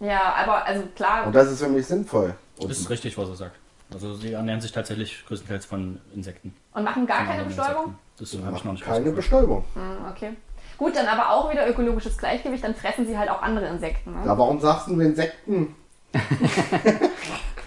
Ja, 0.00 0.34
aber 0.34 0.64
also 0.66 0.82
klar, 0.96 1.26
Und 1.26 1.34
das 1.34 1.50
ist 1.52 1.62
für 1.62 1.68
mich 1.68 1.86
sinnvoll. 1.86 2.34
Und 2.58 2.70
Das 2.70 2.78
ist 2.78 2.88
richtig, 2.90 3.16
was 3.18 3.28
er 3.28 3.36
sagt. 3.36 3.56
Also 3.92 4.14
sie 4.14 4.32
ernähren 4.32 4.60
sich 4.60 4.72
tatsächlich 4.72 5.24
größtenteils 5.26 5.66
von 5.66 6.00
Insekten. 6.14 6.54
und 6.74 6.84
machen 6.84 7.06
gar 7.06 7.24
keine 7.26 7.44
Bestäubung? 7.44 7.84
Insekten. 7.86 7.98
Das 8.20 8.36
habe 8.44 8.56
ich 8.56 8.64
noch 8.64 8.72
nicht 8.72 8.84
keine. 8.84 9.10
Bestäubung. 9.12 9.64
Hm, 9.74 10.10
okay. 10.10 10.30
Gut, 10.76 10.94
dann 10.94 11.06
aber 11.06 11.30
auch 11.30 11.50
wieder 11.50 11.68
ökologisches 11.68 12.16
Gleichgewicht, 12.16 12.62
dann 12.62 12.74
fressen 12.74 13.06
sie 13.06 13.18
halt 13.18 13.30
auch 13.30 13.42
andere 13.42 13.66
Insekten. 13.66 14.12
Ne? 14.12 14.20
Ja, 14.26 14.38
warum 14.38 14.60
sagst 14.60 14.88
du 14.88 15.00
Insekten? 15.00 15.74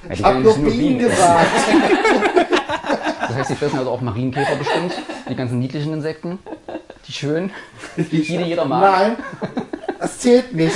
Ich 0.10 0.22
hab 0.22 0.34
können 0.34 0.44
nur 0.44 0.58
nicht 0.58 0.78
Bienen 0.78 1.00
gesagt. 1.00 1.48
Das 3.22 3.36
heißt, 3.38 3.52
die 3.52 3.56
fressen 3.56 3.80
also 3.80 3.92
auch 3.92 4.02
Marienkäfer 4.02 4.58
bestimmt. 4.58 4.94
Die 5.30 5.36
ganzen 5.36 5.60
niedlichen 5.60 5.94
Insekten. 5.94 6.40
Die 7.08 7.12
schön. 7.14 7.52
Die, 7.98 8.04
die 8.04 8.22
jeder 8.22 8.66
mag. 8.66 8.82
Nein, 8.82 9.18
das 9.98 10.20
zählt 10.20 10.54
nicht. 10.54 10.76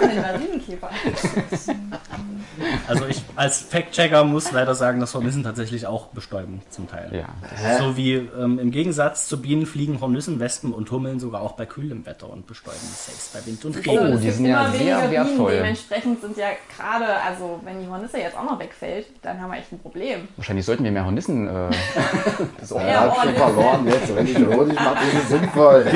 Den 0.00 0.22
Marienkäfer. 0.22 0.88
Also 2.88 3.06
ich 3.06 3.22
als 3.36 3.60
Fact-Checker 3.60 4.24
muss 4.24 4.52
leider 4.52 4.74
sagen, 4.74 5.00
dass 5.00 5.14
Hornissen 5.14 5.42
tatsächlich 5.42 5.86
auch 5.86 6.06
bestäuben 6.08 6.60
zum 6.70 6.88
Teil. 6.88 7.10
Ja. 7.12 7.78
So 7.78 7.96
wie 7.96 8.14
ähm, 8.14 8.58
im 8.58 8.70
Gegensatz 8.70 9.26
zu 9.28 9.40
Bienen 9.40 9.66
fliegen 9.66 10.00
Hornissen, 10.00 10.40
Wespen 10.40 10.72
und 10.72 10.90
Hummeln 10.90 11.20
sogar 11.20 11.40
auch 11.42 11.52
bei 11.52 11.66
kühlem 11.66 12.04
Wetter 12.06 12.28
und 12.30 12.46
bestäuben 12.46 12.76
selbst 12.80 13.32
bei 13.32 13.44
Wind 13.46 13.64
und 13.64 13.76
Oh, 13.88 13.90
Regen. 13.92 14.12
es 14.14 14.20
die 14.20 14.30
sind 14.30 14.46
ja 14.46 14.60
immer 14.66 14.70
sehr 14.72 14.80
weniger 14.80 15.00
Bienen, 15.00 15.12
wertvoll. 15.12 15.52
Dementsprechend 15.56 16.20
sind 16.20 16.36
ja 16.36 16.48
gerade, 16.76 17.06
also 17.26 17.60
wenn 17.64 17.80
die 17.80 17.88
Hornisse 17.88 18.18
jetzt 18.18 18.36
auch 18.36 18.44
noch 18.44 18.58
wegfällt, 18.58 19.06
dann 19.22 19.40
haben 19.40 19.50
wir 19.50 19.58
echt 19.58 19.72
ein 19.72 19.78
Problem. 19.78 20.28
Wahrscheinlich 20.36 20.66
sollten 20.66 20.84
wir 20.84 20.92
mehr 20.92 21.04
Hornissen. 21.04 21.48
Äh, 21.48 21.50
das 22.60 22.72
auch, 22.72 22.80
Ja, 22.80 23.06
Er 23.06 23.34
verloren 23.34 23.86
jetzt. 23.86 24.14
Wenn 24.14 24.26
ich 24.26 24.36
Honig 24.36 24.74
mache, 24.74 25.04
ist 25.06 25.22
es 25.24 25.28
sinnvoll. 25.30 25.86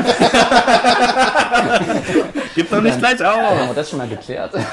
Gib 2.55 2.71
doch 2.71 2.81
nicht 2.81 2.99
gleich 2.99 3.21
haben 3.21 3.45
auf! 3.63 3.69
wir 3.69 3.75
das 3.75 3.91
schon 3.91 3.99
mal 3.99 4.09
geklärt? 4.09 4.55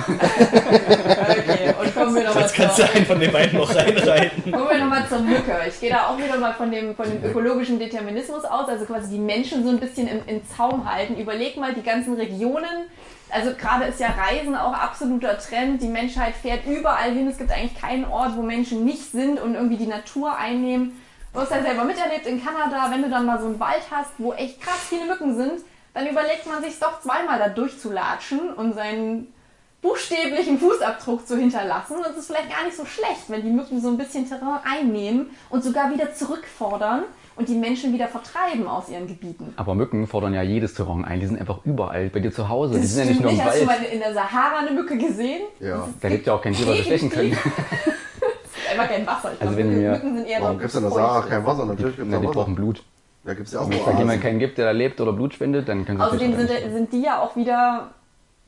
Okay, 1.32 1.74
und 1.82 1.94
kommen 1.94 2.16
wir 2.16 2.24
nochmal 2.24 2.44
Jetzt 2.44 2.56
kannst 2.56 2.80
du 2.80 2.84
zur, 2.84 2.96
einen 2.96 3.06
von 3.06 3.20
den 3.20 3.32
beiden 3.32 3.60
noch 3.60 3.76
reinreiten. 3.76 4.52
kommen 4.52 4.70
wir 4.70 4.78
noch 4.80 4.90
mal 4.90 5.08
zur 5.08 5.20
Mücke. 5.20 5.58
Ich 5.68 5.80
gehe 5.80 5.90
da 5.90 6.08
auch 6.08 6.18
wieder 6.18 6.38
mal 6.38 6.54
von 6.54 6.72
dem, 6.72 6.96
von 6.96 7.06
dem 7.06 7.24
ökologischen 7.24 7.80
Determinismus 7.80 8.46
aus, 8.46 8.68
also 8.70 8.86
quasi 8.86 9.12
die 9.12 9.20
Menschen 9.20 9.64
so 9.64 9.70
ein 9.70 9.80
bisschen 9.80 10.08
im, 10.08 10.22
im 10.28 10.42
Zaum 10.56 10.92
halten. 10.92 11.18
Überleg 11.18 11.58
mal 11.58 11.74
die 11.74 11.84
ganzen 11.84 12.16
Regionen. 12.16 12.88
Also 13.30 13.52
gerade 13.54 13.86
ist 13.86 14.00
ja 14.00 14.08
Reisen 14.08 14.56
auch 14.56 14.74
absoluter 14.74 15.38
Trend. 15.38 15.82
Die 15.82 15.88
Menschheit 15.88 16.34
fährt 16.36 16.66
überall 16.66 17.12
hin. 17.12 17.28
Es 17.28 17.38
gibt 17.38 17.52
eigentlich 17.52 17.80
keinen 17.80 18.06
Ort, 18.06 18.36
wo 18.36 18.42
Menschen 18.42 18.84
nicht 18.86 19.12
sind 19.12 19.40
und 19.40 19.56
irgendwie 19.56 19.78
die 19.78 19.88
Natur 19.88 20.38
einnehmen. 20.38 21.02
Du 21.34 21.40
hast 21.40 21.52
ja 21.52 21.62
selber 21.62 21.86
miterlebt 21.86 22.26
in 22.26 22.44
Kanada, 22.44 22.92
wenn 22.92 23.04
du 23.04 23.10
dann 23.10 23.26
mal 23.26 23.40
so 23.40 23.46
einen 23.46 23.60
Wald 23.60 23.84
hast, 23.90 24.12
wo 24.18 24.34
echt 24.34 24.60
krass 24.62 24.88
viele 24.90 25.06
Mücken 25.06 25.36
sind, 25.36 25.62
dann 25.94 26.08
überlegt 26.08 26.46
man 26.46 26.62
sich 26.62 26.78
doch 26.78 27.00
zweimal 27.02 27.40
da 27.40 27.48
durchzulatschen 27.48 28.54
und 28.54 28.74
seinen 28.74 29.34
buchstäblichen 29.82 30.60
Fußabdruck 30.60 31.26
zu 31.28 31.38
hinterlassen. 31.38 31.98
Und 31.98 32.06
es 32.06 32.18
ist 32.18 32.28
vielleicht 32.28 32.50
gar 32.50 32.64
nicht 32.64 32.78
so 32.78 32.86
schlecht, 32.86 33.30
wenn 33.30 33.42
die 33.44 33.50
Mücken 33.50 33.82
so 33.82 33.88
ein 33.90 33.98
bisschen 33.98 34.28
Terrain 34.28 34.60
einnehmen 34.64 35.32
und 35.50 35.64
sogar 35.64 35.92
wieder 35.92 36.14
zurückfordern 36.14 37.04
und 37.36 37.48
die 37.50 37.56
Menschen 37.56 37.92
wieder 37.94 38.08
vertreiben 38.08 38.68
aus 38.68 38.90
ihren 38.90 39.08
Gebieten. 39.08 39.54
Aber 39.58 39.74
Mücken 39.74 40.06
fordern 40.06 40.34
ja 40.34 40.44
jedes 40.44 40.74
Terrain 40.76 41.04
ein. 41.06 41.20
Die 41.20 41.26
sind 41.26 41.40
einfach 41.40 41.60
überall 41.66 42.10
bei 42.10 42.20
dir 42.20 42.32
zu 42.32 42.48
Hause. 42.50 42.76
Die 42.76 42.82
Das 42.82 42.92
sind 42.94 43.06
ja 43.06 43.10
nicht 43.12 43.22
nur 43.22 43.32
im 43.32 43.44
Hast 43.44 43.62
du 43.62 43.68
Wald. 43.68 43.80
mal 43.82 43.86
in 43.92 44.00
der 44.00 44.14
Sahara 44.14 44.60
eine 44.60 44.72
Mücke 44.72 44.98
gesehen? 44.98 45.42
Ja. 45.60 45.88
Da 46.00 46.08
lebt 46.10 46.28
ja 46.28 46.34
auch 46.36 46.42
kein 46.42 46.54
Tier, 46.54 46.68
was 46.68 46.76
wir 46.78 46.84
stechen 46.84 47.10
können. 47.10 47.36
Einfach 48.72 48.88
kein 48.88 49.06
Wasser. 49.08 49.32
Ich 49.34 49.42
Also 49.42 49.58
wenn 49.58 49.80
wir- 49.80 49.92
Mücken 49.92 50.16
sind 50.18 50.28
eher 50.28 50.42
Warum 50.42 50.58
gibt 50.60 50.70
es 50.70 50.76
in 50.76 50.82
der 50.84 50.92
feucht. 50.92 51.30
kein 51.30 51.46
Wasser? 51.46 51.66
Natürlich 51.66 51.96
gibt 51.98 52.08
es 52.14 52.20
die 52.20 52.26
da 52.26 52.32
brauchen 52.32 52.38
Wasser. 52.54 52.56
Blut. 52.56 52.84
Da 53.24 53.34
gibt 53.34 53.48
es 53.48 53.54
ja 53.54 53.60
auch 53.60 53.70
Wenn 53.70 53.78
es 53.80 53.86
da 53.86 53.98
jemand 53.98 54.22
keinen 54.22 54.40
gibt, 54.40 54.58
der 54.58 54.66
da 54.66 54.72
lebt 54.72 55.00
oder 55.02 55.14
Blut 55.14 55.34
spendet, 55.34 55.68
dann 55.68 55.86
können 55.86 56.00
sie 56.00 56.06
Außerdem 56.06 56.36
sind, 56.38 56.50
sind 56.74 56.94
die 56.94 57.02
ja 57.02 57.20
auch 57.22 57.36
wieder, 57.36 57.92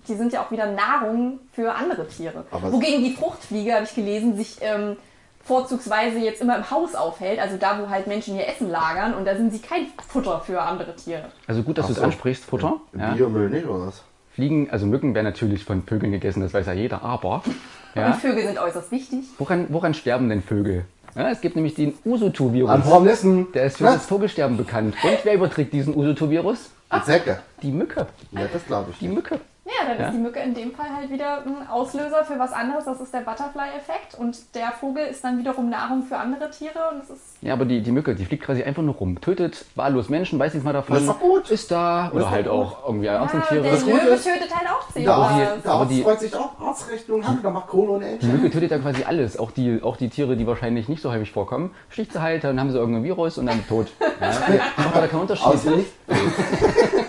die 0.08 0.16
sind 0.16 0.34
ja 0.34 0.42
auch 0.42 0.52
wieder 0.52 0.72
Nahrung 0.72 1.40
für 1.54 1.74
andere 1.74 2.08
Tiere. 2.08 2.46
Aber- 2.52 2.72
Wogegen 2.72 3.04
die 3.04 3.14
Fruchtfliege, 3.14 3.74
habe 3.74 3.84
ich 3.86 3.96
gelesen, 3.96 4.36
sich 4.38 4.58
ähm, 4.62 4.98
vorzugsweise 5.44 6.20
jetzt 6.20 6.42
immer 6.42 6.56
im 6.56 6.70
Haus 6.72 6.96
aufhält, 6.96 7.40
also 7.40 7.58
da, 7.58 7.80
wo 7.82 7.90
halt 7.90 8.08
Menschen 8.08 8.36
ihr 8.38 8.48
Essen 8.48 8.70
lagern 8.70 9.14
und 9.14 9.26
da 9.26 9.36
sind 9.36 9.52
sie 9.54 9.60
kein 9.60 9.88
Futter 10.08 10.40
für 10.40 10.62
andere 10.62 10.96
Tiere. 10.96 11.26
Also 11.48 11.64
gut, 11.64 11.78
dass 11.78 11.88
du 11.88 11.92
es 11.94 11.98
so. 12.00 12.04
ansprichst, 12.06 12.46
Futter. 12.46 12.76
Ja. 12.98 13.12
Biomüll 13.14 13.50
nicht, 13.50 13.66
oder 13.68 13.88
was? 13.88 14.04
Fliegen, 14.34 14.70
also 14.72 14.86
Mücken 14.88 15.14
werden 15.14 15.26
natürlich 15.26 15.64
von 15.66 15.84
Vögeln 15.84 16.12
gegessen, 16.12 16.42
das 16.42 16.54
weiß 16.54 16.66
ja 16.68 16.74
jeder, 16.74 17.04
aber 17.04 17.44
Und 17.96 18.02
ja, 18.02 18.14
Vögel 18.14 18.48
sind 18.48 18.58
äußerst 18.58 18.90
wichtig. 18.92 19.20
woran, 19.38 19.68
woran 19.70 19.94
sterben 19.94 20.28
denn 20.30 20.42
Vögel? 20.42 20.86
Ja, 21.16 21.30
es 21.30 21.42
gibt 21.42 21.56
nämlich 21.56 21.76
den 21.76 21.94
Usutu-Virus. 22.06 22.72
An 22.72 22.86
Hornissen. 22.86 23.52
Der 23.52 23.66
ist 23.66 23.78
für 23.78 23.84
Was? 23.84 23.94
das 23.96 24.06
Vogelsterben 24.08 24.58
bekannt. 24.58 24.96
Und 25.04 25.20
wer 25.24 25.36
überträgt 25.36 25.72
diesen 25.72 25.96
Usutu-Virus? 25.96 26.72
Die 26.92 27.04
Zecke. 27.04 27.40
Die 27.62 27.72
Mücke. 27.72 28.08
Ja, 28.32 28.48
das 28.52 28.66
glaube 28.66 28.90
ich. 28.92 28.98
Die 28.98 29.10
Mücke. 29.10 29.40
Ja, 29.66 29.88
dann 29.88 29.98
Ja. 29.98 30.08
ist 30.08 30.14
die 30.14 30.20
Mücke 30.20 30.40
in 30.42 30.54
dem 30.54 30.74
Fall 30.76 30.88
halt 30.94 31.10
wieder 31.10 31.44
ein 31.46 31.66
Auslöser 31.70 32.26
für 32.26 32.38
was 32.38 32.52
anderes. 32.52 32.84
Das 32.84 33.00
ist 33.00 33.14
der 33.14 33.22
Butterfly-Effekt. 33.22 34.16
Und 34.18 34.54
der 34.56 34.72
Vogel 34.72 35.06
ist 35.06 35.24
dann 35.24 35.38
wiederum 35.40 35.70
Nahrung 35.70 36.04
für 36.04 36.18
andere 36.18 36.50
Tiere. 36.52 36.80
Und 36.92 37.02
es 37.04 37.10
ist 37.10 37.38
Ja, 37.42 37.54
aber 37.54 37.64
die, 37.64 37.80
die 37.82 37.92
Mücke, 37.94 38.14
die 38.14 38.26
fliegt 38.26 38.44
quasi 38.44 38.62
einfach 38.62 38.84
nur 38.84 38.96
rum. 38.96 39.22
Tötet 39.22 39.64
wahllos 39.76 40.10
Menschen, 40.10 40.38
weiß 40.38 40.54
nichts 40.54 40.66
mal 40.66 40.74
davon. 40.74 40.96
Das 40.96 41.04
ist 41.04 41.10
doch 41.10 41.20
gut. 41.22 41.50
Ist 41.50 41.72
da. 41.72 42.10
Oder 42.12 42.24
doch 42.26 42.32
halt 42.32 42.46
gut. 42.48 42.54
auch 42.54 42.86
irgendwie 42.88 43.06
ja, 43.06 43.22
andere 43.22 43.38
der 43.40 43.48
Tiere. 43.48 43.78
gut 43.78 43.88
Löwe 44.04 44.14
ist- 44.16 44.24
tötet 44.26 44.54
halt 44.54 44.68
auch 44.70 44.92
Der 44.92 45.02
Zebras. 45.02 45.18
aber 45.18 45.34
die- 45.56 45.62
der 45.62 45.72
aber 45.72 45.82
Arzt 45.82 45.92
die- 45.92 46.04
freut 46.04 46.20
sich 46.20 46.36
auch. 46.36 46.60
Arztrechnung 46.60 47.26
haben, 47.28 47.40
da 47.42 47.50
macht 47.50 47.68
Kohle 47.68 47.92
ohne 47.94 48.06
Die 48.06 48.12
Ende. 48.26 48.28
Mücke 48.38 48.50
tötet 48.52 48.72
ja 48.72 48.80
quasi 48.80 49.04
alles. 49.06 49.40
Auch 49.40 49.52
die, 49.52 49.82
auch 49.82 49.96
die 49.96 50.10
Tiere, 50.10 50.36
die 50.36 50.46
wahrscheinlich 50.46 50.90
nicht 50.90 51.02
so 51.02 51.10
häufig 51.10 51.32
vorkommen. 51.32 51.72
Sticht 51.90 52.12
sie 52.12 52.22
halt, 52.22 52.44
dann 52.44 52.60
haben 52.60 52.70
sie 52.72 52.78
irgendein 52.78 53.06
Virus 53.06 53.38
und 53.38 53.46
dann 53.46 53.66
tot. 53.70 53.88
Ja, 54.20 54.28
macht 54.78 54.96
da 54.98 55.08
keinen 55.08 55.22
Unterschied. 55.22 55.48
Außer 55.48 55.72
nicht. 55.78 55.90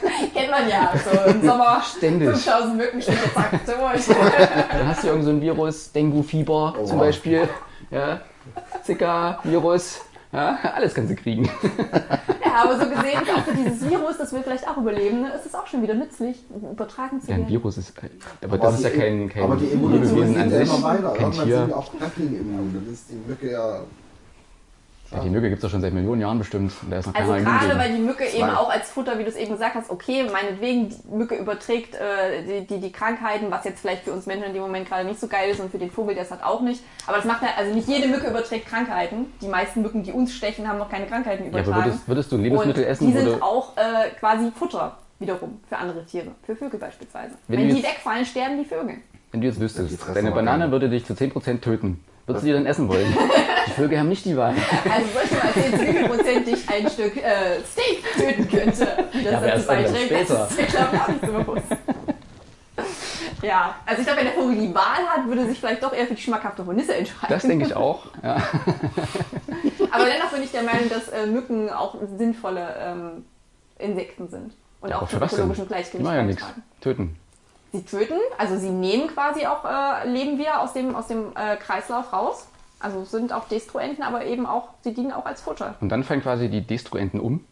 Man 0.61 0.69
ja. 0.69 0.93
So 1.05 1.31
im 1.31 1.43
Sommer 1.43 1.83
Ständig. 1.83 2.29
5000 2.31 2.77
Mückenstiche, 2.77 3.35
zack, 3.35 3.51
durch. 3.67 4.07
Dann 4.71 4.89
hast 4.89 5.03
du 5.03 5.09
irgend 5.09 5.25
so 5.25 5.31
ein 5.31 5.41
Virus, 5.41 5.93
Dengue-Fieber 5.93 6.75
Oh, 6.79 6.85
zum 6.85 6.99
wow. 6.99 7.07
Beispiel. 7.07 7.49
Ja, 7.91 8.21
Zika, 8.83 9.39
Virus. 9.45 10.01
Ja, 10.33 10.59
alles 10.75 10.95
kannst 10.95 11.13
du 11.13 11.17
kriegen. 11.17 11.45
Ja, 11.45 12.65
aber 12.65 12.75
so 12.79 12.89
gesehen, 12.91 13.21
auch 13.37 13.45
für 13.45 13.55
dieses 13.55 13.89
Virus, 13.89 14.19
das 14.19 14.33
wir 14.33 14.43
vielleicht 14.43 14.69
auch 14.69 14.77
überleben, 14.77 15.23
ne, 15.23 15.29
ist 15.33 15.47
es 15.47 15.55
auch 15.55 15.67
schon 15.69 15.81
wieder 15.83 15.95
nützlich, 15.95 16.45
übertragen 16.73 17.21
zu 17.21 17.29
Ja, 17.29 17.35
ein 17.35 17.41
werden. 17.43 17.53
Virus 17.53 17.79
ist. 17.79 17.93
Aber 18.43 18.59
das 18.59 18.75
ist 18.75 18.85
ja 18.85 18.91
kein, 18.91 19.29
kein 19.29 19.45
aber 19.45 19.57
die 19.57 19.73
an 19.73 19.81
geht 19.91 20.51
ja 20.51 20.59
sich. 20.59 20.69
immer 20.69 20.83
weiter. 20.83 21.15
Irgendwann 21.15 21.33
sind 21.33 21.69
wir 21.69 21.77
auch 21.77 21.91
dagegen 22.01 22.37
immun. 22.41 22.75
Dann 22.75 22.93
ist 22.93 23.11
die 23.11 23.29
Mücke 23.29 23.53
ja. 23.53 23.81
Ja, 25.15 25.23
die 25.23 25.31
Mücke 25.31 25.49
gibt 25.49 25.57
es 25.59 25.63
doch 25.63 25.71
schon 25.71 25.81
seit 25.81 25.93
Millionen 25.93 26.21
Jahren 26.21 26.39
bestimmt. 26.39 26.73
Da 26.91 26.99
ist 26.99 27.07
noch 27.07 27.15
Also 27.15 27.33
gerade 27.35 27.79
weil 27.79 27.93
die 27.93 28.01
Mücke 28.01 28.25
eben 28.27 28.51
auch 28.51 28.69
als 28.71 28.91
Futter, 28.91 29.19
wie 29.19 29.23
du 29.23 29.29
es 29.29 29.37
eben 29.37 29.53
gesagt 29.53 29.75
hast, 29.75 29.91
okay, 29.91 30.25
meinetwegen, 30.31 30.89
die 30.91 31.15
Mücke 31.17 31.37
überträgt 31.37 31.95
äh, 31.95 32.43
die, 32.63 32.67
die, 32.67 32.81
die 32.81 32.93
Krankheiten, 32.93 33.47
was 33.51 33.65
jetzt 33.65 33.81
vielleicht 33.81 34.05
für 34.05 34.13
uns 34.13 34.27
Menschen 34.27 34.45
in 34.47 34.53
dem 34.53 34.63
Moment 34.63 34.89
gerade 34.89 35.05
nicht 35.07 35.21
so 35.21 35.29
geil 35.29 35.51
ist 35.51 35.61
und 35.61 35.71
für 35.71 35.79
den 35.79 35.91
Vogel 35.91 36.15
das 36.15 36.31
hat 36.31 36.43
auch 36.43 36.61
nicht. 36.61 36.83
Aber 37.07 37.17
das 37.17 37.27
macht 37.27 37.43
ja, 37.43 37.49
also 37.57 37.73
nicht 37.75 37.89
jede 37.89 38.09
Mücke 38.09 38.29
überträgt 38.29 38.67
Krankheiten. 38.67 39.27
Die 39.41 39.49
meisten 39.49 39.83
Mücken, 39.83 40.03
die 40.03 40.13
uns 40.13 40.33
stechen, 40.35 40.69
haben 40.69 40.79
noch 40.79 40.91
keine 40.91 41.07
Krankheiten 41.07 41.45
Ja, 41.45 41.49
übertragen. 41.51 41.73
aber 41.75 41.85
würdest, 41.87 42.09
würdest 42.09 42.33
du 42.33 42.37
Lebensmittel 42.37 42.85
und 42.85 42.91
essen, 42.91 43.07
die 43.07 43.13
sind 43.13 43.43
auch 43.43 43.77
äh, 43.77 44.11
quasi 44.19 44.51
Futter 44.51 44.97
wiederum 45.21 45.61
für 45.69 45.77
andere 45.77 46.05
Tiere, 46.05 46.29
für 46.45 46.57
Vögel 46.57 46.81
beispielsweise. 46.81 47.35
Wenn 47.49 47.61
Wenn, 47.61 47.69
die 47.69 47.77
jetzt- 47.77 47.89
wegfallen, 47.89 48.25
sterben 48.25 48.59
die 48.59 48.65
Vögel. 48.65 48.97
wenn 49.31 49.41
du 49.41 49.47
jetzt 49.47 49.61
wüsstest, 49.61 49.99
deine 50.15 50.33
Banane 50.33 50.71
würde 50.73 50.89
dich 50.89 51.05
zu 51.07 51.15
10% 51.15 51.61
töten, 51.61 52.01
würdest 52.27 52.43
du 52.45 52.47
die 52.49 52.53
dann 52.53 52.67
essen 52.67 52.89
wollen? 52.89 53.07
Die 53.67 53.71
Vögel 53.73 53.99
haben 53.99 54.09
nicht 54.09 54.25
die 54.25 54.37
Wahl. 54.37 54.55
Also 54.91 55.07
soll 55.13 55.23
ich 55.25 55.31
mal 55.33 55.47
erzählen, 55.49 55.81
wie 55.81 55.99
viel 55.99 56.09
Prozent 56.09 56.47
dich 56.47 56.69
ein 56.69 56.91
Stück 56.91 57.17
äh, 57.17 57.61
Steak 57.71 58.05
töten 58.15 58.49
könnte? 58.49 58.87
Das 59.15 59.23
Ja, 59.33 59.41
dazu 59.41 59.67
beiträgt, 59.67 60.05
später. 60.07 60.35
das 60.35 60.51
ist 60.59 60.69
glaube 60.69 60.97
ich 60.97 61.09
nicht 61.09 61.21
so 61.27 61.33
bewusst. 61.33 61.65
Ja, 63.43 63.75
also 63.85 64.01
ich 64.01 64.07
glaube, 64.07 64.21
wenn 64.21 64.27
der 64.27 64.35
Vogel 64.35 64.57
die 64.57 64.75
Wahl 64.75 65.07
hat, 65.09 65.27
würde 65.27 65.47
sich 65.47 65.59
vielleicht 65.61 65.83
doch 65.83 65.93
eher 65.93 66.07
für 66.07 66.15
die 66.15 66.23
schmackhafte 66.23 66.65
Hornisse 66.65 66.95
entscheiden. 66.95 67.27
Das 67.29 67.43
denke 67.43 67.67
ich 67.67 67.75
auch. 67.77 68.07
Ja. 68.23 68.37
Aber 69.91 70.05
dennoch 70.07 70.31
bin 70.33 70.43
ich 70.43 70.51
der 70.51 70.63
Meinung, 70.63 70.89
dass 70.89 71.09
äh, 71.09 71.27
Mücken 71.27 71.69
auch 71.71 71.97
sinnvolle 72.17 72.75
ähm, 72.81 73.25
Insekten 73.79 74.29
sind. 74.29 74.53
Und 74.81 74.91
Ja, 74.91 74.97
auch 75.03 75.09
zum 75.09 75.19
für 75.21 75.27
denn? 75.27 75.35
ökologischen 75.39 75.65
Die 75.65 75.69
Gleichgewicht 75.69 76.05
machen 76.05 76.17
ja 76.17 76.23
nichts. 76.23 76.45
Töten. 76.81 77.17
Sie 77.75 77.83
töten, 77.83 78.15
also 78.39 78.57
sie 78.57 78.71
nehmen 78.71 79.09
quasi 79.09 79.47
auch 79.47 79.65
äh, 79.65 80.09
Leben 80.09 80.39
wieder 80.39 80.61
aus 80.61 80.73
dem, 80.75 80.95
aus 80.95 81.09
dem 81.09 81.33
äh, 81.35 81.57
Kreislauf 81.57 82.13
raus. 82.13 82.47
Also 82.79 83.05
sind 83.05 83.33
auch 83.33 83.49
Destruenten, 83.49 84.05
aber 84.05 84.25
eben 84.27 84.47
auch, 84.47 84.69
sie 84.85 84.95
dienen 84.95 85.11
auch 85.11 85.27
als 85.27 85.41
Futter. 85.41 85.75
Und 85.81 85.89
dann 85.89 86.05
fallen 86.05 86.23
quasi 86.23 86.49
die 86.49 86.61
Destruenten 86.61 87.19
um. 87.19 87.45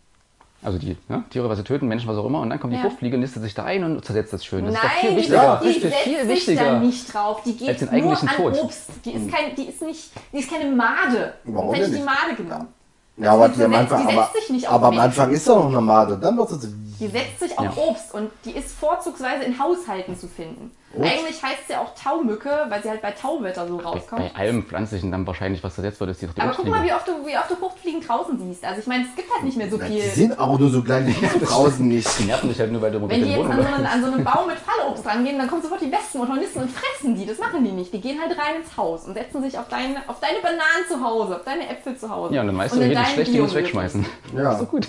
Also 0.62 0.78
die 0.78 0.96
ne, 1.08 1.24
Tiere, 1.30 1.48
was 1.48 1.58
sie 1.58 1.64
töten, 1.64 1.88
Menschen, 1.88 2.08
was 2.08 2.16
auch 2.16 2.24
immer. 2.26 2.38
Und 2.40 2.50
dann 2.50 2.60
kommt 2.60 2.72
die 2.72 2.76
Ja. 2.76 2.82
Fruchtfliege, 2.84 3.18
nistet 3.18 3.42
sich 3.42 3.52
da 3.52 3.64
ein 3.64 3.82
und 3.82 4.04
zersetzt 4.04 4.32
das 4.32 4.44
schön. 4.44 4.64
Das 4.64 4.74
ist 4.74 4.80
doch 4.80 4.88
Nein, 4.88 4.98
viel 5.00 5.10
die, 5.10 5.16
wichtiger. 5.16 5.60
die 5.64 5.68
ist 5.70 5.82
setzt 5.82 5.96
viel 6.04 6.12
sich 6.14 6.24
da 6.24 6.28
wichtiger. 6.28 6.78
nicht 6.78 7.12
drauf. 7.14 7.42
Die 7.44 7.56
geht 7.56 7.68
als 7.68 7.78
den 7.80 7.88
nur 7.88 7.96
an 7.96 8.02
eigentlichen 8.04 8.28
Tod. 8.36 8.62
Obst. 8.62 8.90
Die 9.04 9.10
ist, 9.10 9.28
kein, 9.32 9.56
die 9.56 9.64
ist 9.64 9.82
nicht, 9.82 10.10
die 10.32 10.38
ist 10.38 10.48
keine 10.52 10.70
Made. 10.70 11.34
Warum 11.44 11.74
hätte 11.74 11.86
ich 11.90 11.96
die? 11.96 12.02
Made 12.04 12.34
genommen. 12.36 12.68
Ja, 13.16 13.32
aber 13.32 13.48
die 13.48 13.56
die 13.56 13.64
am 13.64 13.72
setzt- 13.72 13.80
Anfang, 13.92 14.06
die 14.06 14.12
aber, 14.14 14.22
setzt 14.26 14.36
sich 14.40 14.50
nicht 14.50 14.68
auf 14.68 14.74
aber 14.74 14.86
am. 14.86 14.98
Anfang 15.00 15.30
ist 15.32 15.48
doch 15.48 15.64
noch 15.64 15.66
eine 15.72 15.80
Made. 15.80 16.16
Dann 16.18 16.36
wird 16.36 16.48
sie. 16.50 16.68
Die 17.02 17.08
setzt 17.08 17.40
sich 17.40 17.58
auf 17.58 17.64
Ja. 17.76 17.82
Obst 17.82 18.14
und 18.14 18.30
die 18.44 18.52
ist 18.52 18.78
vorzugsweise 18.78 19.42
in 19.42 19.58
Haushalten 19.58 20.16
zu 20.16 20.28
finden. 20.28 20.70
Obst? 20.94 21.10
Eigentlich 21.10 21.42
heißt 21.42 21.66
sie 21.68 21.74
auch 21.74 21.92
Taumücke, 22.00 22.50
weil 22.68 22.80
sie 22.80 22.90
halt 22.90 23.02
bei 23.02 23.10
Tauwetter 23.10 23.66
so 23.66 23.78
Bei, 23.78 23.82
rauskommt. 23.82 24.22
bei 24.32 24.38
allem 24.38 24.62
Pflanzlichen 24.64 25.10
dann 25.10 25.26
wahrscheinlich, 25.26 25.64
was 25.64 25.74
zersetzt 25.74 25.98
wird, 25.98 26.10
ist 26.10 26.22
die, 26.22 26.26
die 26.28 26.40
Aber 26.40 26.52
guck 26.54 26.68
mal, 26.68 26.84
wie 26.84 26.92
oft, 26.92 27.08
du, 27.08 27.26
wie 27.26 27.36
oft 27.36 27.50
du 27.50 27.56
Fruchtfliegen 27.56 28.02
draußen 28.02 28.38
siehst. 28.38 28.64
Also 28.64 28.80
ich 28.82 28.86
meine, 28.86 29.04
es 29.08 29.16
gibt 29.16 29.32
halt 29.34 29.42
nicht 29.42 29.56
mehr 29.56 29.68
so 29.68 29.78
viel. 29.78 29.88
die 30.00 30.00
sind 30.00 30.38
auch 30.38 30.56
nur 30.58 30.70
so 30.70 30.80
klein, 30.82 31.06
die 31.06 31.12
sind 31.26 31.40
draußen 31.40 31.88
nicht. 31.88 32.06
Die 32.20 32.24
nerven 32.24 32.48
dich 32.50 32.60
halt 32.60 32.70
nur, 32.70 32.80
weil 32.82 32.92
du 32.92 33.00
Wenn 33.00 33.08
die 33.08 33.20
den 33.22 33.28
jetzt 33.30 33.36
Boden 33.38 33.50
an 33.50 33.62
so, 33.62 33.74
einen, 33.74 33.86
an 33.86 34.00
so 34.00 34.12
einen 34.12 34.22
Baum 34.24 34.46
mit 34.46 34.58
Fallobst 34.58 35.04
rangehen, 35.04 35.38
dann 35.38 35.48
kommen 35.48 35.62
sofort 35.62 35.80
die 35.80 35.90
Wespen 35.90 36.20
und 36.20 36.28
Hornissen 36.28 36.62
und 36.62 36.70
fressen 36.70 37.16
die. 37.16 37.26
Das 37.26 37.38
machen 37.38 37.64
die 37.64 37.72
nicht. 37.72 37.92
Die 37.92 38.00
gehen 38.00 38.20
halt 38.20 38.30
rein 38.38 38.60
ins 38.62 38.76
Haus 38.76 39.04
und 39.06 39.14
setzen 39.14 39.42
sich 39.42 39.58
auf 39.58 39.66
deine, 39.68 39.96
auf 40.06 40.20
deine 40.20 40.38
Bananen 40.40 40.86
zu 40.88 41.02
Hause, 41.02 41.34
auf 41.36 41.44
deine 41.44 41.68
Äpfel 41.68 41.96
zu 41.96 42.08
Hause. 42.08 42.34
Ja, 42.34 42.42
und 42.42 42.46
dann 42.46 42.58
weißt 42.58 42.76
du, 42.76 42.80
ist 42.80 42.94
deinen 42.94 43.06
schlecht, 43.06 43.32
die 43.32 43.40
muss 43.40 43.54
wegschmeißen. 43.54 44.06
Ja. 44.36 44.56
So 44.56 44.66
gut. 44.66 44.86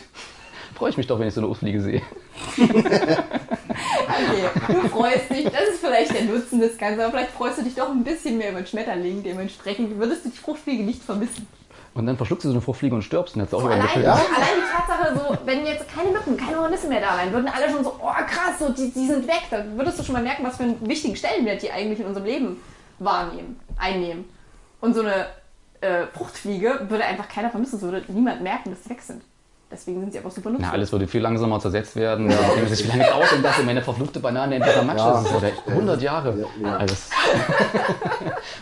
Freue 0.83 0.89
ich 0.89 0.97
mich 0.97 1.07
doch, 1.07 1.17
wenn 1.17 1.29
ich 1.29 1.33
so 1.33 1.39
eine 1.39 1.47
Ostfliege 1.47 1.79
sehe. 1.79 2.01
Okay, 4.05 4.49
du 4.67 4.89
freust 4.89 5.29
dich, 5.29 5.45
das 5.45 5.69
ist 5.69 5.79
vielleicht 5.79 6.13
der 6.13 6.25
Nutzen 6.25 6.59
des 6.59 6.77
Ganzen, 6.77 6.99
aber 6.99 7.11
vielleicht 7.11 7.31
freust 7.31 7.57
du 7.57 7.63
dich 7.63 7.73
doch 7.73 7.89
ein 7.89 8.03
bisschen 8.03 8.37
mehr 8.37 8.51
über 8.51 8.59
den 8.59 8.67
Schmetterling. 8.67 9.23
Dementsprechend 9.23 9.97
würdest 9.97 10.25
du 10.25 10.29
die 10.29 10.37
Fruchtfliege 10.37 10.83
nicht 10.83 11.01
vermissen. 11.01 11.47
Und 11.93 12.05
dann 12.05 12.17
verschluckst 12.17 12.43
du 12.43 12.49
so 12.49 12.53
eine 12.53 12.61
Fruchtfliege 12.61 12.93
und 12.93 13.01
stirbst 13.01 13.35
und 13.35 13.41
hast 13.41 13.55
auch 13.55 13.63
Allein, 13.63 13.79
übergetötet. 13.79 14.03
Ja? 14.03 14.13
allein 14.13 14.55
die 14.57 14.71
Tatsache, 14.71 15.17
so, 15.17 15.37
wenn 15.45 15.65
jetzt 15.65 15.87
keine 15.87 16.11
Mücken, 16.11 16.37
keine 16.37 16.59
Hornisse 16.59 16.87
mehr 16.87 17.01
da 17.01 17.17
wären, 17.17 17.31
würden 17.31 17.47
alle 17.47 17.71
schon 17.71 17.83
so, 17.83 17.95
oh 17.99 18.11
krass, 18.27 18.59
so, 18.59 18.69
die, 18.69 18.91
die 18.91 19.07
sind 19.07 19.25
weg. 19.25 19.43
Dann 19.49 19.77
würdest 19.77 19.99
du 19.99 20.03
schon 20.03 20.13
mal 20.13 20.23
merken, 20.23 20.43
was 20.43 20.57
für 20.57 20.63
einen 20.63 20.87
wichtigen 20.87 21.15
Stellenwert 21.15 21.61
die 21.63 21.71
eigentlich 21.71 22.01
in 22.01 22.05
unserem 22.05 22.27
Leben 22.27 22.57
wahrnehmen, 22.99 23.59
einnehmen. 23.77 24.25
Und 24.79 24.93
so 24.93 25.01
eine 25.01 25.27
äh, 25.81 26.07
Fruchtfliege 26.13 26.87
würde 26.89 27.05
einfach 27.05 27.29
keiner 27.29 27.49
vermissen, 27.49 27.77
es 27.77 27.81
würde 27.81 28.03
niemand 28.09 28.41
merken, 28.41 28.69
dass 28.69 28.83
sie 28.83 28.89
weg 28.89 29.01
sind. 29.01 29.23
Deswegen 29.73 30.01
sind 30.01 30.11
sie 30.11 30.19
einfach 30.19 30.29
super 30.29 30.51
nutzlos. 30.51 30.67
Na, 30.69 30.73
alles 30.73 30.91
würde 30.91 31.07
viel 31.07 31.21
langsamer 31.21 31.59
zersetzt 31.59 31.95
werden. 31.95 32.29
Ja. 32.29 32.37
Es 32.63 32.77
sich 32.77 32.85
wie 32.85 32.89
lange 32.95 33.09
dauert, 33.09 33.31
denn 33.31 33.41
das 33.41 33.57
in 33.57 33.65
meine 33.65 33.81
verfluchte 33.81 34.19
Banane 34.19 34.55
entweder 34.55 34.83
Matsch 34.83 34.99
Ja. 34.99 35.19
ist. 35.21 35.31
Ja 35.31 35.73
100 35.73 36.01
Jahre. 36.01 36.47
Ja, 36.61 36.67
ja. 36.69 36.77
Alles. 36.77 37.09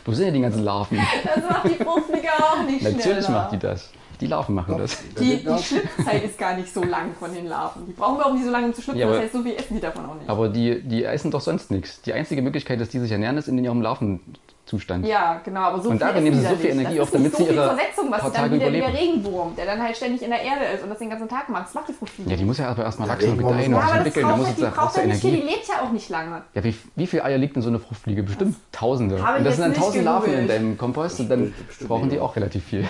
Wo 0.05 0.14
sind 0.14 0.28
denn 0.28 0.34
die 0.36 0.41
ganzen 0.41 0.64
Larven? 0.64 0.97
Das 1.24 1.43
macht 1.49 1.66
die 1.66 1.84
Fruchtfliege 1.84 2.30
auch 2.39 2.64
nicht 2.66 2.80
schneller. 2.80 2.97
Natürlich 2.97 3.30
macht 3.30 3.51
die 3.51 3.59
das. 3.59 3.89
Die 4.22 4.28
Larven 4.28 4.56
machen 4.56 4.78
das. 4.78 4.98
Die, 5.20 5.38
die 5.44 5.64
Schlüpfzeit 5.64 6.24
ist 6.24 6.38
gar 6.38 6.56
nicht 6.56 6.74
so 6.74 6.84
lang 6.84 7.14
von 7.20 7.34
den 7.34 7.48
Larven. 7.48 7.86
Die 7.88 7.92
brauchen 7.94 8.18
wir 8.20 8.26
auch 8.28 8.34
nicht 8.34 8.46
so 8.46 8.52
lange 8.52 8.68
um 8.68 8.74
zu 8.74 8.82
schlüpfen, 8.82 9.00
Ja, 9.02 9.08
aber- 9.08 9.16
das 9.16 9.24
heißt, 9.26 9.34
so 9.34 9.42
viel 9.44 9.56
essen 9.56 9.74
die 9.76 9.82
davon 9.82 10.06
auch 10.06 10.16
nicht. 10.16 10.30
Aber 10.30 10.48
die, 10.48 10.82
die 10.82 11.04
essen 11.04 11.32
doch 11.32 11.42
sonst 11.42 11.72
nichts. 11.72 12.02
Die 12.04 12.14
einzige 12.14 12.42
Möglichkeit, 12.42 12.80
dass 12.80 12.90
die 12.90 13.00
sich 13.00 13.12
ernähren, 13.12 13.38
ist 13.38 13.48
in 13.48 13.58
ihrem 13.64 13.82
Larvenzustand. 13.82 15.06
Ja, 15.08 15.42
genau, 15.44 15.62
aber 15.62 15.82
so 15.82 15.90
Und 15.90 15.98
viel 15.98 16.08
darin 16.08 16.24
nehmen 16.24 16.40
sie 16.40 16.46
so 16.48 16.56
viel 16.56 16.70
nicht. 16.76 16.80
Energie 16.82 16.98
das 16.98 17.08
auf, 17.08 17.12
damit 17.12 17.32
so 17.36 17.38
sie 17.44 17.52
ihre 17.52 17.66
Versetzung, 17.66 18.12
was 18.12 18.20
paar 18.22 18.30
sie 18.30 18.36
dann 18.38 18.44
Tage 18.44 18.56
wieder 18.56 18.68
wie 18.68 18.72
der 18.80 18.90
überleben. 18.90 19.12
Regenwurm, 19.22 19.56
der 19.56 19.66
dann 19.66 19.82
halt 19.82 19.98
ständig 19.98 20.22
in 20.22 20.30
der 20.30 20.42
Erde 20.42 20.66
ist 20.76 20.84
und 20.84 20.90
das 20.90 21.00
den 21.00 21.10
ganzen 21.10 21.28
Tag 21.28 21.50
macht. 21.50 21.66
Das 21.66 21.74
macht 21.74 21.90
die 21.90 21.94
Fruchtfliege. 21.94 22.30
Ja, 22.30 22.38
die 22.38 22.46
muss 22.46 22.58
ja 22.60 22.68
aber 22.70 22.84
erstmal 22.84 23.10
wachsen 23.10 23.32
und 23.32 23.38
gedeihen 23.40 23.74
und 23.74 23.82
sich 23.82 23.90
aber 23.92 23.98
das 23.98 23.98
entwickeln. 23.98 24.28
Da 24.28 24.38
muss 24.38 24.48
halt, 24.48 24.58
die 24.58 24.62
braucht 24.64 24.98
ja 24.98 25.06
nicht 25.08 25.22
viel, 25.22 25.32
die 25.32 25.42
lebt 25.42 25.68
ja 25.68 25.82
auch 25.84 25.92
nicht 25.92 26.10
lange. 26.10 26.42
Ja, 26.54 26.64
wie, 26.64 26.76
wie 26.96 27.08
viel 27.08 27.22
Eier 27.22 27.38
liegt 27.40 27.56
in 27.56 27.62
so 27.64 27.70
eine 27.70 27.80
Fruchtfliege? 27.80 28.22
Bestimmt 28.24 28.56
Tausende. 28.72 29.16
Und 29.16 29.44
das 29.44 29.56
sind 29.56 29.64
dann 29.66 29.74
tausend 29.74 30.06
Larven 30.06 30.34
in 30.34 30.48
deinem 30.48 30.78
Kompost 30.78 31.20
und 31.20 31.30
dann 31.30 31.54
brauchen 31.88 32.10
die 32.10 32.20
auch 32.20 32.36
relativ 32.36 32.64
viel. 32.66 32.88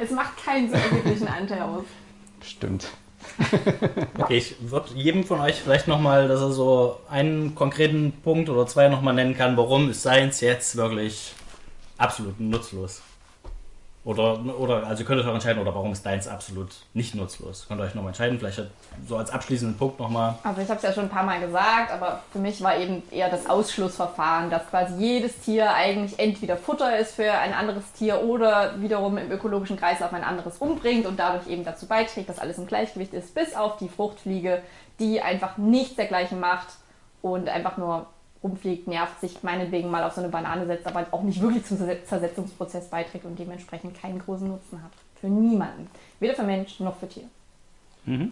Es 0.00 0.10
macht 0.10 0.42
keinen 0.44 0.68
so 0.68 0.74
erheblichen 0.74 1.28
Anteil 1.28 1.62
aus. 1.62 1.84
Stimmt. 2.42 2.88
Okay, 4.18 4.38
ich 4.38 4.56
würde 4.70 4.94
jedem 4.94 5.24
von 5.24 5.40
euch 5.40 5.56
vielleicht 5.56 5.88
nochmal, 5.88 6.28
dass 6.28 6.40
er 6.40 6.52
so 6.52 7.00
einen 7.08 7.54
konkreten 7.54 8.12
Punkt 8.22 8.48
oder 8.48 8.66
zwei 8.66 8.88
nochmal 8.88 9.14
nennen 9.14 9.36
kann, 9.36 9.56
warum 9.56 9.90
ist 9.90 10.00
Science 10.00 10.40
jetzt 10.40 10.76
wirklich 10.76 11.34
absolut 11.98 12.40
nutzlos. 12.40 13.02
Oder, 14.08 14.40
oder 14.58 14.86
also 14.86 15.02
ihr 15.02 15.06
könnt 15.06 15.20
euch 15.20 15.26
auch 15.26 15.34
entscheiden, 15.34 15.60
oder 15.60 15.74
warum 15.74 15.92
ist 15.92 16.06
Deins 16.06 16.26
absolut 16.26 16.70
nicht 16.94 17.14
nutzlos. 17.14 17.66
Könnt 17.68 17.78
ihr 17.78 17.84
euch 17.84 17.94
nochmal 17.94 18.12
entscheiden, 18.12 18.38
vielleicht 18.38 18.62
so 19.06 19.18
als 19.18 19.30
abschließenden 19.30 19.76
Punkt 19.76 20.00
nochmal. 20.00 20.36
Also 20.44 20.62
ich 20.62 20.68
habe 20.70 20.78
es 20.78 20.82
ja 20.82 20.94
schon 20.94 21.04
ein 21.04 21.10
paar 21.10 21.24
Mal 21.24 21.40
gesagt, 21.40 21.92
aber 21.92 22.22
für 22.32 22.38
mich 22.38 22.62
war 22.62 22.78
eben 22.78 23.02
eher 23.10 23.28
das 23.28 23.50
Ausschlussverfahren, 23.50 24.48
dass 24.48 24.66
quasi 24.70 24.94
jedes 24.94 25.38
Tier 25.40 25.74
eigentlich 25.74 26.18
entweder 26.18 26.56
Futter 26.56 26.98
ist 26.98 27.16
für 27.16 27.30
ein 27.30 27.52
anderes 27.52 27.92
Tier 27.92 28.22
oder 28.22 28.80
wiederum 28.80 29.18
im 29.18 29.30
ökologischen 29.30 29.76
Kreislauf 29.76 30.14
ein 30.14 30.24
anderes 30.24 30.56
umbringt 30.56 31.04
und 31.04 31.18
dadurch 31.18 31.46
eben 31.46 31.66
dazu 31.66 31.84
beiträgt, 31.84 32.30
dass 32.30 32.38
alles 32.38 32.56
im 32.56 32.66
Gleichgewicht 32.66 33.12
ist, 33.12 33.34
bis 33.34 33.54
auf 33.54 33.76
die 33.76 33.90
Fruchtfliege, 33.90 34.62
die 35.00 35.20
einfach 35.20 35.58
nichts 35.58 35.96
dergleichen 35.96 36.40
macht 36.40 36.68
und 37.20 37.50
einfach 37.50 37.76
nur 37.76 38.06
rumfliegt, 38.42 38.86
nervt, 38.86 39.20
sich 39.20 39.42
meinetwegen 39.42 39.90
mal 39.90 40.04
auf 40.04 40.14
so 40.14 40.20
eine 40.20 40.30
Banane 40.30 40.66
setzt, 40.66 40.86
aber 40.86 41.06
auch 41.10 41.22
nicht 41.22 41.40
wirklich 41.40 41.64
zum 41.64 41.78
Zerse- 41.78 42.04
Zersetzungsprozess 42.04 42.88
beiträgt 42.88 43.24
und 43.24 43.38
dementsprechend 43.38 43.94
keinen 44.00 44.18
großen 44.20 44.48
Nutzen 44.48 44.82
hat. 44.82 44.92
Für 45.20 45.28
niemanden. 45.28 45.88
Weder 46.20 46.34
für 46.34 46.44
Mensch 46.44 46.78
noch 46.80 46.96
für 46.96 47.08
Tier. 47.08 47.28
Tja, 48.06 48.30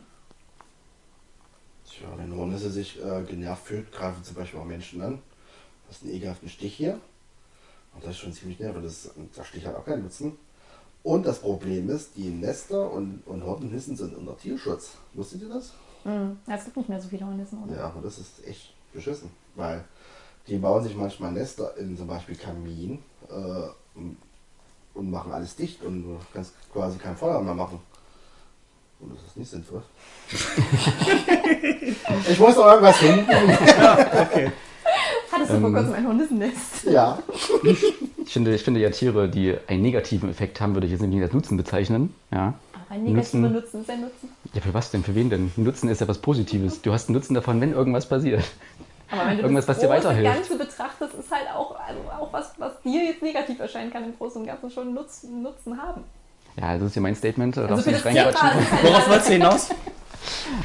wenn 2.17 2.35
Hornisse 2.37 2.71
sich 2.71 3.03
äh, 3.05 3.23
genervt 3.23 3.67
fühlt, 3.67 3.93
greifen 3.93 4.23
zum 4.23 4.37
Beispiel 4.37 4.61
auch 4.61 4.65
Menschen 4.65 5.03
an. 5.03 5.21
Das 5.89 5.99
ist 5.99 6.05
ein 6.05 6.11
ekelhaften 6.15 6.49
Stich 6.49 6.75
hier. 6.75 7.01
Und 7.95 8.05
das 8.05 8.11
ist 8.11 8.19
schon 8.19 8.33
ziemlich 8.33 8.61
nervig. 8.61 8.83
Das, 8.83 9.11
der 9.37 9.45
Stich 9.45 9.67
hat 9.67 9.75
auch 9.75 9.85
keinen 9.85 10.03
Nutzen. 10.03 10.39
Und 11.03 11.25
das 11.25 11.41
Problem 11.41 11.89
ist, 11.91 12.17
die 12.17 12.29
Nester 12.29 12.91
und, 12.91 13.23
und 13.27 13.45
Hortenhissen 13.45 13.97
sind 13.97 14.17
unter 14.17 14.37
Tierschutz. 14.37 14.93
Wusstet 15.15 15.43
ihr 15.43 15.49
das? 15.49 15.73
Hm. 16.03 16.39
Ja, 16.47 16.55
es 16.55 16.65
gibt 16.65 16.77
nicht 16.77 16.89
mehr 16.89 17.01
so 17.01 17.09
viele 17.09 17.25
Hornissen, 17.27 17.63
oder? 17.63 17.77
Ja, 17.77 17.89
und 17.89 18.05
das 18.05 18.19
ist 18.19 18.47
echt 18.47 18.75
beschissen. 18.93 19.31
Weil 19.55 19.85
die 20.49 20.59
bauen 20.59 20.83
sich 20.83 20.97
manchmal 20.97 21.33
Nester 21.33 21.77
in 21.77 21.97
zum 21.97 22.07
Beispiel 22.07 22.37
Kamin 22.37 22.99
äh, 23.29 23.69
und- 23.99 24.17
und 24.95 25.11
machen 25.11 25.33
alles 25.33 25.57
dicht 25.57 25.83
und 25.83 26.03
du 26.05 26.17
kannst 26.33 26.53
quasi 26.73 26.99
kein 26.99 27.17
Feuer 27.17 27.41
mehr 27.43 27.55
machen. 27.55 27.79
Und 28.99 29.15
das 29.15 29.23
ist 29.27 29.37
nicht 29.37 29.51
sinnvoll. 29.51 29.83
ich 32.31 32.39
muss 32.39 32.55
doch 32.55 32.67
irgendwas 32.67 32.97
finden. 32.97 33.27
Hattest 35.31 35.53
du 35.53 35.61
vor 35.61 35.73
kurzem 35.73 35.93
ein 35.93 36.07
Hornissennest? 36.07 36.85
Ja. 36.85 37.19
Ich 38.25 38.33
finde, 38.33 38.55
ich 38.55 38.63
finde 38.63 38.81
ja 38.81 38.89
Tiere, 38.91 39.29
die 39.29 39.55
einen 39.67 39.83
negativen 39.83 40.31
Effekt 40.31 40.61
haben, 40.63 40.73
würde 40.75 40.87
ich 40.87 40.93
jetzt 40.93 41.03
nicht 41.03 41.23
als 41.23 41.35
Nutzen 41.35 41.59
bezeichnen. 41.59 42.15
Ja. 42.33 42.55
Aber 42.73 42.85
ein 42.95 43.05
negativer 43.05 43.49
Nutzen. 43.49 43.53
Nutzen 43.53 43.83
ist 43.83 43.91
ein 43.91 44.01
Nutzen. 44.01 44.29
ja, 44.55 44.61
für 44.63 44.73
was 44.73 44.91
denn? 44.91 45.05
Für 45.05 45.15
wen 45.15 45.29
denn? 45.29 45.53
Ein 45.57 45.65
Nutzen 45.65 45.91
ist 45.91 46.01
ja 46.01 46.09
was 46.09 46.19
Positives. 46.19 46.81
Du 46.81 46.93
hast 46.93 47.09
einen 47.09 47.17
Nutzen 47.17 47.35
davon, 47.35 47.61
wenn 47.61 47.73
irgendwas 47.73 48.09
passiert. 48.09 48.45
Aber 49.11 49.27
wenn 49.31 49.37
du 49.37 49.43
Irgendwas, 49.45 49.67
das 49.67 49.77
was 49.77 49.83
dir 49.83 49.89
weiterhilft. 49.89 50.35
Ganze 50.35 50.59
betrachtest, 50.59 51.15
ist 51.15 51.31
halt 51.31 51.49
auch, 51.55 51.77
also 51.79 52.01
auch 52.21 52.33
was, 52.33 52.53
was 52.59 52.73
dir 52.83 53.05
jetzt 53.05 53.23
negativ 53.23 53.61
erscheinen 53.61 53.93
kann, 53.93 54.05
im 54.05 54.17
Großen 54.17 54.41
und 54.41 54.47
Ganzen 54.47 54.71
schon 54.71 54.95
Nutzen, 54.95 55.43
Nutzen 55.43 55.81
haben. 55.81 56.03
Ja, 56.61 56.75
das 56.79 56.89
ist 56.89 56.97
ja 56.97 57.03
mein 57.03 57.15
Statement. 57.15 57.57
Da 57.57 57.63
Also 57.63 57.75
darfst 57.75 57.85
für 57.87 57.91
du 57.93 57.97
das 57.97 58.05
nicht 58.13 58.25
reinquatschen. 58.25 58.51
halt 58.73 58.83
Worauf 58.85 59.09
wolltest 59.09 59.29
du 59.29 59.33
hinaus? 59.33 59.69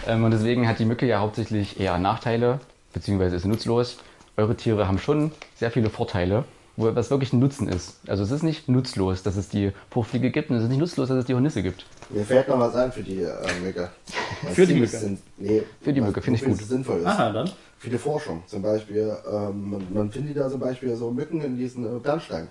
Ähm, 0.07 0.23
und 0.23 0.31
deswegen 0.31 0.67
hat 0.67 0.79
die 0.79 0.85
Mücke 0.85 1.05
ja 1.05 1.19
hauptsächlich 1.19 1.79
eher 1.79 1.97
Nachteile, 1.99 2.59
beziehungsweise 2.93 3.35
ist 3.35 3.45
nutzlos. 3.45 3.97
Eure 4.37 4.55
Tiere 4.55 4.87
haben 4.87 4.97
schon 4.97 5.31
sehr 5.55 5.69
viele 5.69 5.91
Vorteile, 5.91 6.45
wo 6.77 6.95
was 6.95 7.11
wirklich 7.11 7.31
ein 7.31 7.39
Nutzen 7.39 7.67
ist. 7.67 7.99
Also 8.07 8.23
es 8.23 8.31
ist 8.31 8.41
nicht 8.41 8.69
nutzlos, 8.69 9.21
dass 9.21 9.35
es 9.35 9.49
die 9.49 9.71
Fruchtfliege 9.91 10.31
gibt 10.31 10.49
und 10.49 10.55
es 10.55 10.63
ist 10.63 10.69
nicht 10.69 10.79
nutzlos, 10.79 11.09
dass 11.09 11.17
es 11.17 11.25
die 11.25 11.35
Hornisse 11.35 11.61
gibt. 11.61 11.85
Mir 12.09 12.25
fällt 12.25 12.47
noch 12.47 12.57
was 12.59 12.73
ein 12.75 12.91
für 12.91 13.03
die 13.03 13.21
äh, 13.21 13.33
Mücke. 13.63 13.89
Für 14.53 14.65
die 14.65 14.73
Mücke? 14.75 14.97
Sinn- 14.97 15.21
nee, 15.37 15.61
Für 15.81 15.93
die 15.93 16.01
Mücke, 16.01 16.21
finde 16.23 16.39
ich 16.39 16.45
gut. 16.45 16.59
es 16.59 16.67
sinnvoll 16.67 17.01
ist. 17.01 17.05
Aha, 17.05 17.31
dann. 17.31 17.51
Die 17.83 17.97
Forschung. 17.97 18.43
Zum 18.45 18.61
Beispiel, 18.61 19.15
ähm, 19.31 19.71
man, 19.71 19.87
man 19.93 20.11
findet 20.11 20.37
da 20.37 20.49
zum 20.49 20.59
Beispiel 20.59 20.95
so 20.95 21.09
Mücken 21.11 21.41
in 21.41 21.57
diesen 21.57 21.85
äh, 21.85 21.99
Bernsteinen. 21.99 22.49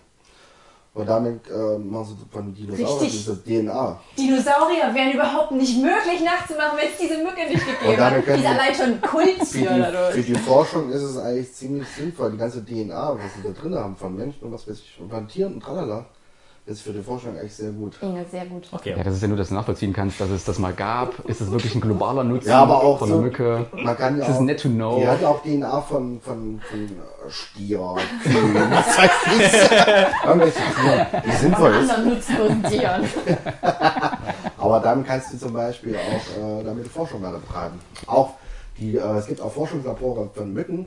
Und 0.93 1.09
damit 1.09 1.49
äh, 1.49 1.79
machen 1.79 2.17
sie 2.19 2.35
von 2.35 2.53
Dinosauriern 2.53 3.11
diese 3.13 3.41
DNA. 3.45 4.01
Dinosaurier 4.19 4.93
wären 4.93 5.13
überhaupt 5.13 5.53
nicht 5.53 5.77
möglich 5.77 6.21
nachzumachen, 6.25 6.77
wenn 6.77 6.89
es 6.89 6.99
diese 7.01 7.19
Mücke 7.19 7.49
nicht 7.49 7.65
gegeben 7.65 8.03
hat. 8.03 8.27
Die 8.27 8.31
ist 8.31 8.47
allein 8.47 8.75
schon 8.75 8.95
Für 9.01 9.07
Kulttier 9.07 9.71
die, 9.71 9.81
dadurch. 9.81 10.15
für 10.15 10.23
die 10.23 10.35
Forschung 10.35 10.91
ist 10.91 11.03
es 11.03 11.17
eigentlich 11.17 11.53
ziemlich 11.53 11.87
sinnvoll. 11.87 12.33
Die 12.33 12.39
ganze 12.39 12.65
DNA, 12.65 13.15
was 13.15 13.35
sie 13.37 13.43
da 13.45 13.51
drin 13.51 13.75
haben 13.77 13.97
von 13.97 14.17
Menschen 14.17 14.43
und 14.43 14.53
was 14.53 14.67
weiß 14.67 14.81
ich, 14.81 15.01
von 15.09 15.29
Tieren 15.29 15.55
und 15.55 15.61
tralala, 15.63 16.07
ist 16.71 16.83
für 16.83 16.93
die 16.93 17.03
Forschung 17.03 17.37
echt 17.37 17.55
sehr 17.57 17.71
gut. 17.73 17.97
Inge, 18.01 18.25
sehr 18.31 18.47
gut. 18.47 18.69
Okay. 18.71 18.95
Ja, 18.97 19.03
das 19.03 19.15
ist 19.17 19.23
ja 19.23 19.29
nur, 19.29 19.37
dass 19.37 19.49
du 19.49 19.55
nachvollziehen 19.55 19.93
kannst, 19.93 20.21
dass 20.21 20.31
es 20.31 20.45
das 20.45 20.59
mal 20.59 20.73
gab. 20.73 21.19
Ist 21.29 21.41
es 21.41 21.51
wirklich 21.51 21.75
ein 21.75 21.81
globaler 21.81 22.23
Nutzen 22.25 22.49
Ja, 22.49 22.63
aber 22.63 22.83
auch 22.83 22.99
von 22.99 23.09
so- 23.09 23.15
der 23.15 23.23
Mücke? 23.25 23.67
Man 23.73 23.97
kann 23.97 24.15
ja 24.19 24.21
Das 24.21 24.31
ist 24.31 24.37
auch, 24.37 24.41
net 24.43 24.61
to 24.61 24.69
know. 24.69 24.99
Die 25.01 25.07
hat 25.09 25.21
ja 25.21 25.29
auch 25.29 25.43
DNA 25.43 25.81
von, 25.83 26.21
von, 26.21 26.61
von 26.71 26.89
Stier, 27.29 27.97
Kühen, 28.23 28.55
was 28.71 28.99
weiß 28.99 29.11
ich. 29.27 30.25
Irgendwelche 30.27 30.59
Tiere, 30.81 31.07
die 31.27 31.33
sinnvoll 31.33 31.71
ist. 31.73 31.91
Anderen 31.91 32.09
nutzlosen 32.15 32.63
Tieren. 32.65 33.05
Aber 34.59 34.81
dann 34.81 35.05
kannst 35.05 35.33
du 35.33 35.39
zum 35.39 35.53
Beispiel 35.53 35.97
auch 35.97 36.61
äh, 36.61 36.65
damit 36.65 36.87
Forschung 36.89 37.23
weiter 37.23 37.39
betreiben. 37.39 37.81
Auch 38.07 38.35
die, 38.79 38.97
äh, 38.97 39.17
es 39.19 39.27
gibt 39.27 39.41
auch 39.41 39.53
Forschungslabore 39.53 40.31
von 40.35 40.53
Mücken, 40.53 40.87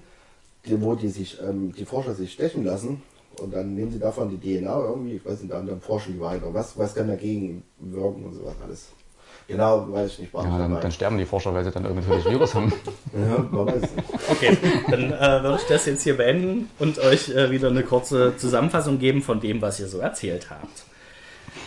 die, 0.65 0.81
wo 0.81 0.95
die 0.95 1.09
sich, 1.09 1.39
ähm, 1.41 1.73
die 1.77 1.86
Forscher 1.86 2.13
sich 2.13 2.31
stechen 2.34 2.63
lassen 2.63 3.01
und 3.39 3.53
dann 3.53 3.75
nehmen 3.75 3.91
sie 3.91 3.99
davon 3.99 4.29
die 4.29 4.38
DNA 4.38 4.79
irgendwie, 4.79 5.15
ich 5.15 5.25
weiß 5.25 5.41
nicht, 5.41 5.53
dann, 5.53 5.65
dann 5.65 5.81
forschen 5.81 6.13
die 6.13 6.19
weiter. 6.19 6.53
Was, 6.53 6.77
was 6.77 6.95
kann 6.95 7.07
dagegen 7.07 7.63
wirken 7.79 8.25
und 8.25 8.34
sowas 8.34 8.55
alles. 8.63 8.89
Genau, 9.47 9.91
weiß 9.91 10.13
ich 10.13 10.19
nicht. 10.19 10.34
war 10.34 10.45
Ja, 10.45 10.57
dann, 10.57 10.79
dann 10.79 10.91
sterben 10.91 11.17
die 11.17 11.25
Forscher, 11.25 11.53
weil 11.53 11.65
sie 11.65 11.71
dann 11.71 11.84
irgendwie 11.84 12.09
das 12.09 12.25
Virus 12.25 12.55
haben. 12.55 12.71
ja, 13.13 13.45
man 13.51 13.67
weiß 13.67 13.84
es 13.84 13.95
nicht. 13.95 14.09
Okay, 14.29 14.57
dann 14.89 15.11
äh, 15.11 15.43
würde 15.43 15.57
ich 15.61 15.67
das 15.67 15.86
jetzt 15.86 16.03
hier 16.03 16.15
beenden 16.15 16.69
und 16.79 16.99
euch 16.99 17.29
äh, 17.29 17.51
wieder 17.51 17.67
eine 17.67 17.84
kurze 17.84 18.38
Zusammenfassung 18.38 18.99
geben 18.99 19.21
von 19.21 19.41
dem, 19.41 19.61
was 19.61 19.79
ihr 19.79 19.88
so 19.88 19.99
erzählt 19.99 20.49
habt. 20.49 20.86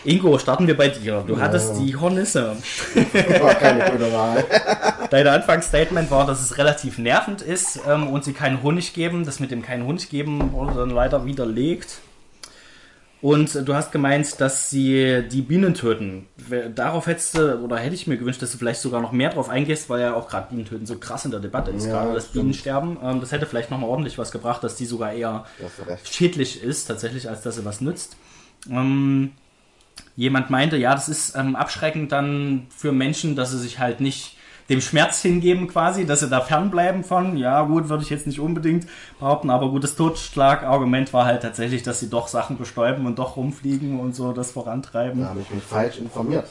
Ingo, 0.04 0.38
starten 0.38 0.66
wir 0.66 0.76
bei 0.76 0.88
dir. 0.88 1.24
Du 1.26 1.40
hattest 1.40 1.74
die 1.80 1.96
Hornisse. 1.96 2.56
War 3.40 3.54
keine 3.54 3.90
gute 3.90 4.12
Wahl. 4.12 4.44
Dein 5.10 5.26
Anfangsstatement 5.26 6.10
war, 6.10 6.26
dass 6.26 6.40
es 6.40 6.58
relativ 6.58 6.98
nervend 6.98 7.42
ist 7.42 7.80
ähm, 7.88 8.08
und 8.08 8.24
sie 8.24 8.32
keinen 8.32 8.62
Honig 8.62 8.92
geben. 8.92 9.24
Das 9.24 9.40
mit 9.40 9.50
dem 9.50 9.62
keinen 9.62 9.84
Honig 9.86 10.08
geben 10.08 10.52
wurde 10.52 10.74
dann 10.74 10.90
leider 10.90 11.24
widerlegt. 11.26 11.98
Und 13.22 13.66
du 13.66 13.74
hast 13.74 13.92
gemeint, 13.92 14.40
dass 14.40 14.68
sie 14.70 15.24
die 15.28 15.40
Bienen 15.40 15.74
töten. 15.74 16.26
Darauf 16.74 17.06
hättest 17.06 17.36
du, 17.36 17.56
oder 17.60 17.78
hätte 17.78 17.94
ich 17.94 18.06
mir 18.06 18.18
gewünscht, 18.18 18.42
dass 18.42 18.52
du 18.52 18.58
vielleicht 18.58 18.80
sogar 18.80 19.00
noch 19.00 19.10
mehr 19.10 19.30
drauf 19.30 19.48
eingehst, 19.48 19.88
weil 19.88 20.00
ja 20.02 20.14
auch 20.14 20.28
gerade 20.28 20.48
Bienen 20.50 20.66
töten 20.66 20.86
so 20.86 20.98
krass 20.98 21.24
in 21.24 21.30
der 21.30 21.40
Debatte 21.40 21.70
ist, 21.70 21.86
Ja, 21.86 21.92
gerade 21.92 22.14
das. 22.14 22.26
Bienensterben. 22.26 22.98
Ähm, 23.02 23.20
das 23.20 23.32
hätte 23.32 23.46
vielleicht 23.46 23.70
nochmal 23.70 23.88
ordentlich 23.90 24.18
was 24.18 24.30
gebracht, 24.30 24.62
dass 24.62 24.76
die 24.76 24.84
sogar 24.86 25.12
eher 25.12 25.46
schädlich 26.04 26.62
ist, 26.62 26.86
tatsächlich, 26.86 27.28
als 27.28 27.42
dass 27.42 27.56
sie 27.56 27.64
was 27.64 27.80
nützt. 27.80 28.16
Ähm, 28.70 29.32
jemand 30.16 30.50
meinte, 30.50 30.76
ja, 30.76 30.94
das 30.94 31.08
ist 31.08 31.36
ähm, 31.36 31.54
abschreckend 31.54 32.10
dann 32.10 32.66
für 32.74 32.92
Menschen, 32.92 33.36
dass 33.36 33.50
sie 33.52 33.58
sich 33.58 33.78
halt 33.78 34.00
nicht 34.00 34.36
dem 34.68 34.80
Schmerz 34.80 35.22
hingeben 35.22 35.68
quasi, 35.68 36.06
dass 36.06 36.20
sie 36.20 36.28
da 36.28 36.40
fernbleiben 36.40 37.04
von. 37.04 37.36
Ja, 37.36 37.62
gut, 37.62 37.88
würde 37.88 38.02
ich 38.02 38.10
jetzt 38.10 38.26
nicht 38.26 38.40
unbedingt 38.40 38.86
behaupten, 39.20 39.50
aber 39.50 39.68
gut, 39.70 39.84
das 39.84 39.94
Totschlagargument 39.94 41.12
war 41.12 41.24
halt 41.24 41.42
tatsächlich, 41.42 41.82
dass 41.82 42.00
sie 42.00 42.10
doch 42.10 42.26
Sachen 42.28 42.58
bestäuben 42.58 43.06
und 43.06 43.18
doch 43.18 43.36
rumfliegen 43.36 44.00
und 44.00 44.16
so 44.16 44.32
das 44.32 44.50
vorantreiben. 44.50 45.20
Da 45.22 45.28
habe 45.28 45.40
ich 45.40 45.50
mich 45.50 45.62
falsch 45.62 45.98
informiert. 45.98 46.46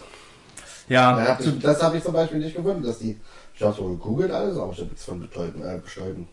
Ja, 0.87 1.15
Da 1.15 1.27
hab 1.29 1.39
ich, 1.41 1.59
das 1.59 1.81
habe 1.81 1.97
ich 1.97 2.03
zum 2.03 2.13
Beispiel 2.13 2.39
nicht 2.39 2.55
gewundert, 2.55 2.87
dass 2.89 2.99
die. 2.99 3.19
Ich 3.55 3.61
habe 3.63 3.73
so 3.73 3.85
gegoogelt 3.85 4.31
alles, 4.31 4.57
aber 4.57 4.73
ich 4.73 4.79
habe 4.79 4.89
nichts 4.89 5.05
von 5.05 5.19
betäuben, 5.19 5.61
äh, 5.63 5.79
bestäuben. 5.81 6.27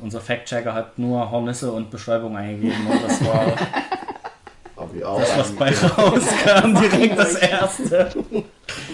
unser 0.00 0.20
Fact-Checker 0.20 0.72
hat 0.72 0.96
nur 0.96 1.28
Hornisse 1.30 1.72
und 1.72 1.90
Bestäubung 1.90 2.36
eingegeben 2.36 2.86
und 2.86 3.02
das 3.02 3.24
war 3.24 3.46
Hab 4.78 4.94
ich 4.94 5.04
auch 5.04 5.18
das, 5.18 5.36
was 5.36 5.50
bei 5.52 5.70
rauskam, 5.70 6.80
direkt 6.80 7.18
das 7.18 7.34
erste. 7.34 8.10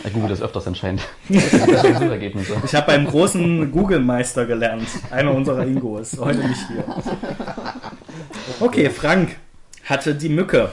Ich 0.03 0.13
google 0.13 0.29
das 0.31 0.41
öfters 0.41 0.67
anscheinend. 0.67 1.03
Suchergebnisse. 1.29 2.57
Ich 2.65 2.75
habe 2.75 2.87
beim 2.87 3.07
großen 3.07 3.71
Google-Meister 3.71 4.47
gelernt. 4.47 4.89
Einer 5.11 5.35
unserer 5.35 5.67
Ingos. 5.67 6.17
Heute 6.19 6.39
nicht 6.39 6.67
hier. 6.69 6.85
Okay, 8.61 8.89
Frank 8.89 9.37
hatte 9.85 10.15
die 10.15 10.31
Mücke. 10.31 10.73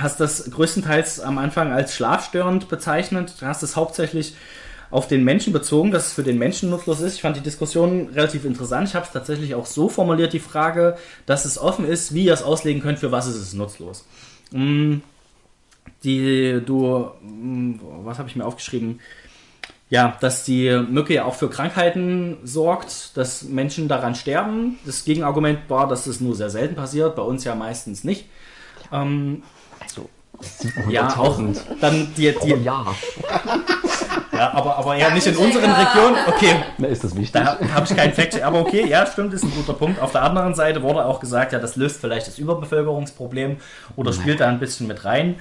Hast 0.00 0.18
das 0.18 0.50
größtenteils 0.50 1.20
am 1.20 1.38
Anfang 1.38 1.72
als 1.72 1.94
schlafstörend 1.94 2.68
bezeichnet. 2.68 3.34
Du 3.40 3.46
hast 3.46 3.62
es 3.62 3.76
hauptsächlich 3.76 4.34
auf 4.90 5.06
den 5.08 5.24
Menschen 5.24 5.52
bezogen, 5.52 5.90
dass 5.90 6.08
es 6.08 6.12
für 6.14 6.22
den 6.22 6.38
Menschen 6.38 6.70
nutzlos 6.70 7.00
ist. 7.00 7.14
Ich 7.16 7.22
fand 7.22 7.36
die 7.36 7.42
Diskussion 7.42 8.08
relativ 8.14 8.44
interessant. 8.44 8.88
Ich 8.88 8.94
habe 8.94 9.06
es 9.06 9.12
tatsächlich 9.12 9.54
auch 9.54 9.66
so 9.66 9.88
formuliert, 9.88 10.32
die 10.32 10.40
Frage, 10.40 10.96
dass 11.26 11.44
es 11.44 11.58
offen 11.58 11.84
ist, 11.86 12.14
wie 12.14 12.24
ihr 12.24 12.32
es 12.34 12.42
auslegen 12.42 12.82
könnt, 12.82 12.98
für 12.98 13.12
was 13.12 13.26
ist 13.26 13.36
es 13.36 13.52
nutzlos. 13.54 14.06
Mm, 14.50 14.96
Die, 16.04 16.60
du, 16.64 17.10
mm, 17.22 17.80
was 18.04 18.18
habe 18.18 18.28
ich 18.28 18.36
mir 18.36 18.44
aufgeschrieben? 18.44 19.00
Ja, 19.90 20.16
dass 20.20 20.44
die 20.44 20.70
Mücke 20.88 21.14
ja 21.14 21.24
auch 21.24 21.34
für 21.34 21.48
Krankheiten 21.50 22.38
sorgt, 22.44 23.16
dass 23.16 23.42
Menschen 23.44 23.88
daran 23.88 24.14
sterben. 24.14 24.78
Das 24.84 25.04
Gegenargument 25.04 25.60
war, 25.70 25.88
dass 25.88 26.06
es 26.06 26.20
nur 26.20 26.34
sehr 26.36 26.50
selten 26.50 26.74
passiert, 26.76 27.16
bei 27.16 27.22
uns 27.22 27.44
ja 27.44 27.54
meistens 27.54 28.04
nicht. 28.04 28.26
Ähm, 28.92 29.44
Also, 29.80 30.10
ja, 30.86 31.16
auch 31.18 31.40
700.000 31.40 31.78
dann 31.80 32.14
die, 32.16 32.34
die 32.42 32.54
Jahr. 32.62 33.02
ja, 33.28 33.87
aber, 34.32 34.76
aber 34.76 34.96
eher 34.96 35.10
nicht 35.10 35.26
in 35.26 35.36
unseren 35.36 35.70
Regionen. 35.70 36.16
Okay, 36.26 36.56
Na, 36.78 36.88
ist 36.88 37.04
das 37.04 37.14
wichtig? 37.14 37.32
da 37.32 37.58
habe 37.74 37.86
ich 37.88 37.96
keinen 37.96 38.12
Fact, 38.12 38.40
aber 38.42 38.60
okay, 38.60 38.86
ja, 38.86 39.06
stimmt, 39.06 39.34
ist 39.34 39.44
ein 39.44 39.52
guter 39.54 39.74
Punkt. 39.74 40.00
Auf 40.00 40.12
der 40.12 40.22
anderen 40.22 40.54
Seite 40.54 40.82
wurde 40.82 41.04
auch 41.04 41.20
gesagt, 41.20 41.52
ja, 41.52 41.58
das 41.58 41.76
löst 41.76 42.00
vielleicht 42.00 42.26
das 42.26 42.38
Überbevölkerungsproblem 42.38 43.58
oder 43.96 44.12
spielt 44.12 44.40
da 44.40 44.48
ein 44.48 44.58
bisschen 44.58 44.86
mit 44.86 45.04
rein. 45.04 45.36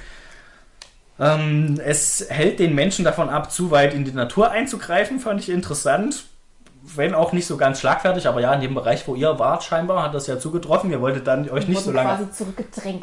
Ähm, 1.20 1.80
es 1.84 2.26
hält 2.30 2.60
den 2.60 2.76
Menschen 2.76 3.04
davon 3.04 3.30
ab, 3.30 3.52
zu 3.52 3.72
weit 3.72 3.94
in 3.94 4.06
die 4.06 4.12
Natur 4.12 4.52
einzugreifen, 4.52 5.20
fand 5.20 5.42
ich 5.42 5.50
interessant. 5.50 6.26
Wenn 6.96 7.14
auch 7.14 7.34
nicht 7.34 7.46
so 7.48 7.58
ganz 7.58 7.80
schlagfertig, 7.82 8.28
aber 8.28 8.40
ja, 8.40 8.54
in 8.54 8.62
dem 8.62 8.74
Bereich, 8.74 9.08
wo 9.08 9.16
ihr 9.16 9.38
wart, 9.40 9.64
scheinbar, 9.64 10.02
hat 10.04 10.14
das 10.14 10.26
ja 10.28 10.40
zugetroffen. 10.40 10.90
Ihr 10.90 11.02
wolltet 11.02 11.28
dann 11.28 11.50
euch 11.50 11.68
nicht 11.68 11.82
so 11.82 11.92
lange, 11.92 12.28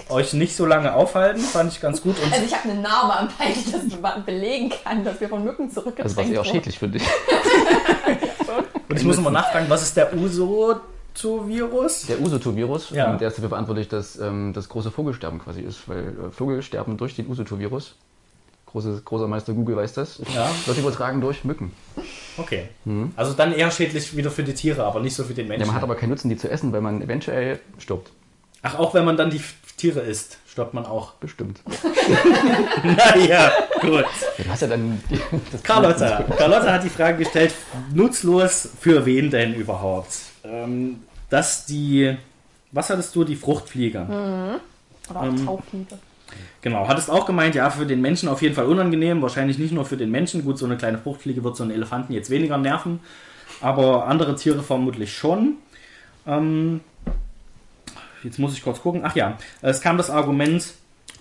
euch 0.09 0.33
nicht 0.33 0.57
so 0.57 0.65
lange 0.67 0.95
aufhalten, 0.95 1.41
fand 1.41 1.71
ich 1.73 1.81
ganz 1.81 2.01
gut. 2.03 2.17
Und 2.19 2.33
Also 2.33 2.45
ich 2.47 2.55
habe 2.57 2.71
eine 2.71 2.81
Narbe 2.81 3.13
am 3.19 3.29
Bein, 3.39 3.53
die 3.55 3.71
das 3.73 3.83
be- 3.89 4.23
belegen 4.25 4.71
kann, 4.83 5.05
dass 5.05 5.21
wir 5.21 5.29
von 5.29 5.45
Mücken 5.45 5.71
zurückgedrängt 5.71 6.05
Also, 6.05 6.17
was 6.17 6.29
eher 6.29 6.45
schädlich 6.45 6.79
für 6.79 6.89
dich. 6.89 7.03
Und 8.89 8.97
ich 8.99 9.05
muss 9.05 9.17
nochmal 9.17 9.33
nachfragen, 9.33 9.67
was 9.69 9.83
ist 9.83 9.97
der 9.97 10.15
Usotovirus? 10.15 12.07
Der 12.07 12.21
Usotovirus, 12.21 12.91
Ja. 12.91 13.11
ähm, 13.13 13.19
der 13.19 13.29
ist 13.29 13.37
dafür 13.39 13.49
verantwortlich, 13.51 13.89
dass 13.89 14.19
ähm, 14.19 14.53
das 14.55 14.69
große 14.69 14.91
Vogelsterben 14.91 15.39
quasi 15.41 15.61
ist, 15.63 15.89
weil 15.89 16.09
äh, 16.09 16.31
Vögel 16.31 16.63
sterben 16.63 16.97
durch 16.97 17.17
den 17.17 17.29
Usotovirus. 17.29 17.97
Große, 18.75 19.03
großer 19.05 19.29
Meister 19.29 19.53
Google 19.53 19.77
weiß 19.77 19.93
das. 19.95 20.21
Ja. 20.35 20.51
Wird 20.67 20.77
übertragen 20.79 21.21
durch 21.21 21.45
Mücken. 21.45 21.71
Okay. 22.37 22.65
Also 23.15 23.33
dann 23.33 23.53
eher 23.53 23.71
schädlich 23.71 24.17
wieder 24.17 24.33
für 24.33 24.43
die 24.43 24.53
Tiere, 24.53 24.83
aber 24.85 24.99
nicht 24.99 25.15
so 25.15 25.23
für 25.23 25.33
den 25.33 25.47
Ja, 25.47 25.51
Menschen. 25.51 25.69
man 25.69 25.77
hat 25.77 25.85
aber 25.85 25.95
keinen 25.95 26.11
Nutzen, 26.11 26.29
die 26.29 26.37
zu 26.37 26.51
essen, 26.51 26.73
weil 26.73 26.81
man 26.81 27.01
eventuell 27.01 27.61
stirbt. 27.79 28.11
Ach, 28.63 28.77
auch 28.79 28.93
wenn 28.93 29.05
man 29.05 29.17
dann 29.17 29.31
die 29.31 29.41
Tiere 29.77 30.01
isst, 30.01 30.39
stirbt 30.49 30.75
man 30.75 30.87
auch. 30.87 31.13
Bestimmt. 31.15 31.61
Naja, 32.85 33.53
gut. 33.81 33.93
Ja, 34.39 34.45
du 34.45 34.51
hast 34.51 34.63
ja 34.63 34.69
dann 34.69 35.01
die, 35.11 35.19
das 35.53 35.63
Carlotta. 35.63 36.23
Carlotta 36.37 36.73
hat 36.73 36.85
die 36.85 36.91
Frage 36.91 37.19
gestellt, 37.19 37.55
nutzlos 37.95 38.69
für 38.81 39.07
wen 39.07 39.31
denn 39.31 39.55
überhaupt? 39.55 40.13
Ähm, 40.45 41.01
dass 41.31 41.67
die, 41.67 42.17
was 42.73 42.91
hattest 42.91 43.15
du, 43.17 43.25
die 43.25 43.37
Fruchtfliege? 43.37 44.07
Oder 45.11 45.21
auch 45.21 45.23
Ähm, 45.25 45.47
Taufliebe. 45.47 45.99
Genau, 46.63 46.89
hattest 46.89 47.11
auch 47.11 47.27
gemeint, 47.27 47.55
ja, 47.55 47.69
für 47.69 47.85
den 47.85 48.01
Menschen 48.01 48.29
auf 48.29 48.41
jeden 48.41 48.55
Fall 48.55 48.67
unangenehm, 48.67 49.21
wahrscheinlich 49.21 49.59
nicht 49.59 49.73
nur 49.73 49.85
für 49.85 49.99
den 49.99 50.11
Menschen. 50.11 50.45
Gut, 50.45 50.59
so 50.59 50.65
eine 50.65 50.77
kleine 50.77 50.99
Fruchtfliege 50.99 51.45
wird 51.45 51.57
so 51.57 51.63
einen 51.63 51.73
Elefanten 51.73 52.13
jetzt 52.15 52.31
weniger 52.31 52.57
nerven, 52.57 53.01
aber 53.61 54.07
andere 54.07 54.35
Tiere 54.37 54.63
vermutlich 54.63 55.15
schon. 55.15 55.57
Ähm, 56.27 56.81
jetzt 58.23 58.39
muss 58.39 58.55
ich 58.55 58.63
kurz 58.63 58.81
gucken. 58.81 59.03
Ach 59.05 59.15
ja, 59.15 59.37
es 59.61 59.83
kam 59.83 59.99
das 59.99 60.09
Argument, 60.09 60.75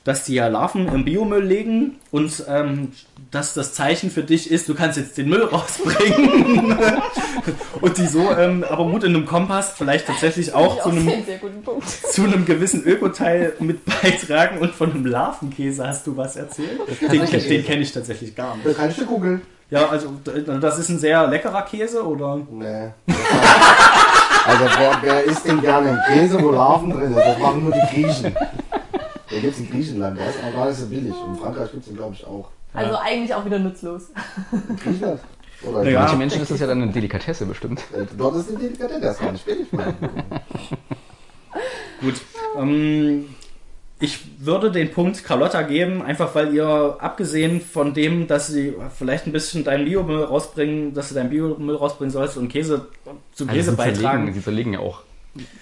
dass 0.04 0.26
die 0.26 0.36
ja 0.36 0.48
Larven 0.48 0.88
im 0.90 1.06
Biomüll 1.06 1.44
legen 1.44 1.96
und 2.12 2.44
ähm, 2.50 2.92
dass 3.32 3.54
das 3.54 3.74
Zeichen 3.74 4.12
für 4.12 4.24
dich 4.24 4.52
ist, 4.52 4.68
du 4.68 4.76
kannst 4.76 4.98
jetzt 4.98 5.18
den 5.18 5.30
Müll 5.30 5.44
rausbringen. 5.52 6.78
und 7.82 7.98
die 7.98 8.08
so 8.08 8.30
ähm, 8.32 8.66
aber 8.70 8.86
Mut 8.86 9.04
in 9.04 9.16
einem 9.16 9.26
Kompost 9.26 9.74
vielleicht 9.78 10.08
tatsächlich 10.08 10.54
auch 10.54 10.82
zu 10.82 10.90
einem 10.90 11.06
guten 11.40 11.64
Punkt. 11.64 11.90
zu 12.12 12.24
einem 12.24 12.46
gewissen 12.46 12.84
Ökoteil 12.84 13.54
mit 13.60 13.86
beitragen 13.86 14.60
und 14.60 14.74
von 14.74 14.92
einem 14.92 15.06
Larvenkäse 15.06 15.88
hast 15.88 16.06
du 16.06 16.18
was 16.18 16.36
erzählt? 16.36 16.80
Den, 17.02 17.26
den 17.26 17.66
kenne 17.66 17.82
ich 17.82 17.92
tatsächlich 17.92 18.36
gar 18.36 18.56
nicht. 18.56 18.68
Da 18.68 18.74
kann 18.74 18.90
ich 18.90 18.98
dir 18.98 19.06
googeln. 19.06 19.42
Ja, 19.70 19.90
also 19.90 20.14
das 20.26 20.78
ist 20.78 20.90
ein 20.90 21.00
sehr 21.00 21.26
leckerer 21.28 21.64
Käse 21.64 22.06
oder? 22.06 22.40
Nee. 22.52 22.92
Also 24.46 24.66
wer, 24.78 24.98
wer 25.02 25.24
isst 25.24 25.48
denn 25.48 25.62
gerne 25.62 25.90
einen 25.90 26.02
Käse, 26.20 26.42
wo 26.42 26.52
Larven 26.52 26.92
drin 26.92 27.14
sind? 27.14 27.18
Das 27.18 27.40
machen 27.40 27.64
nur 27.64 27.72
die 27.72 27.96
Griechen. 27.96 28.36
Der 29.34 29.42
gibt 29.42 29.54
es 29.54 29.60
in 29.60 29.70
Griechenland, 29.72 30.18
der 30.20 30.30
ist 30.30 30.38
auch 30.44 30.54
gar 30.56 30.68
nicht 30.70 30.78
so 30.80 30.86
billig. 30.86 31.14
Und 31.14 31.34
in 31.36 31.40
Frankreich 31.42 31.72
gibt 31.72 31.82
es 31.84 31.88
den, 31.88 31.98
glaube 31.98 32.14
ich, 32.16 32.26
auch. 32.26 32.50
Also 32.74 32.96
eigentlich 32.98 33.34
auch 33.34 33.46
wieder 33.46 33.60
nutzlos. 33.60 34.10
In 34.52 34.76
Griechenland? 34.78 35.20
Oder 35.64 35.90
Ja. 35.90 36.02
Manche 36.02 36.16
Menschen 36.18 36.42
ist 36.42 36.52
das 36.52 36.60
ja 36.60 36.68
dann 36.68 36.82
eine 36.82 36.92
Delikatesse 36.92 37.46
bestimmt. 37.46 37.82
Dort 38.18 38.36
ist 38.36 38.50
eine 38.50 38.60
Delikatesse, 38.60 39.00
der 39.02 39.12
ist 39.12 39.20
gar 39.20 39.32
nicht 39.32 39.46
billig. 39.46 39.72
Mann. 39.72 39.94
Gut. 42.02 42.16
Ähm, 42.58 43.26
ich 44.00 44.20
würde 44.40 44.70
den 44.72 44.92
Punkt 44.92 45.24
Carlotta 45.24 45.62
geben, 45.62 46.02
einfach 46.02 46.36
weil 46.36 46.54
ihr, 46.54 46.98
abgesehen 47.00 47.62
von 47.62 47.94
dem, 47.94 48.28
dass 48.28 48.48
sie 48.48 48.74
vielleicht 48.98 49.26
ein 49.28 49.32
bisschen 49.32 49.64
deinen 49.64 49.86
Biomüll 49.86 50.24
rausbringen, 50.24 50.94
dass 50.94 51.10
du 51.10 51.16
deinen 51.16 51.30
Biomüll 51.30 51.76
rausbringen 51.78 52.12
sollst 52.12 52.36
und 52.38 52.50
Käse 52.50 52.88
zum 53.32 53.48
Also 53.48 53.58
Käse 53.60 53.76
zerlegen, 53.78 54.02
beitragen. 54.02 54.34
sie 54.34 54.44
zerlegen 54.44 54.74
ja 54.74 54.80
auch 54.80 55.02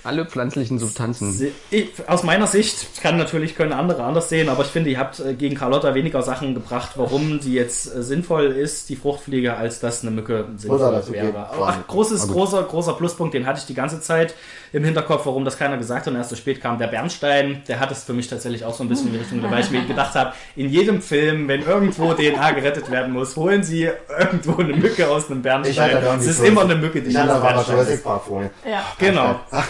Alle 0.04 0.26
pflanzlichen 0.26 0.80
Substanzen. 0.80 1.34
Ich, 1.70 1.92
aus 2.08 2.24
meiner 2.24 2.46
Sicht 2.46 3.02
kann 3.02 3.18
natürlich 3.18 3.56
können 3.56 3.72
andere 3.72 4.04
anders 4.04 4.28
sehen, 4.28 4.50
aber 4.50 4.64
ich 4.64 4.70
finde, 4.70 4.90
ihr 4.90 5.00
habt 5.00 5.20
äh, 5.22 5.34
gegen 5.34 5.56
Carlotta 5.56 5.96
weniger 5.96 6.22
Sachen 6.24 6.54
gebracht, 6.54 6.92
warum 6.96 7.40
sie 7.40 7.54
jetzt 7.54 7.96
äh, 7.96 8.04
sinnvoll 8.04 8.48
ist, 8.48 8.90
die 8.90 8.98
Fruchtfliege, 8.98 9.56
als 9.56 9.80
dass 9.80 10.02
eine 10.02 10.12
Mücke 10.12 10.46
sinnvoll 10.58 10.80
wäre. 11.14 11.50
Ach, 11.68 11.88
großes, 11.88 12.24
großer, 12.34 12.64
großer 12.64 12.94
Pluspunkt, 12.94 13.34
den 13.34 13.46
hatte 13.46 13.60
ich 13.60 13.66
die 13.66 13.74
ganze 13.74 14.02
Zeit 14.02 14.34
im 14.74 14.84
Hinterkopf, 14.84 15.26
warum 15.26 15.46
das 15.46 15.58
keiner 15.58 15.78
gesagt 15.78 16.06
hat 16.06 16.14
und 16.14 16.18
erst 16.18 16.32
so 16.32 16.36
spät 16.36 16.62
kam. 16.62 16.78
Der 16.78 16.88
Bernstein, 16.88 17.62
der 17.70 17.80
hat 17.80 17.92
es 17.92 18.04
für 18.04 18.14
mich 18.14 18.28
tatsächlich 18.28 18.66
auch 18.66 18.74
so 18.74 18.84
ein 18.84 18.90
bisschen 18.90 19.08
in 19.08 19.14
die 19.14 19.20
Richtung, 19.20 19.42
weil 19.44 19.62
ich 19.62 19.72
mir 19.72 19.86
gedacht 19.86 20.16
habe, 20.16 20.34
in 20.58 20.70
jedem 20.70 21.02
Film, 21.02 21.48
wenn 21.48 21.62
irgendwo 21.62 22.14
DNA 22.14 22.52
gerettet 22.52 22.92
werden 22.92 23.14
muss, 23.14 23.36
holen 23.38 23.64
sie 23.64 23.90
irgendwo 24.20 24.58
eine 24.62 24.74
Mücke 24.74 25.08
aus 25.08 25.30
einem 25.32 25.42
Bernstein. 25.42 25.92
Es 26.20 26.28
ist 26.28 26.44
immer 26.48 26.62
eine 26.62 26.76
Mücke, 26.76 27.02
die 27.02 27.12
aber 27.30 27.40
mal 27.40 27.54
Bernstein 27.54 27.78
ist. 27.96 28.04
Park 28.04 28.22
vorher. 28.28 28.50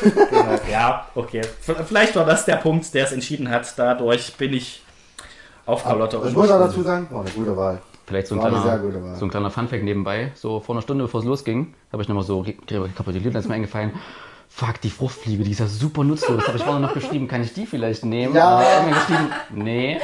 Ja. 0.03 0.25
Genau. 0.29 0.59
Ja, 0.71 1.07
okay. 1.15 1.41
V- 1.61 1.75
Vielleicht 1.85 2.15
war 2.15 2.25
das 2.25 2.45
der 2.45 2.55
Punkt, 2.57 2.93
der 2.93 3.05
es 3.05 3.11
entschieden 3.11 3.49
hat. 3.49 3.73
Dadurch 3.77 4.35
bin 4.37 4.53
ich 4.53 4.81
auf 5.65 5.83
Carlotta. 5.83 6.19
Ich 6.25 6.33
muss 6.35 6.49
auch 6.51 6.59
dazu 6.59 6.81
sagen, 6.81 7.07
war 7.11 7.21
eine 7.21 7.29
gute 7.31 7.55
Wahl. 7.55 7.81
Vielleicht 8.07 8.27
so 8.27 8.35
ein, 8.35 8.39
War 8.41 8.47
eine 8.47 8.55
sehr 8.57 8.63
kleiner, 8.77 8.83
gute 8.83 9.03
Wahl. 9.03 9.15
so 9.15 9.25
ein 9.25 9.29
kleiner 9.31 9.51
Funfact 9.51 9.83
nebenbei. 9.83 10.31
So 10.35 10.59
vor 10.59 10.75
einer 10.75 10.81
Stunde, 10.81 11.03
bevor 11.05 11.21
es 11.21 11.25
losging, 11.25 11.73
habe 11.93 12.01
ich 12.03 12.09
nochmal 12.09 12.23
so 12.25 12.41
re- 12.41 12.55
rekapituliert, 12.69 13.33
dann 13.35 13.41
ist 13.41 13.47
mir 13.47 13.55
eingefallen, 13.55 13.91
fuck, 14.53 14.79
die 14.81 14.89
Fruchtfliege, 14.89 15.43
die 15.43 15.51
ist 15.51 15.59
ja 15.59 15.67
super 15.67 16.03
nutzlos. 16.03 16.37
Das 16.37 16.47
habe 16.47 16.57
ich 16.57 16.63
vorhin 16.63 16.81
noch 16.81 16.93
geschrieben. 16.93 17.27
Kann 17.27 17.41
ich 17.41 17.53
die 17.53 17.65
vielleicht 17.65 18.03
nehmen? 18.05 18.35
Ja. 18.35 18.57
Und 18.57 18.63
dann 18.63 18.75
hat 18.75 18.85
mir 18.85 18.93
geschrieben, 18.93 19.29
nee. 19.65 19.99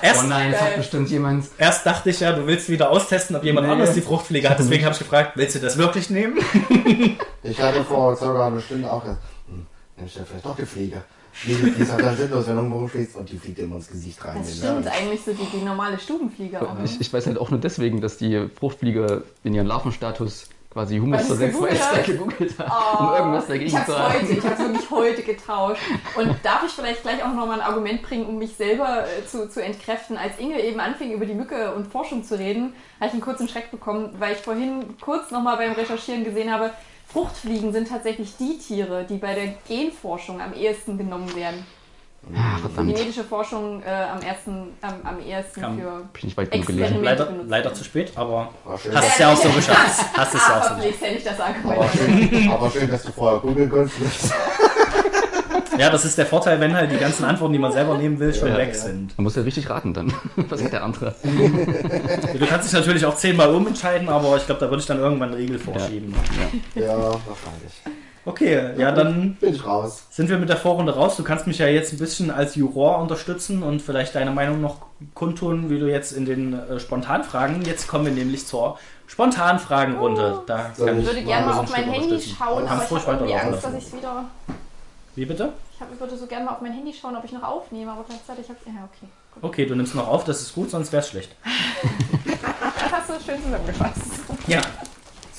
Erst, 0.00 0.24
Oh 0.24 0.26
nein, 0.26 0.52
es 0.52 0.60
hat 0.60 0.76
bestimmt 0.76 1.10
jemand. 1.10 1.44
erst 1.58 1.84
dachte 1.86 2.10
ich 2.10 2.20
ja, 2.20 2.32
du 2.32 2.46
willst 2.46 2.68
wieder 2.68 2.90
austesten, 2.90 3.36
ob 3.36 3.44
jemand 3.44 3.66
Nee. 3.66 3.72
anders 3.74 3.92
die 3.94 4.00
Fruchtfliege 4.00 4.48
hat. 4.48 4.58
Deswegen 4.58 4.84
habe 4.84 4.94
ich 4.94 4.98
gefragt, 4.98 5.32
willst 5.36 5.56
du 5.56 5.58
das 5.60 5.76
wirklich 5.78 6.08
nehmen? 6.10 6.38
Ich 7.44 7.60
hatte 7.60 7.82
vor 7.82 8.14
circa 8.16 8.46
einer 8.46 8.60
Stunde 8.60 8.90
auch 8.90 9.02
gedacht, 9.02 9.18
hm, 9.48 9.66
nimm 9.96 10.06
ich 10.06 10.14
ja 10.14 10.22
vielleicht 10.24 10.44
doch 10.46 10.54
die 10.56 10.64
Fliege. 10.64 11.02
Die, 11.44 11.54
die 11.54 11.82
ist 11.82 11.90
halt 11.90 12.04
dann 12.04 12.16
sinnlos, 12.16 12.46
wenn 12.46 12.54
du 12.54 12.60
irgendwo 12.60 12.78
rumstehst 12.78 13.16
und 13.16 13.28
die 13.28 13.36
fliegt 13.38 13.58
immer 13.58 13.76
ins 13.76 13.88
Gesicht 13.88 14.24
rein. 14.24 14.36
Das 14.38 14.56
stimmt, 14.58 14.86
eigentlich 14.86 15.22
so 15.24 15.32
die, 15.32 15.44
die 15.58 15.64
normale 15.64 15.98
Stubenfliege 15.98 16.62
auch. 16.62 16.74
ne? 16.74 16.84
Ich, 16.84 17.00
ich 17.00 17.12
weiß 17.12 17.26
halt 17.26 17.38
auch 17.38 17.50
nur 17.50 17.58
deswegen, 17.58 18.00
dass 18.00 18.16
die 18.18 18.48
Fruchtfliege 18.54 19.24
in 19.42 19.54
ihren 19.54 19.66
Larvenstatus 19.66 20.50
quasi 20.72 20.98
Humus 20.98 21.18
Weil 21.18 21.26
zur 21.26 21.36
gegoogelt 21.36 21.78
Selbstmeister 21.78 22.12
gegoogelt 22.12 22.58
hat, 22.58 23.00
um 23.00 23.14
irgendwas 23.14 23.44
Ich 23.44 23.48
dagegen 23.48 23.76
habe 23.76 23.92
zu 23.92 23.98
haben. 23.98 24.14
heute, 24.14 24.32
ich 24.32 24.44
habe 24.44 24.54
es 24.54 24.58
wirklich 24.60 24.90
heute 24.90 25.22
getauscht. 25.22 25.82
Und 26.16 26.34
darf 26.42 26.64
ich 26.64 26.72
vielleicht 26.72 27.02
gleich 27.02 27.22
auch 27.22 27.34
nochmal 27.34 27.60
ein 27.60 27.66
Argument 27.66 28.02
bringen, 28.02 28.26
um 28.26 28.38
mich 28.38 28.54
selber 28.56 29.04
äh, 29.04 29.26
zu, 29.26 29.48
zu 29.48 29.62
entkräften? 29.62 30.16
Als 30.16 30.38
Inge 30.38 30.60
eben 30.60 30.80
anfing, 30.80 31.12
über 31.12 31.26
die 31.26 31.34
Mücke 31.34 31.74
und 31.74 31.86
Forschung 31.88 32.24
zu 32.24 32.38
reden, 32.38 32.72
habe 32.98 33.08
ich 33.08 33.12
einen 33.12 33.20
kurzen 33.20 33.48
Schreck 33.48 33.70
bekommen, 33.70 34.14
weil 34.18 34.32
ich 34.32 34.38
vorhin 34.38 34.96
kurz 35.00 35.30
nochmal 35.30 35.58
beim 35.58 35.72
Recherchieren 35.72 36.24
gesehen 36.24 36.50
habe, 36.50 36.70
Fruchtfliegen 37.06 37.72
sind 37.72 37.88
tatsächlich 37.88 38.36
die 38.38 38.56
Tiere, 38.56 39.04
die 39.06 39.18
bei 39.18 39.34
der 39.34 39.54
Genforschung 39.68 40.40
am 40.40 40.54
ehesten 40.54 40.96
genommen 40.96 41.34
werden. 41.36 41.66
Ah, 42.34 42.56
verdammt. 42.58 42.94
Genetische 42.94 43.24
Forschung 43.24 43.82
äh, 43.82 43.88
am, 43.90 44.20
ersten, 44.20 44.68
am, 44.80 44.94
am 45.04 45.20
ehesten 45.20 45.60
Kann- 45.60 45.76
für 45.78 45.90
Bin 45.90 46.06
ich 46.14 46.24
nicht 46.24 46.36
weit 46.36 46.50
genug 46.52 46.66
gelesen. 46.66 47.02
Leider, 47.02 47.28
leider 47.48 47.74
zu 47.74 47.82
spät, 47.84 48.12
aber 48.14 48.50
schön, 48.80 48.94
hast 48.94 49.08
es 49.08 49.18
ja 49.18 49.32
auch 49.32 49.36
so 49.36 49.48
geschafft. 49.50 50.04
Hast 50.16 50.34
es 50.34 50.40
ja 50.40 50.58
auch 50.60 50.62
so 50.68 50.74
geschafft. 50.76 50.98
verpflichtet 51.00 51.02
hätte 51.08 51.18
ich 51.18 51.24
das 51.24 51.40
Argument. 51.40 51.78
aber, 51.78 51.88
schön, 51.90 52.50
aber 52.50 52.70
schön, 52.70 52.90
dass 52.90 53.02
du 53.02 53.12
vorher 53.12 53.40
googeln 53.40 53.68
konntest. 53.70 54.32
Ja, 55.78 55.88
das 55.88 56.04
ist 56.04 56.18
der 56.18 56.26
Vorteil, 56.26 56.60
wenn 56.60 56.74
halt 56.76 56.92
die 56.92 56.98
ganzen 56.98 57.24
Antworten, 57.24 57.54
die 57.54 57.58
man 57.58 57.72
selber 57.72 57.96
nehmen 57.96 58.18
will, 58.18 58.32
schon 58.34 58.48
Ja, 58.48 58.58
weg 58.58 58.68
ja. 58.68 58.74
sind. 58.74 59.16
Man 59.16 59.24
muss 59.24 59.36
ja 59.36 59.42
richtig 59.42 59.70
raten 59.70 59.94
dann. 59.94 60.12
Was 60.36 60.62
hat 60.62 60.70
der 60.72 60.84
andere? 60.84 61.14
Du 61.22 62.46
kannst 62.46 62.66
dich 62.66 62.72
natürlich 62.78 63.06
auch 63.06 63.16
zehnmal 63.16 63.48
umentscheiden, 63.54 64.10
aber 64.10 64.36
ich 64.36 64.44
glaube, 64.44 64.60
da 64.60 64.68
würde 64.68 64.80
ich 64.80 64.86
dann 64.86 64.98
irgendwann 64.98 65.30
einen 65.30 65.38
Riegel 65.38 65.58
vorschieben. 65.58 66.14
Ja, 66.74 66.98
wahrscheinlich. 66.98 67.72
Okay, 68.24 68.78
ja, 68.78 68.92
dann 68.92 69.34
Bin 69.40 69.54
ich 69.54 69.66
raus. 69.66 70.04
sind 70.10 70.28
wir 70.28 70.38
mit 70.38 70.48
der 70.48 70.56
Vorrunde 70.56 70.94
raus. 70.94 71.16
Du 71.16 71.24
kannst 71.24 71.48
mich 71.48 71.58
ja 71.58 71.66
jetzt 71.66 71.92
ein 71.92 71.98
bisschen 71.98 72.30
als 72.30 72.54
Juror 72.54 72.98
unterstützen 72.98 73.64
und 73.64 73.82
vielleicht 73.82 74.14
deine 74.14 74.30
Meinung 74.30 74.60
noch 74.60 74.86
kundtun, 75.14 75.70
wie 75.70 75.80
du 75.80 75.90
jetzt 75.90 76.12
in 76.12 76.24
den 76.24 76.54
äh, 76.54 76.78
Spontanfragen. 76.78 77.62
Jetzt 77.62 77.88
kommen 77.88 78.06
wir 78.06 78.12
nämlich 78.12 78.46
zur 78.46 78.78
Spontanfragenrunde. 79.08 80.42
Da 80.46 80.70
Soll 80.76 80.86
kann 80.86 81.00
Ich 81.00 81.06
würde 81.06 81.22
gerne 81.22 81.46
mal 81.46 81.54
so 81.54 81.60
auf 81.60 81.74
ein 81.74 81.86
mein 81.86 81.94
Handy 81.94 82.20
schauen, 82.20 82.68
aber 82.68 82.84
ich 82.84 82.90
habe 82.90 83.12
irgendwie 83.12 83.34
Angst, 83.34 83.64
dass 83.64 83.74
ich 83.74 83.84
es 83.86 83.96
wieder. 83.96 84.24
Wie 85.16 85.26
bitte? 85.26 85.52
Ich, 85.74 85.80
hab, 85.80 85.92
ich 85.92 85.98
würde 85.98 86.16
so 86.16 86.26
gerne 86.26 86.44
mal 86.44 86.52
auf 86.52 86.60
mein 86.60 86.72
Handy 86.72 86.92
schauen, 86.92 87.16
ob 87.16 87.24
ich 87.24 87.32
noch 87.32 87.42
aufnehme, 87.42 87.90
aber 87.90 88.04
gleichzeitig 88.04 88.48
habe 88.48 88.58
ich. 88.64 88.72
Ja, 88.72 88.84
okay. 88.84 89.10
Gut. 89.34 89.44
Okay, 89.44 89.66
du 89.66 89.74
nimmst 89.74 89.94
noch 89.96 90.06
auf, 90.06 90.24
das 90.24 90.42
ist 90.42 90.54
gut, 90.54 90.70
sonst 90.70 90.92
wäre 90.92 91.02
es 91.02 91.08
schlecht. 91.08 91.34
Das 92.92 93.08
hast 93.08 93.08
du 93.08 93.24
schön 93.24 93.42
zusammengefasst. 93.42 94.00
Ja. 94.46 94.60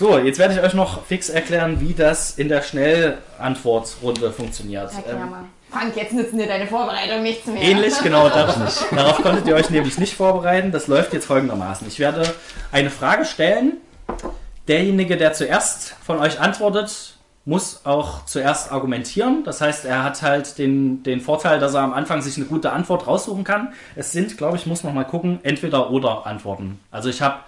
So, 0.03 0.17
jetzt 0.17 0.37
werde 0.37 0.53
ich 0.53 0.59
euch 0.59 0.73
noch 0.73 1.05
fix 1.05 1.29
erklären, 1.29 1.79
wie 1.79 1.93
das 1.93 2.31
in 2.31 2.49
der 2.49 2.61
Schnellantwortrunde 2.61 4.33
funktioniert. 4.33 4.93
Erklär 4.93 5.15
Ähm, 5.15 5.29
mal. 5.29 5.45
Frank, 5.71 5.95
jetzt 5.95 6.11
nützen 6.11 6.39
dir 6.39 6.45
deine 6.45 6.67
Vorbereitung 6.67 7.23
nichts 7.23 7.47
mehr. 7.47 7.61
Ähnlich, 7.61 7.93
genau. 8.03 8.27
Darauf, 8.29 8.85
darauf 8.93 9.21
konntet 9.21 9.47
ihr 9.47 9.55
euch 9.55 9.69
nämlich 9.69 9.97
nicht 9.97 10.15
vorbereiten. 10.15 10.73
Das 10.73 10.87
läuft 10.87 11.13
jetzt 11.13 11.23
folgendermaßen. 11.25 11.87
Ich 11.87 11.99
werde 11.99 12.35
eine 12.73 12.89
Frage 12.89 13.23
stellen. 13.23 13.77
Derjenige, 14.67 15.15
der 15.15 15.31
zuerst 15.31 15.95
von 16.05 16.19
euch 16.19 16.37
antwortet, 16.37 17.13
muss 17.45 17.85
auch 17.85 18.25
zuerst 18.25 18.73
argumentieren. 18.73 19.45
Das 19.45 19.61
heißt, 19.61 19.85
er 19.85 20.03
hat 20.03 20.21
halt 20.21 20.57
den, 20.57 21.03
den 21.03 21.21
Vorteil, 21.21 21.59
dass 21.59 21.75
er 21.75 21.81
am 21.81 21.93
Anfang 21.93 22.21
sich 22.21 22.35
eine 22.35 22.45
gute 22.45 22.73
Antwort 22.73 23.07
raussuchen 23.07 23.45
kann. 23.45 23.71
Es 23.95 24.11
sind, 24.11 24.37
glaube 24.37 24.57
ich, 24.57 24.65
muss 24.65 24.83
noch 24.83 24.93
mal 24.93 25.05
gucken, 25.05 25.39
entweder 25.43 25.91
oder 25.91 26.25
Antworten. 26.25 26.81
Also 26.91 27.07
ich 27.07 27.21
habe, 27.21 27.39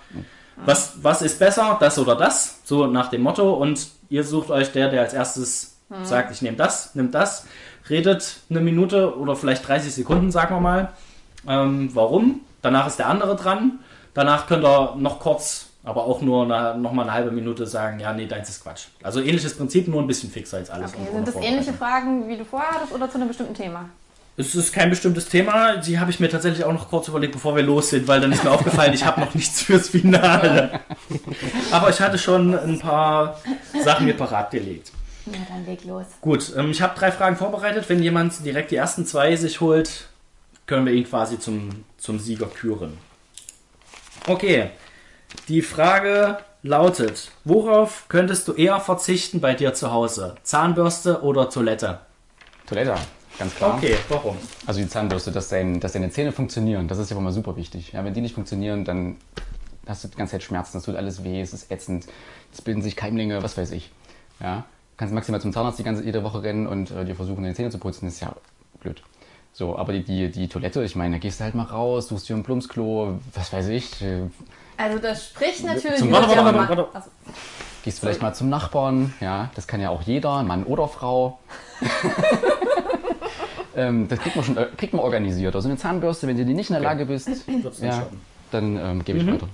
was, 0.58 0.94
was 1.02 1.22
ist 1.22 1.40
besser, 1.40 1.78
das 1.80 2.00
oder 2.00 2.16
das, 2.16 2.60
so 2.64 2.88
nach 2.88 3.10
dem 3.10 3.22
Motto. 3.22 3.54
Und 3.54 3.88
ihr 4.10 4.24
sucht 4.24 4.50
euch 4.50 4.72
der, 4.72 4.90
der 4.90 5.02
als 5.02 5.14
erstes 5.14 5.76
sagt, 6.04 6.32
ich 6.32 6.42
nehme 6.42 6.58
das, 6.58 6.96
nimmt 6.96 7.14
das, 7.14 7.46
redet 7.90 8.38
eine 8.50 8.60
Minute 8.60 9.18
oder 9.18 9.36
vielleicht 9.36 9.68
30 9.68 9.94
Sekunden, 9.94 10.32
sagen 10.32 10.56
wir 10.56 10.60
mal. 10.60 10.94
Ähm, 11.48 11.92
warum? 11.94 12.42
Danach 12.62 12.88
ist 12.88 12.98
der 12.98 13.08
andere 13.08 13.36
dran. 13.36 13.80
Danach 14.14 14.48
könnt 14.48 14.66
ihr 14.66 14.96
noch 14.98 15.20
kurz, 15.20 15.68
aber 15.84 16.06
auch 16.06 16.22
nur 16.22 16.44
eine, 16.44 16.80
noch 16.80 16.92
mal 16.92 17.04
eine 17.04 17.14
halbe 17.14 17.32
Minute 17.32 17.68
sagen, 17.68 18.00
ja, 18.00 18.14
nee, 18.14 18.26
deins 18.26 18.50
ist 18.50 18.64
Quatsch. 18.64 18.88
Also 19.04 19.22
ähnliches 19.22 19.56
Prinzip, 19.56 19.88
nur 19.88 20.02
ein 20.02 20.08
bisschen 20.08 20.32
fixer 20.32 20.58
als 20.58 20.70
alles. 20.72 20.94
Okay, 20.94 21.08
sind 21.14 21.28
das 21.28 21.36
ähnliche 21.36 21.74
Fragen, 21.74 22.28
wie 22.28 22.38
du 22.38 22.46
vorher 22.46 22.72
hattest, 22.72 22.94
oder 22.94 23.10
zu 23.10 23.18
einem 23.18 23.28
bestimmten 23.28 23.54
Thema? 23.54 23.90
Es 24.38 24.54
ist 24.54 24.74
kein 24.74 24.90
bestimmtes 24.90 25.30
Thema. 25.30 25.78
Die 25.78 25.98
habe 25.98 26.12
ich 26.12 26.20
mir 26.20 26.30
tatsächlich 26.30 26.66
auch 26.66 26.74
noch 26.74 26.90
kurz 26.90 27.08
überlegt, 27.08 27.34
bevor 27.34 27.56
wir 27.56 27.64
los 27.64 27.90
sind, 27.90 28.08
weil 28.08 28.20
dann 28.20 28.32
ist 28.34 28.44
mir 28.44 28.52
aufgefallen, 28.52 28.94
ich 28.94 29.06
habe 29.06 29.22
noch 29.22 29.34
nichts 29.34 29.62
fürs 29.62 29.90
Finale. 29.90 30.82
Aber 31.72 31.90
ich 31.90 32.02
hatte 32.02 32.18
schon 32.18 32.58
ein 32.58 32.80
paar 32.80 33.40
Sachen 33.84 34.06
mir 34.06 34.16
parat 34.16 34.52
gelegt. 34.52 34.92
Na, 35.26 35.38
dann 35.50 35.66
leg 35.66 35.84
los. 35.86 36.06
Gut, 36.22 36.54
ähm, 36.56 36.72
ich 36.72 36.82
habe 36.82 36.98
drei 37.00 37.12
Fragen 37.12 37.38
vorbereitet. 37.38 37.86
Wenn 37.88 38.04
jemand 38.04 38.46
direkt 38.46 38.72
die 38.72 38.76
ersten 38.76 39.06
zwei 39.06 39.36
sich 39.38 39.62
holt, 39.62 40.08
können 40.66 40.86
wir 40.86 40.94
ihn 40.94 41.06
quasi 41.06 41.40
zum, 41.40 41.86
zum 41.98 42.20
Sieger 42.20 42.48
küren. 42.48 42.98
Okay, 44.28 44.72
die 45.48 45.62
Frage 45.62 46.40
lautet, 46.62 47.32
worauf 47.44 48.06
könntest 48.10 48.48
du 48.48 48.54
eher 48.54 48.80
verzichten 48.80 49.40
bei 49.40 49.54
dir 49.54 49.74
zu 49.74 49.92
Hause? 49.92 50.36
Zahnbürste 50.44 51.22
oder 51.22 51.50
Toilette? 51.50 52.00
Toilette, 52.68 52.96
ganz 53.38 53.56
klar. 53.56 53.76
Okay, 53.78 53.96
warum? 54.10 54.38
Also 54.66 54.80
die 54.80 54.88
Zahnbürste, 54.88 55.32
dass, 55.32 55.50
dein, 55.50 55.80
dass 55.80 55.94
deine 55.94 56.10
Zähne 56.12 56.32
funktionieren, 56.32 56.88
das 56.88 56.98
ist 56.98 57.12
ja 57.12 57.18
immer 57.18 57.32
super 57.32 57.56
wichtig. 57.56 57.92
Ja, 57.94 58.04
wenn 58.06 58.14
die 58.14 58.22
nicht 58.22 58.36
funktionieren, 58.36 58.86
dann 58.86 59.18
hast 59.88 60.04
du 60.04 60.08
die 60.08 60.18
ganze 60.18 60.32
Zeit 60.34 60.44
Schmerzen, 60.44 60.78
das 60.78 60.84
tut 60.84 60.96
alles 60.96 61.24
weh, 61.24 61.42
es 61.42 61.54
ist 61.54 61.72
ätzend, 61.72 62.08
es 62.54 62.62
bilden 62.62 62.82
sich 62.82 62.96
Keimlinge, 62.96 63.44
was 63.44 63.58
weiß 63.58 63.72
ich. 63.72 63.92
Ja, 64.40 64.66
kannst 64.98 65.14
maximal 65.14 65.40
zum 65.42 65.54
Zahnarzt 65.54 65.78
die 65.80 65.84
ganze 65.84 66.04
jede 66.04 66.24
Woche 66.24 66.42
rennen 66.44 66.68
und 66.68 66.92
äh, 66.92 67.06
dir 67.06 67.16
versuchen, 67.16 67.44
deine 67.44 67.56
Zähne 67.56 67.70
zu 67.70 67.78
putzen, 67.78 68.08
ist 68.08 68.20
ja 68.22 68.36
blöd. 68.82 69.02
So, 69.54 69.78
aber 69.78 69.94
die, 69.94 70.04
die, 70.04 70.30
die 70.32 70.48
Toilette, 70.50 70.84
ich 70.84 70.96
meine, 70.98 71.16
da 71.16 71.20
gehst 71.20 71.40
du 71.40 71.44
halt 71.46 71.56
mal 71.56 71.64
raus, 71.64 72.08
suchst 72.10 72.28
dir 72.28 72.36
ein 72.36 72.44
Plumpsklo, 72.44 73.20
was 73.34 73.54
weiß 73.54 73.68
ich, 73.70 74.02
äh, 74.02 74.24
Also 74.78 75.00
das 75.00 75.28
spricht 75.28 75.64
natürlich. 75.64 76.00
Zum- 76.00 76.12
Warte, 76.12 76.28
warte, 76.30 76.44
warte, 76.44 76.58
warte. 76.78 76.88
Also, 76.94 77.10
gehst 77.84 78.00
vielleicht 78.00 78.22
mal 78.22 78.34
zum 78.34 78.50
Nachbarn, 78.50 79.14
ja, 79.22 79.50
das 79.56 79.68
kann 79.68 79.80
ja 79.80 79.90
auch 79.92 80.02
jeder, 80.02 80.44
Mann 80.44 80.64
oder 80.66 80.88
Frau. 80.90 81.40
ähm, 83.76 84.08
das 84.08 84.20
kriegt 84.20 84.36
man 84.36 84.46
schon 84.46 84.58
äh, 84.58 84.68
kriegt 84.78 84.94
man 84.94 85.02
organisiert. 85.04 85.56
Also 85.56 85.68
eine 85.70 85.78
Zahnbürste, 85.78 86.28
wenn 86.28 86.38
du 86.38 86.46
die 86.46 86.54
nicht 86.54 86.70
in 86.70 86.74
der 86.76 86.84
Lage 86.84 87.06
bist, 87.06 87.30
ja, 87.82 88.06
dann 88.52 88.78
ähm, 88.78 89.04
gebe 89.04 89.20
ich 89.20 89.26
Mhm. 89.26 89.34
weiter. 89.34 89.48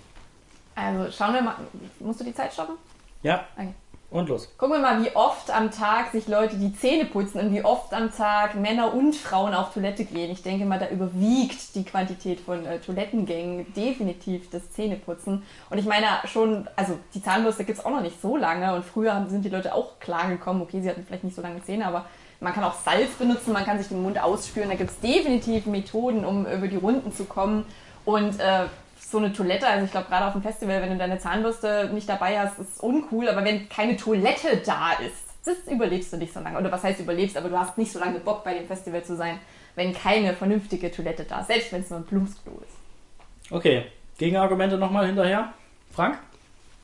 also 0.75 1.11
schauen 1.11 1.33
wir 1.33 1.41
mal. 1.41 1.55
Musst 1.99 2.19
du 2.19 2.23
die 2.23 2.33
Zeit 2.33 2.53
stoppen? 2.53 2.75
Ja, 3.23 3.45
Okay. 3.55 3.69
und 4.09 4.29
los. 4.29 4.49
Gucken 4.57 4.77
wir 4.77 4.81
mal, 4.81 5.03
wie 5.03 5.15
oft 5.15 5.51
am 5.55 5.69
Tag 5.71 6.11
sich 6.11 6.27
Leute 6.27 6.57
die 6.57 6.73
Zähne 6.75 7.05
putzen 7.05 7.39
und 7.39 7.53
wie 7.53 7.63
oft 7.63 7.93
am 7.93 8.11
Tag 8.11 8.55
Männer 8.55 8.93
und 8.93 9.15
Frauen 9.15 9.53
auf 9.53 9.73
Toilette 9.73 10.03
gehen. 10.05 10.31
Ich 10.31 10.41
denke 10.43 10.65
mal, 10.65 10.79
da 10.79 10.89
überwiegt 10.89 11.75
die 11.75 11.83
Quantität 11.83 12.39
von 12.39 12.65
äh, 12.65 12.79
Toilettengängen 12.79 13.71
definitiv 13.75 14.49
das 14.49 14.71
Zähneputzen. 14.71 15.43
Und 15.69 15.77
ich 15.77 15.85
meine 15.85 16.07
schon, 16.25 16.67
also 16.75 16.97
die 17.13 17.21
Zahnbürste 17.21 17.63
gibt 17.63 17.77
es 17.79 17.85
auch 17.85 17.91
noch 17.91 18.01
nicht 18.01 18.19
so 18.21 18.35
lange 18.37 18.73
und 18.73 18.83
früher 18.83 19.13
haben- 19.13 19.29
sind 19.29 19.45
die 19.45 19.49
Leute 19.49 19.73
auch 19.75 19.99
klar 19.99 20.29
gekommen, 20.29 20.61
okay, 20.63 20.81
sie 20.81 20.89
hatten 20.89 21.05
vielleicht 21.05 21.23
nicht 21.23 21.35
so 21.35 21.41
lange 21.43 21.63
Zähne, 21.63 21.85
aber 21.85 22.05
man 22.41 22.53
kann 22.53 22.63
auch 22.63 22.75
Salz 22.83 23.11
benutzen, 23.13 23.53
man 23.53 23.63
kann 23.63 23.77
sich 23.77 23.87
den 23.87 24.01
Mund 24.01 24.21
ausspülen. 24.21 24.69
Da 24.69 24.75
gibt 24.75 24.89
es 24.89 24.99
definitiv 24.99 25.65
Methoden, 25.67 26.25
um 26.25 26.45
über 26.45 26.67
die 26.67 26.75
Runden 26.75 27.13
zu 27.13 27.25
kommen. 27.25 27.65
Und 28.03 28.39
äh, 28.39 28.65
so 28.99 29.19
eine 29.19 29.31
Toilette, 29.31 29.67
also 29.67 29.85
ich 29.85 29.91
glaube 29.91 30.07
gerade 30.07 30.25
auf 30.25 30.33
dem 30.33 30.41
Festival, 30.41 30.81
wenn 30.81 30.89
du 30.89 30.97
deine 30.97 31.19
Zahnbürste 31.19 31.89
nicht 31.93 32.09
dabei 32.09 32.39
hast, 32.39 32.59
ist 32.59 32.81
uncool, 32.81 33.29
aber 33.29 33.43
wenn 33.45 33.69
keine 33.69 33.95
Toilette 33.95 34.61
da 34.65 34.93
ist, 34.93 35.31
das 35.45 35.71
überlebst 35.71 36.13
du 36.13 36.17
nicht 36.17 36.33
so 36.33 36.39
lange. 36.39 36.57
Oder 36.57 36.71
was 36.71 36.83
heißt 36.83 36.99
überlebst, 36.99 37.37
aber 37.37 37.49
du 37.49 37.57
hast 37.57 37.77
nicht 37.77 37.91
so 37.91 37.99
lange 37.99 38.19
Bock 38.19 38.43
bei 38.43 38.53
dem 38.53 38.67
Festival 38.67 39.03
zu 39.03 39.15
sein, 39.15 39.39
wenn 39.75 39.93
keine 39.93 40.33
vernünftige 40.33 40.91
Toilette 40.91 41.23
da 41.23 41.41
ist, 41.41 41.47
selbst 41.47 41.71
wenn 41.71 41.81
es 41.81 41.89
nur 41.89 41.99
ein 41.99 42.05
Plumpsklo 42.05 42.53
ist. 42.61 43.51
Okay, 43.51 43.85
Gegenargumente 44.17 44.77
nochmal 44.77 45.07
hinterher. 45.07 45.53
Frank? 45.93 46.19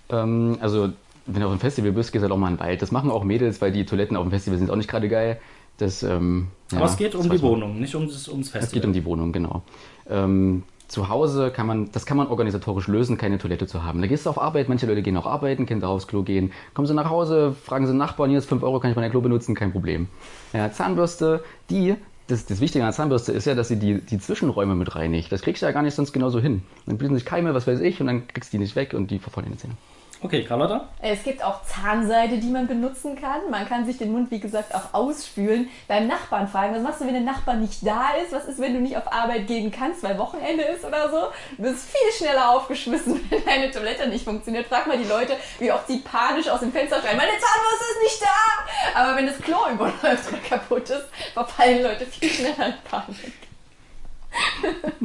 Ähm, 0.09 0.57
also, 0.59 0.89
wenn 1.27 1.41
du 1.41 1.47
auf 1.47 1.53
ein 1.53 1.59
Festival 1.59 1.91
bist, 1.91 2.11
gehst 2.11 2.21
du 2.21 2.23
halt 2.23 2.31
auch 2.31 2.37
mal 2.37 2.49
in 2.49 2.55
den 2.55 2.59
Wald. 2.59 2.81
Das 2.81 2.91
machen 2.91 3.11
auch 3.11 3.23
Mädels, 3.23 3.61
weil 3.61 3.71
die 3.71 3.85
Toiletten 3.85 4.17
auf 4.17 4.23
dem 4.23 4.31
Festival 4.31 4.57
sind 4.57 4.71
auch 4.71 4.75
nicht 4.75 4.89
gerade 4.89 5.09
geil. 5.09 5.39
Das, 5.77 6.01
ähm, 6.01 6.47
ja, 6.71 6.77
Aber 6.79 6.87
es 6.87 6.97
geht 6.97 7.13
das 7.13 7.21
um 7.21 7.29
die 7.29 7.37
man. 7.37 7.41
Wohnung, 7.41 7.79
nicht 7.79 7.93
ums, 7.95 8.27
ums 8.27 8.49
Festival. 8.49 8.65
Es 8.65 8.71
geht 8.71 8.85
um 8.85 8.93
die 8.93 9.05
Wohnung, 9.05 9.31
genau. 9.31 9.61
Ähm, 10.09 10.63
zu 10.87 11.09
Hause 11.09 11.51
kann 11.51 11.67
man, 11.67 11.91
das 11.91 12.05
kann 12.05 12.17
man 12.17 12.27
organisatorisch 12.27 12.87
lösen, 12.87 13.17
keine 13.17 13.37
Toilette 13.37 13.67
zu 13.67 13.83
haben. 13.83 14.01
Da 14.01 14.07
gehst 14.07 14.25
du 14.25 14.29
auf 14.29 14.41
Arbeit, 14.41 14.69
manche 14.69 14.85
Leute 14.85 15.01
gehen 15.01 15.17
auch 15.17 15.27
arbeiten, 15.27 15.65
Kinder 15.65 15.89
aufs 15.89 16.07
Klo 16.07 16.23
gehen. 16.23 16.51
Kommen 16.73 16.87
sie 16.87 16.93
nach 16.93 17.09
Hause, 17.09 17.53
fragen 17.63 17.85
sie 17.85 17.91
den 17.91 17.97
Nachbarn, 17.97 18.29
hier 18.29 18.39
ist 18.39 18.47
5 18.47 18.63
Euro, 18.63 18.79
kann 18.79 18.91
ich 18.91 18.97
mein 18.97 19.11
Klo 19.11 19.21
benutzen? 19.21 19.53
Kein 19.53 19.71
Problem. 19.71 20.07
Ja, 20.53 20.71
Zahnbürste, 20.71 21.43
die, 21.69 21.95
das, 22.27 22.45
das 22.45 22.61
Wichtige 22.61 22.85
an 22.85 22.89
der 22.89 22.95
Zahnbürste 22.95 23.33
ist 23.33 23.45
ja, 23.45 23.53
dass 23.53 23.67
sie 23.67 23.77
die, 23.77 23.99
die 23.99 24.17
Zwischenräume 24.17 24.75
mit 24.75 24.95
reinigt. 24.95 25.31
Das 25.31 25.41
kriegst 25.41 25.61
du 25.61 25.65
ja 25.65 25.73
gar 25.73 25.81
nicht 25.81 25.93
sonst 25.93 26.13
genauso 26.13 26.39
hin. 26.39 26.63
Dann 26.85 26.97
bilden 26.97 27.15
sich 27.15 27.25
Keime, 27.25 27.53
was 27.53 27.67
weiß 27.67 27.81
ich, 27.81 27.99
und 27.99 28.07
dann 28.07 28.27
kriegst 28.27 28.53
du 28.53 28.57
die 28.57 28.63
nicht 28.63 28.75
weg 28.77 28.93
und 28.93 29.11
die 29.11 29.19
verfallen 29.19 29.47
in 29.47 29.53
die 29.53 29.59
Zähne. 29.59 29.73
Okay, 30.19 30.43
Carlotta? 30.43 30.87
Es 30.99 31.21
gibt 31.23 31.43
auch 31.43 31.63
Zahnseide, 31.63 32.39
die 32.39 32.49
man 32.49 32.65
benutzen 32.65 33.15
kann. 33.15 33.51
Man 33.51 33.67
kann 33.67 33.85
sich 33.85 33.99
den 33.99 34.11
Mund, 34.11 34.31
wie 34.31 34.39
gesagt, 34.39 34.73
auch 34.73 34.93
ausspülen. 34.93 35.69
Beim 35.87 36.07
Nachbarn 36.07 36.47
fragen, 36.47 36.73
was 36.73 36.81
machst 36.81 37.01
du, 37.01 37.05
wenn 37.05 37.13
der 37.13 37.21
Nachbar 37.21 37.55
nicht 37.55 37.85
da 37.85 38.15
ist? 38.23 38.31
Was 38.31 38.45
ist, 38.45 38.59
wenn 38.59 38.73
du 38.73 38.79
nicht 38.79 38.97
auf 38.97 39.11
Arbeit 39.11 39.45
gehen 39.45 39.71
kannst, 39.71 40.01
weil 40.01 40.17
Wochenende 40.17 40.63
ist 40.63 40.83
oder 40.83 41.11
so? 41.11 41.27
Du 41.57 41.63
bist 41.63 41.87
viel 41.87 42.11
schneller 42.17 42.49
aufgeschmissen, 42.49 43.23
wenn 43.29 43.45
deine 43.45 43.69
Toilette 43.69 44.07
nicht 44.07 44.25
funktioniert. 44.25 44.65
Frag 44.65 44.87
mal 44.87 44.97
die 44.97 45.07
Leute, 45.07 45.33
wie 45.59 45.71
oft 45.71 45.87
die 45.87 45.97
panisch 45.97 46.49
aus 46.49 46.61
dem 46.61 46.71
Fenster 46.71 46.99
schreien, 46.99 47.17
meine 47.17 47.31
Zahnbürste 47.31 47.85
ist 47.91 48.03
nicht 48.03 48.21
da! 48.23 48.99
Aber 48.99 49.15
wenn 49.15 49.27
das 49.27 49.37
Klo 49.37 49.57
überläuft 49.71 50.29
oder 50.29 50.37
kaputt 50.49 50.89
ist, 50.89 51.05
verfallen 51.33 51.83
Leute 51.83 52.07
viel 52.07 52.29
schneller 52.29 52.67
in 52.67 52.73
Panik. 52.89 53.33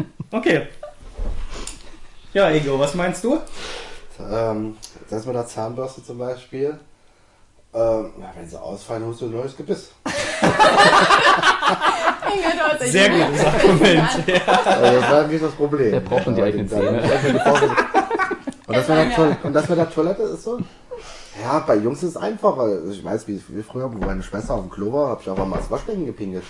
Okay. 0.34 0.66
Ja, 2.32 2.50
Ego, 2.50 2.78
was 2.78 2.94
meinst 2.94 3.22
du? 3.22 3.38
Ähm, 4.18 4.78
das 5.12 5.26
mit 5.26 5.34
der 5.34 5.46
Zahnbürste 5.46 6.02
zum 6.02 6.18
Beispiel. 6.18 6.78
Ähm, 7.74 8.12
na, 8.18 8.32
wenn 8.36 8.48
sie 8.48 8.60
ausfallen, 8.60 9.04
holst 9.06 9.20
du 9.20 9.26
ein 9.26 9.32
neues 9.32 9.56
Gebiss. 9.56 9.90
Sehr 12.80 13.08
gutes 13.08 13.44
Argument. 13.44 14.08
Ja. 14.26 14.40
Also 14.64 15.00
das 15.00 15.10
war 15.10 15.26
nicht 15.26 15.44
das 15.44 15.52
Problem. 15.52 15.90
Der 15.92 16.00
braucht 16.00 16.24
schon 16.24 16.34
die 16.34 16.42
eigenen 16.42 16.68
Zähne. 16.68 17.02
Und 18.66 18.76
das, 18.76 18.88
mit 18.88 19.16
der 19.16 19.36
und 19.42 19.52
das 19.52 19.68
mit 19.68 19.78
der 19.78 19.90
Toilette 19.90 20.22
ist 20.22 20.44
so. 20.44 20.58
Ja, 21.42 21.58
bei 21.60 21.76
Jungs 21.76 22.02
ist 22.02 22.10
es 22.10 22.16
einfacher. 22.16 22.84
Ich 22.90 23.04
weiß, 23.04 23.26
wie, 23.28 23.42
wie 23.48 23.62
früher, 23.62 23.92
wo 23.92 23.98
meine 23.98 24.22
Schwester 24.22 24.54
auf 24.54 24.60
dem 24.60 24.70
Klo 24.70 24.92
war, 24.92 25.08
habe 25.08 25.22
ich 25.22 25.30
einfach 25.30 25.46
mal 25.46 25.56
das 25.58 25.70
Waschbecken 25.70 26.06
gepingelt. 26.06 26.44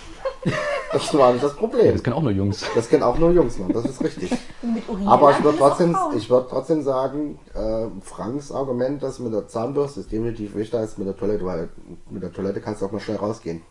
Das 0.93 1.13
war 1.17 1.31
nicht 1.33 1.43
das 1.43 1.55
Problem. 1.55 1.91
Das 1.93 2.03
können 2.03 2.15
auch 2.15 2.21
nur 2.21 2.31
Jungs. 2.31 2.63
Das 2.75 2.89
können 2.89 3.03
auch 3.03 3.17
nur 3.17 3.31
Jungs 3.31 3.57
machen, 3.57 3.73
das 3.73 3.85
ist 3.85 4.01
richtig. 4.03 4.31
Aber 5.05 5.31
ich 5.31 5.43
würde 5.43 5.57
das 5.57 5.67
trotzdem, 5.69 5.97
ich 6.15 6.29
würd 6.29 6.49
trotzdem 6.49 6.81
sagen, 6.83 7.39
äh, 7.53 7.87
Franks 8.03 8.51
Argument, 8.51 9.01
das 9.03 9.19
mit 9.19 9.33
der 9.33 9.47
Zahnbürste 9.47 10.01
ist 10.01 10.11
definitiv 10.11 10.55
wichtiger 10.55 10.79
als 10.79 10.97
mit 10.97 11.07
der 11.07 11.17
Toilette, 11.17 11.45
weil 11.45 11.69
mit 12.09 12.21
der 12.23 12.31
Toilette 12.31 12.61
kannst 12.61 12.81
du 12.81 12.85
auch 12.85 12.91
mal 12.91 12.99
schnell 12.99 13.17
rausgehen. 13.17 13.61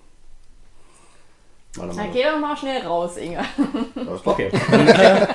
Meinung 1.77 1.97
geh 2.13 2.23
doch 2.25 2.39
mal 2.39 2.57
schnell 2.57 2.83
raus, 2.87 3.17
Inge. 3.17 3.43
Okay, 4.25 4.51
dann 4.71 4.89
äh, 4.89 5.27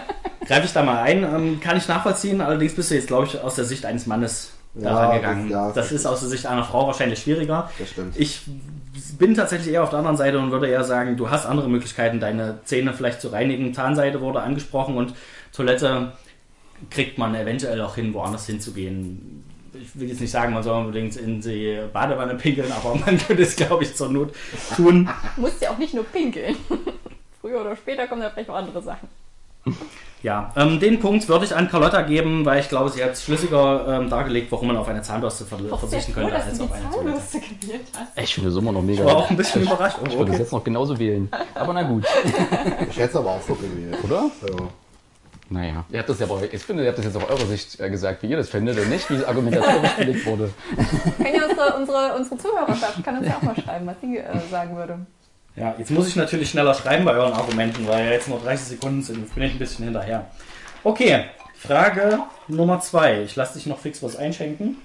greife 0.46 0.66
ich 0.66 0.74
da 0.74 0.84
mal 0.84 1.02
ein. 1.02 1.24
Ähm, 1.24 1.60
kann 1.60 1.78
ich 1.78 1.88
nachvollziehen, 1.88 2.42
allerdings 2.42 2.76
bist 2.76 2.92
du 2.92 2.96
jetzt, 2.96 3.08
glaube 3.08 3.26
ich, 3.26 3.42
aus 3.42 3.56
der 3.56 3.66
Sicht 3.66 3.86
eines 3.86 4.06
Mannes 4.06 4.52
Ja, 4.76 4.90
daran 4.92 5.16
gegangen. 5.16 5.50
das- 5.50 5.52
ja, 5.52 5.72
das 5.72 5.92
ist 5.92 6.06
aus 6.06 6.20
der 6.20 6.30
Sicht 6.30 6.46
einer 6.46 6.64
Frau 6.64 6.86
wahrscheinlich 6.86 7.20
schwieriger. 7.20 7.72
Das 7.80 7.90
stimmt. 7.90 8.16
Ich 8.20 8.44
bin 9.18 9.34
tatsächlich 9.34 9.74
eher 9.74 9.84
auf 9.84 9.89
der 9.89 10.00
anderen 10.00 10.18
Seite 10.18 10.39
und 10.39 10.52
würde 10.52 10.68
eher 10.68 10.84
sagen, 10.84 11.18
du 11.18 11.30
hast 11.30 11.45
andere 11.45 11.70
Möglichkeiten, 11.70 12.20
deine 12.20 12.60
Zähne 12.64 12.93
vielleicht 12.93 13.22
zu 13.22 13.30
reinigen. 13.30 13.74
Zahnseide 13.74 14.22
wurde 14.22 14.41
angesprochen 14.41 14.98
und 14.98 15.14
Toilette 15.54 16.14
kriegt 16.89 17.18
man 17.18 17.36
eventuell 17.36 17.82
auch 17.82 17.95
hin, 17.95 18.14
woanders 18.14 18.45
hinzugehen. 18.45 19.43
Ich 19.74 20.00
will 20.00 20.10
jetzt 20.10 20.22
nicht 20.22 20.32
sagen, 20.32 20.54
man 20.54 20.64
soll 20.64 20.80
unbedingt 20.80 21.16
in 21.16 21.41
die 21.41 21.80
Badewanne 21.93 22.36
pinkeln, 22.36 22.72
aber 22.72 22.95
man 22.95 23.18
könnte 23.28 23.43
es, 23.43 23.56
glaube 23.56 23.84
ich, 23.84 23.95
zur 23.95 24.10
Not 24.10 24.34
tun. 24.76 25.10
Du 25.36 25.41
musst 25.41 25.62
ja 25.62 25.72
auch 25.72 25.78
nicht 25.78 25.93
nur 25.93 26.04
pinkeln. 26.06 26.56
Früher 27.41 27.62
oder 27.62 27.76
später 27.76 28.08
kommen 28.08 28.22
da 28.22 28.30
vielleicht 28.30 28.50
auch 28.50 28.56
andere 28.56 28.82
Sachen. 28.82 29.08
Ja, 30.28 30.51
ähm, 30.57 30.78
den 30.82 30.99
Punkt 30.99 31.30
würde 31.30 31.45
ich 31.45 31.55
an 31.55 31.69
Carlotta 31.69 32.01
geben, 32.01 32.43
weil 32.43 32.59
ich 32.59 32.67
glaube, 32.67 32.89
sie 32.89 33.01
hat 33.01 33.17
schlüssiger 33.17 33.88
ähm, 34.01 34.09
dargelegt, 34.09 34.51
warum 34.51 34.67
man 34.67 34.75
auf 34.75 34.89
eine 34.89 35.01
Zahnbürste 35.01 35.45
ver 35.45 35.57
verzichten 35.78 36.11
froh, 36.11 36.19
könnte 36.21 36.36
dass 36.36 36.47
als 36.47 36.59
auf 36.59 36.71
eine. 36.73 36.91
Zahnbürste 36.91 37.39
gewählt 37.39 37.82
hast. 37.97 38.21
Ich 38.21 38.34
finde 38.36 38.49
das 38.49 38.57
immer 38.59 38.73
noch 38.73 38.84
Ich 38.84 38.97
war 38.99 39.05
mega. 39.05 39.15
auch 39.17 39.30
ein 39.30 39.38
bisschen 39.38 39.61
überrascht. 39.61 39.97
Ich 40.05 40.13
Oh, 40.13 40.17
würde 40.19 40.32
es 40.32 40.36
okay. 40.36 40.43
jetzt 40.43 40.51
noch 40.51 40.63
genauso 40.65 40.99
wählen. 40.99 41.30
Aber 41.55 41.71
na 41.71 41.84
gut, 41.84 42.03
Ich 42.89 42.97
hätte 42.97 43.09
es 43.09 43.15
aber 43.15 43.30
auch 43.32 43.41
so 43.41 43.55
gewählt. 43.55 43.97
oder? 44.03 44.30
Ja. 44.49 44.55
Naja, 45.49 45.86
ihr 45.89 45.99
habt 45.99 46.09
das 46.09 46.19
ja 46.19 46.30
euch, 46.30 46.49
ich 46.51 46.61
finde, 46.61 46.84
ihr 46.84 46.89
habt 46.89 46.97
das 46.97 47.05
jetzt 47.05 47.15
auf 47.15 47.30
eure 47.30 47.45
Sicht 47.45 47.80
äh, 47.80 47.89
gesagt, 47.89 48.21
wie 48.21 48.28
ihr 48.28 48.36
das 48.36 48.49
findet 48.49 48.78
und 48.78 48.89
nicht, 48.89 49.09
wie 49.09 49.15
die 49.15 49.25
Argumentation 49.25 49.82
belegt 49.97 50.25
wurde. 50.25 50.49
Können 51.15 51.36
ja 51.36 51.45
unsere, 51.47 51.73
unsere, 51.78 52.15
unsere 52.17 52.38
Zuhörerschaft 52.38 53.01
kann 53.01 53.17
uns 53.19 53.28
ja 53.28 53.38
auch 53.38 53.41
mal 53.43 53.55
schreiben, 53.55 53.88
was 53.88 53.95
sie 54.01 54.17
äh, 54.17 54.25
sagen 54.51 54.75
würde. 54.75 55.05
Ja, 55.58 55.74
jetzt 55.76 55.89
muss 55.89 56.08
ich 56.08 56.16
natürlich 56.16 56.51
schneller 56.51 56.76
schreiben 56.76 57.03
bei 57.03 57.14
euren 57.14 57.34
Argumenten, 57.34 57.88
weil 57.88 58.12
jetzt 58.12 58.28
nur 58.28 58.39
30 58.39 58.68
Sekunden 58.68 59.01
sind. 59.01 59.22
Jetzt 59.22 59.34
bin 59.34 59.43
ich 59.43 59.53
ein 59.53 59.60
bisschen 59.60 59.86
hinterher. 59.86 60.30
Okay, 60.84 61.26
Frage 61.55 62.20
Nummer 62.47 62.80
zwei. 62.80 63.24
Ich 63.24 63.36
lasse 63.36 63.55
dich 63.55 63.66
noch 63.66 63.80
fix 63.80 64.03
was 64.03 64.16
einschenken. 64.16 64.78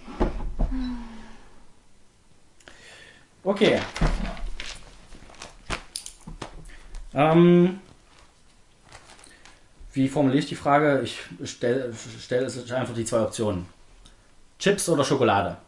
Okay. 3.45 3.79
Ähm, 7.13 7.81
wie 9.93 10.09
formuliere 10.09 10.39
ich 10.39 10.49
die 10.49 10.55
Frage? 10.55 11.03
Ich 11.03 11.21
stelle 11.45 11.93
stell 12.19 12.47
einfach 12.47 12.95
die 12.95 13.05
zwei 13.05 13.21
Optionen. 13.21 13.67
Chips 14.59 14.89
oder 14.89 15.05
Schokolade? 15.05 15.59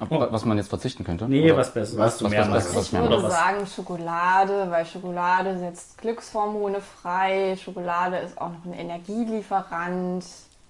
Aber 0.00 0.32
Was 0.32 0.44
man 0.46 0.56
jetzt 0.56 0.68
verzichten 0.70 1.04
könnte? 1.04 1.28
Nee, 1.28 1.44
Oder- 1.44 1.58
was 1.58 1.72
besser. 1.74 1.98
was- 1.98 2.18
du 2.18 2.24
was- 2.24 2.30
mehr 2.30 2.40
was- 2.40 2.48
magst. 2.48 2.74
was- 2.76 2.86
Ich 2.86 2.92
würde 2.94 3.06
Oder 3.08 3.22
was? 3.22 3.32
sagen 3.34 3.66
Schokolade, 3.66 4.70
weil 4.70 4.86
Schokolade 4.86 5.58
setzt 5.58 5.98
Glückshormone 5.98 6.80
frei. 6.80 7.56
Schokolade 7.62 8.16
ist 8.18 8.36
auch 8.40 8.48
noch 8.48 8.64
ein 8.64 8.72
Energielieferant. 8.72 10.24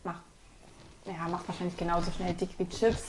Macht, 0.05 0.20
ja, 1.07 1.28
macht 1.31 1.47
wahrscheinlich 1.49 1.76
genauso 1.76 2.11
schnell 2.11 2.35
dick 2.35 2.51
wie 2.59 2.68
Chips. 2.68 3.05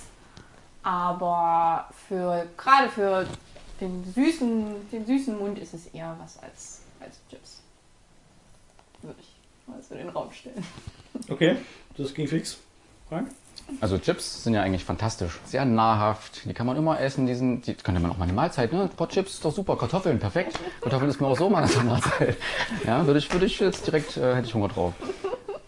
Aber 0.83 1.89
für, 2.07 2.47
gerade 2.57 2.89
für 2.89 3.25
den 3.79 4.03
süßen, 4.13 4.89
den 4.91 5.05
süßen 5.05 5.37
Mund 5.37 5.57
ist 5.59 5.73
es 5.73 5.87
eher 5.87 6.15
was 6.21 6.37
als, 6.41 6.81
als 6.99 7.17
Chips. 7.29 7.61
Würde 9.01 9.19
ich 9.19 9.33
mal 9.67 9.81
so 9.81 9.95
in 9.95 10.01
den 10.01 10.09
Raum 10.09 10.31
stellen. 10.31 10.63
Okay, 11.29 11.57
das 11.97 12.13
ging 12.13 12.27
fix. 12.27 12.57
Frank? 13.09 13.29
Also 13.79 13.97
Chips 13.97 14.43
sind 14.43 14.53
ja 14.53 14.61
eigentlich 14.61 14.83
fantastisch, 14.83 15.39
sehr 15.45 15.65
nahrhaft. 15.65 16.41
Die 16.45 16.53
kann 16.53 16.67
man 16.67 16.77
immer 16.77 16.99
essen. 16.99 17.25
Die, 17.25 17.35
sind, 17.35 17.65
die 17.65 17.73
könnte 17.73 18.01
man 18.01 18.11
auch 18.11 18.17
mal 18.17 18.25
eine 18.25 18.33
Mahlzeit. 18.33 18.71
Ne? 18.73 18.83
Ein 18.83 18.89
paar 18.89 19.09
Chips 19.09 19.33
ist 19.35 19.45
doch 19.45 19.53
super. 19.53 19.75
Kartoffeln, 19.77 20.19
perfekt. 20.19 20.59
Kartoffeln 20.81 21.09
ist 21.09 21.19
mir 21.19 21.27
auch 21.27 21.37
so 21.37 21.49
mal 21.49 21.63
eine 21.63 21.83
Mahlzeit. 21.83 22.37
Ja, 22.85 23.05
würde 23.05 23.19
ich, 23.19 23.31
würde 23.31 23.45
ich 23.45 23.59
jetzt 23.59 23.87
direkt, 23.87 24.17
äh, 24.17 24.35
hätte 24.35 24.47
ich 24.47 24.53
Hunger 24.53 24.67
drauf. 24.67 24.93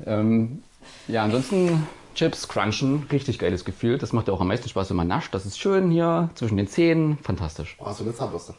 Ähm, 0.06 0.64
ja, 1.08 1.24
ansonsten 1.24 1.88
Chips, 2.16 2.48
Crunchen, 2.48 3.08
richtig 3.12 3.40
geiles 3.40 3.66
Gefühl. 3.66 3.98
Das 3.98 4.14
macht 4.14 4.28
ja 4.28 4.34
auch 4.34 4.42
am 4.42 4.48
meisten 4.48 4.70
Spaß, 4.70 4.90
wenn 4.90 4.98
man 4.98 5.08
nascht. 5.08 5.34
Das 5.34 5.46
ist 5.46 5.60
schön 5.60 5.90
hier 5.90 6.30
zwischen 6.36 6.58
den 6.58 6.68
Zähnen, 6.68 7.18
fantastisch. 7.18 7.76
Brauchst 7.80 8.00
du 8.00 8.04
eine 8.04 8.14
Zahnbürste? 8.14 8.54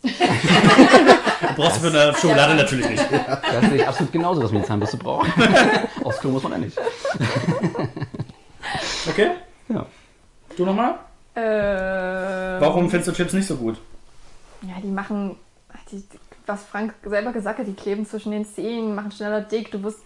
Brauchst 1.56 1.76
du 1.76 1.90
für 1.90 2.00
eine 2.00 2.14
Schokolade 2.14 2.54
natürlich 2.54 2.88
nicht. 2.88 3.04
Das 3.10 3.64
sehe 3.66 3.76
ich 3.76 3.88
absolut 3.88 4.12
genauso, 4.12 4.40
dass 4.40 4.52
man 4.52 4.62
die 4.62 4.68
Zahnbürste 4.68 4.96
braucht. 4.96 5.28
Aufs 6.04 6.20
Klo 6.20 6.30
muss 6.30 6.42
man 6.42 6.52
ja 6.52 6.58
nicht. 6.58 6.78
Okay, 9.06 9.30
Ja. 9.68 9.86
du 10.56 10.64
nochmal? 10.64 10.98
Äh, 11.34 11.40
Warum 12.60 12.88
findest 12.90 13.08
du 13.08 13.12
Chips 13.12 13.32
nicht 13.32 13.46
so 13.46 13.56
gut? 13.56 13.78
Ja, 14.62 14.74
die 14.82 14.88
machen, 14.88 15.36
die, 15.92 16.02
was 16.46 16.64
Frank 16.64 16.94
selber 17.04 17.32
gesagt 17.32 17.58
hat, 17.60 17.66
die 17.66 17.74
kleben 17.74 18.06
zwischen 18.06 18.32
den 18.32 18.44
Zähnen, 18.44 18.94
machen 18.94 19.12
schneller 19.12 19.42
dick. 19.42 19.70
Du 19.70 19.80
wirst, 19.84 20.00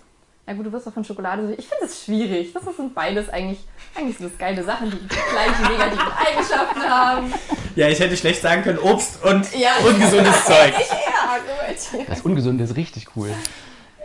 na 0.47 0.53
gut, 0.53 0.66
du 0.66 0.72
wirst 0.72 0.86
auch 0.88 0.93
von 0.93 1.05
Schokolade. 1.05 1.55
Ich 1.57 1.66
finde 1.68 1.86
es 1.86 2.05
schwierig. 2.05 2.53
Das 2.53 2.64
sind 2.76 2.95
beides 2.95 3.30
eigentlich, 3.30 3.61
eigentlich 3.95 4.18
sind 4.18 4.30
das 4.30 4.38
geile 4.38 4.62
Sachen, 4.62 4.90
die 4.90 4.99
die 4.99 5.09
gleichen 5.09 5.62
negativen 5.72 6.12
Eigenschaften 6.26 6.82
haben. 6.82 7.32
Ja, 7.76 7.88
ich 7.88 7.99
hätte 7.99 8.16
schlecht 8.16 8.43
sagen 8.43 8.62
können, 8.62 8.78
Obst 8.78 9.24
und 9.24 9.55
Ja. 9.55 9.70
ungesundes 9.86 10.45
Zeug. 10.45 10.74
Ja, 10.74 11.38
gut. 11.38 12.09
Das 12.09 12.20
Ungesunde 12.22 12.64
ist 12.64 12.76
richtig 12.76 13.07
cool. 13.16 13.30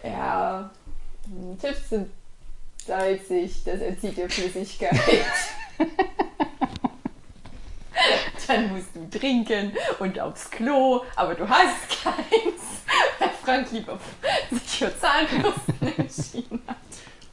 Ja, 0.03 0.69
Chips 1.61 1.89
sind 1.89 2.09
salzig, 2.87 3.63
das 3.65 3.81
entzieht 3.81 4.17
dir 4.17 4.29
Flüssigkeit. 4.29 4.97
Dann 8.47 8.73
musst 8.73 8.95
du 8.95 9.09
trinken 9.09 9.73
und 9.99 10.17
aufs 10.19 10.49
Klo, 10.49 11.03
aber 11.17 11.35
du 11.35 11.47
hast 11.47 12.01
keins, 12.01 12.61
weil 13.19 13.29
Frank 13.43 13.71
lieber 13.71 13.99
sich 14.49 14.61
für 14.61 14.97
Zahnbürsten 14.97 15.97
entschieden 15.97 16.63
hat. 16.65 16.77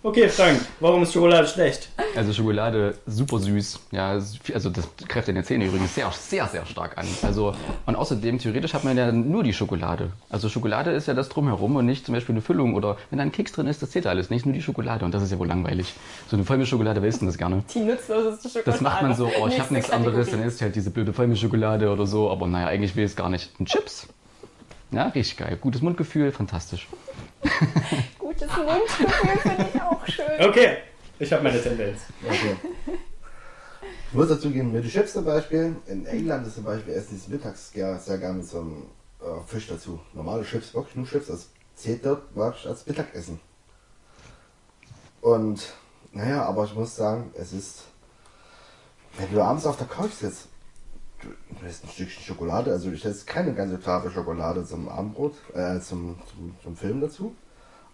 Okay, 0.07 0.29
Frank, 0.29 0.61
warum 0.81 1.03
ist 1.03 1.15
Schokolade 1.15 1.49
schlecht? 1.49 1.89
Also 2.15 2.35
Schokolade 2.35 2.95
super 3.07 3.39
süß. 3.39 3.81
Ja, 3.91 4.11
also 4.53 4.69
das 4.69 4.87
kräftet 5.09 5.31
in 5.31 5.37
der 5.37 5.45
Zähne 5.45 5.65
übrigens 5.65 5.95
sehr, 5.95 6.11
sehr, 6.13 6.47
sehr 6.47 6.67
stark 6.67 6.99
an. 6.99 7.07
Also 7.23 7.55
und 7.87 7.97
außerdem 7.97 8.39
theoretisch 8.39 8.75
hat 8.75 8.85
man 8.85 8.99
ja 8.99 9.11
nur 9.11 9.43
die 9.43 9.55
Schokolade. 9.55 10.11
Also 10.29 10.51
Schokolade 10.51 10.91
ist 10.91 11.09
ja 11.09 11.15
das 11.15 11.31
drumherum 11.31 11.77
und 11.77 11.87
nicht 11.87 12.05
zum 12.05 12.15
Beispiel 12.15 12.35
eine 12.35 12.43
Füllung 12.43 12.75
oder 12.75 12.99
wenn 13.09 13.17
da 13.17 13.23
ein 13.23 13.33
Keks 13.33 13.53
drin 13.53 13.67
ist, 13.67 13.81
das 13.81 13.93
zählt 13.93 14.07
alles 14.07 14.29
nicht, 14.29 14.45
nur 14.45 14.55
die 14.55 14.61
Schokolade 14.61 15.07
und 15.07 15.15
das 15.15 15.23
ist 15.23 15.33
ja 15.33 15.39
wohl 15.39 15.49
langweilig. 15.49 15.95
So 16.29 16.37
eine 16.37 16.45
Vollmilchschokolade 16.45 17.01
willst 17.01 17.23
du 17.23 17.27
das 17.27 17.39
gerne. 17.39 17.65
Die 17.73 17.81
nutzloseste 17.81 18.51
Schokolade. 18.51 18.71
Das 18.71 18.83
macht 18.83 19.01
man 19.01 19.15
so, 19.15 19.31
oh, 19.41 19.47
ich 19.49 19.59
habe 19.59 19.73
nichts 19.73 19.91
anderes, 19.91 20.31
dann 20.31 20.43
isst 20.43 20.61
halt 20.61 20.77
diese 20.77 20.91
blöde 20.91 21.15
Vollmilchschokolade 21.15 21.91
oder 21.91 22.07
so, 22.07 22.31
aber 22.31 22.47
naja, 22.47 22.67
eigentlich 22.67 22.95
will 22.95 23.07
ich 23.07 23.13
es 23.13 23.17
gar 23.17 23.31
nicht. 23.31 23.59
Ein 23.59 23.65
Chips? 23.65 24.07
Ja, 24.91 25.07
richtig 25.07 25.39
geil. 25.39 25.57
Gutes 25.59 25.81
Mundgefühl, 25.81 26.31
fantastisch. 26.31 26.89
Gutes 28.19 28.49
Mundgefühl 28.57 29.39
finde 29.39 29.69
ich 29.73 29.81
auch 29.81 30.07
schön. 30.07 30.49
Okay, 30.49 30.77
ich 31.19 31.33
habe 31.33 31.43
meine 31.43 31.61
Tendenz. 31.61 32.03
Okay. 32.27 32.57
Ich 34.09 34.15
muss 34.15 34.29
dazu 34.29 34.51
geben, 34.51 34.73
mit 34.73 34.85
den 34.85 34.91
Chips 34.91 35.13
zum 35.13 35.25
Beispiel, 35.25 35.77
in 35.87 36.07
England 36.07 36.47
ist 36.47 36.55
zum 36.55 36.65
Beispiel 36.65 36.95
essen 36.95 37.21
die 37.27 37.33
mittags 37.33 37.73
sehr, 37.73 37.99
sehr 37.99 38.19
gerne 38.19 38.39
mit 38.39 38.47
so 38.47 38.61
einem 38.61 38.87
äh, 39.21 39.45
Fisch 39.47 39.67
dazu. 39.67 39.99
Normale 40.13 40.45
Chips, 40.45 40.73
wirklich 40.73 40.95
nur 40.97 41.07
Chips, 41.07 41.27
das 41.27 41.49
zählt 41.75 42.07
dort 42.07 42.35
wirklich 42.35 42.67
als 42.67 42.87
Mittagessen. 42.87 43.41
Und 45.21 45.73
naja, 46.13 46.45
aber 46.45 46.65
ich 46.65 46.75
muss 46.75 46.95
sagen, 46.95 47.33
es 47.35 47.53
ist, 47.53 47.83
wenn 49.19 49.33
du 49.33 49.43
abends 49.43 49.67
auf 49.67 49.77
der 49.77 49.87
Couch 49.87 50.13
sitzt, 50.13 50.49
du, 51.25 51.67
isst 51.67 51.85
ein 51.85 51.91
Stückchen 51.91 52.23
Schokolade, 52.23 52.71
also 52.71 52.91
ich 52.91 53.05
esse 53.05 53.25
keine 53.25 53.55
ganze 53.55 53.81
Tafel 53.81 54.11
Schokolade 54.11 54.65
zum 54.65 54.89
Abendbrot, 54.89 55.35
äh, 55.55 55.81
zum, 55.81 56.17
zum, 56.31 56.55
zum 56.63 56.77
Film 56.77 57.01
dazu. 57.01 57.35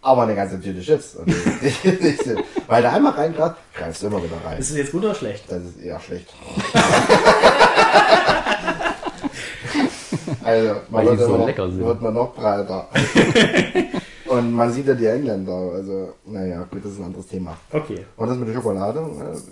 Aber 0.03 0.23
eine 0.23 0.35
ganze 0.35 0.59
Tüte 0.61 0.81
Chips. 0.81 1.15
Ist 1.15 1.85
Weil 2.69 2.83
da 2.83 2.93
einmal 2.93 3.13
rein 3.13 3.35
grad, 3.35 3.57
greifst 3.75 4.03
du 4.03 4.07
immer 4.07 4.23
wieder 4.23 4.37
rein. 4.45 4.59
Ist 4.59 4.71
es 4.71 4.77
jetzt 4.77 4.93
gut 4.93 5.05
oder 5.05 5.15
schlecht? 5.15 5.45
Das 5.49 5.63
ist 5.63 5.79
eher 5.79 6.01
schlecht. 6.01 6.33
also, 10.43 10.75
man 10.89 10.91
Weil 10.91 11.05
die 11.05 11.11
wird, 11.11 11.21
so 11.21 11.27
immer 11.27 11.39
noch, 11.39 11.47
lecker 11.47 11.71
sind. 11.71 11.85
wird 11.85 12.01
man 12.01 12.15
noch 12.15 12.35
breiter. 12.35 12.89
Und 14.31 14.53
man 14.53 14.73
sieht 14.73 14.87
ja 14.87 14.95
die 14.95 15.07
Engländer, 15.07 15.53
also, 15.53 16.15
naja, 16.25 16.65
gut, 16.71 16.85
das 16.85 16.93
ist 16.93 17.01
ein 17.01 17.07
anderes 17.07 17.27
Thema. 17.27 17.57
Okay. 17.73 18.07
Und 18.17 18.29
das 18.29 18.39
mit 18.39 18.47
der 18.47 18.55
Schokolade, 18.55 19.01
äh, 19.01 19.33
das 19.33 19.43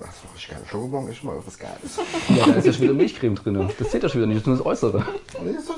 war 0.00 0.32
richtig 0.34 0.50
geil. 0.52 0.62
Schokobon 0.70 1.06
ist 1.08 1.18
schon 1.18 1.28
mal 1.28 1.36
was 1.44 1.58
Geiles. 1.58 1.98
Ja, 2.34 2.46
da 2.46 2.54
ist 2.54 2.66
ja 2.66 2.72
schon 2.72 2.82
wieder 2.84 2.94
Milchcreme 2.94 3.34
drin. 3.34 3.70
Das 3.78 3.90
zählt 3.90 4.04
ja 4.04 4.08
schon 4.08 4.22
wieder 4.22 4.28
nicht, 4.28 4.38
das 4.38 4.42
ist 4.42 4.46
nur 4.46 4.56
das 4.56 4.66
Äußere. 4.66 5.04
Das 5.34 5.44
ist 5.44 5.68
doch 5.68 5.76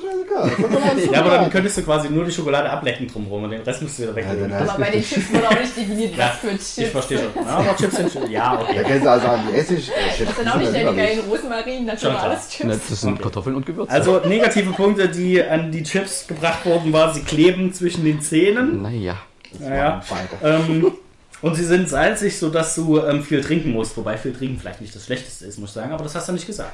ist 0.96 1.10
Ja, 1.12 1.20
aber 1.20 1.30
dann 1.30 1.50
könntest 1.50 1.78
du 1.78 1.82
quasi 1.82 2.08
nur 2.10 2.24
die 2.24 2.32
Schokolade 2.32 2.68
ablecken 2.70 3.06
drumherum 3.08 3.44
und 3.44 3.50
den 3.50 3.62
Rest 3.62 3.82
musst 3.82 3.98
du 3.98 4.02
wieder 4.02 4.10
Ja, 4.12 4.16
wegnehmen. 4.16 4.50
dann 4.50 4.68
Aber 4.68 4.78
bei 4.78 4.90
den 4.90 5.02
Chips 5.02 5.32
wurde 5.32 5.48
auch 5.48 5.60
nicht 5.60 5.76
definiert, 5.76 6.16
Ja, 6.16 6.26
was 6.26 6.36
für 6.38 6.48
Chips. 6.50 6.78
ich 6.78 6.88
verstehe 6.88 7.18
schon. 7.18 7.44
Ja, 7.44 7.50
aber 7.50 7.76
Chips 7.76 7.96
sind 7.96 8.12
schon. 8.12 8.30
Ja, 8.30 8.56
Da 8.56 8.62
okay. 8.62 8.84
kannst 8.86 9.04
du 9.04 9.10
also 9.10 9.26
sagen, 9.26 9.42
die 9.50 9.56
Essig, 9.58 9.88
äh, 9.90 10.16
Chips, 10.16 10.28
Das 10.28 10.36
sind 10.36 10.48
auch 10.48 10.56
nicht 10.56 10.72
ja 10.74 10.84
deine 10.84 10.96
geilen 10.96 11.20
Rosmarin, 11.28 11.86
das 11.86 12.00
Schon 12.00 12.10
sind 12.12 12.20
alles 12.20 12.48
Chips. 12.50 12.88
Das 12.88 13.00
sind 13.00 13.12
Okay. 13.14 13.22
Kartoffeln 13.22 13.56
und 13.56 13.66
Gewürze. 13.66 13.90
Also 13.92 14.20
negative 14.24 14.70
Punkte, 14.72 15.08
die 15.08 15.42
an 15.42 15.72
die 15.72 15.82
Chips 15.82 16.26
gebracht 16.26 16.64
wurden, 16.66 16.92
war, 16.92 17.12
sie 17.14 17.22
kleben 17.22 17.72
zwischen 17.72 18.04
den 18.04 18.20
Zähnen. 18.20 18.82
naja. 18.82 19.16
Naja. 19.58 20.02
Ähm, 20.44 20.92
und 21.40 21.54
sie 21.54 21.64
sind 21.64 21.88
salzig, 21.88 22.38
sodass 22.38 22.74
du 22.74 23.00
ähm, 23.00 23.22
viel 23.22 23.40
trinken 23.40 23.72
musst. 23.72 23.96
Wobei 23.96 24.18
viel 24.18 24.32
trinken 24.34 24.58
vielleicht 24.60 24.80
nicht 24.82 24.94
das 24.94 25.06
Schlechteste 25.06 25.46
ist, 25.46 25.58
muss 25.58 25.70
ich 25.70 25.74
sagen, 25.74 25.92
aber 25.92 26.02
das 26.04 26.14
hast 26.14 26.28
du 26.28 26.32
nicht 26.32 26.46
gesagt. 26.46 26.72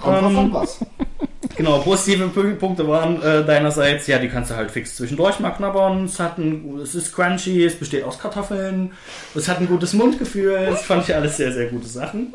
Kommt 0.00 0.18
ähm, 0.22 0.38
an 0.38 0.52
was. 0.54 0.78
Genau, 1.56 1.78
positive 1.78 2.28
Punkte 2.28 2.88
waren 2.88 3.22
äh, 3.22 3.44
deinerseits, 3.44 4.08
ja, 4.08 4.18
die 4.18 4.28
kannst 4.28 4.50
du 4.50 4.56
halt 4.56 4.72
fix 4.72 4.96
zwischendurch 4.96 5.38
mal 5.38 5.50
knabbern. 5.50 6.04
Es, 6.04 6.18
hat 6.18 6.38
ein, 6.38 6.80
es 6.82 6.94
ist 6.94 7.14
crunchy, 7.14 7.64
es 7.64 7.76
besteht 7.76 8.02
aus 8.02 8.18
Kartoffeln, 8.18 8.92
es 9.34 9.48
hat 9.48 9.60
ein 9.60 9.68
gutes 9.68 9.92
Mundgefühl. 9.92 10.66
Das 10.66 10.82
fand 10.82 11.08
ich 11.08 11.14
alles 11.14 11.36
sehr, 11.36 11.52
sehr 11.52 11.66
gute 11.66 11.86
Sachen. 11.86 12.34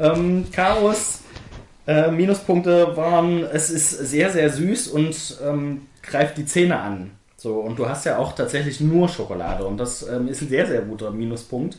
Ähm, 0.00 0.46
Chaos, 0.50 1.20
äh, 1.86 2.10
Minuspunkte 2.10 2.96
waren, 2.96 3.44
es 3.44 3.70
ist 3.70 3.90
sehr, 3.90 4.30
sehr 4.30 4.50
süß 4.50 4.88
und 4.88 5.38
ähm, 5.44 5.82
greift 6.02 6.38
die 6.38 6.46
Zähne 6.46 6.78
an. 6.78 7.10
So, 7.36 7.56
und 7.56 7.78
du 7.78 7.86
hast 7.86 8.06
ja 8.06 8.16
auch 8.16 8.34
tatsächlich 8.34 8.80
nur 8.80 9.08
Schokolade 9.10 9.66
und 9.66 9.76
das 9.76 10.08
ähm, 10.08 10.28
ist 10.28 10.40
ein 10.40 10.48
sehr, 10.48 10.66
sehr 10.66 10.80
guter 10.80 11.10
Minuspunkt. 11.10 11.76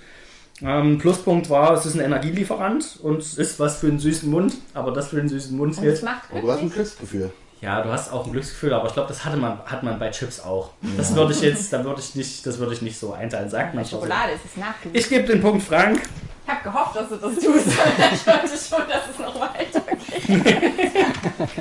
Ähm, 0.61 0.97
Pluspunkt 0.99 1.49
war, 1.49 1.73
es 1.73 1.85
ist 1.85 1.95
ein 1.95 1.99
Energielieferant 1.99 2.99
und 3.03 3.21
es 3.21 3.37
ist 3.37 3.59
was 3.59 3.77
für 3.79 3.87
einen 3.87 3.99
süßen 3.99 4.29
Mund, 4.29 4.53
aber 4.73 4.91
das 4.91 5.09
für 5.09 5.17
den 5.17 5.27
süßen 5.27 5.55
Mund 5.55 5.77
es 5.81 6.01
macht 6.01 6.31
Und 6.31 6.43
du 6.43 6.51
hast 6.51 6.61
ein. 6.61 6.69
Glücksgefühl. 6.69 7.31
Ja, 7.61 7.81
du 7.81 7.91
hast 7.91 8.11
auch 8.13 8.25
ein 8.25 8.31
Glücksgefühl, 8.31 8.73
aber 8.73 8.87
ich 8.87 8.93
glaube, 8.93 9.09
das 9.09 9.25
hatte 9.25 9.37
man, 9.37 9.59
hat 9.65 9.83
man 9.83 9.99
bei 9.99 10.11
Chips 10.11 10.39
auch. 10.39 10.71
Das 10.97 11.13
würde 11.15 11.33
ich 11.33 11.41
jetzt, 11.41 11.73
da 11.73 11.83
würde 11.83 11.99
ich 11.99 12.15
nicht, 12.15 12.45
das 12.45 12.59
würde 12.59 12.73
ich 12.73 12.81
nicht 12.81 12.97
so 12.97 13.13
einteilen. 13.13 13.49
Sagt 13.49 13.71
Bei 13.71 13.77
man 13.77 13.85
schon 13.85 13.99
so. 13.99 14.05
Schokolade 14.05 14.33
ist 14.33 14.45
es 14.45 14.57
nachgewiesen. 14.57 14.95
Ich 14.95 15.09
gebe 15.09 15.27
den 15.27 15.41
Punkt 15.41 15.63
Frank. 15.63 16.01
Ich 16.45 16.51
habe 16.51 16.63
gehofft, 16.63 16.95
dass 16.95 17.09
du 17.09 17.15
das 17.15 17.33
tust. 17.35 17.67
ich 18.13 18.27
wollte 18.27 18.47
schon, 18.47 18.87
dass 18.87 19.09
es 19.11 19.19
noch 19.19 19.39
weitergeht. 19.39 20.91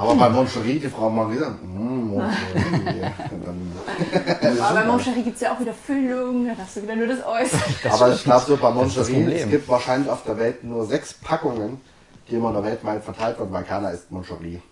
Aber 0.00 0.14
bei 0.14 0.30
Moncherie, 0.30 0.78
die 0.78 0.88
Frau 0.88 1.10
mal 1.10 1.28
gesagt, 1.28 1.62
mm, 1.62 2.08
Moncherie. 2.08 3.02
Aber 4.62 4.74
bei 4.74 4.84
Moncherie 4.86 5.22
gibt 5.22 5.34
es 5.34 5.42
ja 5.42 5.52
auch 5.52 5.60
wieder 5.60 5.74
Füllung, 5.74 6.46
dann 6.46 6.56
hast 6.56 6.76
du 6.76 6.82
wieder 6.82 6.96
nur 6.96 7.06
das 7.06 7.18
Äußere. 7.24 7.60
Aber 7.90 8.14
ich 8.14 8.24
glaube 8.24 8.44
so 8.46 8.56
bei 8.56 8.70
Moncherie, 8.70 9.32
es 9.34 9.50
gibt 9.50 9.68
wahrscheinlich 9.68 10.08
auf 10.08 10.24
der 10.24 10.38
Welt 10.38 10.64
nur 10.64 10.86
sechs 10.86 11.12
Packungen, 11.12 11.80
die 12.28 12.36
immer 12.36 12.48
in 12.48 12.54
der 12.54 12.64
Welt 12.64 12.80
verteilt 13.04 13.38
werden, 13.38 13.52
weil 13.52 13.64
keiner 13.64 13.90
isst 13.90 14.10
Moncherie. 14.10 14.62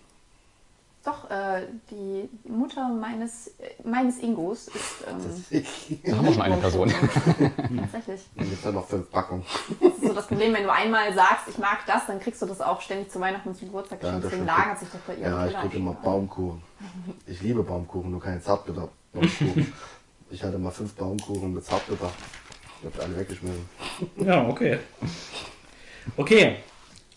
Doch, 1.09 1.30
äh, 1.30 1.62
die 1.90 2.28
Mutter 2.46 2.86
meines, 2.90 3.48
äh, 3.59 3.70
meines 3.82 4.18
Ingos 4.18 4.68
ist 4.68 5.04
ähm, 5.09 5.62
Da 6.04 6.16
haben 6.16 6.26
wir 6.26 6.32
schon 6.34 6.42
eine 6.42 6.56
Person. 6.59 6.88
tatsächlich. 7.80 8.20
Dann 8.36 8.44
gibt 8.44 8.59
es 8.59 8.64
ja 8.64 8.72
noch 8.72 8.86
fünf 8.86 9.11
Packungen. 9.11 9.42
Das 9.80 9.94
ist 9.94 10.02
so 10.02 10.12
das 10.12 10.26
Problem, 10.26 10.52
wenn 10.52 10.64
du 10.64 10.72
einmal 10.72 11.14
sagst, 11.14 11.48
ich 11.48 11.56
mag 11.56 11.78
das, 11.86 12.06
dann 12.06 12.20
kriegst 12.20 12.42
du 12.42 12.46
das 12.46 12.61
auch 12.61 12.82
ständig 12.82 13.11
zu 13.11 13.20
Weihnachten 13.20 13.48
und 13.48 13.54
zum 13.54 13.68
Geburtstag. 13.68 14.02
Ja, 14.02 14.09
Ja, 14.09 14.14
das 14.16 14.24
Deswegen 14.24 14.44
lagert 14.44 14.80
sich 14.80 14.88
das 14.90 15.00
bei 15.06 15.14
ihr. 15.14 15.28
Ja, 15.30 15.46
ich 15.46 15.56
kriege 15.56 15.78
immer 15.78 15.94
Baumkuchen. 15.94 16.61
Ich 17.26 17.40
liebe 17.40 17.62
Baumkuchen, 17.62 18.11
nur 18.11 18.20
keine 18.20 18.42
Zartbitter. 18.42 18.88
Baumkuchen. 19.12 19.72
Ich 20.30 20.42
hatte 20.42 20.59
mal 20.59 20.70
fünf 20.70 20.92
Baumkuchen 20.92 21.54
mit 21.54 21.64
Zartbitter. 21.64 22.11
Ich 22.82 22.86
habe 22.86 23.02
alle 23.02 23.16
weggeschmissen. 23.18 23.66
Ja, 24.16 24.46
okay. 24.46 24.78
Okay, 26.18 26.56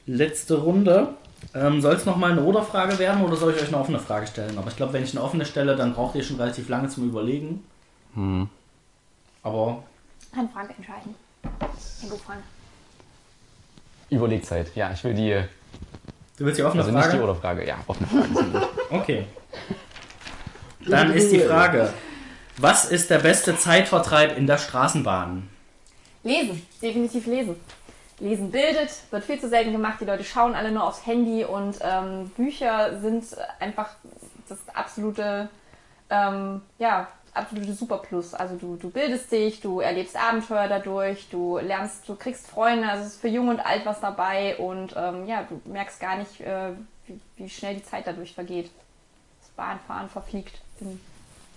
letzte 0.06 0.62
Runde. 0.62 1.14
Ähm, 1.54 1.82
soll 1.82 1.96
es 1.96 2.06
nochmal 2.06 2.32
eine 2.32 2.44
Oder-Frage 2.44 2.98
werden 3.00 3.24
oder 3.24 3.36
soll 3.36 3.54
ich 3.54 3.62
euch 3.62 3.68
eine 3.68 3.78
offene 3.78 4.00
Frage 4.00 4.28
stellen? 4.28 4.58
Aber 4.58 4.70
ich 4.70 4.76
glaube, 4.78 4.94
wenn 4.94 5.04
ich 5.04 5.12
eine 5.12 5.24
offene 5.24 5.46
stelle, 5.46 5.76
dann 5.76 5.94
braucht 5.94 6.16
ihr 6.16 6.24
schon 6.24 6.38
relativ 6.38 6.70
lange 6.70 6.88
zum 6.88 7.10
Überlegen. 7.10 7.64
Aber 9.44 9.84
Eine 10.38 10.48
Frage 10.50 10.74
entscheiden. 10.78 11.16
Ingo 12.04 12.16
Frank. 12.18 12.42
Überlegzeit. 14.10 14.72
Ja, 14.76 14.92
ich 14.92 15.04
will 15.04 15.14
die, 15.14 15.42
du 16.38 16.46
willst 16.46 16.60
die 16.60 16.64
offene 16.64 16.84
also 16.84 16.94
nicht 16.94 17.04
Frage? 17.06 17.18
die 17.18 17.24
Oder-Frage. 17.24 17.68
Ja, 17.68 17.78
offene 17.88 18.08
Frage. 18.08 18.36
sind 18.36 18.54
gut. 18.54 18.68
Okay. 18.90 19.26
Dann 20.88 21.12
ist 21.14 21.32
die 21.32 21.40
Frage: 21.40 21.94
Was 22.58 22.86
ist 22.86 23.10
der 23.10 23.20
beste 23.20 23.58
Zeitvertreib 23.58 24.38
in 24.38 24.48
der 24.48 24.58
Straßenbahn? 24.58 25.48
Lesen, 26.24 26.62
definitiv 26.82 27.26
lesen. 27.26 27.56
Lesen 28.22 28.52
bildet, 28.52 28.92
wird 29.10 29.24
viel 29.24 29.40
zu 29.40 29.50
selten 29.50 29.72
gemacht. 29.72 30.00
Die 30.00 30.06
Leute 30.06 30.24
schauen 30.24 30.54
alle 30.54 30.72
nur 30.72 30.84
aufs 30.84 31.06
Handy 31.06 31.44
und 31.44 31.80
ähm, 31.82 32.30
Bücher 32.38 33.00
sind 33.02 33.26
einfach 33.60 33.96
das 34.48 34.60
absolute, 34.74 35.50
ähm, 36.10 36.62
ja, 36.78 37.08
absolute 37.34 37.74
Superplus. 37.74 38.34
Also 38.34 38.56
du, 38.56 38.76
du 38.76 38.92
bildest 38.92 39.32
dich, 39.32 39.60
du 39.62 39.80
erlebst 39.80 40.16
Abenteuer 40.16 40.68
dadurch, 40.68 41.30
du 41.30 41.58
lernst, 41.58 42.08
du 42.08 42.16
kriegst 42.16 42.48
Freunde, 42.48 42.88
also 42.88 43.04
es 43.04 43.14
ist 43.14 43.22
für 43.22 43.28
Jung 43.28 43.48
und 43.48 43.60
Alt 43.60 43.86
was 43.86 44.00
dabei 44.02 44.58
und 44.58 44.94
ähm, 44.96 45.26
ja, 45.28 45.44
du 45.44 45.60
merkst 45.66 46.00
gar 46.00 46.18
nicht, 46.18 46.42
äh, 46.42 46.74
wie, 47.08 47.20
wie 47.38 47.50
schnell 47.50 47.76
die 47.76 47.84
Zeit 47.84 48.06
dadurch 48.06 48.34
vergeht. 48.34 48.70
Das 49.42 49.50
Bahnfahren 49.52 50.10
verfliegt 50.10 50.62
im 50.80 51.00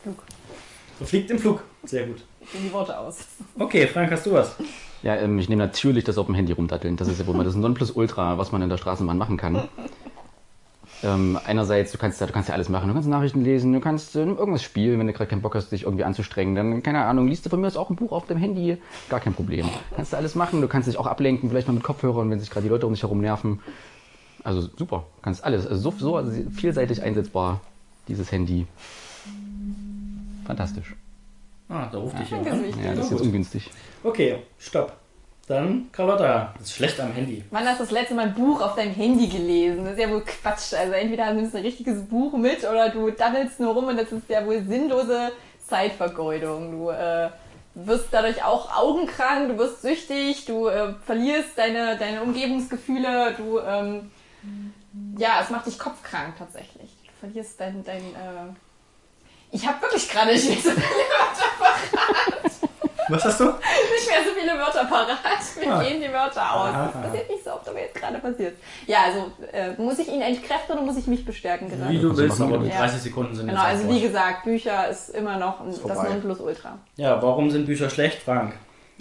Flug, 0.02 0.22
Verfliegt 0.96 1.30
im 1.30 1.38
Flug. 1.38 1.62
Sehr 1.84 2.06
gut. 2.06 2.24
In 2.52 2.62
die 2.62 2.72
Worte 2.72 2.98
aus. 2.98 3.26
Okay, 3.58 3.86
Frank, 3.86 4.10
hast 4.10 4.26
du 4.26 4.32
was? 4.32 4.56
Ja, 5.02 5.16
ähm, 5.16 5.38
ich 5.38 5.48
nehme 5.48 5.62
natürlich 5.62 6.04
das 6.04 6.18
auf 6.18 6.26
dem 6.26 6.34
Handy 6.34 6.52
rumdatteln. 6.52 6.96
Das 6.96 7.08
ist 7.08 7.18
ja 7.18 7.26
wohl 7.26 7.34
mal 7.34 7.44
das 7.44 7.54
Nonplusultra, 7.54 8.38
was 8.38 8.52
man 8.52 8.62
in 8.62 8.68
der 8.68 8.78
Straßenbahn 8.78 9.18
machen 9.18 9.36
kann. 9.36 9.68
Ähm, 11.02 11.38
einerseits, 11.44 11.92
du 11.92 11.98
kannst, 11.98 12.20
ja, 12.20 12.26
du 12.26 12.32
kannst 12.32 12.48
ja 12.48 12.54
alles 12.54 12.70
machen. 12.70 12.88
Du 12.88 12.94
kannst 12.94 13.08
Nachrichten 13.08 13.44
lesen, 13.44 13.72
du 13.74 13.80
kannst 13.80 14.16
äh, 14.16 14.20
irgendwas 14.24 14.62
spielen, 14.62 14.98
wenn 14.98 15.06
du 15.06 15.12
gerade 15.12 15.28
keinen 15.28 15.42
Bock 15.42 15.54
hast, 15.54 15.70
dich 15.70 15.82
irgendwie 15.82 16.04
anzustrengen. 16.04 16.54
Dann, 16.54 16.82
keine 16.82 17.04
Ahnung, 17.04 17.28
liest 17.28 17.44
du 17.44 17.50
von 17.50 17.60
mir 17.60 17.66
aus 17.66 17.76
auch 17.76 17.90
ein 17.90 17.96
Buch 17.96 18.12
auf 18.12 18.26
dem 18.26 18.38
Handy. 18.38 18.78
Gar 19.10 19.20
kein 19.20 19.34
Problem. 19.34 19.68
Kannst 19.94 20.14
du 20.14 20.16
alles 20.16 20.34
machen. 20.34 20.62
Du 20.62 20.68
kannst 20.68 20.88
dich 20.88 20.96
auch 20.96 21.06
ablenken, 21.06 21.50
vielleicht 21.50 21.68
mal 21.68 21.74
mit 21.74 21.82
Kopfhörern, 21.82 22.30
wenn 22.30 22.40
sich 22.40 22.48
gerade 22.48 22.64
die 22.64 22.70
Leute 22.70 22.86
um 22.86 22.94
dich 22.94 23.02
herum 23.02 23.20
nerven. 23.20 23.60
Also 24.42 24.68
super, 24.76 25.04
kannst 25.20 25.44
alles. 25.44 25.66
Also 25.66 25.90
so, 25.90 26.22
so 26.22 26.32
vielseitig 26.50 27.02
einsetzbar, 27.02 27.60
dieses 28.08 28.32
Handy. 28.32 28.66
Fantastisch. 30.46 30.94
Ah, 31.68 31.88
da 31.90 31.98
ruft 31.98 32.18
dich 32.18 32.30
Danke, 32.30 32.50
jemand 32.50 32.74
an. 32.74 32.84
Ja, 32.84 32.94
das 32.94 33.06
ist 33.06 33.12
jetzt 33.12 33.22
ungünstig. 33.22 33.70
Okay, 34.02 34.42
stopp. 34.58 34.92
Dann 35.46 35.88
Carlotta. 35.92 36.54
Das 36.58 36.68
ist 36.68 36.76
schlecht 36.76 36.98
am 37.00 37.12
Handy. 37.12 37.44
Wann 37.50 37.66
hast 37.66 37.78
du 37.78 37.84
das 37.84 37.90
letzte 37.90 38.14
Mal 38.14 38.28
ein 38.28 38.34
Buch 38.34 38.62
auf 38.62 38.76
deinem 38.76 38.94
Handy 38.94 39.26
gelesen? 39.26 39.84
Das 39.84 39.94
ist 39.94 40.00
ja 40.00 40.10
wohl 40.10 40.22
Quatsch. 40.22 40.72
Also 40.72 40.92
entweder 40.92 41.32
nimmst 41.34 41.52
du 41.52 41.58
ein 41.58 41.64
richtiges 41.64 42.02
Buch 42.06 42.34
mit 42.36 42.60
oder 42.60 42.88
du 42.88 43.10
daddelst 43.10 43.60
nur 43.60 43.74
rum 43.74 43.88
und 43.88 43.98
das 43.98 44.10
ist 44.10 44.28
ja 44.28 44.44
wohl 44.46 44.62
sinnlose, 44.62 45.32
Zeitvergeudung. 45.66 46.72
Du 46.72 46.90
äh, 46.90 47.30
wirst 47.74 48.08
dadurch 48.10 48.42
auch 48.42 48.74
augenkrank, 48.74 49.48
du 49.48 49.58
wirst 49.58 49.82
süchtig, 49.82 50.46
du 50.46 50.68
äh, 50.68 50.94
verlierst 51.04 51.56
deine, 51.56 51.98
deine 51.98 52.22
Umgebungsgefühle, 52.22 53.34
du, 53.36 53.58
ähm, 53.60 54.10
ja, 55.18 55.40
es 55.42 55.50
macht 55.50 55.66
dich 55.66 55.78
kopfkrank 55.78 56.36
tatsächlich. 56.38 56.96
Du 57.06 57.12
verlierst 57.20 57.60
dein, 57.60 57.84
dein 57.84 58.00
äh 58.00 58.54
ich 59.54 59.66
habe 59.66 59.80
wirklich 59.82 60.08
gerade 60.10 60.32
nicht 60.32 60.48
mehr 60.48 60.56
so 60.58 60.70
viele 60.70 60.82
Wörter 60.82 61.48
parat. 61.58 62.52
Was 63.10 63.24
hast 63.24 63.40
du? 63.40 63.44
Nicht 63.44 64.08
mehr 64.08 64.22
so 64.24 64.30
viele 64.38 64.58
Wörter 64.58 64.84
parat. 64.86 65.18
Mir 65.60 65.72
Ah. 65.74 65.82
gehen 65.82 66.00
die 66.00 66.08
Wörter 66.12 66.54
aus. 66.54 66.68
Aha, 66.70 66.90
Das 66.94 67.02
passiert 67.02 67.30
nicht 67.30 67.44
so 67.44 67.50
oft, 67.52 67.68
aber 67.68 67.80
jetzt 67.80 67.94
gerade 67.94 68.18
passiert. 68.18 68.56
Ja, 68.86 68.98
also 69.04 69.30
äh, 69.52 69.72
muss 69.80 69.98
ich 69.98 70.08
ihn 70.08 70.22
entkräften 70.22 70.72
oder 70.76 70.82
muss 70.82 70.96
ich 70.96 71.06
mich 71.06 71.24
bestärken 71.24 71.68
gerade? 71.68 71.90
Wie 71.92 71.98
du 71.98 72.16
willst, 72.16 72.38
machen, 72.38 72.54
aber 72.54 72.62
wie 72.62 72.68
die 72.68 72.72
du 72.72 72.78
30 72.78 73.02
Sekunden 73.02 73.34
sind 73.34 73.46
Genau, 73.48 73.60
jetzt 73.60 73.70
also 73.70 73.88
wie 73.88 74.00
gesagt, 74.00 74.44
Bücher 74.44 74.88
ist 74.88 75.10
immer 75.10 75.38
noch 75.38 75.60
ein, 75.60 75.66
das 75.66 75.78
vorbei. 75.80 76.08
Nonplusultra. 76.10 76.78
Ja, 76.96 77.22
warum 77.22 77.50
sind 77.50 77.66
Bücher 77.66 77.90
schlecht, 77.90 78.22
Frank? 78.22 78.54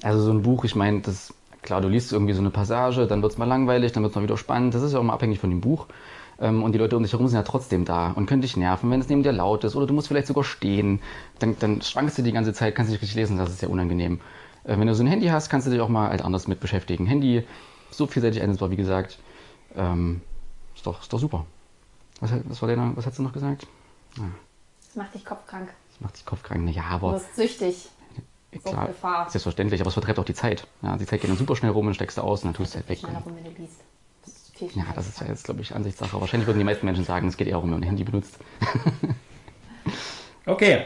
Also 0.04 0.22
so 0.22 0.32
ein 0.32 0.42
Buch, 0.42 0.66
ich 0.66 0.76
meine, 0.76 1.00
das 1.02 1.34
klar, 1.62 1.80
du 1.80 1.88
liest 1.88 2.12
irgendwie 2.12 2.34
so 2.34 2.42
eine 2.42 2.50
Passage, 2.50 3.08
dann 3.08 3.22
wird's 3.22 3.38
mal 3.38 3.48
langweilig, 3.48 3.94
dann 3.94 4.04
wird's 4.04 4.16
mal 4.16 4.22
wieder 4.24 4.38
spannend. 4.38 4.76
Das 4.76 4.82
ist 4.82 4.92
ja 4.92 5.00
auch 5.00 5.04
mal 5.04 5.14
abhängig 5.14 5.40
von 5.40 5.50
dem 5.50 5.62
Buch. 5.62 5.86
Ähm, 6.40 6.64
Und 6.64 6.72
die 6.74 6.78
Leute 6.80 6.98
um 6.98 7.04
dich 7.04 7.12
herum 7.14 7.28
sind 7.28 7.38
ja 7.38 7.44
trotzdem 7.44 7.86
da 7.86 8.12
und 8.12 8.26
können 8.26 8.42
dich 8.42 8.58
nerven, 8.58 8.90
wenn 8.92 9.00
es 9.00 9.10
neben 9.10 9.24
dir 9.24 9.32
laut 9.32 9.64
ist 9.64 9.76
oder 9.76 9.86
du 9.88 9.94
musst 9.94 10.08
vielleicht 10.08 10.28
sogar 10.28 10.44
stehen. 10.44 11.00
Dann, 11.40 11.58
dann 11.60 11.82
schwankst 11.82 12.18
du 12.18 12.22
die 12.24 12.32
ganze 12.32 12.54
Zeit, 12.54 12.76
kannst 12.76 12.92
nicht 12.92 13.02
richtig 13.02 13.16
lesen, 13.16 13.38
das 13.38 13.50
ist 13.52 13.62
ja 13.62 13.68
unangenehm. 13.70 14.20
Äh, 14.64 14.78
Wenn 14.80 14.88
du 14.88 14.96
so 14.96 15.04
ein 15.04 15.08
Handy 15.08 15.28
hast, 15.28 15.50
kannst 15.50 15.68
du 15.68 15.72
dich 15.72 15.80
auch 15.82 15.90
mal 15.90 16.10
halt 16.10 16.24
anders 16.24 16.48
mit 16.48 16.60
beschäftigen. 16.60 17.06
Handy, 17.06 17.46
so 17.92 18.08
vielseitig 18.08 18.42
einsetzbar, 18.42 18.72
wie 18.72 18.76
gesagt. 18.76 19.20
Ähm, 19.76 20.22
ist, 20.76 20.86
doch, 20.88 21.02
ist 21.02 21.12
doch 21.14 21.20
super. 21.20 21.46
Was, 22.20 22.32
hat- 22.32 22.42
was, 22.46 22.62
war 22.62 22.76
noch- 22.76 22.96
was 22.98 23.06
hast 23.06 23.20
du 23.20 23.24
noch 23.24 23.34
gesagt? 23.34 23.68
Das 24.16 24.96
macht 24.96 25.14
dich 25.14 25.26
kopfkrank. 25.26 25.70
Das 25.92 26.02
macht 26.02 26.16
dich 26.16 26.26
kopfkrank. 26.26 26.72
Du 26.74 26.80
aber 26.82 27.14
wirst 27.14 27.36
süchtig. 27.36 27.90
So 28.64 28.70
klar, 28.70 28.88
Gefahr. 28.88 29.30
selbstverständlich, 29.30 29.82
aber 29.82 29.88
es 29.88 29.94
vertreibt 29.96 30.20
auch 30.20 30.26
die 30.26 30.36
Zeit. 30.36 30.68
Ja, 30.84 30.96
die 30.96 31.08
Zeit 31.08 31.22
geht 31.22 31.30
dann 31.32 31.38
super 31.38 31.56
schnell 31.56 31.72
rum 31.72 31.88
und 31.88 31.96
steckst 31.96 32.18
du 32.20 32.22
aus 32.22 32.44
und 32.44 32.50
dann 32.50 32.54
tust 32.54 32.74
du 32.76 32.78
halt 32.78 32.88
weg. 32.90 33.00
Schneller 33.00 33.20
rum, 33.26 33.34
wenn 33.36 33.44
du 33.52 33.60
liest. 33.60 33.80
Viel 34.70 34.82
Ja, 34.82 34.86
das 34.96 35.08
ist 35.08 35.20
ja 35.22 35.28
jetzt, 35.28 35.44
glaube 35.46 35.62
ich, 35.62 35.74
Ansichtssache. 35.76 36.20
Wahrscheinlich 36.20 36.48
würden 36.48 36.60
die 36.60 36.64
meisten 36.66 36.86
Menschen 36.86 37.04
sagen, 37.06 37.28
es 37.28 37.38
geht 37.38 37.48
eher 37.48 37.58
um, 37.58 37.64
wenn 37.66 37.72
man 37.72 37.82
ein 37.82 37.88
Handy 37.88 38.04
benutzt. 38.04 38.38
Okay. 40.46 40.86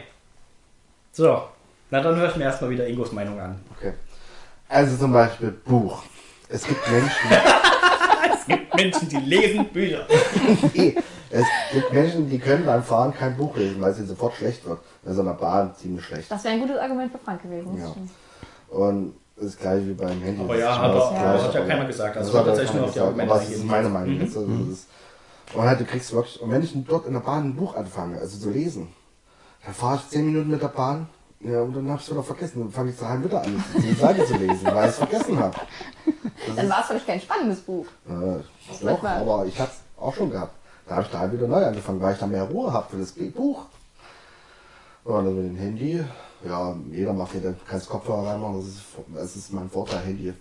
So, 1.12 1.42
na 1.90 2.00
dann 2.02 2.16
höre 2.16 2.30
ich 2.30 2.36
mir 2.36 2.44
erstmal 2.44 2.70
wieder 2.70 2.88
Ingos 2.88 3.12
Meinung 3.12 3.40
an. 3.40 3.60
Okay. 3.76 3.94
Also 4.70 4.98
zum 4.98 5.12
Beispiel 5.14 5.50
Buch. 5.52 6.04
Es 6.50 6.64
gibt 6.66 6.80
Menschen, 6.92 7.12
Es 8.34 8.46
gibt 8.46 8.76
Menschen, 8.76 9.10
die 9.10 9.18
lesen 9.18 9.66
Bücher. 9.70 10.06
eh, 10.76 10.96
es 11.30 11.46
gibt 11.74 11.92
Menschen, 11.92 12.30
die 12.30 12.38
können 12.40 12.66
beim 12.66 12.84
Fahren 12.84 13.14
kein 13.14 13.36
Buch 13.36 13.56
lesen, 13.58 13.82
weil 13.82 13.92
es 13.92 13.98
ihnen 13.98 14.08
sofort 14.08 14.36
schlecht 14.36 14.64
wird. 14.66 14.80
Also 15.06 15.22
in 15.22 15.28
der 15.28 15.34
Bahn 15.34 15.74
ziemlich 15.76 16.06
schlecht. 16.06 16.30
Das 16.32 16.44
wäre 16.44 16.54
ein 16.54 16.60
gutes 16.62 16.78
Argument 16.78 17.12
für 17.12 17.18
Frank 17.18 17.42
gewesen. 17.42 17.72
das 17.74 17.82
Ja. 17.86 17.92
stimmt. 17.92 18.12
Und 18.70 19.14
das 19.38 19.46
ist 19.46 19.60
gleich 19.60 19.86
wie 19.86 19.94
beim 19.94 20.20
Handy. 20.22 20.42
Aber 20.44 20.58
ja, 20.58 20.76
doch- 20.88 20.94
das 20.94 21.04
aber 21.04 21.20
Gleiche. 21.20 21.44
hat 21.48 21.54
ja 21.54 21.66
keiner 21.66 21.86
gesagt. 21.86 22.18
Also 22.18 22.32
Das 22.32 22.40
hat 22.40 22.46
ja 22.48 22.52
tatsächlich 22.52 22.76
nur 22.76 22.86
auf 22.86 22.94
die 22.94 23.00
keiner 23.00 23.08
Argumente 23.10 23.34
gesagt, 23.34 23.46
Aber 23.46 23.50
das 23.52 23.60
ist 23.64 23.66
meine 23.72 23.90
Meinung. 23.90 24.16
Mhm. 24.16 24.22
jetzt. 24.22 24.38
Also 24.38 24.50
das 24.50 24.68
ist, 24.70 24.88
und 25.54 25.62
halt, 25.64 25.80
du 25.80 25.86
kriegst 25.86 26.14
wirklich, 26.14 26.42
und 26.42 26.52
wenn 26.52 26.64
ich 26.64 26.74
dort 26.86 27.06
in 27.06 27.14
der 27.14 27.20
Bahn 27.22 27.46
ein 27.46 27.56
Buch 27.56 27.76
anfange, 27.76 28.20
also 28.20 28.38
zu 28.38 28.50
lesen, 28.50 28.90
dann 29.66 29.74
fahre 29.74 29.96
ich 29.98 30.10
zehn 30.10 30.26
Minuten 30.26 30.50
mit 30.50 30.62
der 30.62 30.68
Bahn, 30.68 31.08
ja, 31.40 31.62
und 31.62 31.74
dann 31.76 31.88
habe 31.90 32.00
ich 32.00 32.06
es 32.08 32.12
wieder 32.12 32.24
vergessen. 32.24 32.60
Dann 32.62 32.72
fange 32.72 32.90
ich 32.90 32.98
zu 32.98 33.08
halb 33.08 33.24
wieder 33.24 33.42
an, 33.44 33.64
die 33.78 33.94
Seite 33.94 34.26
zu 34.26 34.36
lesen, 34.38 34.66
weil 34.66 34.86
ich 34.86 34.90
es 34.92 34.98
vergessen 34.98 35.38
habe. 35.40 35.56
Dann 36.56 36.70
war 36.70 36.80
es 36.82 36.88
vielleicht 36.88 37.06
kein 37.08 37.22
spannendes 37.22 37.60
Buch. 37.60 37.86
Äh, 38.10 38.40
doch, 38.84 39.04
aber 39.04 39.46
ich 39.46 39.60
hatte 39.60 39.72
es 39.72 40.02
auch 40.02 40.16
schon 40.16 40.32
gehabt. 40.32 40.54
Da 40.88 40.96
habe 40.96 41.04
ich 41.06 41.12
da 41.12 41.32
wieder 41.32 41.48
neu 41.48 41.64
angefangen, 41.64 42.02
weil 42.02 42.14
ich 42.14 42.20
da 42.20 42.26
mehr 42.28 42.44
Ruhe 42.44 42.74
habe 42.74 42.88
für 42.90 42.98
das 42.98 43.12
Buch. 43.12 43.66
Und 45.04 45.14
dann 45.26 45.36
mit 45.36 45.46
dem 45.46 45.58
Handy, 45.58 46.04
ja, 46.46 46.76
jeder 46.92 47.14
macht 47.14 47.32
hier, 47.32 47.42
du 47.42 47.56
kannst 47.68 47.90
Kopfhörer 47.90 48.28
reinmachen, 48.28 48.58
das 48.58 48.68
ist, 48.68 48.82
das 49.14 49.36
ist 49.36 49.54
mein 49.54 49.70
Vorteil. 49.70 50.00
Handy, 50.00 50.34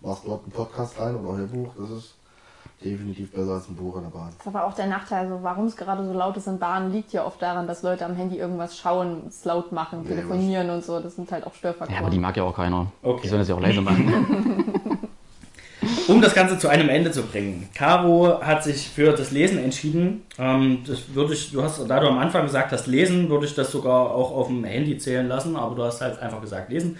machst 0.00 0.22
dort 0.26 0.42
einen 0.42 0.52
Podcast 0.52 0.98
rein 1.00 1.16
oder 1.16 1.38
Hörbuch, 1.38 1.70
das 1.78 1.90
ist 1.90 2.14
definitiv 2.84 3.32
besser 3.32 3.54
als 3.54 3.68
ein 3.68 3.76
Buch 3.76 3.96
in 3.96 4.02
der 4.02 4.10
Bahn. 4.10 4.28
Das 4.28 4.46
ist 4.46 4.54
aber 4.54 4.66
auch 4.66 4.74
der 4.74 4.86
Nachteil, 4.86 5.26
also 5.26 5.42
warum 5.42 5.66
es 5.66 5.76
gerade 5.76 6.04
so 6.04 6.12
laut 6.12 6.36
ist 6.36 6.46
in 6.46 6.58
Bahnen, 6.58 6.92
liegt 6.92 7.12
ja 7.12 7.24
oft 7.24 7.40
daran, 7.42 7.66
dass 7.66 7.82
Leute 7.82 8.04
am 8.04 8.14
Handy 8.14 8.38
irgendwas 8.38 8.78
schauen, 8.78 9.22
es 9.28 9.44
laut 9.44 9.72
machen, 9.72 10.02
Nee, 10.02 10.10
telefonieren 10.10 10.70
und 10.70 10.84
so. 10.84 11.00
Das 11.00 11.16
sind 11.16 11.30
halt 11.32 11.46
auch 11.46 11.54
Störfaktoren. 11.54 11.94
Ja, 11.94 12.00
aber 12.00 12.10
die 12.10 12.18
mag 12.18 12.36
ja 12.36 12.44
auch 12.44 12.54
keiner. 12.54 12.86
Okay. 13.02 13.22
Die 13.24 13.28
sollen 13.28 13.40
das 13.40 13.48
ja 13.48 13.54
auch 13.54 13.60
leise 13.60 13.80
machen. 13.80 14.98
Um 16.08 16.22
das 16.22 16.34
Ganze 16.34 16.58
zu 16.58 16.68
einem 16.68 16.88
Ende 16.88 17.10
zu 17.10 17.22
bringen. 17.22 17.68
Caro 17.74 18.40
hat 18.42 18.64
sich 18.64 18.88
für 18.88 19.12
das 19.12 19.30
Lesen 19.30 19.58
entschieden. 19.58 20.22
Ähm, 20.38 20.82
das 20.86 21.14
würde 21.14 21.34
ich, 21.34 21.52
du 21.52 21.62
hast, 21.62 21.78
da 21.86 22.00
du 22.00 22.08
am 22.08 22.18
Anfang 22.18 22.44
gesagt 22.46 22.72
hast, 22.72 22.86
lesen, 22.86 23.28
würde 23.28 23.44
ich 23.44 23.54
das 23.54 23.70
sogar 23.70 24.10
auch 24.10 24.32
auf 24.32 24.46
dem 24.46 24.64
Handy 24.64 24.96
zählen 24.96 25.28
lassen, 25.28 25.54
aber 25.54 25.76
du 25.76 25.84
hast 25.84 26.00
halt 26.00 26.18
einfach 26.18 26.40
gesagt, 26.40 26.70
lesen. 26.70 26.96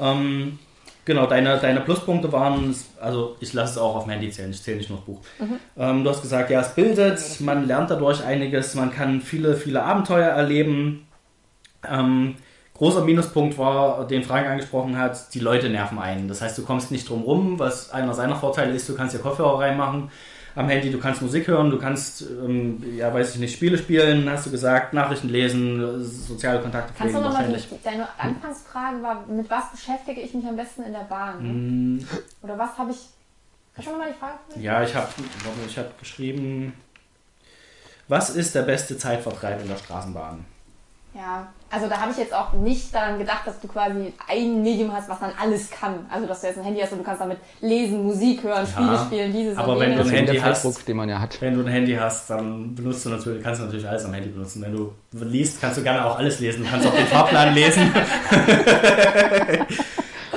Ähm, 0.00 0.58
genau, 1.04 1.26
deine, 1.26 1.58
deine 1.58 1.80
Pluspunkte 1.82 2.32
waren, 2.32 2.74
also 2.98 3.36
ich 3.40 3.52
lasse 3.52 3.72
es 3.72 3.78
auch 3.78 3.94
auf 3.94 4.04
dem 4.04 4.12
Handy 4.12 4.30
zählen, 4.30 4.50
ich 4.50 4.62
zähle 4.62 4.78
nicht 4.78 4.88
nur 4.88 5.00
das 5.00 5.06
Buch. 5.06 5.20
Ähm, 5.76 6.02
du 6.02 6.08
hast 6.08 6.22
gesagt, 6.22 6.48
ja, 6.50 6.60
es 6.62 6.74
bildet, 6.74 7.40
man 7.40 7.66
lernt 7.66 7.90
dadurch 7.90 8.24
einiges, 8.24 8.74
man 8.74 8.90
kann 8.90 9.20
viele, 9.20 9.56
viele 9.56 9.82
Abenteuer 9.82 10.30
erleben. 10.30 11.06
Ähm, 11.86 12.36
großer 12.76 13.04
Minuspunkt 13.04 13.58
war, 13.58 14.06
den 14.06 14.22
Frank 14.22 14.46
angesprochen 14.46 14.98
hat, 14.98 15.32
die 15.34 15.40
Leute 15.40 15.68
nerven 15.68 15.98
einen. 15.98 16.28
Das 16.28 16.42
heißt, 16.42 16.56
du 16.58 16.62
kommst 16.62 16.90
nicht 16.90 17.08
drum 17.08 17.22
rum, 17.22 17.58
was 17.58 17.90
einer 17.90 18.14
seiner 18.14 18.36
Vorteile 18.36 18.72
ist, 18.72 18.88
du 18.88 18.94
kannst 18.94 19.14
dir 19.14 19.18
Kopfhörer 19.18 19.60
reinmachen 19.60 20.10
am 20.56 20.68
Handy, 20.68 20.90
du 20.90 20.98
kannst 20.98 21.20
Musik 21.20 21.46
hören, 21.48 21.70
du 21.70 21.78
kannst, 21.78 22.22
ähm, 22.22 22.82
ja, 22.96 23.12
weiß 23.12 23.34
ich 23.34 23.40
nicht, 23.40 23.54
Spiele 23.54 23.76
spielen, 23.76 24.28
hast 24.28 24.46
du 24.46 24.50
gesagt, 24.50 24.94
Nachrichten 24.94 25.28
lesen, 25.28 26.02
soziale 26.02 26.60
Kontakte 26.60 26.94
Kannst 26.96 27.14
du 27.14 27.20
pflegen 27.20 27.34
nochmal, 27.34 27.62
deine 27.84 28.08
Anfangsfrage 28.18 29.02
war, 29.02 29.26
mit 29.26 29.50
was 29.50 29.70
beschäftige 29.70 30.22
ich 30.22 30.32
mich 30.32 30.46
am 30.46 30.56
besten 30.56 30.82
in 30.84 30.92
der 30.92 31.00
Bahn? 31.00 31.98
Mm, 31.98 32.06
Oder 32.42 32.58
was 32.58 32.78
habe 32.78 32.90
ich, 32.90 33.00
kannst 33.74 33.88
du 33.88 33.92
nochmal 33.92 34.12
die 34.12 34.18
Frage 34.18 34.38
stellen? 34.48 34.64
Ja, 34.64 34.82
ich 34.82 34.94
habe 34.94 35.08
ich 35.68 35.78
hab 35.78 35.98
geschrieben, 35.98 36.72
was 38.08 38.30
ist 38.30 38.54
der 38.54 38.62
beste 38.62 38.96
Zeitvertreib 38.96 39.60
in 39.60 39.68
der 39.68 39.76
Straßenbahn? 39.76 40.46
Ja, 41.16 41.46
also 41.70 41.88
da 41.88 41.98
habe 41.98 42.12
ich 42.12 42.18
jetzt 42.18 42.34
auch 42.34 42.52
nicht 42.52 42.94
daran 42.94 43.18
gedacht, 43.18 43.46
dass 43.46 43.58
du 43.58 43.68
quasi 43.68 44.12
ein 44.28 44.62
Medium 44.62 44.92
hast, 44.94 45.08
was 45.08 45.18
dann 45.18 45.30
alles 45.40 45.70
kann. 45.70 46.04
Also 46.10 46.26
dass 46.26 46.42
du 46.42 46.48
jetzt 46.48 46.58
ein 46.58 46.64
Handy 46.64 46.80
hast 46.80 46.92
und 46.92 46.98
du 46.98 47.04
kannst 47.04 47.22
damit 47.22 47.38
lesen, 47.62 48.04
Musik 48.04 48.42
hören, 48.42 48.66
Spiele 48.66 48.92
Ja, 48.92 49.04
spielen, 49.06 49.32
dieses 49.32 49.56
aber 49.56 49.72
und 49.72 49.80
wenn 49.80 49.94
du 49.94 50.00
ein 50.02 50.08
Handy 50.10 50.36
hast- 50.36 50.86
den 50.86 50.96
man 50.96 51.08
ja 51.08 51.18
hat. 51.18 51.40
Wenn 51.40 51.54
du 51.54 51.60
ein 51.62 51.68
Handy 51.68 51.94
hast, 51.94 52.28
dann 52.28 52.74
benutzt 52.74 53.06
du 53.06 53.10
natürlich, 53.10 53.42
kannst 53.42 53.62
du 53.62 53.64
natürlich 53.64 53.88
alles 53.88 54.04
am 54.04 54.12
Handy 54.12 54.28
benutzen. 54.28 54.60
Wenn 54.62 54.72
du 54.72 54.92
liest, 55.12 55.58
kannst 55.60 55.78
du 55.78 55.82
gerne 55.82 56.04
auch 56.04 56.18
alles 56.18 56.38
lesen. 56.38 56.64
Du 56.64 56.70
kannst 56.70 56.86
auch 56.86 56.94
den 56.94 57.06
Fahrplan 57.06 57.54
lesen. 57.54 57.82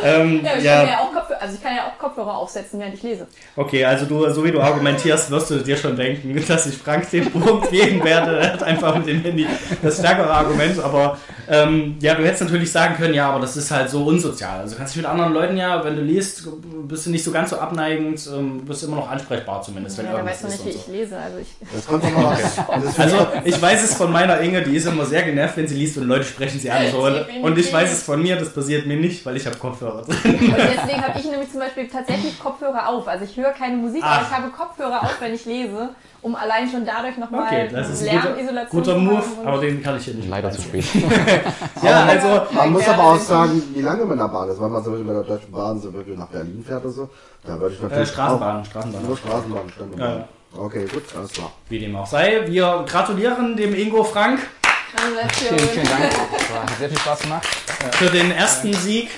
ähm, 0.04 0.42
Ja, 0.46 0.52
ich, 0.58 0.64
ja, 0.64 0.84
ja 0.86 1.00
auch 1.00 1.12
also 1.40 1.56
ich 1.56 1.64
kann 1.64 1.76
ja 1.76 1.88
auch 1.88 1.98
Kopfhörer 1.98 2.38
aufsetzen, 2.38 2.80
während 2.80 2.96
ich 2.96 3.04
lese. 3.04 3.28
okay, 3.56 3.86
also 3.86 4.06
du, 4.06 4.30
so 4.32 4.44
wie 4.44 4.52
du 4.52 4.60
argumentierst, 4.62 5.32
wirst 5.32 5.50
du 5.50 5.56
dir 5.58 5.78
schon 5.78 5.96
denken, 5.96 6.42
dass 6.48 6.66
ich 6.66 6.76
Frank 6.78 7.10
den 7.12 7.30
Punkt 7.32 7.70
geben 7.72 8.04
werde. 8.04 8.38
Er 8.40 8.54
hat 8.54 8.64
einfach 8.64 8.96
mit 8.98 9.08
dem 9.08 9.22
Handy 9.22 9.46
das 9.82 9.98
stärkere 10.00 10.30
Argument. 10.30 10.80
Aber 10.80 11.18
ähm, 11.50 11.98
ja, 12.02 12.16
du 12.16 12.24
hättest 12.26 12.44
natürlich 12.44 12.72
sagen 12.72 12.96
können, 12.96 13.14
ja, 13.14 13.30
aber 13.30 13.40
das 13.42 13.56
ist 13.58 13.72
halt 13.72 13.90
so 13.90 14.04
unsozial. 14.06 14.60
Also 14.60 14.74
du 14.74 14.78
kannst 14.78 14.94
dich 14.96 15.02
mit 15.02 15.10
anderen 15.12 15.34
Leuten 15.34 15.58
ja, 15.58 15.84
wenn 15.84 15.96
du 15.96 16.02
liest, 16.02 16.48
bist 16.88 17.06
du 17.06 17.10
nicht 17.12 17.24
so 17.24 17.32
ganz 17.32 17.50
so 17.50 17.58
abneigend, 17.58 18.22
ähm, 18.34 18.66
bist 18.66 18.84
immer 18.84 18.98
noch 18.98 19.10
ansprechbar 19.10 19.62
zumindest, 19.62 19.98
wenn 19.98 20.06
Ja, 20.06 20.12
da 20.14 20.18
irgendwas 20.20 20.44
weißt 20.44 20.60
du 20.62 20.66
nicht, 20.68 20.76
ist 20.76 20.88
wie 20.88 20.92
und 20.92 21.00
ich 21.00 21.08
so. 21.10 21.16
lese. 21.16 21.18
Also 21.18 21.38
ich, 21.40 21.48
Das 21.74 21.88
kommt 21.88 22.04
doch 22.04 22.12
mal 22.12 22.38
was. 22.38 22.56
Das 22.56 22.84
ist 22.86 22.96
für 22.96 23.02
Also 23.04 23.28
ich 23.46 23.62
weiß 23.62 23.84
es 23.84 23.96
von 23.96 24.12
meiner 24.12 24.40
Inge, 24.42 24.62
die 24.62 24.76
ist 24.76 24.86
immer 24.86 25.06
sehr 25.06 25.24
genervt, 25.24 25.58
wenn 25.58 25.68
sie 25.68 25.76
liest 25.76 25.98
und 25.98 26.08
Leute 26.08 26.24
sprechen 26.26 26.60
sie 26.60 26.70
an. 26.70 26.84
So. 26.92 27.06
Und, 27.06 27.16
und 27.42 27.58
ich 27.58 27.72
weiß 27.72 27.92
es 27.92 28.04
von 28.04 28.22
mir, 28.22 28.36
das 28.36 28.50
passiert 28.54 28.86
mir 28.86 28.98
nicht, 28.98 29.26
weil 29.26 29.36
ich 29.38 29.46
habe 29.46 29.58
Kopfhörer 29.58 30.04
drin. 30.04 30.18
und 30.24 30.42
deswegen 30.58 31.02
habe 31.02 31.20
ich 31.20 31.26
nämlich 31.30 31.52
zum 31.52 31.60
Beispiel 31.60 31.88
tatsächlich 31.88 32.40
Kopfhörer 32.40 32.88
auf. 32.90 33.08
Also 33.08 33.26
ich 33.26 33.36
höre 33.38 33.52
keine 33.52 33.78
Musik, 33.78 34.04
Ah. 34.04 34.16
aber 34.18 34.22
ich 34.24 34.32
habe 34.38 34.50
Kopfhörer 34.50 35.04
auf, 35.04 35.16
wenn 35.20 35.34
ich 35.34 35.46
lese, 35.46 35.90
um 36.22 36.36
allein 36.36 36.70
schon 36.70 36.86
dadurch 36.86 37.18
nochmal 37.18 37.44
Okay, 37.48 37.70
das 37.72 37.90
ist 37.90 38.08
ein 38.08 38.20
guter, 38.22 38.66
guter 38.66 38.94
zu 38.94 39.00
Move, 39.00 39.24
aber 39.46 39.58
den 39.60 39.82
kann 39.82 39.98
ich 39.98 40.06
hier 40.06 40.14
nicht. 40.16 40.28
Leider 40.30 40.52
zu 40.52 40.62
spät. 40.62 40.86
Ja, 41.82 42.06
also 42.06 42.42
Man 42.52 42.74
muss 42.74 42.88
aber 42.88 43.04
auch 43.04 43.18
sagen, 43.18 43.62
wie 43.74 43.82
lange 43.82 44.04
man 44.04 44.12
in 44.14 44.18
der 44.20 44.28
Bahn 44.28 44.50
ist. 44.50 44.62
Wenn 44.62 44.72
man 44.72 44.84
zum 44.84 44.94
Beispiel 44.94 45.08
mit 45.14 45.16
der 45.28 45.36
Deutschen 45.36 45.52
Bahn 45.52 45.80
so 45.80 45.94
wirklich 45.94 46.18
nach 46.18 46.28
Berlin 46.28 46.64
fährt 46.68 46.84
oder 46.84 46.92
so, 46.94 47.10
da 47.46 47.60
würde 47.60 47.74
ich 47.76 47.80
äh, 47.80 47.84
natürlich 47.84 48.10
Straßenbahn, 48.10 48.62
auch- 48.62 48.66
Straßenbahn. 48.66 49.06
Nur 49.06 49.18
Straßenbahn, 49.18 49.70
stimmt. 49.74 50.00
Ja. 50.00 50.28
Okay, 50.58 50.86
gut, 50.92 51.04
alles 51.16 51.32
klar. 51.32 51.52
Wie 51.70 51.80
dem 51.80 51.96
auch 51.96 52.08
sei. 52.08 52.42
Wir 52.48 52.84
gratulieren 52.88 53.56
dem 53.56 53.74
Ingo 53.76 54.04
Frank. 54.04 54.40
Vielen, 54.98 55.60
vielen 55.60 55.86
Dank. 55.88 56.14
War, 56.52 56.64
hat 56.64 56.78
sehr 56.80 56.90
viel 56.90 56.98
Spaß 56.98 57.20
gemacht. 57.22 57.46
für 57.92 58.10
den 58.10 58.32
ersten 58.32 58.74
Sieg 58.74 59.12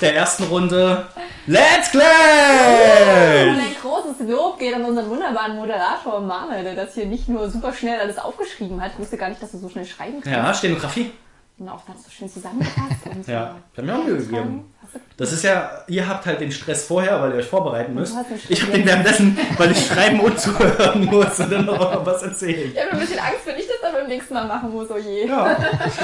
der 0.00 0.14
ersten 0.16 0.44
Runde. 0.44 1.06
Let's 1.46 1.92
Und 1.94 2.00
Play! 2.00 3.48
ein 3.50 3.76
großes 3.80 4.28
Lob 4.28 4.58
geht 4.58 4.74
an 4.74 4.84
unseren 4.84 5.08
wunderbaren 5.08 5.56
Moderator 5.56 6.20
Manuel, 6.20 6.62
der 6.64 6.74
das 6.74 6.94
hier 6.94 7.06
nicht 7.06 7.28
nur 7.28 7.48
super 7.50 7.72
schnell 7.72 8.00
alles 8.00 8.18
aufgeschrieben 8.18 8.80
hat. 8.82 8.92
Ich 8.92 8.98
wusste 8.98 9.16
gar 9.16 9.28
nicht, 9.30 9.42
dass 9.42 9.52
du 9.52 9.58
so 9.58 9.68
schnell 9.68 9.86
schreiben 9.86 10.20
kannst. 10.20 10.30
Ja, 10.30 10.52
Stenografie. 10.54 11.12
Und 11.56 11.68
auch 11.68 11.86
ganz 11.86 12.04
so 12.04 12.10
schön 12.10 12.28
zusammengefasst. 12.28 13.06
Und 13.06 13.26
Ja, 13.28 13.54
ich 13.72 13.78
habe 13.78 13.86
mir 13.86 13.96
auch 13.96 14.04
Mühe 14.04 14.16
gegeben. 14.18 14.74
Das 15.16 15.32
ist 15.32 15.44
ja, 15.44 15.84
ihr 15.86 16.08
habt 16.08 16.26
halt 16.26 16.40
den 16.40 16.50
Stress 16.50 16.86
vorher, 16.86 17.20
weil 17.20 17.30
ihr 17.32 17.36
euch 17.38 17.46
vorbereiten 17.46 17.94
müsst. 17.94 18.14
Ich 18.48 18.60
habe 18.62 18.72
den 18.72 18.84
währenddessen, 18.84 19.38
weil 19.56 19.70
ich 19.70 19.86
schreiben 19.86 20.20
und 20.20 20.38
zuhören 20.38 21.04
muss 21.04 21.38
und 21.38 21.50
dann 21.52 21.64
noch 21.66 22.04
was 22.04 22.22
erzählen. 22.22 22.72
Ich 22.74 22.80
habe 22.80 22.92
ein 22.92 22.98
bisschen 23.00 23.18
Angst, 23.18 23.40
wenn 23.46 23.56
ich 23.56 23.66
das 23.68 23.83
beim 24.04 24.08
nächsten 24.10 24.34
Mal 24.34 24.46
machen 24.46 24.72
muss, 24.72 24.90
oh 24.90 24.96
je. 24.96 25.26
Ja. 25.26 25.56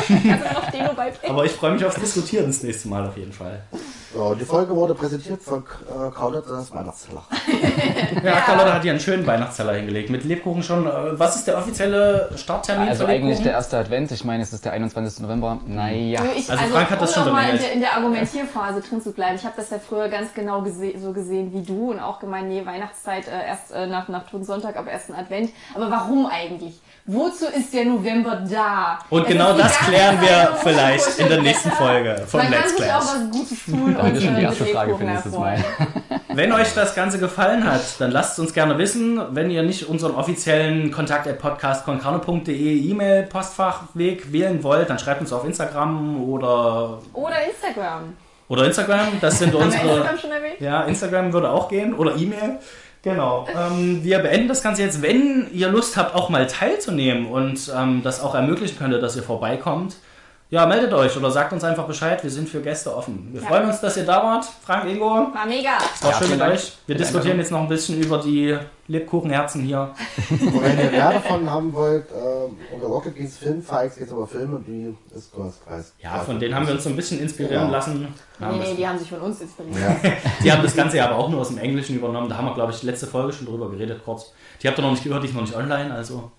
Mir 0.09 0.37
noch 0.55 0.71
Deno 0.71 0.93
beibringen? 0.95 1.31
Aber 1.31 1.45
ich 1.45 1.53
freue 1.53 1.73
mich 1.73 1.85
aufs 1.85 1.97
Diskutieren 1.97 2.47
das 2.47 2.63
nächste 2.63 2.89
Mal 2.89 3.07
auf 3.07 3.17
jeden 3.17 3.33
Fall. 3.33 3.63
So, 4.13 4.35
die 4.35 4.45
Folge 4.45 4.75
wurde 4.75 4.95
präsentiert 4.95 5.41
von 5.41 5.63
äh, 5.63 6.11
Kaudet, 6.11 6.45
das 6.49 6.73
Weihnachtsteller. 6.73 7.23
Ja, 8.25 8.41
Carlotta 8.41 8.75
hat 8.75 8.83
hier 8.83 8.91
einen 8.91 9.01
schönen 9.01 9.25
Weihnachtsteller 9.27 9.75
hingelegt. 9.75 10.11
Mit 10.11 10.25
Lebkuchen 10.25 10.63
schon. 10.63 10.87
Äh, 10.87 10.91
Was 11.19 11.37
ist 11.37 11.47
der 11.47 11.57
offizielle 11.59 12.31
Starttermin 12.37 12.89
Also 12.89 13.05
für 13.05 13.11
eigentlich 13.11 13.41
der 13.41 13.53
erste 13.53 13.79
Advent, 13.79 14.11
ich 14.11 14.25
meine, 14.25 14.43
es 14.43 14.53
ist 14.53 14.65
der 14.65 14.73
21. 14.73 15.23
November. 15.23 15.59
Naja. 15.67 16.23
Ich, 16.37 16.51
Also 16.51 16.65
Frank 16.65 16.91
hat 16.91 17.01
das 17.01 17.15
schon 17.15 17.31
mal 17.31 17.51
in 17.51 17.59
der, 17.59 17.73
in 17.73 17.81
der 17.81 17.95
Argumentierphase 17.95 18.81
drin 18.81 19.01
zu 19.01 19.13
bleiben. 19.13 19.37
Ich 19.37 19.45
habe 19.45 19.55
das 19.57 19.71
ja 19.71 19.79
früher 19.79 20.09
ganz 20.09 20.35
genau 20.35 20.63
gese 20.63 20.99
so 20.99 21.13
gesehen 21.13 21.53
wie 21.53 21.63
du 21.63 21.93
und 21.93 22.01
auch 22.01 22.19
gemeint, 22.19 22.49
nee, 22.49 22.67
Weihnachtszeit 22.67 23.29
äh, 23.29 23.47
erst 23.47 23.71
äh, 23.71 23.87
nach, 23.87 24.09
nach 24.09 24.25
Totensonntag, 24.25 24.77
ab 24.77 24.89
ersten 24.89 25.15
Advent. 25.15 25.51
Aber 25.75 25.91
warum 25.91 26.27
eigentlich? 26.27 26.81
Wozu 27.07 27.47
ist 27.47 27.73
der 27.75 27.87
November 27.87 28.43
da? 28.49 28.99
Und 29.11 29.23
Es 29.23 29.29
genau 29.29 29.51
ist 29.53 29.61
das 29.61 29.79
klären 29.79 30.21
wir 30.21 30.57
vielleicht 30.63 31.19
in 31.19 31.29
der 31.29 31.41
nächsten 31.43 31.71
Folge 31.73 32.23
vom 32.27 32.41
Man 32.41 32.51
Let's 32.51 32.71
sich 32.77 32.81
auch 32.83 32.87
Clash. 33.01 33.05
was 33.05 33.31
Gutes 33.31 33.65
tun 33.65 33.95
Da 33.95 34.03
haben 34.03 34.15
wir 34.15 34.21
und 34.21 34.23
schon 34.23 34.35
die 34.37 34.41
äh, 34.43 34.45
erste 34.45 34.65
Frage 34.67 34.97
für 34.97 35.05
nächstes 35.05 35.33
Mal. 35.33 35.65
Wenn 36.33 36.53
euch 36.53 36.73
das 36.75 36.95
Ganze 36.95 37.19
gefallen 37.19 37.65
hat, 37.69 37.81
dann 38.01 38.11
lasst 38.13 38.35
es 38.35 38.39
uns 38.39 38.53
gerne 38.55 38.79
wissen. 38.79 39.21
Wenn 39.35 39.51
ihr 39.51 39.63
nicht 39.65 39.89
unseren 39.89 40.15
offiziellen 40.15 40.93
Kontakt 40.93 41.27
at 41.27 41.39
podcastconcarno.de 41.41 42.91
E-Mail 42.91 43.25
Postfachweg 43.25 44.33
wählen 44.33 44.63
wollt, 44.63 44.89
dann 44.91 44.99
schreibt 44.99 45.21
uns 45.23 45.33
auf 45.33 45.45
Instagram 45.45 46.23
oder, 46.23 46.99
Oder 47.15 47.37
Instagram. 47.49 48.15
oder 48.49 48.65
Instagram. 48.67 49.09
Das 49.21 49.39
sind 49.41 49.55
unsere. 49.55 49.89
Instagram 49.89 50.19
schon 50.19 50.31
erwähnt? 50.31 50.61
Ja, 50.61 50.83
Instagram 50.83 51.33
würde 51.33 51.51
auch 51.51 51.69
gehen 51.69 51.95
oder 51.95 52.15
E-Mail. 52.17 52.59
Genau. 53.03 53.47
Ähm, 53.55 54.05
wir 54.05 54.19
beenden 54.19 54.49
das 54.49 54.63
Ganze 54.63 54.83
jetzt. 54.83 55.01
Wenn 55.01 55.49
ihr 55.53 55.69
Lust 55.69 55.97
habt, 55.97 56.15
auch 56.15 56.29
mal 56.29 56.47
teilzunehmen 56.47 57.27
und 57.27 57.73
ähm, 57.75 58.03
das 58.03 58.21
auch 58.21 58.35
ermöglichen 58.35 58.79
könnte, 58.79 59.01
dass 59.01 59.17
ihr 59.17 59.23
vorbeikommt, 59.23 59.97
ja, 60.51 60.67
meldet 60.67 60.93
euch 60.93 61.17
oder 61.17 61.31
sagt 61.31 61.53
uns 61.53 61.63
einfach 61.65 61.87
Bescheid. 61.87 62.23
Wir 62.23 62.31
sind 62.31 62.49
für 62.49 62.61
Gäste 62.61 62.95
offen. 62.95 63.29
Wir 63.33 63.41
Ja. 63.41 63.49
freuen 63.49 63.69
uns, 63.69 63.81
dass 63.81 63.97
ihr 63.97 64.05
da 64.05 64.23
wart. 64.23 64.45
Frank, 64.65 64.85
Ingo, 64.91 65.07
war 65.09 65.33
War 65.35 65.47
mega. 65.47 65.71
schön 66.19 66.31
mit 66.31 66.41
Dank 66.41 66.53
euch. 66.55 66.73
Wir 66.87 66.95
die 66.97 66.99
diskutieren 66.99 67.33
Einladung. 67.33 67.39
jetzt 67.41 67.51
noch 67.53 67.61
ein 67.61 67.69
bisschen 67.69 68.03
über 68.03 68.19
die 68.19 68.59
Lebkuchenherzen 68.89 69.63
hier. 69.63 69.91
Und 70.31 70.63
wenn 70.63 70.79
ihr 70.79 70.91
mehr 70.91 71.13
davon 71.13 71.49
haben 71.49 71.73
wollt, 71.73 72.07
äh, 72.11 72.75
unter 72.75 72.87
Rocket 72.89 73.15
Beans 73.15 73.39
Filmfights 73.39 73.95
geht 73.97 74.07
es 74.09 74.13
über 74.13 74.27
Filme, 74.27 74.61
die 74.67 74.95
ist 75.17 75.33
Kunstpreis. 75.33 75.95
Ja, 76.03 76.19
von 76.19 76.41
denen 76.41 76.55
haben 76.57 76.67
wir 76.67 76.75
uns 76.75 76.83
so 76.83 76.91
ein 76.91 76.97
bisschen 76.97 77.21
inspirieren 77.21 77.67
Ja. 77.67 77.71
lassen. 77.71 78.09
Nee, 78.41 78.47
nee, 78.59 78.75
die 78.77 78.89
haben 78.89 78.99
sich 78.99 79.09
von 79.09 79.21
uns 79.21 79.41
inspiriert. 79.41 79.77
Ja. 79.79 80.11
Die 80.43 80.51
haben 80.51 80.63
das 80.63 80.75
Ganze 80.75 80.97
ja 80.97 81.07
aber 81.09 81.17
auch 81.17 81.29
nur 81.29 81.41
aus 81.43 81.49
dem 81.49 81.59
Englischen 81.59 81.95
übernommen. 81.97 82.29
Da 82.29 82.37
haben 82.39 82.47
wir, 82.47 82.55
glaube 82.55 82.73
ich, 82.73 82.83
letzte 82.83 83.07
Folge 83.07 83.33
schon 83.33 83.47
drüber 83.47 83.71
geredet, 83.71 84.01
kurz. 84.05 84.33
Die 84.63 84.67
habt 84.69 84.79
ihr 84.79 84.83
noch 84.83 84.91
nicht 84.91 85.05
gehört, 85.05 85.23
die 85.23 85.29
ist 85.29 85.35
noch 85.35 85.43
nicht 85.43 85.55
online, 85.55 85.93
also. 85.95 86.31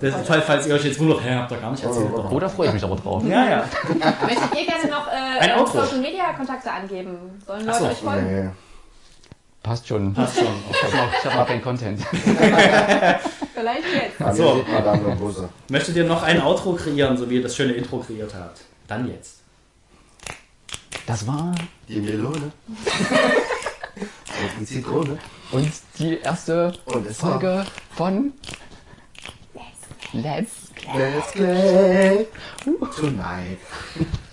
Das 0.00 0.16
ist 0.16 0.26
toll, 0.26 0.42
falls 0.46 0.66
ihr 0.66 0.74
euch 0.74 0.84
jetzt 0.84 0.98
wundert, 0.98 1.22
hä, 1.22 1.34
habt 1.34 1.50
ihr 1.52 1.58
gar 1.58 1.70
nicht 1.72 1.84
erzählt. 1.84 2.10
Oh. 2.14 2.20
oder? 2.30 2.40
Da 2.40 2.48
freue 2.48 2.68
ich 2.68 2.74
mich 2.74 2.82
aber 2.84 2.96
drauf. 2.96 3.22
Ja, 3.24 3.48
ja. 3.50 3.64
Möchtet 4.22 4.54
ihr 4.58 4.66
gerne 4.66 4.88
noch 4.90 5.06
äh, 5.08 5.40
Ein 5.40 5.58
Outro. 5.58 5.82
Social 5.82 5.98
Media 5.98 6.32
Kontakte 6.32 6.70
angeben? 6.72 7.16
Sollen 7.46 7.66
Leute 7.66 7.78
so, 7.78 7.84
euch 7.86 7.98
folgen? 7.98 8.44
Nee. 8.44 8.50
Passt 9.62 9.86
schon. 9.86 10.14
Passt 10.14 10.36
schon. 10.38 10.46
Ich 10.70 10.82
habe 10.82 10.96
noch, 10.96 11.12
ich 11.12 11.24
hab 11.26 11.34
noch 11.36 11.46
keinen 11.46 11.62
Content. 11.62 12.00
Vielleicht 13.54 13.82
jetzt. 13.92 14.20
An 14.22 14.34
so. 14.34 14.64
Möchtet 15.68 15.96
ihr 15.96 16.04
noch 16.04 16.22
ein 16.22 16.40
Outro 16.40 16.72
kreieren, 16.72 17.16
so 17.18 17.28
wie 17.28 17.36
ihr 17.36 17.42
das 17.42 17.54
schöne 17.54 17.74
Intro 17.74 17.98
kreiert 17.98 18.32
habt? 18.34 18.62
Dann 18.88 19.06
jetzt. 19.10 19.40
Das 21.06 21.26
war 21.26 21.54
Die 21.88 22.00
Melone. 22.00 22.52
Und 24.40 24.60
die 24.60 24.64
Zitrone. 24.64 25.18
und 25.52 25.70
die 25.98 26.18
erste 26.20 26.72
Und 26.86 27.06
es 27.06 27.22
war- 27.22 27.32
Folge 27.32 27.66
von 27.94 28.32
Let's 30.12 30.70
Let's 30.92 31.32
play 31.32 32.26
tonight. 32.96 33.58